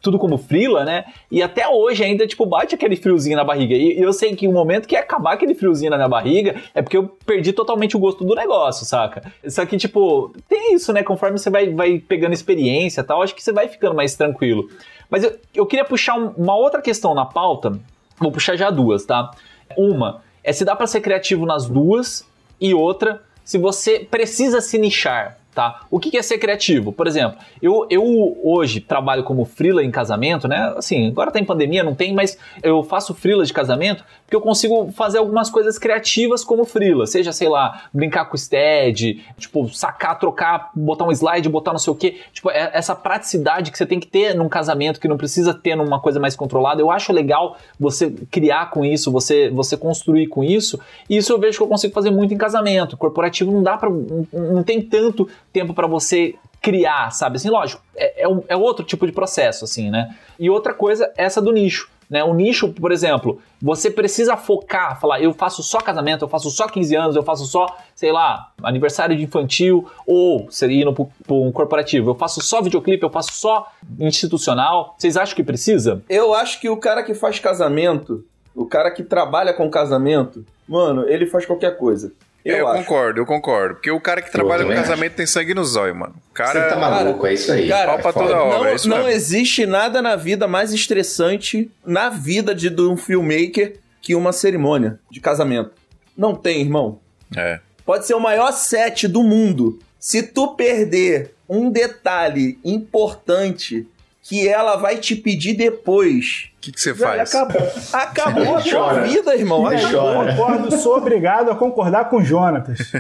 tudo 0.03 0.19
como 0.19 0.39
frila, 0.39 0.85
né? 0.85 1.05
E 1.31 1.43
até 1.43 1.67
hoje 1.69 2.05
ainda, 2.05 2.27
tipo, 2.27 2.47
bate 2.47 2.75
aquele 2.75 2.95
friozinho 2.97 3.37
na 3.37 3.43
barriga. 3.45 3.75
E 3.75 3.99
eu 3.99 4.13
sei 4.13 4.37
que 4.37 4.47
o 4.47 4.53
momento 4.53 4.87
que 4.87 4.95
acabar 4.95 5.33
aquele 5.33 5.55
friozinho 5.55 5.91
na 5.91 5.97
minha 5.97 6.09
barriga 6.09 6.55
é 6.75 6.81
porque 6.83 6.97
eu 6.97 7.09
perdi 7.27 7.53
totalmente 7.53 7.97
o 7.97 7.99
gosto 7.99 8.25
do 8.25 8.35
negócio, 8.35 8.87
saca? 8.87 9.33
Só 9.49 9.67
que, 9.67 9.77
tipo, 9.77 10.33
tem 10.49 10.75
isso, 10.75 10.93
né? 10.93 11.03
Conforme 11.03 11.39
você 11.39 11.51
vai, 11.51 11.71
vai 11.71 11.99
pegando 11.99 12.33
experiência 12.35 13.01
e 13.01 13.05
tal, 13.05 13.23
acho 13.23 13.35
que 13.35 13.43
você 13.43 13.53
vai 13.53 13.67
ficando 13.69 13.95
mais 13.95 14.15
tranquilo. 14.15 14.69
Mas 15.11 15.25
eu, 15.25 15.37
eu 15.55 15.67
queria 15.67 15.85
puxar 15.85 16.15
um- 16.19 16.33
uma 16.37 16.55
outra 16.57 16.81
questão 16.81 17.15
na 17.15 17.25
pauta. 17.25 17.79
Vou 18.19 18.31
puxar 18.31 18.57
já 18.57 18.71
duas, 18.71 19.05
tá? 19.05 19.31
Uma 19.77 20.23
é 20.45 20.53
se 20.53 20.65
dá 20.65 20.77
pra 20.77 20.87
ser 20.87 21.01
criativo 21.01 21.45
nas 21.45 21.67
duas, 21.69 22.25
e 22.61 22.73
outra, 22.73 23.21
se 23.45 23.59
você 23.59 24.01
precisa 24.09 24.61
se 24.61 24.79
nichar, 24.79 25.37
tá? 25.57 25.81
O 25.91 25.99
que 25.99 26.15
é 26.19 26.23
ser 26.23 26.37
criativo? 26.37 26.93
Por 26.93 27.07
exemplo, 27.07 27.39
eu, 27.63 27.87
eu 27.89 28.39
hoje 28.45 28.79
trabalho 28.79 29.25
como 29.25 29.47
freela 29.47 29.83
em 29.83 29.91
casamento, 29.91 30.47
né? 30.47 30.75
Assim, 30.77 31.09
agora 31.09 31.31
tá 31.31 31.41
em 31.41 31.45
pandemia, 31.47 31.83
não 31.83 31.95
tem, 31.95 32.13
mas 32.13 32.37
eu 32.63 32.83
faço 32.85 33.15
freela 33.15 33.43
de 33.43 33.55
casamento 33.55 34.05
porque 34.27 34.37
eu 34.37 34.41
consigo 34.41 34.93
fazer 34.93 35.19
algumas 35.19 35.49
coisas 35.49 35.79
criativas 35.79 36.45
como 36.45 36.65
freela. 36.65 37.07
Seja, 37.07 37.33
sei 37.33 37.49
lá, 37.49 37.85
brincar 37.95 38.27
com 38.27 38.35
o 38.35 38.39
stead, 38.39 39.25
tipo, 39.39 39.69
sacar, 39.73 40.19
trocar, 40.19 40.71
botar 40.75 41.05
um 41.05 41.13
slide, 41.13 41.49
botar 41.49 41.73
não 41.73 41.79
sei 41.79 41.93
o 41.93 41.97
quê. 41.97 42.17
Tipo, 42.33 42.51
é- 42.51 42.73
essa 42.75 42.95
praticidade 42.95 43.71
que 43.71 43.79
você 43.79 43.87
tem 43.87 43.99
que 43.99 44.09
ter 44.09 44.35
num 44.35 44.49
casamento, 44.49 45.01
que 45.01 45.09
não 45.09 45.17
precisa 45.17 45.55
ter 45.55 45.75
numa 45.77 46.01
coisa 46.01 46.21
mais 46.21 46.37
controlada. 46.37 46.83
Eu 46.83 46.91
acho 46.91 47.13
legal 47.13 47.57
você 47.79 48.11
criar 48.31 48.69
com 48.71 48.85
isso, 48.85 49.11
você, 49.11 49.49
você 49.49 49.77
construir 49.77 50.27
com 50.27 50.45
isso. 50.45 50.79
E 51.09 51.17
isso 51.17 51.33
eu 51.33 51.39
vejo 51.39 51.57
que 51.57 51.63
eu 51.65 51.69
consigo 51.69 51.95
fazer 51.95 52.11
muito 52.11 52.35
em 52.35 52.37
casamento. 52.37 52.97
Corporativo 52.97 53.53
não 53.53 53.63
dá 53.63 53.79
não, 53.83 54.27
não 54.55 54.63
tem 54.65 54.83
tanto 54.83 55.29
tempo 55.61 55.73
pra 55.75 55.87
você 55.87 56.35
criar, 56.61 57.11
sabe? 57.13 57.37
Assim, 57.37 57.49
lógico, 57.49 57.81
é, 57.97 58.23
é, 58.25 58.29
um- 58.29 58.43
é 58.49 58.57
outro 58.57 58.85
tipo 58.85 59.07
de 59.07 59.13
processo, 59.13 59.65
assim, 59.65 59.91
né? 59.91 60.15
E 60.39 60.51
outra 60.51 60.75
coisa, 60.75 61.11
essa 61.17 61.41
do 61.41 61.51
nicho. 61.53 61.89
Né? 62.09 62.23
O 62.23 62.33
nicho, 62.35 62.69
por 62.73 62.93
exemplo, 62.93 63.41
você 63.61 63.91
precisa 63.91 64.37
focar, 64.37 65.01
falar, 65.01 65.21
eu 65.21 65.33
faço 65.33 65.61
só 65.63 65.79
casamento, 65.81 66.25
eu 66.25 66.29
faço 66.29 66.51
só 66.51 66.69
15 66.69 66.95
anos, 66.95 67.17
eu 67.17 67.23
faço 67.25 67.45
só, 67.47 67.67
sei 67.97 68.13
lá, 68.13 68.53
aniversário 68.63 69.17
de 69.17 69.25
infantil, 69.25 69.89
ou 70.07 70.47
seria 70.51 70.83
indo 70.83 70.93
para 70.95 71.35
um 71.35 71.51
corporativo, 71.51 72.11
eu 72.11 72.15
faço 72.15 72.41
só 72.41 72.63
videoclipe, 72.63 73.03
eu 73.03 73.11
faço 73.11 73.33
só 73.33 73.67
institucional. 73.99 74.95
Vocês 74.99 75.17
acham 75.17 75.35
que 75.35 75.43
precisa? 75.43 76.03
Eu 76.09 76.33
acho 76.35 76.61
que 76.61 76.69
o 76.69 76.77
cara 76.77 77.03
que 77.03 77.13
faz 77.15 77.39
casamento, 77.41 78.25
o 78.55 78.65
cara 78.67 78.91
que 78.91 79.03
trabalha 79.03 79.53
com 79.53 79.69
casamento, 79.69 80.45
mano, 80.69 81.09
ele 81.09 81.27
faz 81.27 81.45
qualquer 81.45 81.77
coisa. 81.77 82.13
Eu, 82.47 82.59
Eu, 82.59 82.69
acho. 82.69 82.79
concordo, 82.85 83.21
eu 83.21 83.27
concordo. 83.27 83.75
Porque 83.75 83.91
o 83.91 84.01
cara 84.01 84.23
que 84.23 84.31
trabalha 84.31 84.65
com 84.65 84.73
casamento 84.73 85.15
tem 85.15 85.27
sangue 85.27 85.53
no 85.53 85.65
zóio, 85.65 85.95
mano. 85.97 86.15
O 86.15 86.19
Você 86.29 86.43
cara. 86.43 86.69
tá 86.69 86.77
maluco, 86.77 87.27
é 87.27 87.35
isso 87.35 87.51
aí. 87.51 87.69
cara, 87.69 87.99
pra 87.99 88.13
foda. 88.13 88.27
toda 88.27 88.41
hora. 88.43 88.59
Não, 88.59 88.67
é 88.67 88.75
isso 88.75 88.89
não 88.89 88.97
mesmo. 88.99 89.11
existe 89.11 89.67
nada 89.67 90.01
na 90.01 90.15
vida 90.15 90.47
mais 90.47 90.73
estressante 90.73 91.71
na 91.85 92.09
vida 92.09 92.55
de, 92.55 92.71
de 92.71 92.83
um 92.83 92.97
filmmaker 92.97 93.77
que 94.01 94.15
uma 94.15 94.33
cerimônia 94.33 95.01
de 95.11 95.21
casamento. 95.21 95.73
Não 96.17 96.35
tem, 96.37 96.61
irmão. 96.61 97.01
É. 97.37 97.59
Pode 97.85 98.07
ser 98.07 98.15
o 98.15 98.21
maior 98.21 98.53
set 98.53 99.09
do 99.09 99.23
mundo. 99.25 99.79
Se 99.99 100.23
tu 100.23 100.55
perder 100.55 101.35
um 101.49 101.69
detalhe 101.71 102.59
importante 102.65 103.87
que 104.29 104.49
ela 104.49 104.75
vai 104.77 104.97
te 104.97 105.15
pedir 105.15 105.55
depois, 105.55 106.49
O 106.57 106.61
que, 106.61 106.73
que 106.73 106.81
você 106.81 106.93
faz? 106.95 107.33
acabou, 107.33 107.63
acabou 107.93 108.57
a 108.57 108.61
tua 108.61 108.73
Chora. 108.73 109.03
vida, 109.03 109.37
irmão. 109.37 109.65
Aí, 109.67 109.81
eu 109.81 110.01
concordo, 110.03 110.77
sou 110.79 110.97
obrigado 110.97 111.51
a 111.51 111.55
concordar 111.55 112.11
com 112.11 112.17
o 112.17 112.25
Jonatas. 112.25 112.93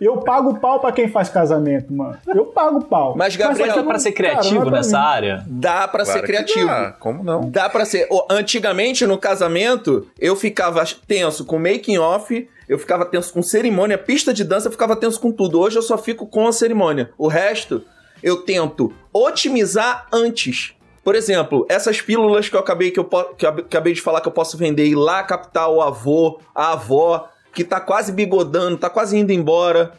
Eu 0.00 0.18
pago 0.18 0.58
pau 0.58 0.80
pra 0.80 0.90
quem 0.90 1.08
faz 1.08 1.28
casamento, 1.28 1.92
mano. 1.92 2.18
Eu 2.34 2.46
pago 2.46 2.84
pau. 2.84 3.14
Mas, 3.16 3.36
Gabriel, 3.36 3.66
só 3.68 3.72
que 3.74 3.78
Dá 3.80 3.86
pra 3.86 3.98
ser 4.00 4.10
criativo 4.12 4.68
é 4.68 4.70
nessa 4.72 4.98
mim. 4.98 5.04
área? 5.04 5.44
Dá 5.46 5.86
pra 5.86 6.04
Claro 6.04 6.18
ser 6.18 6.20
que 6.20 6.26
criativo. 6.26 6.66
dá, 6.66 6.92
Como 6.98 7.22
não? 7.22 7.48
Dá 7.48 7.68
pra 7.70 7.84
ser. 7.84 8.08
Antigamente, 8.28 9.06
no 9.06 9.16
casamento, 9.18 10.08
eu 10.18 10.34
ficava 10.34 10.84
tenso 11.06 11.44
com 11.44 11.58
making 11.60 11.98
off, 11.98 12.48
eu 12.68 12.78
ficava 12.78 13.04
tenso 13.04 13.32
com 13.32 13.40
cerimônia, 13.42 13.96
pista 13.96 14.34
de 14.34 14.42
dança, 14.42 14.66
eu 14.66 14.72
ficava 14.72 14.96
tenso 14.96 15.20
com 15.20 15.30
tudo. 15.30 15.60
Hoje 15.60 15.76
eu 15.76 15.82
só 15.82 15.96
fico 15.96 16.26
com 16.26 16.46
a 16.48 16.52
cerimônia. 16.52 17.10
O 17.16 17.28
resto, 17.28 17.84
eu 18.22 18.42
tento 18.42 18.92
otimizar 19.12 20.06
antes. 20.12 20.74
Por 21.04 21.14
exemplo, 21.14 21.66
essas 21.68 22.00
pílulas 22.00 22.48
que 22.48 22.54
eu 22.54 22.60
acabei 22.60 22.90
que 22.90 23.00
eu 23.00 23.04
que 23.04 23.44
eu 23.44 23.50
acabei 23.50 23.92
de 23.92 24.00
falar 24.00 24.20
que 24.20 24.28
eu 24.28 24.32
posso 24.32 24.56
vender 24.56 24.86
e 24.86 24.94
lá 24.94 25.22
captar 25.24 25.68
o 25.68 25.82
avô, 25.82 26.40
a 26.54 26.72
avó, 26.72 27.28
que 27.52 27.64
tá 27.64 27.80
quase 27.80 28.12
bigodando, 28.12 28.76
tá 28.76 28.88
quase 28.88 29.18
indo 29.18 29.32
embora. 29.32 29.92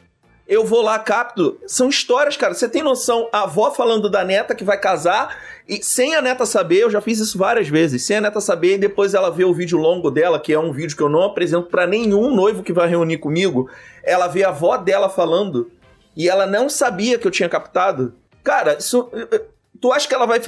eu 0.48 0.66
vou 0.66 0.82
lá, 0.82 1.00
capto. 1.00 1.58
São 1.68 1.90
histórias, 1.90 2.38
cara. 2.38 2.54
Você 2.54 2.70
tem 2.70 2.84
noção? 2.84 3.28
A 3.32 3.44
avó 3.44 3.72
falando 3.72 4.10
da 4.10 4.24
neta 4.24 4.56
que 4.56 4.64
vai 4.64 4.80
casar 4.80 5.36
e 5.68 5.82
sem 5.82 6.16
a 6.16 6.22
neta 6.22 6.46
saber, 6.46 6.84
eu 6.84 6.90
já 6.90 7.00
fiz 7.00 7.20
isso 7.20 7.38
várias 7.38 7.70
vezes, 7.70 8.04
sem 8.04 8.18
a 8.18 8.22
neta 8.22 8.42
saber, 8.42 8.76
e 8.76 8.78
depois 8.78 9.14
ela 9.14 9.32
vê 9.32 9.46
o 9.46 9.54
vídeo 9.54 9.78
longo 9.78 10.12
dela, 10.12 10.40
que 10.40 10.52
é 10.52 10.60
um 10.60 10.74
vídeo 10.74 10.96
que 10.96 11.02
eu 11.02 11.08
não 11.08 11.24
apresento 11.24 11.70
para 11.70 11.88
nenhum 11.88 12.36
noivo 12.36 12.64
que 12.64 12.74
vai 12.74 12.88
reunir 12.88 13.18
comigo. 13.18 13.70
Ela 14.04 14.28
vê 14.28 14.44
a 14.44 14.50
avó 14.50 14.76
dela 14.76 15.10
falando 15.10 15.72
e 16.16 16.30
ela 16.30 16.46
não 16.46 16.70
sabia 16.70 17.18
que 17.18 17.28
eu 17.28 17.32
tinha 17.32 17.50
captado. 17.50 18.14
Cara, 18.44 18.78
isso. 18.80 19.10
Tu 19.80 19.92
acha 19.92 20.08
que 20.08 20.14
ela 20.14 20.26
vai 20.26 20.40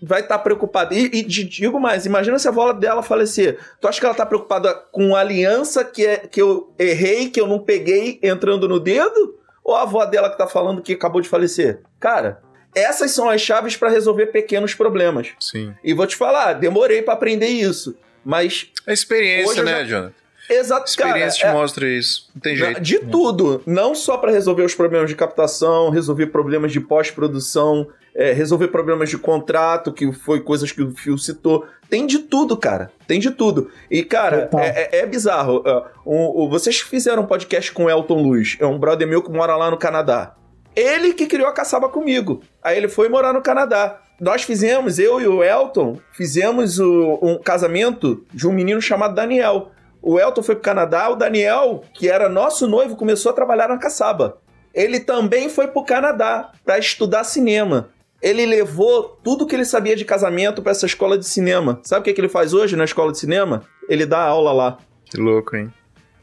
vai 0.00 0.20
estar 0.20 0.38
tá 0.38 0.42
preocupada. 0.42 0.94
E, 0.94 1.06
e, 1.06 1.22
digo 1.22 1.80
mais, 1.80 2.06
imagina 2.06 2.38
se 2.38 2.46
a 2.46 2.50
avó 2.50 2.72
dela 2.72 3.02
falecer. 3.02 3.58
Tu 3.80 3.88
acha 3.88 3.98
que 3.98 4.06
ela 4.06 4.14
tá 4.14 4.26
preocupada 4.26 4.74
com 4.92 5.14
a 5.14 5.20
aliança 5.20 5.84
que, 5.84 6.06
é, 6.06 6.16
que 6.18 6.40
eu 6.40 6.72
errei, 6.78 7.30
que 7.30 7.40
eu 7.40 7.46
não 7.46 7.58
peguei 7.58 8.18
entrando 8.22 8.68
no 8.68 8.78
dedo? 8.78 9.36
Ou 9.64 9.74
a 9.74 9.82
avó 9.82 10.04
dela 10.04 10.30
que 10.30 10.38
tá 10.38 10.46
falando 10.46 10.82
que 10.82 10.94
acabou 10.94 11.20
de 11.20 11.28
falecer? 11.28 11.80
Cara, 12.00 12.40
essas 12.74 13.10
são 13.10 13.28
as 13.28 13.40
chaves 13.40 13.76
para 13.76 13.90
resolver 13.90 14.26
pequenos 14.26 14.74
problemas. 14.74 15.32
Sim. 15.40 15.74
E 15.82 15.92
vou 15.92 16.06
te 16.06 16.16
falar, 16.16 16.54
demorei 16.54 17.02
para 17.02 17.14
aprender 17.14 17.48
isso. 17.48 17.96
Mas. 18.24 18.70
A 18.86 18.92
experiência, 18.92 19.62
né, 19.62 19.84
já... 19.84 19.84
Jonathan? 19.84 20.14
Exato, 20.48 20.82
A 20.82 20.84
experiência 20.84 21.42
cara, 21.42 21.52
te 21.52 21.56
é... 21.56 21.60
mostra 21.60 21.88
isso. 21.88 22.30
Não 22.34 22.40
tem 22.40 22.56
jeito. 22.56 22.80
De 22.80 22.98
tudo. 23.00 23.62
Não 23.66 23.94
só 23.94 24.16
para 24.16 24.30
resolver 24.30 24.62
os 24.62 24.74
problemas 24.74 25.10
de 25.10 25.16
captação, 25.16 25.90
resolver 25.90 26.26
problemas 26.28 26.72
de 26.72 26.80
pós-produção, 26.80 27.88
é, 28.14 28.32
resolver 28.32 28.68
problemas 28.68 29.10
de 29.10 29.18
contrato, 29.18 29.92
que 29.92 30.12
foi 30.12 30.40
coisas 30.40 30.72
que 30.72 30.82
o 30.82 30.94
Fio 30.94 31.16
citou. 31.18 31.66
Tem 31.88 32.06
de 32.06 32.18
tudo, 32.18 32.56
cara. 32.56 32.90
Tem 33.06 33.20
de 33.20 33.30
tudo. 33.30 33.70
E, 33.90 34.02
cara, 34.02 34.50
é, 34.58 34.98
é, 34.98 35.00
é, 35.00 35.06
bizarro. 35.06 35.58
Uh, 35.58 35.84
um, 36.04 36.44
um, 36.44 36.48
vocês 36.48 36.80
fizeram 36.80 37.22
um 37.22 37.26
podcast 37.26 37.70
com 37.72 37.84
o 37.84 37.90
Elton 37.90 38.20
Luz. 38.20 38.56
É 38.58 38.66
um 38.66 38.78
brother 38.78 39.06
meu 39.06 39.22
que 39.22 39.30
mora 39.30 39.56
lá 39.56 39.70
no 39.70 39.76
Canadá. 39.76 40.34
Ele 40.74 41.12
que 41.12 41.26
criou 41.26 41.48
a 41.48 41.52
caçaba 41.52 41.88
comigo. 41.88 42.42
Aí 42.62 42.76
ele 42.76 42.88
foi 42.88 43.08
morar 43.08 43.32
no 43.32 43.42
Canadá. 43.42 44.00
Nós 44.20 44.42
fizemos, 44.42 44.98
eu 44.98 45.20
e 45.20 45.26
o 45.28 45.44
Elton, 45.44 45.98
fizemos 46.12 46.80
o, 46.80 47.18
um 47.22 47.38
casamento 47.38 48.24
de 48.34 48.48
um 48.48 48.52
menino 48.52 48.82
chamado 48.82 49.14
Daniel. 49.14 49.70
O 50.02 50.18
Elton 50.18 50.42
foi 50.42 50.54
pro 50.54 50.64
Canadá, 50.64 51.08
o 51.08 51.16
Daniel, 51.16 51.82
que 51.92 52.08
era 52.08 52.28
nosso 52.28 52.66
noivo, 52.66 52.96
começou 52.96 53.30
a 53.30 53.34
trabalhar 53.34 53.68
na 53.68 53.78
caçaba. 53.78 54.38
Ele 54.74 55.00
também 55.00 55.48
foi 55.48 55.68
pro 55.68 55.84
Canadá 55.84 56.52
para 56.64 56.78
estudar 56.78 57.24
cinema. 57.24 57.90
Ele 58.20 58.46
levou 58.46 59.18
tudo 59.22 59.46
que 59.46 59.54
ele 59.54 59.64
sabia 59.64 59.94
de 59.94 60.04
casamento 60.04 60.62
para 60.62 60.72
essa 60.72 60.86
escola 60.86 61.16
de 61.16 61.26
cinema. 61.26 61.80
Sabe 61.82 62.00
o 62.00 62.04
que, 62.04 62.12
que 62.12 62.20
ele 62.20 62.28
faz 62.28 62.52
hoje 62.52 62.76
na 62.76 62.84
escola 62.84 63.12
de 63.12 63.18
cinema? 63.18 63.62
Ele 63.88 64.04
dá 64.04 64.20
aula 64.20 64.52
lá. 64.52 64.78
Que 65.04 65.16
louco, 65.16 65.56
hein? 65.56 65.72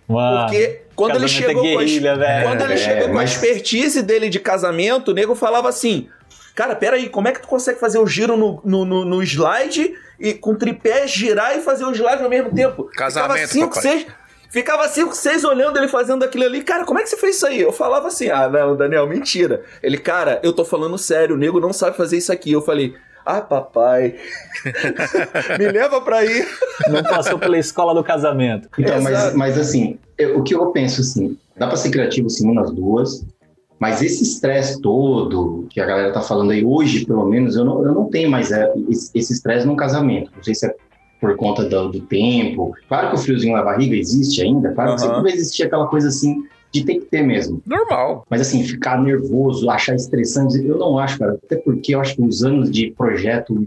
Uau, 0.09 0.45
Porque 0.45 0.81
quando 0.95 1.15
ele 1.15 1.27
chegou, 1.27 1.63
guerrilha, 1.63 2.15
com, 2.15 2.23
a, 2.23 2.41
quando 2.43 2.61
ele 2.61 2.73
é, 2.73 2.77
chegou 2.77 3.09
com 3.09 3.17
a 3.17 3.23
expertise 3.23 4.03
dele 4.03 4.29
de 4.29 4.39
casamento, 4.39 5.11
o 5.11 5.13
nego 5.13 5.33
falava 5.35 5.67
assim: 5.67 6.07
Cara, 6.55 6.75
peraí, 6.75 7.09
como 7.09 7.27
é 7.27 7.33
que 7.33 7.41
tu 7.41 7.47
consegue 7.47 7.79
fazer 7.79 7.99
o 7.99 8.07
giro 8.07 8.37
no, 8.37 8.61
no, 8.63 8.85
no, 8.85 9.05
no 9.05 9.21
slide 9.21 9.93
e 10.17 10.33
com 10.33 10.55
tripé 10.55 11.05
girar 11.05 11.57
e 11.57 11.61
fazer 11.61 11.83
o 11.83 11.91
slide 11.91 12.23
ao 12.23 12.29
mesmo 12.29 12.55
tempo? 12.55 12.85
Casamento, 12.95 13.33
Ficava 13.33 13.47
cinco, 13.47 13.75
papai. 13.75 13.81
seis, 13.81 14.07
Ficava 14.49 14.87
cinco, 14.87 15.13
seis 15.13 15.43
olhando 15.43 15.77
ele 15.77 15.89
fazendo 15.89 16.23
aquilo 16.23 16.45
ali. 16.45 16.63
Cara, 16.63 16.85
como 16.85 16.97
é 16.97 17.03
que 17.03 17.09
você 17.09 17.17
fez 17.17 17.35
isso 17.35 17.45
aí? 17.45 17.59
Eu 17.59 17.73
falava 17.73 18.07
assim: 18.07 18.29
ah, 18.29 18.47
não, 18.47 18.73
Daniel, 18.73 19.05
mentira. 19.05 19.63
Ele, 19.83 19.97
cara, 19.97 20.39
eu 20.43 20.53
tô 20.53 20.63
falando 20.63 20.97
sério, 20.97 21.35
o 21.35 21.37
nego 21.37 21.59
não 21.59 21.73
sabe 21.73 21.97
fazer 21.97 22.15
isso 22.15 22.31
aqui. 22.31 22.53
Eu 22.53 22.61
falei. 22.61 22.95
Ah, 23.25 23.41
papai, 23.41 24.15
me 25.57 25.67
leva 25.71 25.99
pra 25.99 26.23
ir. 26.23 26.47
Não 26.87 27.01
passou 27.01 27.39
pela 27.39 27.57
escola 27.57 27.93
do 27.93 28.03
casamento. 28.03 28.69
Então, 28.77 29.01
mas, 29.01 29.33
mas 29.33 29.57
assim, 29.57 29.97
eu, 30.15 30.37
o 30.37 30.43
que 30.43 30.53
eu 30.53 30.67
penso 30.67 31.01
assim, 31.01 31.35
dá 31.57 31.65
pra 31.67 31.75
ser 31.75 31.89
criativo 31.89 32.29
sim 32.29 32.53
nas 32.53 32.71
duas, 32.71 33.25
mas 33.79 34.01
esse 34.01 34.23
estresse 34.23 34.81
todo 34.81 35.67
que 35.69 35.81
a 35.81 35.85
galera 35.85 36.13
tá 36.13 36.21
falando 36.21 36.51
aí 36.51 36.63
hoje, 36.63 37.05
pelo 37.05 37.25
menos, 37.25 37.55
eu 37.55 37.65
não, 37.65 37.85
eu 37.85 37.93
não 37.93 38.05
tenho 38.05 38.29
mais 38.29 38.51
é, 38.51 38.73
esse 38.89 39.33
estresse 39.33 39.67
num 39.67 39.75
casamento. 39.75 40.31
Não 40.35 40.43
sei 40.43 40.55
se 40.55 40.65
é 40.65 40.75
por 41.19 41.35
conta 41.35 41.63
do, 41.63 41.89
do, 41.89 42.01
tempo. 42.01 42.73
Claro 42.87 43.09
que 43.09 43.15
o 43.15 43.17
friozinho 43.17 43.55
na 43.55 43.63
barriga 43.63 43.95
existe 43.95 44.41
ainda, 44.41 44.71
claro 44.73 44.91
uhum. 44.91 44.95
que 44.95 45.01
sempre 45.01 45.21
vai 45.21 45.31
existir 45.31 45.63
aquela 45.63 45.87
coisa 45.87 46.07
assim 46.09 46.43
de 46.71 46.83
ter 46.83 46.95
que 46.95 47.05
ter 47.05 47.23
mesmo. 47.23 47.61
Normal. 47.65 48.25
Mas 48.29 48.41
assim, 48.41 48.63
ficar 48.63 49.01
nervoso, 49.01 49.69
achar 49.69 49.95
estressante, 49.95 50.57
eu 50.65 50.77
não 50.77 50.99
acho, 50.99 51.17
cara. 51.17 51.37
Até 51.43 51.55
porque 51.55 51.95
eu 51.95 52.01
acho 52.01 52.15
que 52.15 52.21
os 52.21 52.43
anos 52.43 52.69
de 52.69 52.91
projeto 52.91 53.65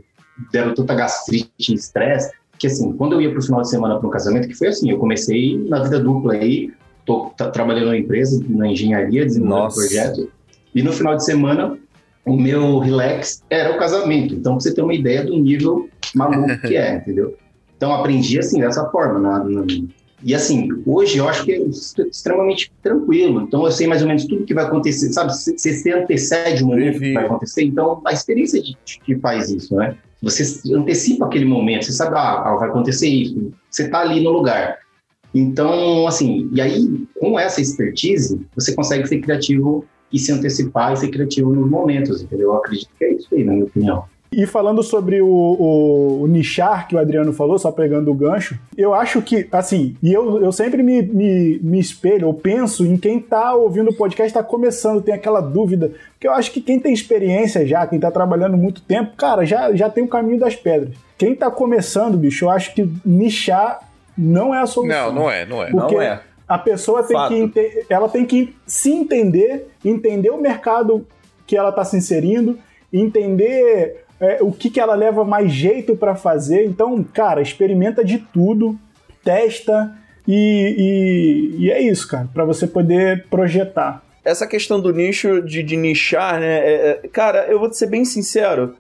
deram 0.53 0.75
tanta 0.75 0.95
gastrite 0.95 1.73
e 1.73 1.75
estresse, 1.75 2.31
que 2.59 2.67
assim, 2.67 2.93
quando 2.93 3.15
eu 3.15 3.21
ia 3.21 3.31
pro 3.31 3.43
final 3.43 3.63
de 3.63 3.71
semana 3.71 3.99
para 3.99 4.07
um 4.07 4.11
casamento, 4.11 4.49
que 4.49 4.55
foi 4.55 4.69
assim, 4.69 4.91
eu 4.91 4.99
comecei 4.99 5.57
na 5.69 5.83
vida 5.83 5.99
dupla 5.99 6.35
aí, 6.35 6.71
tô 7.09 7.31
trabalhando 7.51 7.87
na 7.87 7.97
empresa, 7.97 8.45
na 8.49 8.69
engenharia, 8.69 9.25
desenvolvendo 9.25 9.75
projeto, 9.75 10.31
e 10.75 10.83
no 10.83 10.93
final 10.93 11.17
de 11.17 11.25
semana 11.25 11.79
o 12.25 12.37
meu 12.37 12.79
relax 12.79 13.43
era 13.49 13.75
o 13.75 13.79
casamento. 13.79 14.35
Então, 14.35 14.53
pra 14.53 14.61
você 14.61 14.75
ter 14.75 14.83
uma 14.83 14.95
ideia 14.95 15.25
do 15.25 15.37
nível 15.37 15.89
maluco 16.15 16.61
que 16.61 16.77
é, 16.77 16.97
entendeu? 16.97 17.35
Então, 17.77 17.93
aprendi 17.93 18.39
assim, 18.39 18.61
dessa 18.61 18.85
forma. 18.91 19.19
Na, 19.19 19.45
na, 19.45 19.65
e 20.23 20.35
assim, 20.35 20.69
hoje 20.85 21.19
eu 21.19 21.29
acho 21.29 21.45
que 21.45 21.53
é 21.53 21.61
extremamente 22.11 22.73
tranquilo. 22.83 23.43
Então, 23.43 23.65
eu 23.65 23.71
sei 23.71 23.87
mais 23.87 24.03
ou 24.03 24.09
menos 24.09 24.27
tudo 24.27 24.45
que 24.45 24.53
vai 24.53 24.65
acontecer, 24.65 25.13
sabe? 25.13 25.33
Você 25.33 25.57
se 25.57 25.93
antecede 25.93 26.63
o 26.63 26.67
momento 26.67 26.99
que 26.99 27.15
vai 27.15 27.25
acontecer. 27.25 27.63
Então, 27.63 28.03
a 28.05 28.13
experiência 28.13 28.61
de, 28.61 28.77
que 28.85 29.17
faz 29.17 29.49
isso, 29.49 29.75
né? 29.77 29.97
Você 30.21 30.43
antecipa 30.75 31.27
aquele 31.27 31.45
momento, 31.45 31.85
você 31.85 31.93
sabe, 31.93 32.17
ah, 32.17 32.57
vai 32.59 32.69
acontecer 32.69 33.09
isso. 33.09 33.53
Você 33.71 33.85
está 33.85 34.01
ali 34.01 34.21
no 34.21 34.31
lugar. 34.31 34.79
Então, 35.35 36.07
assim, 36.07 36.49
e 36.53 36.61
aí, 36.61 37.07
com 37.19 37.39
essa 37.39 37.61
expertise, 37.61 38.41
você 38.55 38.75
consegue 38.75 39.07
ser 39.07 39.21
criativo 39.21 39.85
e 40.13 40.19
se 40.19 40.33
antecipar 40.33 40.93
e 40.93 40.97
ser 40.97 41.09
criativo 41.09 41.55
nos 41.55 41.69
momentos, 41.69 42.23
entendeu? 42.23 42.49
Eu 42.49 42.57
acredito 42.57 42.91
que 42.99 43.05
é 43.05 43.13
isso 43.13 43.29
aí, 43.33 43.45
na 43.45 43.53
minha 43.53 43.65
opinião. 43.65 44.05
E 44.31 44.47
falando 44.47 44.83
sobre 44.83 45.23
o, 45.23 45.27
o, 45.27 46.23
o, 46.23 46.27
nichar 46.27 46.87
que 46.87 46.95
o 46.95 46.99
Adriano 46.99 47.33
falou, 47.33 47.59
só 47.59 47.73
pegando 47.73 48.11
o 48.11 48.15
gancho, 48.15 48.59
eu 48.77 48.93
acho 48.93 49.23
que, 49.23 49.49
assim, 49.51 49.97
e 50.03 50.13
eu, 50.13 50.43
eu 50.43 50.53
sempre 50.53 50.83
me, 50.83 51.01
me, 51.01 51.59
me 51.63 51.81
espelho, 51.81 52.29
eu 52.29 52.35
penso 52.35 52.85
em 52.85 52.99
quem 52.99 53.19
tá 53.21 53.55
ouvindo 53.55 53.91
o 53.91 53.95
podcast, 53.95 54.33
tá 54.33 54.43
começando, 54.43 55.01
tem 55.01 55.15
aquela 55.15 55.41
dúvida, 55.41 55.93
porque 56.13 56.29
eu 56.29 56.33
acho 56.33 56.53
que 56.53 56.61
quem 56.61 56.79
tem 56.79 56.93
experiência 56.93 57.67
já, 57.67 57.87
quem 57.87 57.99
tá 57.99 58.11
trabalhando 58.11 58.57
muito 58.57 58.83
tempo, 58.83 59.17
cara, 59.17 59.47
já, 59.47 59.75
já 59.75 59.89
tem 59.89 60.05
o 60.05 60.09
caminho 60.09 60.39
das 60.39 60.55
pedras. 60.55 60.95
Quem 61.17 61.35
tá 61.35 61.51
começando, 61.51 62.19
bicho, 62.19 62.45
eu 62.45 62.51
acho 62.51 62.75
que 62.75 62.87
nichar 63.05 63.88
não 64.19 64.53
é 64.53 64.61
a 64.61 64.67
solução. 64.67 65.13
Não, 65.13 65.23
não 65.23 65.31
é, 65.31 65.47
não 65.47 65.63
é. 65.63 65.71
Porque 65.71 65.95
não 65.95 66.03
é. 66.03 66.21
a 66.49 66.59
pessoa 66.59 67.05
tem 67.05 67.17
Fato. 67.17 67.51
que, 67.51 67.87
ela 67.89 68.09
tem 68.09 68.27
que 68.27 68.57
se 68.67 68.91
entender, 68.91 69.69
entender 69.85 70.31
o 70.31 70.41
mercado 70.41 71.07
que 71.47 71.57
ela 71.57 71.71
tá 71.71 71.85
se 71.85 71.97
inserindo, 71.97 72.59
entender 72.93 74.05
é, 74.21 74.39
o 74.41 74.51
que, 74.51 74.69
que 74.69 74.81
ela 74.81 74.95
leva 74.95 75.25
mais 75.25 75.53
jeito 75.53 75.97
para 75.97 76.17
fazer. 76.17 76.65
Então, 76.65 77.03
cara, 77.05 77.41
experimenta 77.41 78.05
de 78.05 78.19
tudo, 78.19 78.77
testa 79.23 79.97
e, 80.27 81.55
e, 81.57 81.65
e 81.65 81.71
é 81.71 81.81
isso, 81.81 82.09
cara, 82.09 82.29
para 82.35 82.45
você 82.45 82.67
poder 82.67 83.27
projetar. 83.31 84.03
Essa 84.25 84.47
questão 84.47 84.81
do 84.81 84.93
nicho, 84.93 85.41
de, 85.41 85.63
de 85.63 85.77
nichar, 85.77 86.41
né? 86.41 86.59
É, 86.59 87.01
é, 87.05 87.09
cara, 87.09 87.47
eu 87.49 87.59
vou 87.59 87.71
te 87.71 87.77
ser 87.77 87.87
bem 87.87 88.05
sincero. 88.05 88.75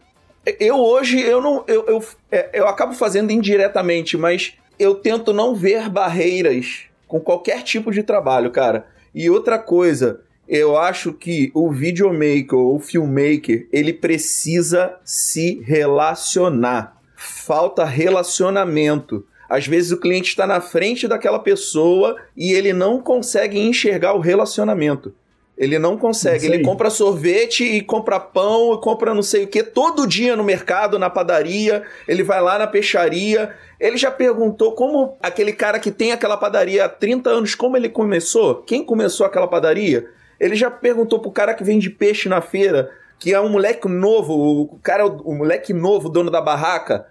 Eu 0.58 0.76
hoje, 0.76 1.20
eu 1.20 1.40
não. 1.40 1.64
Eu, 1.66 1.86
eu, 1.86 2.04
é, 2.30 2.50
eu 2.52 2.66
acabo 2.66 2.92
fazendo 2.92 3.30
indiretamente, 3.30 4.16
mas 4.16 4.54
eu 4.78 4.94
tento 4.94 5.32
não 5.32 5.54
ver 5.54 5.88
barreiras 5.88 6.84
com 7.06 7.20
qualquer 7.20 7.62
tipo 7.62 7.90
de 7.90 8.02
trabalho, 8.02 8.50
cara. 8.50 8.86
E 9.14 9.28
outra 9.30 9.58
coisa, 9.58 10.20
eu 10.48 10.76
acho 10.76 11.12
que 11.12 11.50
o 11.54 11.70
videomaker 11.70 12.54
ou 12.58 12.76
o 12.76 12.80
filmmaker, 12.80 13.66
ele 13.72 13.92
precisa 13.92 14.96
se 15.04 15.60
relacionar. 15.64 16.96
Falta 17.16 17.84
relacionamento. 17.84 19.26
Às 19.48 19.66
vezes 19.66 19.92
o 19.92 19.98
cliente 19.98 20.28
está 20.28 20.46
na 20.46 20.60
frente 20.60 21.08
daquela 21.08 21.38
pessoa 21.38 22.16
e 22.36 22.52
ele 22.52 22.72
não 22.72 23.00
consegue 23.00 23.58
enxergar 23.58 24.12
o 24.12 24.20
relacionamento. 24.20 25.14
Ele 25.58 25.76
não 25.76 25.98
consegue. 25.98 26.46
Ele 26.46 26.62
compra 26.62 26.88
sorvete 26.88 27.64
e 27.64 27.82
compra 27.82 28.20
pão 28.20 28.74
e 28.74 28.80
compra 28.80 29.12
não 29.12 29.22
sei 29.22 29.42
o 29.42 29.48
que 29.48 29.64
todo 29.64 30.06
dia 30.06 30.36
no 30.36 30.44
mercado, 30.44 30.98
na 31.00 31.10
padaria. 31.10 31.82
Ele 32.06 32.22
vai 32.22 32.40
lá 32.40 32.60
na 32.60 32.66
peixaria. 32.66 33.52
Ele 33.80 33.96
já 33.96 34.10
perguntou 34.10 34.72
como 34.72 35.16
aquele 35.20 35.52
cara 35.52 35.80
que 35.80 35.90
tem 35.90 36.12
aquela 36.12 36.36
padaria 36.36 36.84
há 36.84 36.88
30 36.88 37.30
anos, 37.30 37.54
como 37.56 37.76
ele 37.76 37.88
começou? 37.88 38.62
Quem 38.62 38.84
começou 38.84 39.26
aquela 39.26 39.48
padaria? 39.48 40.08
Ele 40.38 40.54
já 40.54 40.70
perguntou 40.70 41.18
pro 41.18 41.32
cara 41.32 41.52
que 41.52 41.64
vende 41.64 41.90
peixe 41.90 42.28
na 42.28 42.40
feira, 42.40 42.90
que 43.18 43.34
é 43.34 43.40
um 43.40 43.48
moleque 43.48 43.88
novo, 43.88 44.62
o 44.62 44.78
cara, 44.80 45.06
o 45.06 45.34
moleque 45.34 45.72
novo, 45.72 46.08
dono 46.08 46.30
da 46.30 46.40
barraca 46.40 47.04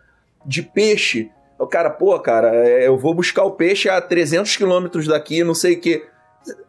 de 0.45 0.61
peixe. 0.61 1.29
O 1.59 1.67
cara, 1.67 1.89
pô, 1.89 2.17
cara, 2.19 2.55
é, 2.55 2.87
eu 2.87 2.97
vou 2.97 3.13
buscar 3.13 3.43
o 3.43 3.51
peixe 3.51 3.89
a 3.89 3.99
300 3.99 4.55
quilômetros 4.55 5.05
daqui, 5.05 5.43
não 5.43 5.53
sei 5.53 5.73
o 5.73 5.81
quê. 5.81 6.05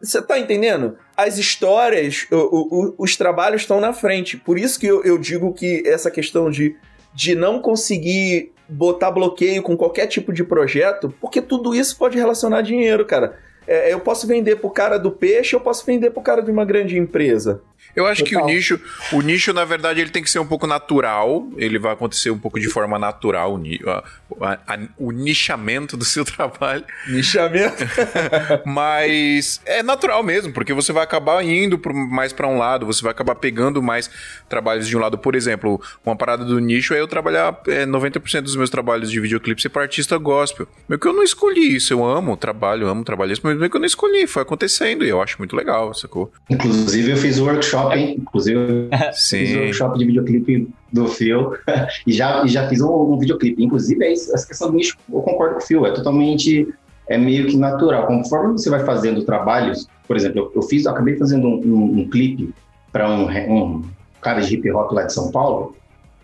Você 0.01 0.21
tá 0.21 0.37
entendendo? 0.37 0.97
As 1.15 1.37
histórias, 1.37 2.27
o, 2.31 2.35
o, 2.35 2.95
os 2.97 3.15
trabalhos 3.15 3.61
estão 3.61 3.79
na 3.79 3.93
frente. 3.93 4.37
Por 4.37 4.57
isso 4.57 4.79
que 4.79 4.87
eu, 4.87 5.03
eu 5.03 5.17
digo 5.17 5.53
que 5.53 5.83
essa 5.85 6.09
questão 6.09 6.49
de, 6.49 6.75
de 7.13 7.35
não 7.35 7.61
conseguir 7.61 8.51
botar 8.67 9.11
bloqueio 9.11 9.63
com 9.63 9.75
qualquer 9.75 10.07
tipo 10.07 10.31
de 10.31 10.43
projeto, 10.43 11.13
porque 11.19 11.41
tudo 11.41 11.73
isso 11.73 11.97
pode 11.97 12.17
relacionar 12.17 12.61
dinheiro, 12.61 13.05
cara. 13.05 13.39
É, 13.69 13.93
eu 13.93 13.99
posso 13.99 14.25
vender 14.25 14.55
pro 14.55 14.71
cara 14.71 14.97
do 14.97 15.11
peixe, 15.11 15.55
eu 15.55 15.59
posso 15.59 15.85
vender 15.85 16.09
pro 16.09 16.23
cara 16.23 16.41
de 16.41 16.49
uma 16.49 16.65
grande 16.65 16.97
empresa. 16.97 17.61
Eu 17.95 18.05
acho 18.05 18.23
Total. 18.23 18.45
que 18.45 18.51
o 18.51 18.55
nicho, 18.55 18.79
o 19.13 19.21
nicho, 19.21 19.51
na 19.53 19.65
verdade, 19.65 19.99
ele 19.99 20.09
tem 20.09 20.23
que 20.23 20.29
ser 20.29 20.39
um 20.39 20.45
pouco 20.45 20.67
natural. 20.67 21.47
Ele 21.57 21.79
vai 21.79 21.93
acontecer 21.93 22.29
um 22.29 22.37
pouco 22.37 22.59
de 22.59 22.67
forma 22.67 22.99
natural, 22.99 23.55
o, 23.55 24.43
a, 24.43 24.59
a, 24.67 24.79
o 24.97 25.11
nichamento 25.11 25.97
do 25.97 26.05
seu 26.05 26.23
trabalho. 26.25 26.83
Nichamento. 27.07 27.83
Mas 28.65 29.59
é 29.65 29.81
natural 29.81 30.23
mesmo, 30.23 30.53
porque 30.53 30.73
você 30.73 30.93
vai 30.93 31.03
acabar 31.03 31.43
indo 31.43 31.79
mais 31.93 32.31
para 32.31 32.47
um 32.47 32.57
lado, 32.57 32.85
você 32.85 33.01
vai 33.01 33.11
acabar 33.11 33.35
pegando 33.35 33.81
mais 33.81 34.09
trabalhos 34.47 34.87
de 34.87 34.95
um 34.95 34.99
lado. 34.99 35.17
Por 35.17 35.35
exemplo, 35.35 35.81
uma 36.05 36.15
parada 36.15 36.45
do 36.45 36.59
nicho 36.59 36.93
é 36.93 36.99
eu 36.99 37.07
trabalhar 37.07 37.59
é, 37.67 37.85
90% 37.85 38.41
dos 38.41 38.55
meus 38.55 38.69
trabalhos 38.69 39.11
de 39.11 39.19
videoclipe 39.19 39.61
ser 39.61 39.69
para 39.69 39.83
artista 39.83 40.17
gospel. 40.17 40.67
Meio 40.87 40.99
que 40.99 41.07
eu 41.07 41.13
não 41.13 41.23
escolhi 41.23 41.75
isso, 41.75 41.93
eu 41.93 42.05
amo 42.05 42.33
o 42.33 42.37
trabalho, 42.37 42.87
amo 42.87 43.03
trabalhar 43.03 43.33
isso, 43.33 43.41
mas 43.43 43.58
que 43.67 43.75
eu 43.75 43.79
não 43.79 43.87
escolhi, 43.87 44.27
foi 44.27 44.43
acontecendo 44.43 45.03
e 45.03 45.09
eu 45.09 45.21
acho 45.21 45.37
muito 45.39 45.55
legal, 45.55 45.93
sacou? 45.93 46.31
Inclusive, 46.49 47.11
eu 47.11 47.17
fiz 47.17 47.39
o 47.39 47.45
workshop 47.45 47.97
hein? 47.97 48.17
Inclusive, 48.19 48.89
Sim. 49.13 49.39
fiz 49.39 49.55
um 49.55 49.59
workshop 49.61 49.99
de 49.99 50.05
videoclipe 50.05 50.69
do 50.93 51.07
Phil 51.07 51.53
e 52.05 52.13
já, 52.13 52.43
e 52.45 52.47
já 52.47 52.69
fiz 52.69 52.81
um, 52.81 52.89
um 52.89 53.17
videoclipe. 53.17 53.63
Inclusive, 53.63 54.05
é 54.05 54.13
essa 54.13 54.47
questão 54.47 54.69
do 54.69 54.77
nicho, 54.77 54.97
eu 55.11 55.21
concordo 55.21 55.55
com 55.55 55.61
o 55.61 55.65
Phil, 55.65 55.85
é 55.85 55.91
totalmente, 55.91 56.67
é 57.07 57.17
meio 57.17 57.47
que 57.47 57.57
natural. 57.57 58.05
Conforme 58.05 58.53
você 58.53 58.69
vai 58.69 58.85
fazendo 58.85 59.23
trabalhos, 59.23 59.87
por 60.07 60.15
exemplo, 60.15 60.39
eu, 60.39 60.51
eu 60.55 60.61
fiz, 60.61 60.85
eu 60.85 60.91
acabei 60.91 61.17
fazendo 61.17 61.47
um, 61.47 61.59
um, 61.65 61.99
um 62.01 62.09
clipe 62.09 62.53
para 62.91 63.09
um, 63.09 63.27
um 63.27 63.83
cara 64.21 64.41
de 64.41 64.53
hip 64.53 64.69
hop 64.71 64.91
lá 64.91 65.03
de 65.03 65.13
São 65.13 65.31
Paulo, 65.31 65.75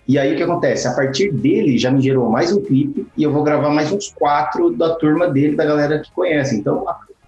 e 0.07 0.19
aí 0.19 0.33
o 0.33 0.38
que 0.38 0.43
acontece? 0.43 0.88
A 0.88 0.93
partir 0.93 1.31
dele 1.31 1.77
já 1.77 1.89
me 1.89 1.99
gerou 1.99 2.29
mais 2.29 2.51
um 2.51 2.61
clipe 2.61 3.07
e 3.17 3.23
eu 3.23 3.31
vou 3.31 3.43
gravar 3.43 3.69
mais 3.69 3.91
uns 3.91 4.09
quatro 4.09 4.71
da 4.71 4.93
turma 4.95 5.27
dele, 5.27 5.55
da 5.55 5.65
galera 5.65 5.99
que 5.99 6.11
conhece. 6.11 6.55
Então, 6.55 6.86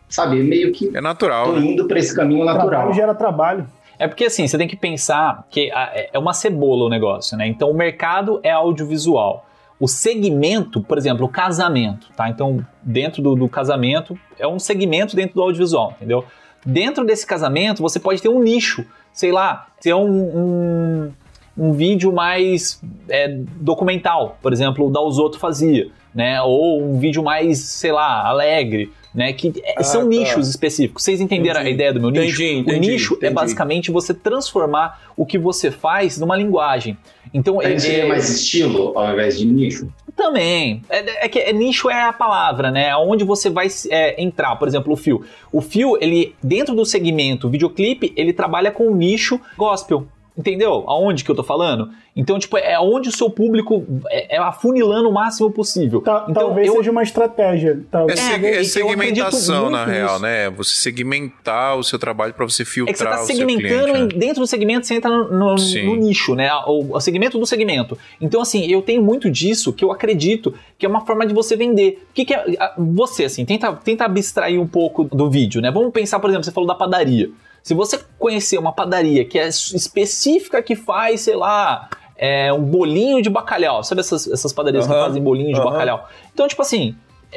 sabe, 0.10 0.42
meio 0.42 0.72
que. 0.72 0.96
É 0.96 1.02
natural. 1.02 1.46
Tô 1.48 1.60
né? 1.60 1.66
indo 1.66 1.88
para 1.88 2.00
esse 2.00 2.16
caminho 2.16 2.46
natural. 2.46 2.70
Trabalho 2.70 2.94
gera 2.94 3.16
trabalho. 3.16 3.68
É 4.00 4.08
porque 4.08 4.26
assim, 4.26 4.48
você 4.48 4.58
tem 4.58 4.68
que 4.68 4.76
pensar 4.76 5.46
que 5.50 5.72
é, 5.74 6.10
é 6.14 6.20
uma 6.20 6.34
cebola 6.34 6.86
o 6.86 6.90
negócio, 6.90 7.38
né? 7.38 7.48
Então 7.48 7.70
o 7.70 7.74
mercado 7.74 8.40
é 8.44 8.52
audiovisual. 8.52 9.46
O 9.80 9.88
segmento, 9.88 10.82
por 10.82 10.98
exemplo, 10.98 11.26
o 11.26 11.30
casamento, 11.30 12.08
tá? 12.16 12.30
Então, 12.30 12.66
dentro 12.82 13.22
do, 13.22 13.36
do 13.36 13.48
casamento, 13.48 14.18
é 14.40 14.48
um 14.48 14.58
segmento 14.58 15.16
dentro 15.16 15.36
do 15.36 15.42
audiovisual, 15.42 15.94
entendeu? 15.98 16.26
Dentro 16.66 17.06
desse 17.06 17.26
casamento, 17.26 17.82
você 17.82 18.00
pode 18.00 18.22
ter 18.22 18.30
um 18.30 18.42
nicho, 18.42 18.86
sei 19.14 19.32
lá, 19.32 19.68
ter 19.80 19.94
um, 19.94 20.10
um, 20.10 21.12
um 21.56 21.74
vídeo 21.74 22.12
mais 22.12 22.82
é, 23.08 23.28
documental, 23.30 24.38
por 24.42 24.52
exemplo, 24.52 24.88
o 24.88 24.90
Dalzotto 24.92 25.40
fazia, 25.40 25.90
né? 26.14 26.42
Ou 26.42 26.84
um 26.84 27.00
vídeo 27.00 27.24
mais, 27.24 27.60
sei 27.60 27.92
lá, 27.92 28.28
alegre 28.28 28.92
né? 29.18 29.34
Que 29.34 29.52
é, 29.64 29.74
ah, 29.78 29.84
são 29.84 30.02
tá. 30.02 30.10
nichos 30.10 30.48
específicos. 30.48 31.04
Vocês 31.04 31.20
entenderam 31.20 31.60
entendi. 31.62 31.72
a 31.72 31.74
ideia 31.74 31.92
do 31.92 32.00
meu 32.00 32.12
nicho? 32.12 32.36
Entendi, 32.36 32.60
entendi, 32.60 32.78
o 32.78 32.92
nicho 32.92 33.14
é 33.16 33.18
entendi. 33.18 33.32
é 33.32 33.34
basicamente 33.34 33.92
você 33.92 34.14
transformar 34.14 35.02
o 35.18 35.26
que 35.26 35.40
você 35.40 35.72
faz 35.72 36.20
numa 36.20 36.36
linguagem. 36.36 36.96
Então, 37.34 37.60
é, 37.60 37.78
seria 37.80 38.04
é, 38.04 38.08
mais 38.08 38.30
estilo 38.30 38.96
ao 38.96 39.12
invés 39.12 39.40
de 39.40 39.48
nicho? 39.48 39.92
Também. 40.16 40.84
É, 40.88 41.26
é 41.26 41.30
que 41.30 41.40
é, 41.40 41.52
nicho 41.52 41.90
é 41.90 42.04
a 42.04 42.14
palavra, 42.14 42.70
né? 42.70 42.96
Onde 42.96 43.24
você 43.24 43.50
vai 43.50 43.68
é, 43.90 44.22
entrar. 44.22 44.56
Por 44.56 44.68
exemplo, 44.68 44.94
o 44.94 44.96
Fio. 44.96 45.26
O 45.52 45.62
Fio, 45.62 45.98
ele, 46.00 46.36
dentro 46.42 46.76
do 46.76 46.86
segmento 46.86 47.50
videoclipe, 47.50 48.14
ele 48.16 48.32
trabalha 48.32 48.70
com 48.70 48.88
o 48.88 48.96
nicho 48.96 49.42
gospel. 49.58 50.08
Entendeu? 50.38 50.84
Aonde 50.86 51.24
que 51.24 51.32
eu 51.32 51.36
tô 51.36 51.44
falando? 51.44 51.90
Então, 52.16 52.38
tipo, 52.38 52.60
é 52.60 52.80
onde 52.80 53.10
o 53.10 53.12
seu 53.12 53.28
público 53.28 53.84
é, 54.08 54.36
é 54.36 54.38
afunilando 54.38 55.10
o 55.10 55.12
máximo 55.12 55.50
possível. 55.50 56.02
Tá, 56.02 56.28
então, 56.30 56.46
talvez 56.46 56.68
eu... 56.68 56.76
seja 56.76 56.92
uma 56.92 57.02
estratégia. 57.02 57.82
Talvez. 57.90 58.20
É, 58.20 58.24
seg 58.24 58.46
é 58.46 58.64
segmentação, 58.64 59.72
na 59.72 59.84
real, 59.84 60.20
né? 60.20 60.50
Você 60.52 60.76
segmentar 60.76 61.76
o 61.76 61.84
seu 61.84 61.98
trabalho 61.98 62.36
para 62.36 62.46
você 62.46 62.64
filtrar 62.64 62.92
é 62.92 62.94
que 62.94 63.00
você 63.00 63.06
tá 63.06 63.18
segmentando 63.18 63.92
cliente, 63.92 64.16
né? 64.16 64.20
dentro 64.20 64.42
do 64.42 64.48
segmento, 64.48 64.86
você 64.86 64.94
entra 64.94 65.10
no, 65.10 65.28
no, 65.32 65.56
no 65.56 65.96
nicho, 65.96 66.36
né? 66.36 66.52
O, 66.68 66.96
o, 66.96 67.00
segmento 67.00 67.40
do 67.40 67.46
segmento. 67.48 67.98
Então, 68.22 68.40
assim, 68.40 68.72
eu 68.72 68.84
tenho 68.84 69.02
muito 69.02 69.32
disso 69.32 69.74
que 69.74 69.84
eu 69.84 69.92
acredito 69.92 70.54
que 70.78 70.86
é 70.86 70.90
uma 70.90 71.04
forma 71.04 71.26
de 71.26 71.34
você 71.34 71.56
vender. 71.56 72.06
O 72.12 72.14
que, 72.14 72.26
que 72.26 72.34
é. 72.36 72.46
Você, 72.78 73.26
assim, 73.26 73.44
tenta, 73.44 73.74
tenta 73.74 74.06
abstrair 74.06 74.62
um 74.62 74.68
pouco 74.68 75.04
do 75.04 75.32
vídeo, 75.32 75.62
né? 75.62 75.72
Vamos 75.72 75.92
pensar, 75.92 76.20
por 76.20 76.30
exemplo, 76.30 76.44
você 76.46 76.52
falou 76.52 76.68
da 76.68 76.76
padaria. 76.76 77.32
Se 77.68 77.74
você 77.74 78.00
conhecer 78.18 78.58
uma 78.58 78.72
padaria 78.72 79.26
que 79.26 79.38
é 79.38 79.46
específica 79.46 80.64
que 80.64 80.74
faz, 80.74 81.20
sei 81.20 81.36
lá, 81.36 81.90
é, 82.16 82.54
um 82.54 82.62
bolinho 82.62 83.22
de 83.22 83.30
bacalhau, 83.30 83.84
sabe 83.84 84.00
essas, 84.00 84.26
essas 84.26 84.54
padarias 84.54 84.86
uhum, 84.86 84.94
que 84.94 84.98
fazem 84.98 85.22
bolinho 85.22 85.54
de 85.54 85.60
uhum. 85.60 85.66
bacalhau? 85.66 86.08
Então, 86.34 86.48
tipo 86.48 86.62
assim, 86.62 86.96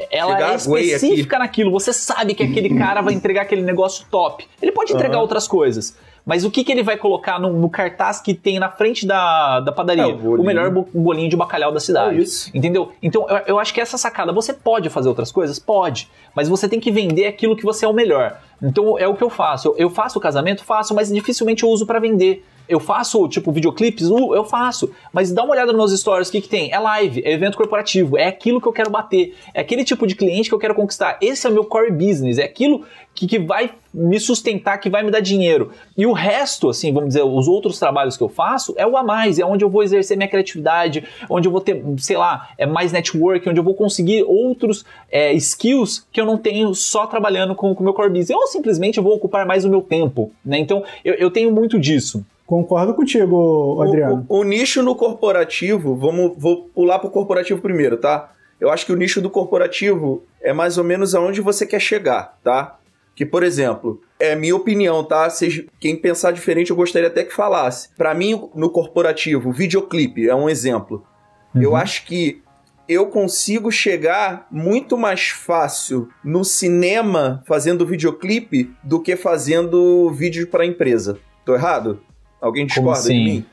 ela 0.08 0.34
Chegar 0.34 0.52
é 0.52 0.54
específica 0.54 1.36
naquilo. 1.36 1.72
Você 1.72 1.92
sabe 1.92 2.34
que 2.34 2.44
aquele 2.44 2.78
cara 2.78 3.00
vai 3.00 3.12
entregar 3.12 3.42
aquele 3.42 3.62
negócio 3.62 4.06
top. 4.08 4.46
Ele 4.62 4.70
pode 4.70 4.92
entregar 4.92 5.16
uhum. 5.16 5.22
outras 5.22 5.48
coisas. 5.48 5.96
Mas 6.24 6.44
o 6.44 6.50
que, 6.50 6.62
que 6.62 6.70
ele 6.70 6.82
vai 6.82 6.96
colocar 6.96 7.38
no, 7.38 7.52
no 7.52 7.68
cartaz 7.68 8.20
que 8.20 8.34
tem 8.34 8.58
na 8.58 8.70
frente 8.70 9.06
da, 9.06 9.60
da 9.60 9.72
padaria? 9.72 10.04
É, 10.04 10.06
o, 10.06 10.40
o, 10.40 10.44
melhor 10.44 10.70
bolinho 10.70 11.28
de 11.28 11.36
bacalhau 11.36 11.72
da 11.72 11.80
cidade. 11.80 12.18
É 12.18 12.22
isso. 12.22 12.50
Entendeu? 12.54 12.92
Então, 13.02 13.26
eu, 13.28 13.36
eu 13.46 13.58
acho 13.58 13.72
que 13.72 13.80
essa 13.80 13.98
sacada, 13.98 14.32
você 14.32 14.52
pode 14.52 14.88
fazer 14.90 15.08
outras 15.08 15.32
coisas? 15.32 15.58
Pode. 15.58 16.10
Mas 16.34 16.48
você 16.48 16.68
tem 16.68 16.78
que 16.78 16.90
vender 16.90 17.26
aquilo 17.26 17.56
que 17.56 17.64
você 17.64 17.84
é 17.84 17.88
o 17.88 17.92
melhor. 17.92 18.38
Então, 18.62 18.98
é 18.98 19.08
o 19.08 19.14
que 19.14 19.22
eu 19.22 19.30
faço. 19.30 19.68
Eu, 19.68 19.76
eu 19.76 19.90
faço 19.90 20.18
o 20.18 20.22
casamento? 20.22 20.64
Faço, 20.64 20.94
mas 20.94 21.08
dificilmente 21.08 21.62
eu 21.62 21.70
uso 21.70 21.86
para 21.86 21.98
vender. 21.98 22.44
Eu 22.70 22.78
faço, 22.78 23.26
tipo, 23.28 23.50
videoclipes? 23.50 24.08
Uh, 24.08 24.34
eu 24.34 24.44
faço. 24.44 24.90
Mas 25.12 25.32
dá 25.32 25.42
uma 25.42 25.52
olhada 25.52 25.72
nos 25.72 25.98
stories, 25.98 26.28
o 26.28 26.32
que, 26.32 26.40
que 26.40 26.48
tem? 26.48 26.72
É 26.72 26.78
live, 26.78 27.20
é 27.24 27.32
evento 27.32 27.56
corporativo, 27.56 28.16
é 28.16 28.26
aquilo 28.26 28.60
que 28.60 28.68
eu 28.68 28.72
quero 28.72 28.90
bater, 28.90 29.34
é 29.52 29.60
aquele 29.60 29.84
tipo 29.84 30.06
de 30.06 30.14
cliente 30.14 30.48
que 30.48 30.54
eu 30.54 30.58
quero 30.58 30.74
conquistar. 30.74 31.18
Esse 31.20 31.46
é 31.46 31.50
o 31.50 31.52
meu 31.52 31.64
core 31.64 31.90
business, 31.90 32.38
é 32.38 32.44
aquilo 32.44 32.84
que, 33.14 33.26
que 33.26 33.38
vai 33.38 33.72
me 33.92 34.18
sustentar, 34.20 34.78
que 34.78 34.88
vai 34.88 35.02
me 35.02 35.10
dar 35.10 35.20
dinheiro. 35.20 35.72
E 35.96 36.06
o 36.06 36.12
resto, 36.12 36.68
assim, 36.68 36.92
vamos 36.92 37.08
dizer, 37.08 37.22
os 37.22 37.48
outros 37.48 37.78
trabalhos 37.78 38.16
que 38.16 38.22
eu 38.22 38.28
faço 38.28 38.72
é 38.76 38.86
o 38.86 38.96
a 38.96 39.02
mais, 39.02 39.38
é 39.38 39.44
onde 39.44 39.64
eu 39.64 39.68
vou 39.68 39.82
exercer 39.82 40.16
minha 40.16 40.28
criatividade, 40.28 41.04
onde 41.28 41.48
eu 41.48 41.52
vou 41.52 41.60
ter, 41.60 41.82
sei 41.98 42.16
lá, 42.16 42.50
é 42.56 42.66
mais 42.66 42.92
network, 42.92 43.48
onde 43.48 43.58
eu 43.58 43.64
vou 43.64 43.74
conseguir 43.74 44.22
outros 44.22 44.84
é, 45.10 45.32
skills 45.34 46.06
que 46.12 46.20
eu 46.20 46.24
não 46.24 46.38
tenho 46.38 46.74
só 46.74 47.06
trabalhando 47.06 47.54
com 47.54 47.72
o 47.72 47.82
meu 47.82 47.92
core 47.92 48.10
business. 48.10 48.30
Ou 48.30 48.46
simplesmente 48.46 48.98
eu 48.98 49.04
vou 49.04 49.14
ocupar 49.14 49.44
mais 49.44 49.64
o 49.64 49.68
meu 49.68 49.82
tempo, 49.82 50.32
né? 50.44 50.58
Então, 50.58 50.84
eu, 51.04 51.14
eu 51.14 51.30
tenho 51.30 51.50
muito 51.50 51.78
disso. 51.78 52.24
Concordo 52.50 52.94
contigo, 52.94 53.80
Adriano. 53.80 54.26
O, 54.28 54.38
o, 54.38 54.40
o 54.40 54.42
nicho 54.42 54.82
no 54.82 54.96
corporativo, 54.96 55.94
vamos, 55.94 56.32
vou 56.36 56.64
pular 56.74 56.98
para 56.98 57.06
o 57.06 57.10
corporativo 57.12 57.62
primeiro, 57.62 57.96
tá? 57.96 58.32
Eu 58.60 58.72
acho 58.72 58.84
que 58.84 58.92
o 58.92 58.96
nicho 58.96 59.20
do 59.20 59.30
corporativo 59.30 60.24
é 60.42 60.52
mais 60.52 60.76
ou 60.76 60.82
menos 60.82 61.14
aonde 61.14 61.40
você 61.40 61.64
quer 61.64 61.78
chegar, 61.78 62.40
tá? 62.42 62.76
Que, 63.14 63.24
por 63.24 63.44
exemplo, 63.44 64.02
é 64.18 64.34
minha 64.34 64.56
opinião, 64.56 65.04
tá? 65.04 65.30
Seja, 65.30 65.64
quem 65.78 65.94
pensar 65.94 66.32
diferente, 66.32 66.70
eu 66.70 66.76
gostaria 66.76 67.06
até 67.06 67.22
que 67.22 67.32
falasse. 67.32 67.90
Para 67.96 68.12
mim, 68.16 68.50
no 68.52 68.68
corporativo, 68.68 69.52
videoclipe 69.52 70.28
é 70.28 70.34
um 70.34 70.50
exemplo. 70.50 71.06
Uhum. 71.54 71.62
Eu 71.62 71.76
acho 71.76 72.04
que 72.04 72.42
eu 72.88 73.06
consigo 73.06 73.70
chegar 73.70 74.48
muito 74.50 74.98
mais 74.98 75.28
fácil 75.28 76.08
no 76.24 76.44
cinema 76.44 77.44
fazendo 77.46 77.86
videoclipe 77.86 78.74
do 78.82 79.00
que 79.00 79.14
fazendo 79.14 80.10
vídeo 80.10 80.48
para 80.48 80.66
empresa. 80.66 81.16
Tô 81.44 81.54
errado? 81.54 82.00
Alguém 82.40 82.66
discorda 82.66 83.00
assim? 83.00 83.18
de 83.18 83.24
mim? 83.24 83.46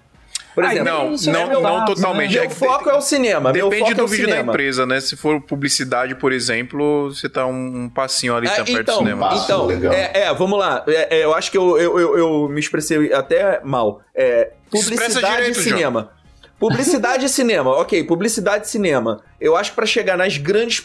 Por 0.57 0.63
exemplo, 0.63 0.91
Ai, 0.91 0.91
não, 0.91 1.11
não, 1.11 1.61
não, 1.61 1.61
não 1.61 1.85
totalmente. 1.85 2.33
Meu 2.33 2.43
é 2.43 2.49
foco 2.49 2.89
é 2.89 2.95
o 2.95 3.01
cinema. 3.01 3.53
Depende 3.53 3.93
do 3.93 4.05
é 4.05 4.07
vídeo 4.07 4.25
cinema. 4.25 4.43
da 4.43 4.51
empresa, 4.51 4.88
né? 4.88 4.99
Se 4.99 5.15
for 5.15 5.39
publicidade, 5.39 6.15
por 6.15 6.33
exemplo, 6.33 7.13
você 7.13 7.29
tá 7.29 7.45
um, 7.45 7.88
passinho 7.88 8.35
ali, 8.35 8.47
tá 8.47 8.63
perto 8.63 8.71
então, 8.71 8.95
do 8.95 8.97
cinema. 8.97 9.29
Então, 9.35 9.71
é, 9.93 10.23
é, 10.23 10.33
vamos 10.33 10.57
lá. 10.57 10.83
É, 10.88 11.19
é, 11.19 11.23
eu 11.23 11.35
acho 11.35 11.51
que 11.51 11.57
eu, 11.59 11.77
eu, 11.77 11.99
eu, 11.99 12.17
eu, 12.17 12.49
me 12.49 12.59
expressei 12.59 13.13
até 13.13 13.61
mal. 13.63 14.01
É, 14.15 14.53
publicidade 14.71 15.51
e 15.51 15.53
cinema. 15.53 16.01
John. 16.01 16.17
Publicidade 16.59 17.25
e 17.27 17.29
cinema, 17.29 17.69
ok, 17.69 18.03
publicidade 18.05 18.65
e 18.65 18.69
cinema. 18.69 19.21
Eu 19.39 19.55
acho 19.55 19.69
que 19.69 19.75
para 19.75 19.85
chegar 19.85 20.17
nas 20.17 20.38
grandes, 20.38 20.83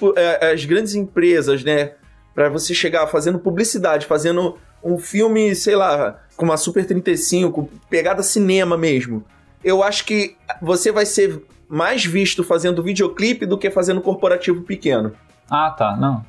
as 0.52 0.66
grandes 0.66 0.94
empresas, 0.94 1.64
né? 1.64 1.92
Para 2.34 2.50
você 2.50 2.74
chegar 2.74 3.06
fazendo 3.06 3.38
publicidade, 3.38 4.04
fazendo 4.04 4.58
um 4.82 4.98
filme, 4.98 5.54
sei 5.54 5.76
lá, 5.76 6.20
com 6.36 6.44
uma 6.44 6.56
Super 6.56 6.86
35, 6.86 7.68
pegada 7.88 8.22
cinema 8.22 8.76
mesmo. 8.76 9.24
Eu 9.62 9.82
acho 9.82 10.04
que 10.04 10.36
você 10.60 10.90
vai 10.90 11.06
ser 11.06 11.42
mais 11.68 12.04
visto 12.04 12.44
fazendo 12.44 12.82
videoclipe 12.82 13.46
do 13.46 13.56
que 13.56 13.70
fazendo 13.70 14.00
corporativo 14.00 14.62
pequeno. 14.62 15.12
Ah, 15.48 15.70
tá, 15.70 15.96
não. 15.96 16.24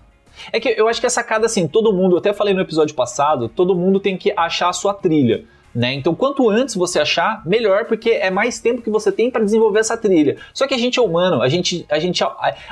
É 0.51 0.59
que 0.59 0.69
eu 0.69 0.87
acho 0.87 0.99
que 0.99 1.07
a 1.07 1.09
sacada, 1.09 1.45
assim, 1.45 1.67
todo 1.67 1.93
mundo, 1.93 2.15
eu 2.15 2.19
até 2.19 2.33
falei 2.33 2.53
no 2.53 2.61
episódio 2.61 2.95
passado, 2.95 3.49
todo 3.49 3.75
mundo 3.75 3.99
tem 3.99 4.17
que 4.17 4.33
achar 4.37 4.69
a 4.69 4.73
sua 4.73 4.93
trilha. 4.93 5.45
Né? 5.73 5.93
Então, 5.93 6.13
quanto 6.13 6.49
antes 6.49 6.75
você 6.75 6.99
achar, 6.99 7.41
melhor, 7.45 7.85
porque 7.85 8.11
é 8.11 8.29
mais 8.29 8.59
tempo 8.59 8.81
que 8.81 8.91
você 8.91 9.11
tem 9.11 9.31
para 9.31 9.43
desenvolver 9.43 9.79
essa 9.79 9.97
trilha. 9.97 10.37
Só 10.53 10.67
que 10.67 10.73
a 10.73 10.77
gente 10.77 10.99
é 10.99 11.01
humano, 11.01 11.41
a 11.41 11.49
gente, 11.49 11.83
a 11.89 11.97
gente 11.97 12.23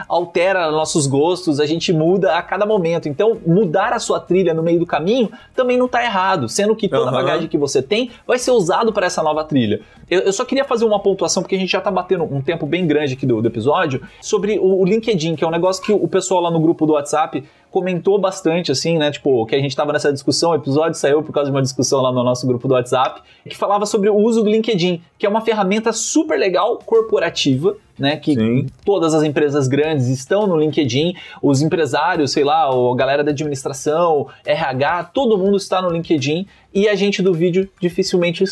altera 0.07 0.69
nossos 0.69 1.07
gostos, 1.07 1.60
a 1.60 1.65
gente 1.65 1.91
muda 1.91 2.36
a 2.36 2.44
cada 2.44 2.65
momento. 2.65 3.10
Então, 3.10 3.40
mudar 3.45 3.91
a 3.94 3.99
sua 3.99 4.19
trilha 4.19 4.53
no 4.53 4.61
meio 4.61 4.80
do 4.80 4.86
caminho 4.86 5.32
também 5.56 5.78
não 5.78 5.88
está 5.88 6.03
errado, 6.03 6.48
sendo 6.48 6.76
que 6.76 6.88
toda 6.88 7.03
uhum. 7.03 7.10
a 7.10 7.11
bagagem 7.11 7.48
que 7.48 7.57
você 7.57 7.82
tem 7.82 8.11
vai 8.28 8.38
ser 8.38 8.52
usado 8.52 8.94
para 8.94 9.07
essa 9.07 9.23
nova 9.23 9.44
trilha. 9.44 9.82
Eu, 10.10 10.19
eu, 10.22 10.34
só 10.34 10.45
queria 10.45 10.64
fazer 10.64 10.86
uma 10.86 10.99
pontuação, 10.99 11.41
porque 11.41 11.56
a 11.56 11.60
gente 11.60 11.72
já 11.72 11.80
está 11.80 11.90
batendo 11.90 12.23
um 12.23 12.41
tempo 12.41 12.68
bem 12.68 12.86
grande 12.86 13.14
aqui 13.14 13.26
do, 13.26 13.41
do 13.41 13.48
episódio, 13.48 14.02
sobre 14.22 14.60
o, 14.60 14.82
o 14.82 14.86
LinkedIn, 14.86 15.36
que 15.36 15.44
é 15.44 15.48
um 15.48 15.52
negócio 15.52 15.84
que 15.84 15.91
o 15.91 16.07
pessoal 16.07 16.41
lá 16.41 16.52
no 16.52 16.60
grupo 16.60 16.86
do 16.86 16.94
WhatsApp 16.94 17.44
comentou 17.72 18.19
bastante, 18.19 18.72
assim, 18.72 18.98
né? 18.98 19.10
Tipo, 19.10 19.45
que 19.45 19.56
a 19.56 19.60
gente 19.60 19.76
tava 19.76 19.93
nessa 19.93 20.11
discussão, 20.11 20.52
o 20.52 20.56
episódio 20.56 20.93
saiu 20.99 21.23
por 21.23 21.31
causa 21.31 21.49
de 21.49 21.56
uma 21.56 21.61
discussão 21.61 22.02
lá 22.02 22.11
no 22.11 22.22
nosso 22.22 22.45
grupo 22.45 22.68
do 22.68 22.73
WhatsApp, 22.73 23.22
que 23.48 23.56
falava 23.56 23.85
sobre 23.85 24.10
o 24.10 24.15
uso 24.15 24.43
do 24.43 24.49
LinkedIn, 24.49 25.02
que 25.18 25.26
é 25.26 25.30
uma 25.30 25.39
ferramenta 25.39 25.93
super 25.93 26.38
legal, 26.38 26.77
corporativa, 26.85 27.77
né? 27.98 28.18
Que 28.18 28.35
Sim. 28.35 28.68
todas 28.84 29.14
as 29.14 29.23
empresas 29.23 29.69
grandes 29.69 30.07
estão 30.07 30.45
no 30.45 30.57
LinkedIn, 30.57 31.15
os 31.41 31.61
empresários, 31.61 32.34
sei 32.34 32.43
lá, 32.43 32.68
a 32.68 32.95
galera 32.95 33.23
da 33.23 33.31
administração, 33.31 34.27
RH, 34.45 35.06
todo 35.14 35.38
mundo 35.38 35.56
está 35.56 35.81
no 35.81 35.89
LinkedIn 35.89 36.45
e 36.73 36.89
a 36.89 36.95
gente 36.95 37.22
do 37.22 37.34
vídeo 37.34 37.69
dificilmente 37.80 38.43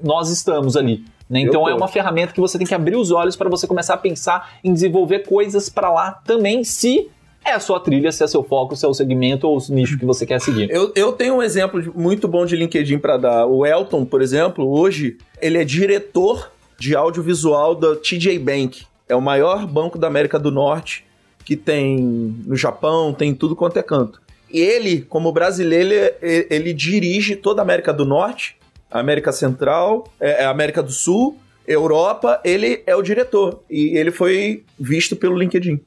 nós 0.00 0.30
estamos 0.30 0.76
ali. 0.76 1.04
Né? 1.28 1.40
Então 1.40 1.68
é 1.68 1.74
uma 1.74 1.88
ferramenta 1.88 2.32
que 2.32 2.40
você 2.40 2.58
tem 2.58 2.66
que 2.66 2.74
abrir 2.74 2.96
os 2.96 3.10
olhos 3.10 3.36
para 3.36 3.48
você 3.48 3.66
começar 3.66 3.94
a 3.94 3.98
pensar 3.98 4.54
em 4.62 4.72
desenvolver 4.72 5.20
coisas 5.20 5.68
para 5.68 5.90
lá 5.90 6.20
também, 6.24 6.64
se 6.64 7.08
é 7.44 7.52
a 7.52 7.60
sua 7.60 7.80
trilha, 7.80 8.12
se 8.12 8.22
é 8.22 8.26
seu 8.26 8.42
foco, 8.42 8.76
se 8.76 8.84
é 8.84 8.88
o 8.88 8.94
segmento 8.94 9.48
ou 9.48 9.58
o 9.58 9.72
nicho 9.72 9.98
que 9.98 10.04
você 10.04 10.26
quer 10.26 10.40
seguir. 10.40 10.70
Eu, 10.70 10.92
eu 10.94 11.12
tenho 11.12 11.36
um 11.36 11.42
exemplo 11.42 11.92
muito 11.94 12.28
bom 12.28 12.44
de 12.44 12.56
LinkedIn 12.56 12.98
para 12.98 13.16
dar. 13.16 13.46
O 13.46 13.64
Elton, 13.64 14.04
por 14.04 14.22
exemplo, 14.22 14.68
hoje, 14.68 15.16
ele 15.40 15.58
é 15.58 15.64
diretor 15.64 16.50
de 16.78 16.94
audiovisual 16.94 17.74
da 17.74 17.96
TJ 17.96 18.38
Bank. 18.38 18.84
É 19.08 19.16
o 19.16 19.20
maior 19.20 19.66
banco 19.66 19.98
da 19.98 20.06
América 20.06 20.38
do 20.38 20.50
Norte 20.50 21.04
que 21.44 21.56
tem 21.56 21.98
no 22.46 22.54
Japão, 22.54 23.12
tem 23.12 23.34
tudo 23.34 23.56
quanto 23.56 23.78
é 23.78 23.82
canto. 23.82 24.20
Ele, 24.48 25.00
como 25.00 25.32
brasileiro, 25.32 26.14
ele, 26.22 26.46
ele 26.50 26.72
dirige 26.72 27.34
toda 27.34 27.60
a 27.60 27.64
América 27.64 27.92
do 27.92 28.04
Norte 28.04 28.56
América 28.90 29.30
Central, 29.32 30.04
é, 30.18 30.42
é, 30.42 30.44
América 30.46 30.82
do 30.82 30.90
Sul, 30.90 31.38
Europa, 31.66 32.40
ele 32.44 32.82
é 32.86 32.96
o 32.96 33.02
diretor. 33.02 33.62
E 33.70 33.96
ele 33.96 34.10
foi 34.10 34.64
visto 34.78 35.14
pelo 35.14 35.38
LinkedIn, 35.38 35.80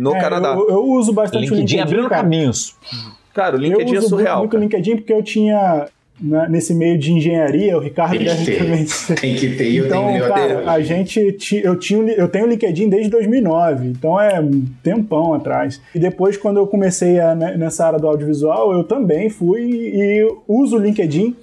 no 0.00 0.16
é, 0.16 0.20
Canadá. 0.20 0.54
Eu, 0.54 0.70
eu, 0.70 0.84
uso 0.84 1.12
bastante 1.12 1.42
LinkedIn, 1.42 1.54
o 1.54 1.60
LinkedIn. 1.60 1.80
abrindo 1.80 2.08
cara. 2.08 2.22
caminhos. 2.22 2.76
Cara, 3.34 3.56
o 3.56 3.58
LinkedIn 3.58 3.94
eu 3.94 3.98
é 3.98 4.02
surreal. 4.02 4.38
muito 4.38 4.56
o 4.56 4.60
LinkedIn 4.60 4.96
porque 4.96 5.12
eu 5.12 5.22
tinha 5.22 5.86
né, 6.20 6.46
nesse 6.50 6.74
meio 6.74 6.98
de 6.98 7.12
engenharia, 7.12 7.76
o 7.76 7.80
Ricardo 7.80 8.18
tem 8.18 8.26
que 8.26 8.44
ter, 8.44 8.58
também. 8.58 8.86
Tem 9.20 9.34
que 9.36 9.56
ter, 9.56 9.74
eu 9.74 9.86
então, 9.86 10.06
tenho 10.06 10.28
cara, 10.28 10.70
a 10.70 10.80
gente 10.80 11.36
eu 11.62 11.78
tinha 11.78 12.12
eu 12.12 12.28
tenho 12.28 12.44
o 12.44 12.48
LinkedIn 12.48 12.88
desde 12.88 13.08
2009, 13.10 13.88
então 13.88 14.20
é 14.20 14.38
um 14.40 14.64
tempão 14.82 15.32
atrás. 15.32 15.80
E 15.94 15.98
depois 15.98 16.36
quando 16.36 16.58
eu 16.58 16.66
comecei 16.66 17.18
a, 17.20 17.34
né, 17.34 17.56
nessa 17.56 17.86
área 17.86 17.98
do 17.98 18.06
audiovisual, 18.06 18.72
eu 18.72 18.84
também 18.84 19.30
fui 19.30 19.62
e 19.62 20.28
uso 20.46 20.76
o 20.76 20.78
LinkedIn 20.78 21.36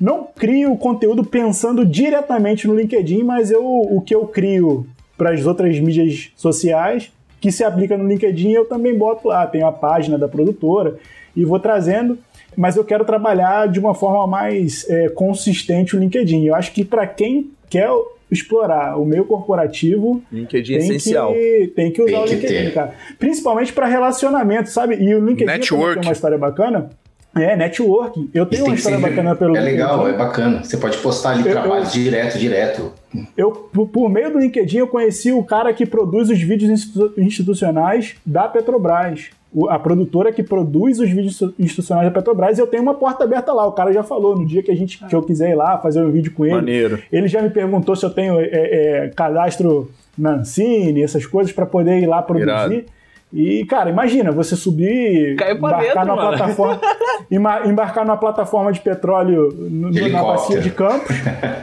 não 0.00 0.26
crio 0.34 0.76
conteúdo 0.76 1.24
pensando 1.24 1.84
diretamente 1.86 2.66
no 2.66 2.74
LinkedIn, 2.74 3.22
mas 3.22 3.50
eu, 3.50 3.64
o 3.64 4.00
que 4.00 4.14
eu 4.14 4.26
crio 4.26 4.86
para 5.16 5.30
as 5.30 5.46
outras 5.46 5.78
mídias 5.78 6.30
sociais 6.36 7.10
que 7.40 7.52
se 7.52 7.64
aplica 7.64 7.96
no 7.96 8.06
LinkedIn 8.06 8.52
eu 8.52 8.64
também 8.64 8.96
boto 8.96 9.28
lá. 9.28 9.46
Tenho 9.46 9.66
a 9.66 9.72
página 9.72 10.18
da 10.18 10.28
produtora 10.28 10.96
e 11.34 11.44
vou 11.44 11.60
trazendo, 11.60 12.18
mas 12.56 12.76
eu 12.76 12.84
quero 12.84 13.04
trabalhar 13.04 13.68
de 13.68 13.78
uma 13.78 13.94
forma 13.94 14.26
mais 14.26 14.88
é, 14.88 15.08
consistente 15.08 15.96
o 15.96 15.98
LinkedIn. 15.98 16.46
Eu 16.46 16.54
acho 16.54 16.72
que 16.72 16.84
para 16.84 17.06
quem 17.06 17.50
quer 17.68 17.90
explorar 18.30 18.98
o 18.98 19.04
meio 19.04 19.24
corporativo, 19.24 20.22
LinkedIn 20.32 20.74
é 20.74 20.78
essencial. 20.78 21.32
Que, 21.32 21.72
tem 21.76 21.92
que 21.92 22.02
usar 22.02 22.10
tem 22.10 22.22
o 22.22 22.26
LinkedIn, 22.26 22.54
ter. 22.54 22.74
cara. 22.74 22.94
Principalmente 23.18 23.72
para 23.72 23.86
relacionamento, 23.86 24.70
sabe? 24.70 24.96
E 24.96 25.14
o 25.14 25.24
LinkedIn 25.24 25.60
tem 25.60 26.02
uma 26.02 26.12
história 26.12 26.38
bacana 26.38 26.90
é, 27.36 27.54
networking. 27.54 28.30
Eu 28.32 28.46
tenho 28.46 28.64
uma 28.64 28.74
história 28.74 28.98
bacana 28.98 29.36
pelo 29.36 29.56
É 29.56 29.60
legal, 29.60 30.08
é 30.08 30.12
bacana. 30.12 30.64
Você 30.64 30.76
pode 30.76 30.96
postar 30.98 31.30
ali 31.30 31.46
eu, 31.46 31.52
trabalhos 31.52 31.94
eu, 31.94 32.02
direto, 32.02 32.38
direto. 32.38 32.92
Eu, 33.36 33.50
por 33.50 34.08
meio 34.08 34.32
do 34.32 34.38
LinkedIn, 34.38 34.78
eu 34.78 34.88
conheci 34.88 35.32
o 35.32 35.42
cara 35.42 35.72
que 35.72 35.84
produz 35.84 36.30
os 36.30 36.40
vídeos 36.40 36.88
institucionais 37.16 38.16
da 38.24 38.48
Petrobras. 38.48 39.30
A 39.68 39.78
produtora 39.78 40.32
que 40.32 40.42
produz 40.42 40.98
os 40.98 41.08
vídeos 41.08 41.40
institucionais 41.58 42.06
da 42.08 42.12
Petrobras, 42.12 42.58
e 42.58 42.60
eu 42.60 42.66
tenho 42.66 42.82
uma 42.82 42.94
porta 42.94 43.24
aberta 43.24 43.52
lá. 43.52 43.66
O 43.66 43.72
cara 43.72 43.92
já 43.92 44.02
falou, 44.02 44.36
no 44.36 44.46
dia 44.46 44.62
que 44.62 44.70
a 44.70 44.74
gente 44.74 45.04
que 45.04 45.14
eu 45.14 45.22
quiser 45.22 45.50
ir 45.50 45.54
lá 45.54 45.78
fazer 45.78 46.02
um 46.02 46.10
vídeo 46.10 46.32
com 46.32 46.44
ele. 46.44 46.54
Maneiro. 46.54 47.02
Ele 47.12 47.28
já 47.28 47.40
me 47.40 47.50
perguntou 47.50 47.94
se 47.94 48.04
eu 48.04 48.10
tenho 48.10 48.40
é, 48.40 48.48
é, 48.52 49.12
cadastro 49.14 49.90
na 50.16 50.36
Ancine, 50.36 51.02
essas 51.02 51.26
coisas, 51.26 51.52
para 51.52 51.66
poder 51.66 52.00
ir 52.00 52.06
lá 52.06 52.22
produzir. 52.22 52.46
Irado. 52.48 52.95
E, 53.36 53.66
cara, 53.66 53.90
imagina 53.90 54.32
você 54.32 54.56
subir, 54.56 55.32
embarcar 55.32 55.80
dentro, 55.82 56.06
numa 56.06 56.16
mano. 56.16 56.38
plataforma, 56.38 56.80
embarcar 57.68 58.06
numa 58.06 58.16
plataforma 58.16 58.72
de 58.72 58.80
petróleo 58.80 59.52
no, 59.52 59.90
na 59.90 60.22
bacia 60.22 60.58
de 60.58 60.70
Campos, 60.70 61.14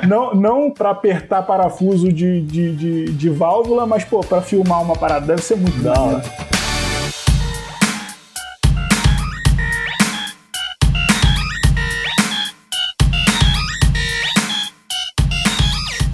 não, 0.08 0.36
não 0.36 0.70
para 0.70 0.92
apertar 0.92 1.42
parafuso 1.42 2.14
de, 2.14 2.42
de, 2.42 2.76
de, 2.76 3.06
de 3.14 3.30
válvula, 3.30 3.88
mas 3.88 4.04
pô, 4.04 4.20
para 4.20 4.40
filmar 4.40 4.84
uma 4.84 4.96
parada 4.96 5.26
deve 5.26 5.42
ser 5.42 5.56
muito 5.56 5.82
da 5.82 6.00
hora. 6.00 6.22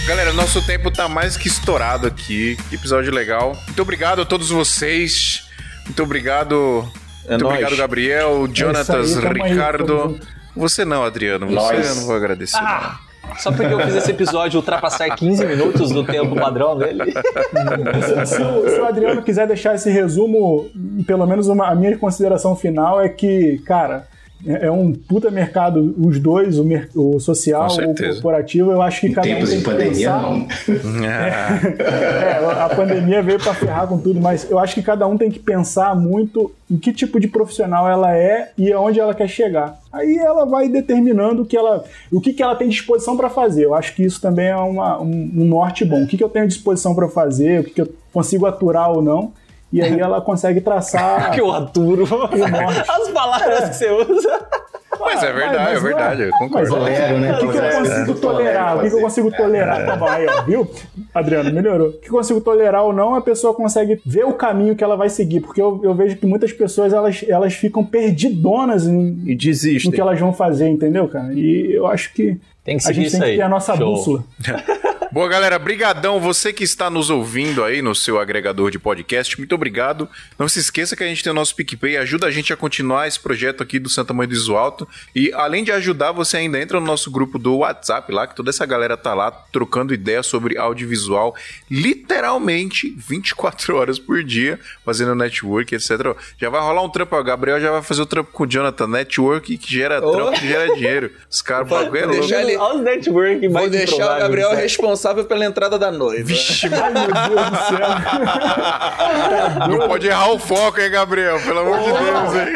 Galera, 0.07 0.31
nosso 0.31 0.65
tempo 0.65 0.89
tá 0.89 1.09
mais 1.09 1.35
que 1.35 1.49
estourado 1.49 2.07
aqui. 2.07 2.57
Episódio 2.71 3.13
legal. 3.13 3.57
Muito 3.67 3.81
obrigado 3.81 4.21
a 4.21 4.25
todos 4.25 4.49
vocês. 4.49 5.48
Muito 5.89 6.03
obrigado. 6.03 6.87
É 7.25 7.31
Muito 7.31 7.43
nóis. 7.43 7.55
obrigado, 7.55 7.77
Gabriel, 7.77 8.45
é 8.45 8.55
Jonatas, 8.55 9.17
é 9.17 9.27
aí, 9.27 9.49
Ricardo. 9.49 10.19
Você 10.55 10.85
não, 10.85 11.03
Adriano. 11.03 11.47
Você 11.47 11.55
Nós. 11.55 11.89
eu 11.89 11.95
não 11.95 12.05
vou 12.05 12.15
agradecer. 12.15 12.57
Ah. 12.61 12.99
Só 13.37 13.51
porque 13.51 13.73
eu 13.73 13.79
fiz 13.81 13.95
esse 13.95 14.11
episódio 14.11 14.57
ultrapassar 14.57 15.09
15 15.15 15.45
minutos 15.45 15.91
do 15.91 16.03
tempo 16.03 16.35
padrão 16.35 16.77
dele. 16.77 17.03
se, 18.25 18.41
o, 18.41 18.69
se, 18.69 18.79
o, 18.79 18.85
Adriano 18.85 19.21
quiser 19.21 19.47
deixar 19.47 19.75
esse 19.75 19.89
resumo, 19.89 20.69
pelo 21.05 21.25
menos 21.27 21.47
uma, 21.47 21.67
a 21.67 21.75
minha 21.75 21.97
consideração 21.97 22.55
final 22.55 22.99
é 22.99 23.07
que, 23.07 23.59
cara, 23.65 24.07
é, 24.45 24.67
é 24.67 24.71
um 24.71 24.93
puta 24.93 25.29
mercado, 25.29 25.93
os 25.97 26.19
dois, 26.19 26.57
o, 26.57 26.65
o 26.95 27.19
social 27.19 27.67
ou 27.71 27.91
o 27.91 27.95
corporativo, 27.95 28.71
eu 28.71 28.81
acho 28.81 29.01
que 29.01 29.09
cada 29.09 29.27
Tempos 29.27 29.49
um 29.49 29.51
tem 29.51 29.59
de 29.59 29.65
pandemia, 29.65 29.91
pensar... 29.91 30.21
não. 30.21 30.47
É, 31.05 32.39
é, 32.39 32.63
a 32.63 32.69
pandemia 32.69 33.21
veio 33.21 33.39
para 33.39 33.53
ferrar 33.53 33.87
com 33.87 33.97
tudo, 33.97 34.19
mas 34.21 34.49
eu 34.49 34.57
acho 34.57 34.73
que 34.73 34.81
cada 34.81 35.05
um 35.07 35.17
tem 35.17 35.29
que 35.29 35.39
pensar 35.39 35.95
muito 35.95 36.51
em 36.71 36.77
que 36.77 36.93
tipo 36.93 37.19
de 37.19 37.27
profissional 37.27 37.89
ela 37.89 38.15
é 38.15 38.51
e 38.57 38.71
aonde 38.71 38.99
ela 38.99 39.13
quer 39.13 39.27
chegar. 39.27 39.79
Aí 39.91 40.17
ela 40.17 40.45
vai 40.45 40.69
determinando 40.69 41.43
que 41.43 41.57
ela, 41.57 41.83
o 42.11 42.21
que, 42.21 42.31
que 42.31 42.43
ela 42.43 42.55
tem 42.55 42.69
disposição 42.69 43.17
para 43.17 43.29
fazer. 43.29 43.65
Eu 43.65 43.73
acho 43.73 43.95
que 43.95 44.03
isso 44.03 44.21
também 44.21 44.47
é 44.47 44.55
uma, 44.55 45.01
um, 45.01 45.31
um 45.35 45.45
norte 45.45 45.83
bom. 45.83 46.03
O 46.03 46.07
que, 46.07 46.15
que 46.15 46.23
eu 46.23 46.29
tenho 46.29 46.47
disposição 46.47 46.93
para 46.93 47.09
fazer, 47.09 47.61
o 47.61 47.63
que, 47.63 47.71
que 47.71 47.81
eu 47.81 47.89
consigo 48.13 48.45
aturar 48.45 48.91
ou 48.91 49.01
não. 49.01 49.33
E 49.71 49.81
aí 49.81 49.99
ela 49.99 50.21
consegue 50.21 50.61
traçar. 50.61 51.31
que 51.33 51.41
eu 51.41 51.51
aturo. 51.51 52.05
As 52.87 53.09
palavras 53.09 53.63
é. 53.63 53.69
que 53.69 53.75
você 53.75 53.91
usa. 53.91 54.47
Mas 54.99 55.23
é 55.23 55.31
verdade, 55.31 55.57
mas, 55.57 55.77
é 55.77 55.79
verdade, 55.79 56.21
eu 56.23 56.31
concordo. 56.31 56.55
Mas, 56.55 56.69
tolero, 56.69 57.19
né? 57.19 57.31
O 57.31 57.37
que, 57.37 57.47
que 57.47 57.57
eu 57.57 57.71
consigo 57.71 58.15
tolerar? 58.15 58.77
O 58.77 58.81
que, 58.81 58.89
que 58.89 58.95
eu 58.95 59.01
consigo 59.01 59.31
tolerar? 59.31 59.85
Tá 59.85 59.95
bom, 59.95 60.07
aí, 60.07 60.27
ó, 60.27 60.41
viu? 60.43 60.71
Adriano, 61.13 61.53
melhorou. 61.53 61.89
O 61.89 61.93
que 61.93 62.09
eu 62.09 62.13
consigo 62.13 62.41
tolerar 62.41 62.83
ou 62.83 62.91
não, 62.91 63.15
a 63.15 63.21
pessoa 63.21 63.53
consegue 63.53 64.01
ver 64.05 64.25
o 64.25 64.33
caminho 64.33 64.75
que 64.75 64.83
ela 64.83 64.97
vai 64.97 65.09
seguir. 65.09 65.39
Porque 65.39 65.61
eu, 65.61 65.79
eu 65.83 65.93
vejo 65.93 66.17
que 66.17 66.25
muitas 66.25 66.51
pessoas, 66.51 66.91
elas, 66.91 67.23
elas 67.27 67.53
ficam 67.53 67.83
perdidonas 67.83 68.87
em, 68.87 69.21
e 69.25 69.35
desistem. 69.35 69.89
no 69.89 69.95
que 69.95 70.01
elas 70.01 70.19
vão 70.19 70.33
fazer, 70.33 70.67
entendeu, 70.67 71.07
cara? 71.07 71.33
E 71.33 71.71
eu 71.71 71.87
acho 71.87 72.13
que, 72.13 72.39
tem 72.63 72.77
que 72.77 72.87
a 72.87 72.93
gente 72.93 73.11
tem 73.11 73.19
que 73.19 73.35
ter 73.37 73.41
a 73.41 73.49
nossa 73.49 73.75
Show. 73.75 73.95
bússola. 73.95 74.23
Boa, 75.11 75.27
galera, 75.27 75.57
brigadão. 75.57 76.19
Você 76.19 76.53
que 76.53 76.63
está 76.63 76.87
nos 76.87 77.09
ouvindo 77.09 77.63
aí 77.63 77.81
no 77.81 77.95
seu 77.95 78.19
agregador 78.19 78.69
de 78.69 78.77
podcast, 78.77 79.35
muito 79.39 79.55
obrigado. 79.55 80.07
Não 80.37 80.47
se 80.47 80.59
esqueça 80.59 80.95
que 80.95 81.03
a 81.03 81.07
gente 81.07 81.23
tem 81.23 81.31
o 81.31 81.35
nosso 81.35 81.55
PicPay, 81.55 81.97
ajuda 81.97 82.27
a 82.27 82.31
gente 82.31 82.53
a 82.53 82.55
continuar 82.55 83.07
esse 83.07 83.19
projeto 83.19 83.63
aqui 83.63 83.79
do 83.79 83.89
Santa 83.89 84.13
Mãe 84.13 84.27
do 84.27 84.35
Iso 84.35 84.55
Alto. 84.55 84.87
E 85.15 85.33
além 85.33 85.63
de 85.63 85.71
ajudar, 85.71 86.11
você 86.11 86.37
ainda 86.37 86.61
entra 86.61 86.79
no 86.79 86.85
nosso 86.85 87.09
grupo 87.09 87.39
do 87.39 87.57
WhatsApp 87.57 88.11
lá, 88.11 88.27
que 88.27 88.35
toda 88.35 88.51
essa 88.51 88.67
galera 88.67 88.95
tá 88.95 89.15
lá 89.15 89.31
trocando 89.31 89.95
ideias 89.95 90.27
sobre 90.27 90.59
audiovisual, 90.59 91.35
literalmente 91.71 92.93
24 92.95 93.75
horas 93.77 93.97
por 93.97 94.23
dia, 94.23 94.59
fazendo 94.85 95.15
network, 95.15 95.73
etc. 95.73 96.15
Já 96.37 96.51
vai 96.51 96.61
rolar 96.61 96.83
um 96.83 96.89
trampo, 96.89 97.15
o 97.15 97.23
Gabriel 97.23 97.59
já 97.59 97.71
vai 97.71 97.81
fazer 97.81 98.03
o 98.03 98.05
trampo 98.05 98.31
com 98.31 98.43
o 98.43 98.47
Jonathan, 98.47 98.85
network 98.85 99.57
que 99.57 99.73
gera 99.73 100.05
oh. 100.05 100.11
trampo, 100.11 100.39
que 100.39 100.47
gera 100.47 100.75
dinheiro. 100.75 101.11
Os 101.27 101.41
caras 101.41 101.67
falam, 101.67 101.95
é 101.95 102.05
louco. 102.05 102.27
Ele... 102.49 102.57
Olha 102.57 102.75
os 102.75 102.81
network 102.81 103.49
mais 103.49 103.65
Vou 103.65 103.69
deixar 103.69 104.17
o 104.17 104.19
Gabriel 104.19 104.49
responsável 104.55 104.99
responsável 104.99 105.25
pela 105.25 105.45
entrada 105.45 105.77
da 105.77 105.91
noiva. 105.91 106.23
Vixe, 106.23 106.67
ai 106.73 106.91
meu 106.91 107.05
Deus 107.05 107.49
do 107.49 107.57
céu. 107.67 107.89
Não 109.69 109.87
pode 109.87 110.07
errar 110.07 110.31
o 110.31 110.39
foco, 110.39 110.79
hein, 110.79 110.89
Gabriel? 110.89 111.39
Pelo 111.41 111.59
amor 111.59 111.79
de 111.79 111.91
Deus, 111.91 112.35
hein? 112.35 112.55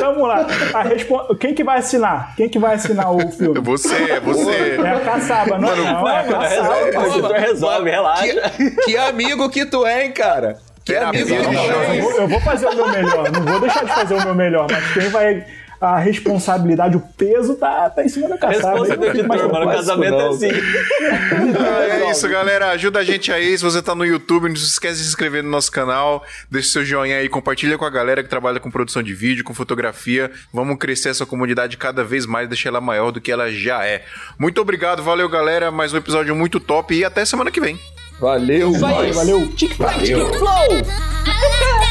Vamos 0.00 0.28
lá. 0.28 0.46
Respo... 0.82 1.34
Quem 1.36 1.54
que 1.54 1.64
vai 1.64 1.78
assinar? 1.78 2.34
Quem 2.36 2.48
que 2.48 2.58
vai 2.58 2.74
assinar 2.74 3.14
o 3.14 3.30
filme? 3.30 3.60
Você, 3.60 3.94
é 3.94 4.20
você. 4.20 4.76
É 4.82 4.90
a 4.90 5.00
caçaba, 5.00 5.58
não, 5.58 5.68
Mano, 5.68 5.84
não, 5.84 6.08
é 6.08 6.20
a 6.20 6.24
caçaba. 6.24 6.74
Resolve, 6.84 7.38
resolve, 7.38 7.90
relaxa. 7.90 8.50
Que, 8.50 8.70
que 8.70 8.96
amigo 8.96 9.50
que 9.50 9.66
tu 9.66 9.86
é, 9.86 10.04
hein, 10.04 10.12
cara? 10.12 10.58
Que 10.84 10.96
amigo 10.96 11.26
que 11.26 11.34
tu 11.34 11.50
é. 11.50 12.22
Eu 12.22 12.28
vou 12.28 12.40
fazer 12.40 12.66
o 12.66 12.74
meu 12.74 12.88
melhor. 12.88 13.30
Não 13.30 13.42
vou 13.42 13.60
deixar 13.60 13.84
de 13.84 13.94
fazer 13.94 14.14
o 14.14 14.22
meu 14.22 14.34
melhor, 14.34 14.66
mas 14.70 14.92
quem 14.92 15.08
vai 15.08 15.44
a 15.84 15.98
responsabilidade, 15.98 16.96
o 16.96 17.00
peso 17.00 17.54
tá, 17.56 17.90
tá 17.90 18.04
em 18.04 18.08
cima 18.08 18.28
da 18.28 18.38
caçada. 18.38 18.70
Responsa 18.70 18.96
do 18.96 19.06
editor, 19.06 19.52
mano. 19.52 19.66
O 19.66 19.70
casamento 19.70 20.14
é 20.14 20.28
assim. 20.28 20.48
é 20.48 22.10
isso, 22.10 22.28
galera. 22.28 22.70
Ajuda 22.70 23.00
a 23.00 23.04
gente 23.04 23.32
aí. 23.32 23.56
Se 23.56 23.64
você 23.64 23.82
tá 23.82 23.94
no 23.94 24.04
YouTube, 24.04 24.48
não 24.48 24.56
se 24.56 24.64
esquece 24.64 24.98
de 24.98 25.04
se 25.04 25.08
inscrever 25.08 25.42
no 25.42 25.50
nosso 25.50 25.70
canal. 25.70 26.24
Deixa 26.50 26.70
seu 26.70 26.84
joinha 26.84 27.18
aí, 27.18 27.28
compartilha 27.28 27.76
com 27.76 27.84
a 27.84 27.90
galera 27.90 28.22
que 28.22 28.28
trabalha 28.28 28.58
com 28.58 28.70
produção 28.70 29.02
de 29.02 29.14
vídeo, 29.14 29.44
com 29.44 29.54
fotografia. 29.54 30.30
Vamos 30.52 30.78
crescer 30.78 31.10
essa 31.10 31.26
comunidade 31.26 31.76
cada 31.76 32.02
vez 32.02 32.26
mais, 32.26 32.48
deixar 32.48 32.70
ela 32.70 32.80
maior 32.80 33.10
do 33.10 33.20
que 33.20 33.30
ela 33.30 33.50
já 33.50 33.84
é. 33.84 34.02
Muito 34.38 34.60
obrigado, 34.60 35.02
valeu, 35.02 35.28
galera. 35.28 35.70
Mais 35.70 35.92
um 35.92 35.96
episódio 35.96 36.34
muito 36.34 36.58
top 36.60 36.94
e 36.94 37.04
até 37.04 37.24
semana 37.24 37.50
que 37.50 37.60
vem. 37.60 37.78
Valeu, 38.20 38.72
valeu. 38.72 39.12
valeu. 39.12 39.48
Tic-tac, 39.48 40.02
tic-flow! 40.02 41.83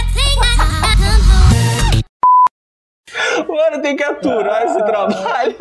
Mano, 3.47 3.81
tem 3.81 3.95
que 3.95 4.03
aturar 4.03 4.63
esse 4.65 4.77
trabalho. 4.77 5.55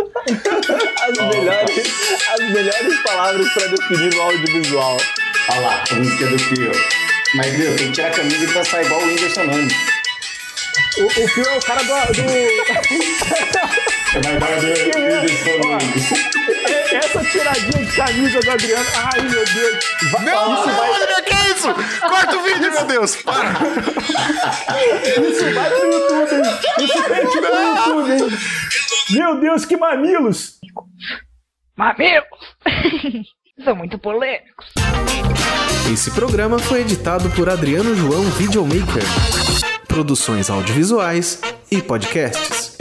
As 1.02 1.18
melhores, 1.18 1.86
as 2.30 2.40
melhores 2.50 3.02
palavras 3.02 3.52
para 3.52 3.66
definir 3.68 4.14
o 4.14 4.22
audiovisual. 4.22 4.96
Olha 5.50 5.60
lá, 5.60 5.84
a 5.90 5.94
música 5.94 6.26
do 6.26 6.38
Fio. 6.38 6.72
Mas, 7.34 7.58
meu, 7.58 7.76
tem 7.76 7.86
que 7.88 7.92
tirar 7.92 8.08
a 8.08 8.10
camisa 8.12 8.44
e 8.44 8.52
passar 8.52 8.84
igual 8.84 9.00
o 9.00 9.04
Whindersson 9.06 9.44
Nunes. 9.44 9.74
O, 10.98 11.06
o 11.06 11.28
Fio 11.28 11.44
é 11.44 11.58
o 11.58 11.60
cara 11.62 11.82
do... 11.82 11.92
do... 12.12 12.22
Essa 16.93 17.24
tiradinha 17.24 17.84
de 17.86 17.97
camisa 17.97 18.40
do 18.40 18.51
Adriano. 18.51 18.84
Ai, 18.94 19.20
meu 19.22 19.44
Deus. 19.47 19.84
Vai, 20.10 20.24
não, 20.26 20.55
isso 20.55 20.64
vai... 20.64 20.90
Adriano, 20.90 21.22
que 21.24 21.32
é 21.32 21.51
isso? 21.51 21.74
Corta 22.01 22.36
o 22.36 22.43
vídeo, 22.43 22.72
meu 22.72 22.84
Deus. 22.84 23.16
Para. 23.16 23.52
Isso 25.18 25.55
vai 25.55 25.70
pro 25.70 25.93
YouTube, 25.93 26.34
hein? 26.34 26.43
Isso 26.78 27.02
tem 27.05 27.26
que 27.26 27.39
ir 27.39 27.40
pro 27.40 27.56
YouTube, 27.56 28.12
hein? 28.12 28.39
Meu 29.10 29.40
Deus, 29.40 29.64
que 29.64 29.78
mamilos. 29.78 30.60
Mamilos. 31.74 32.39
São 33.64 33.74
muito 33.74 33.98
polêmicos. 33.98 34.74
Esse 35.90 36.10
programa 36.10 36.59
foi 36.59 36.82
editado 36.82 37.30
por 37.30 37.48
Adriano 37.48 37.94
João 37.94 38.24
Videomaker. 38.32 39.05
Produções 39.89 40.51
audiovisuais 40.51 41.40
e 41.70 41.80
podcasts. 41.80 42.71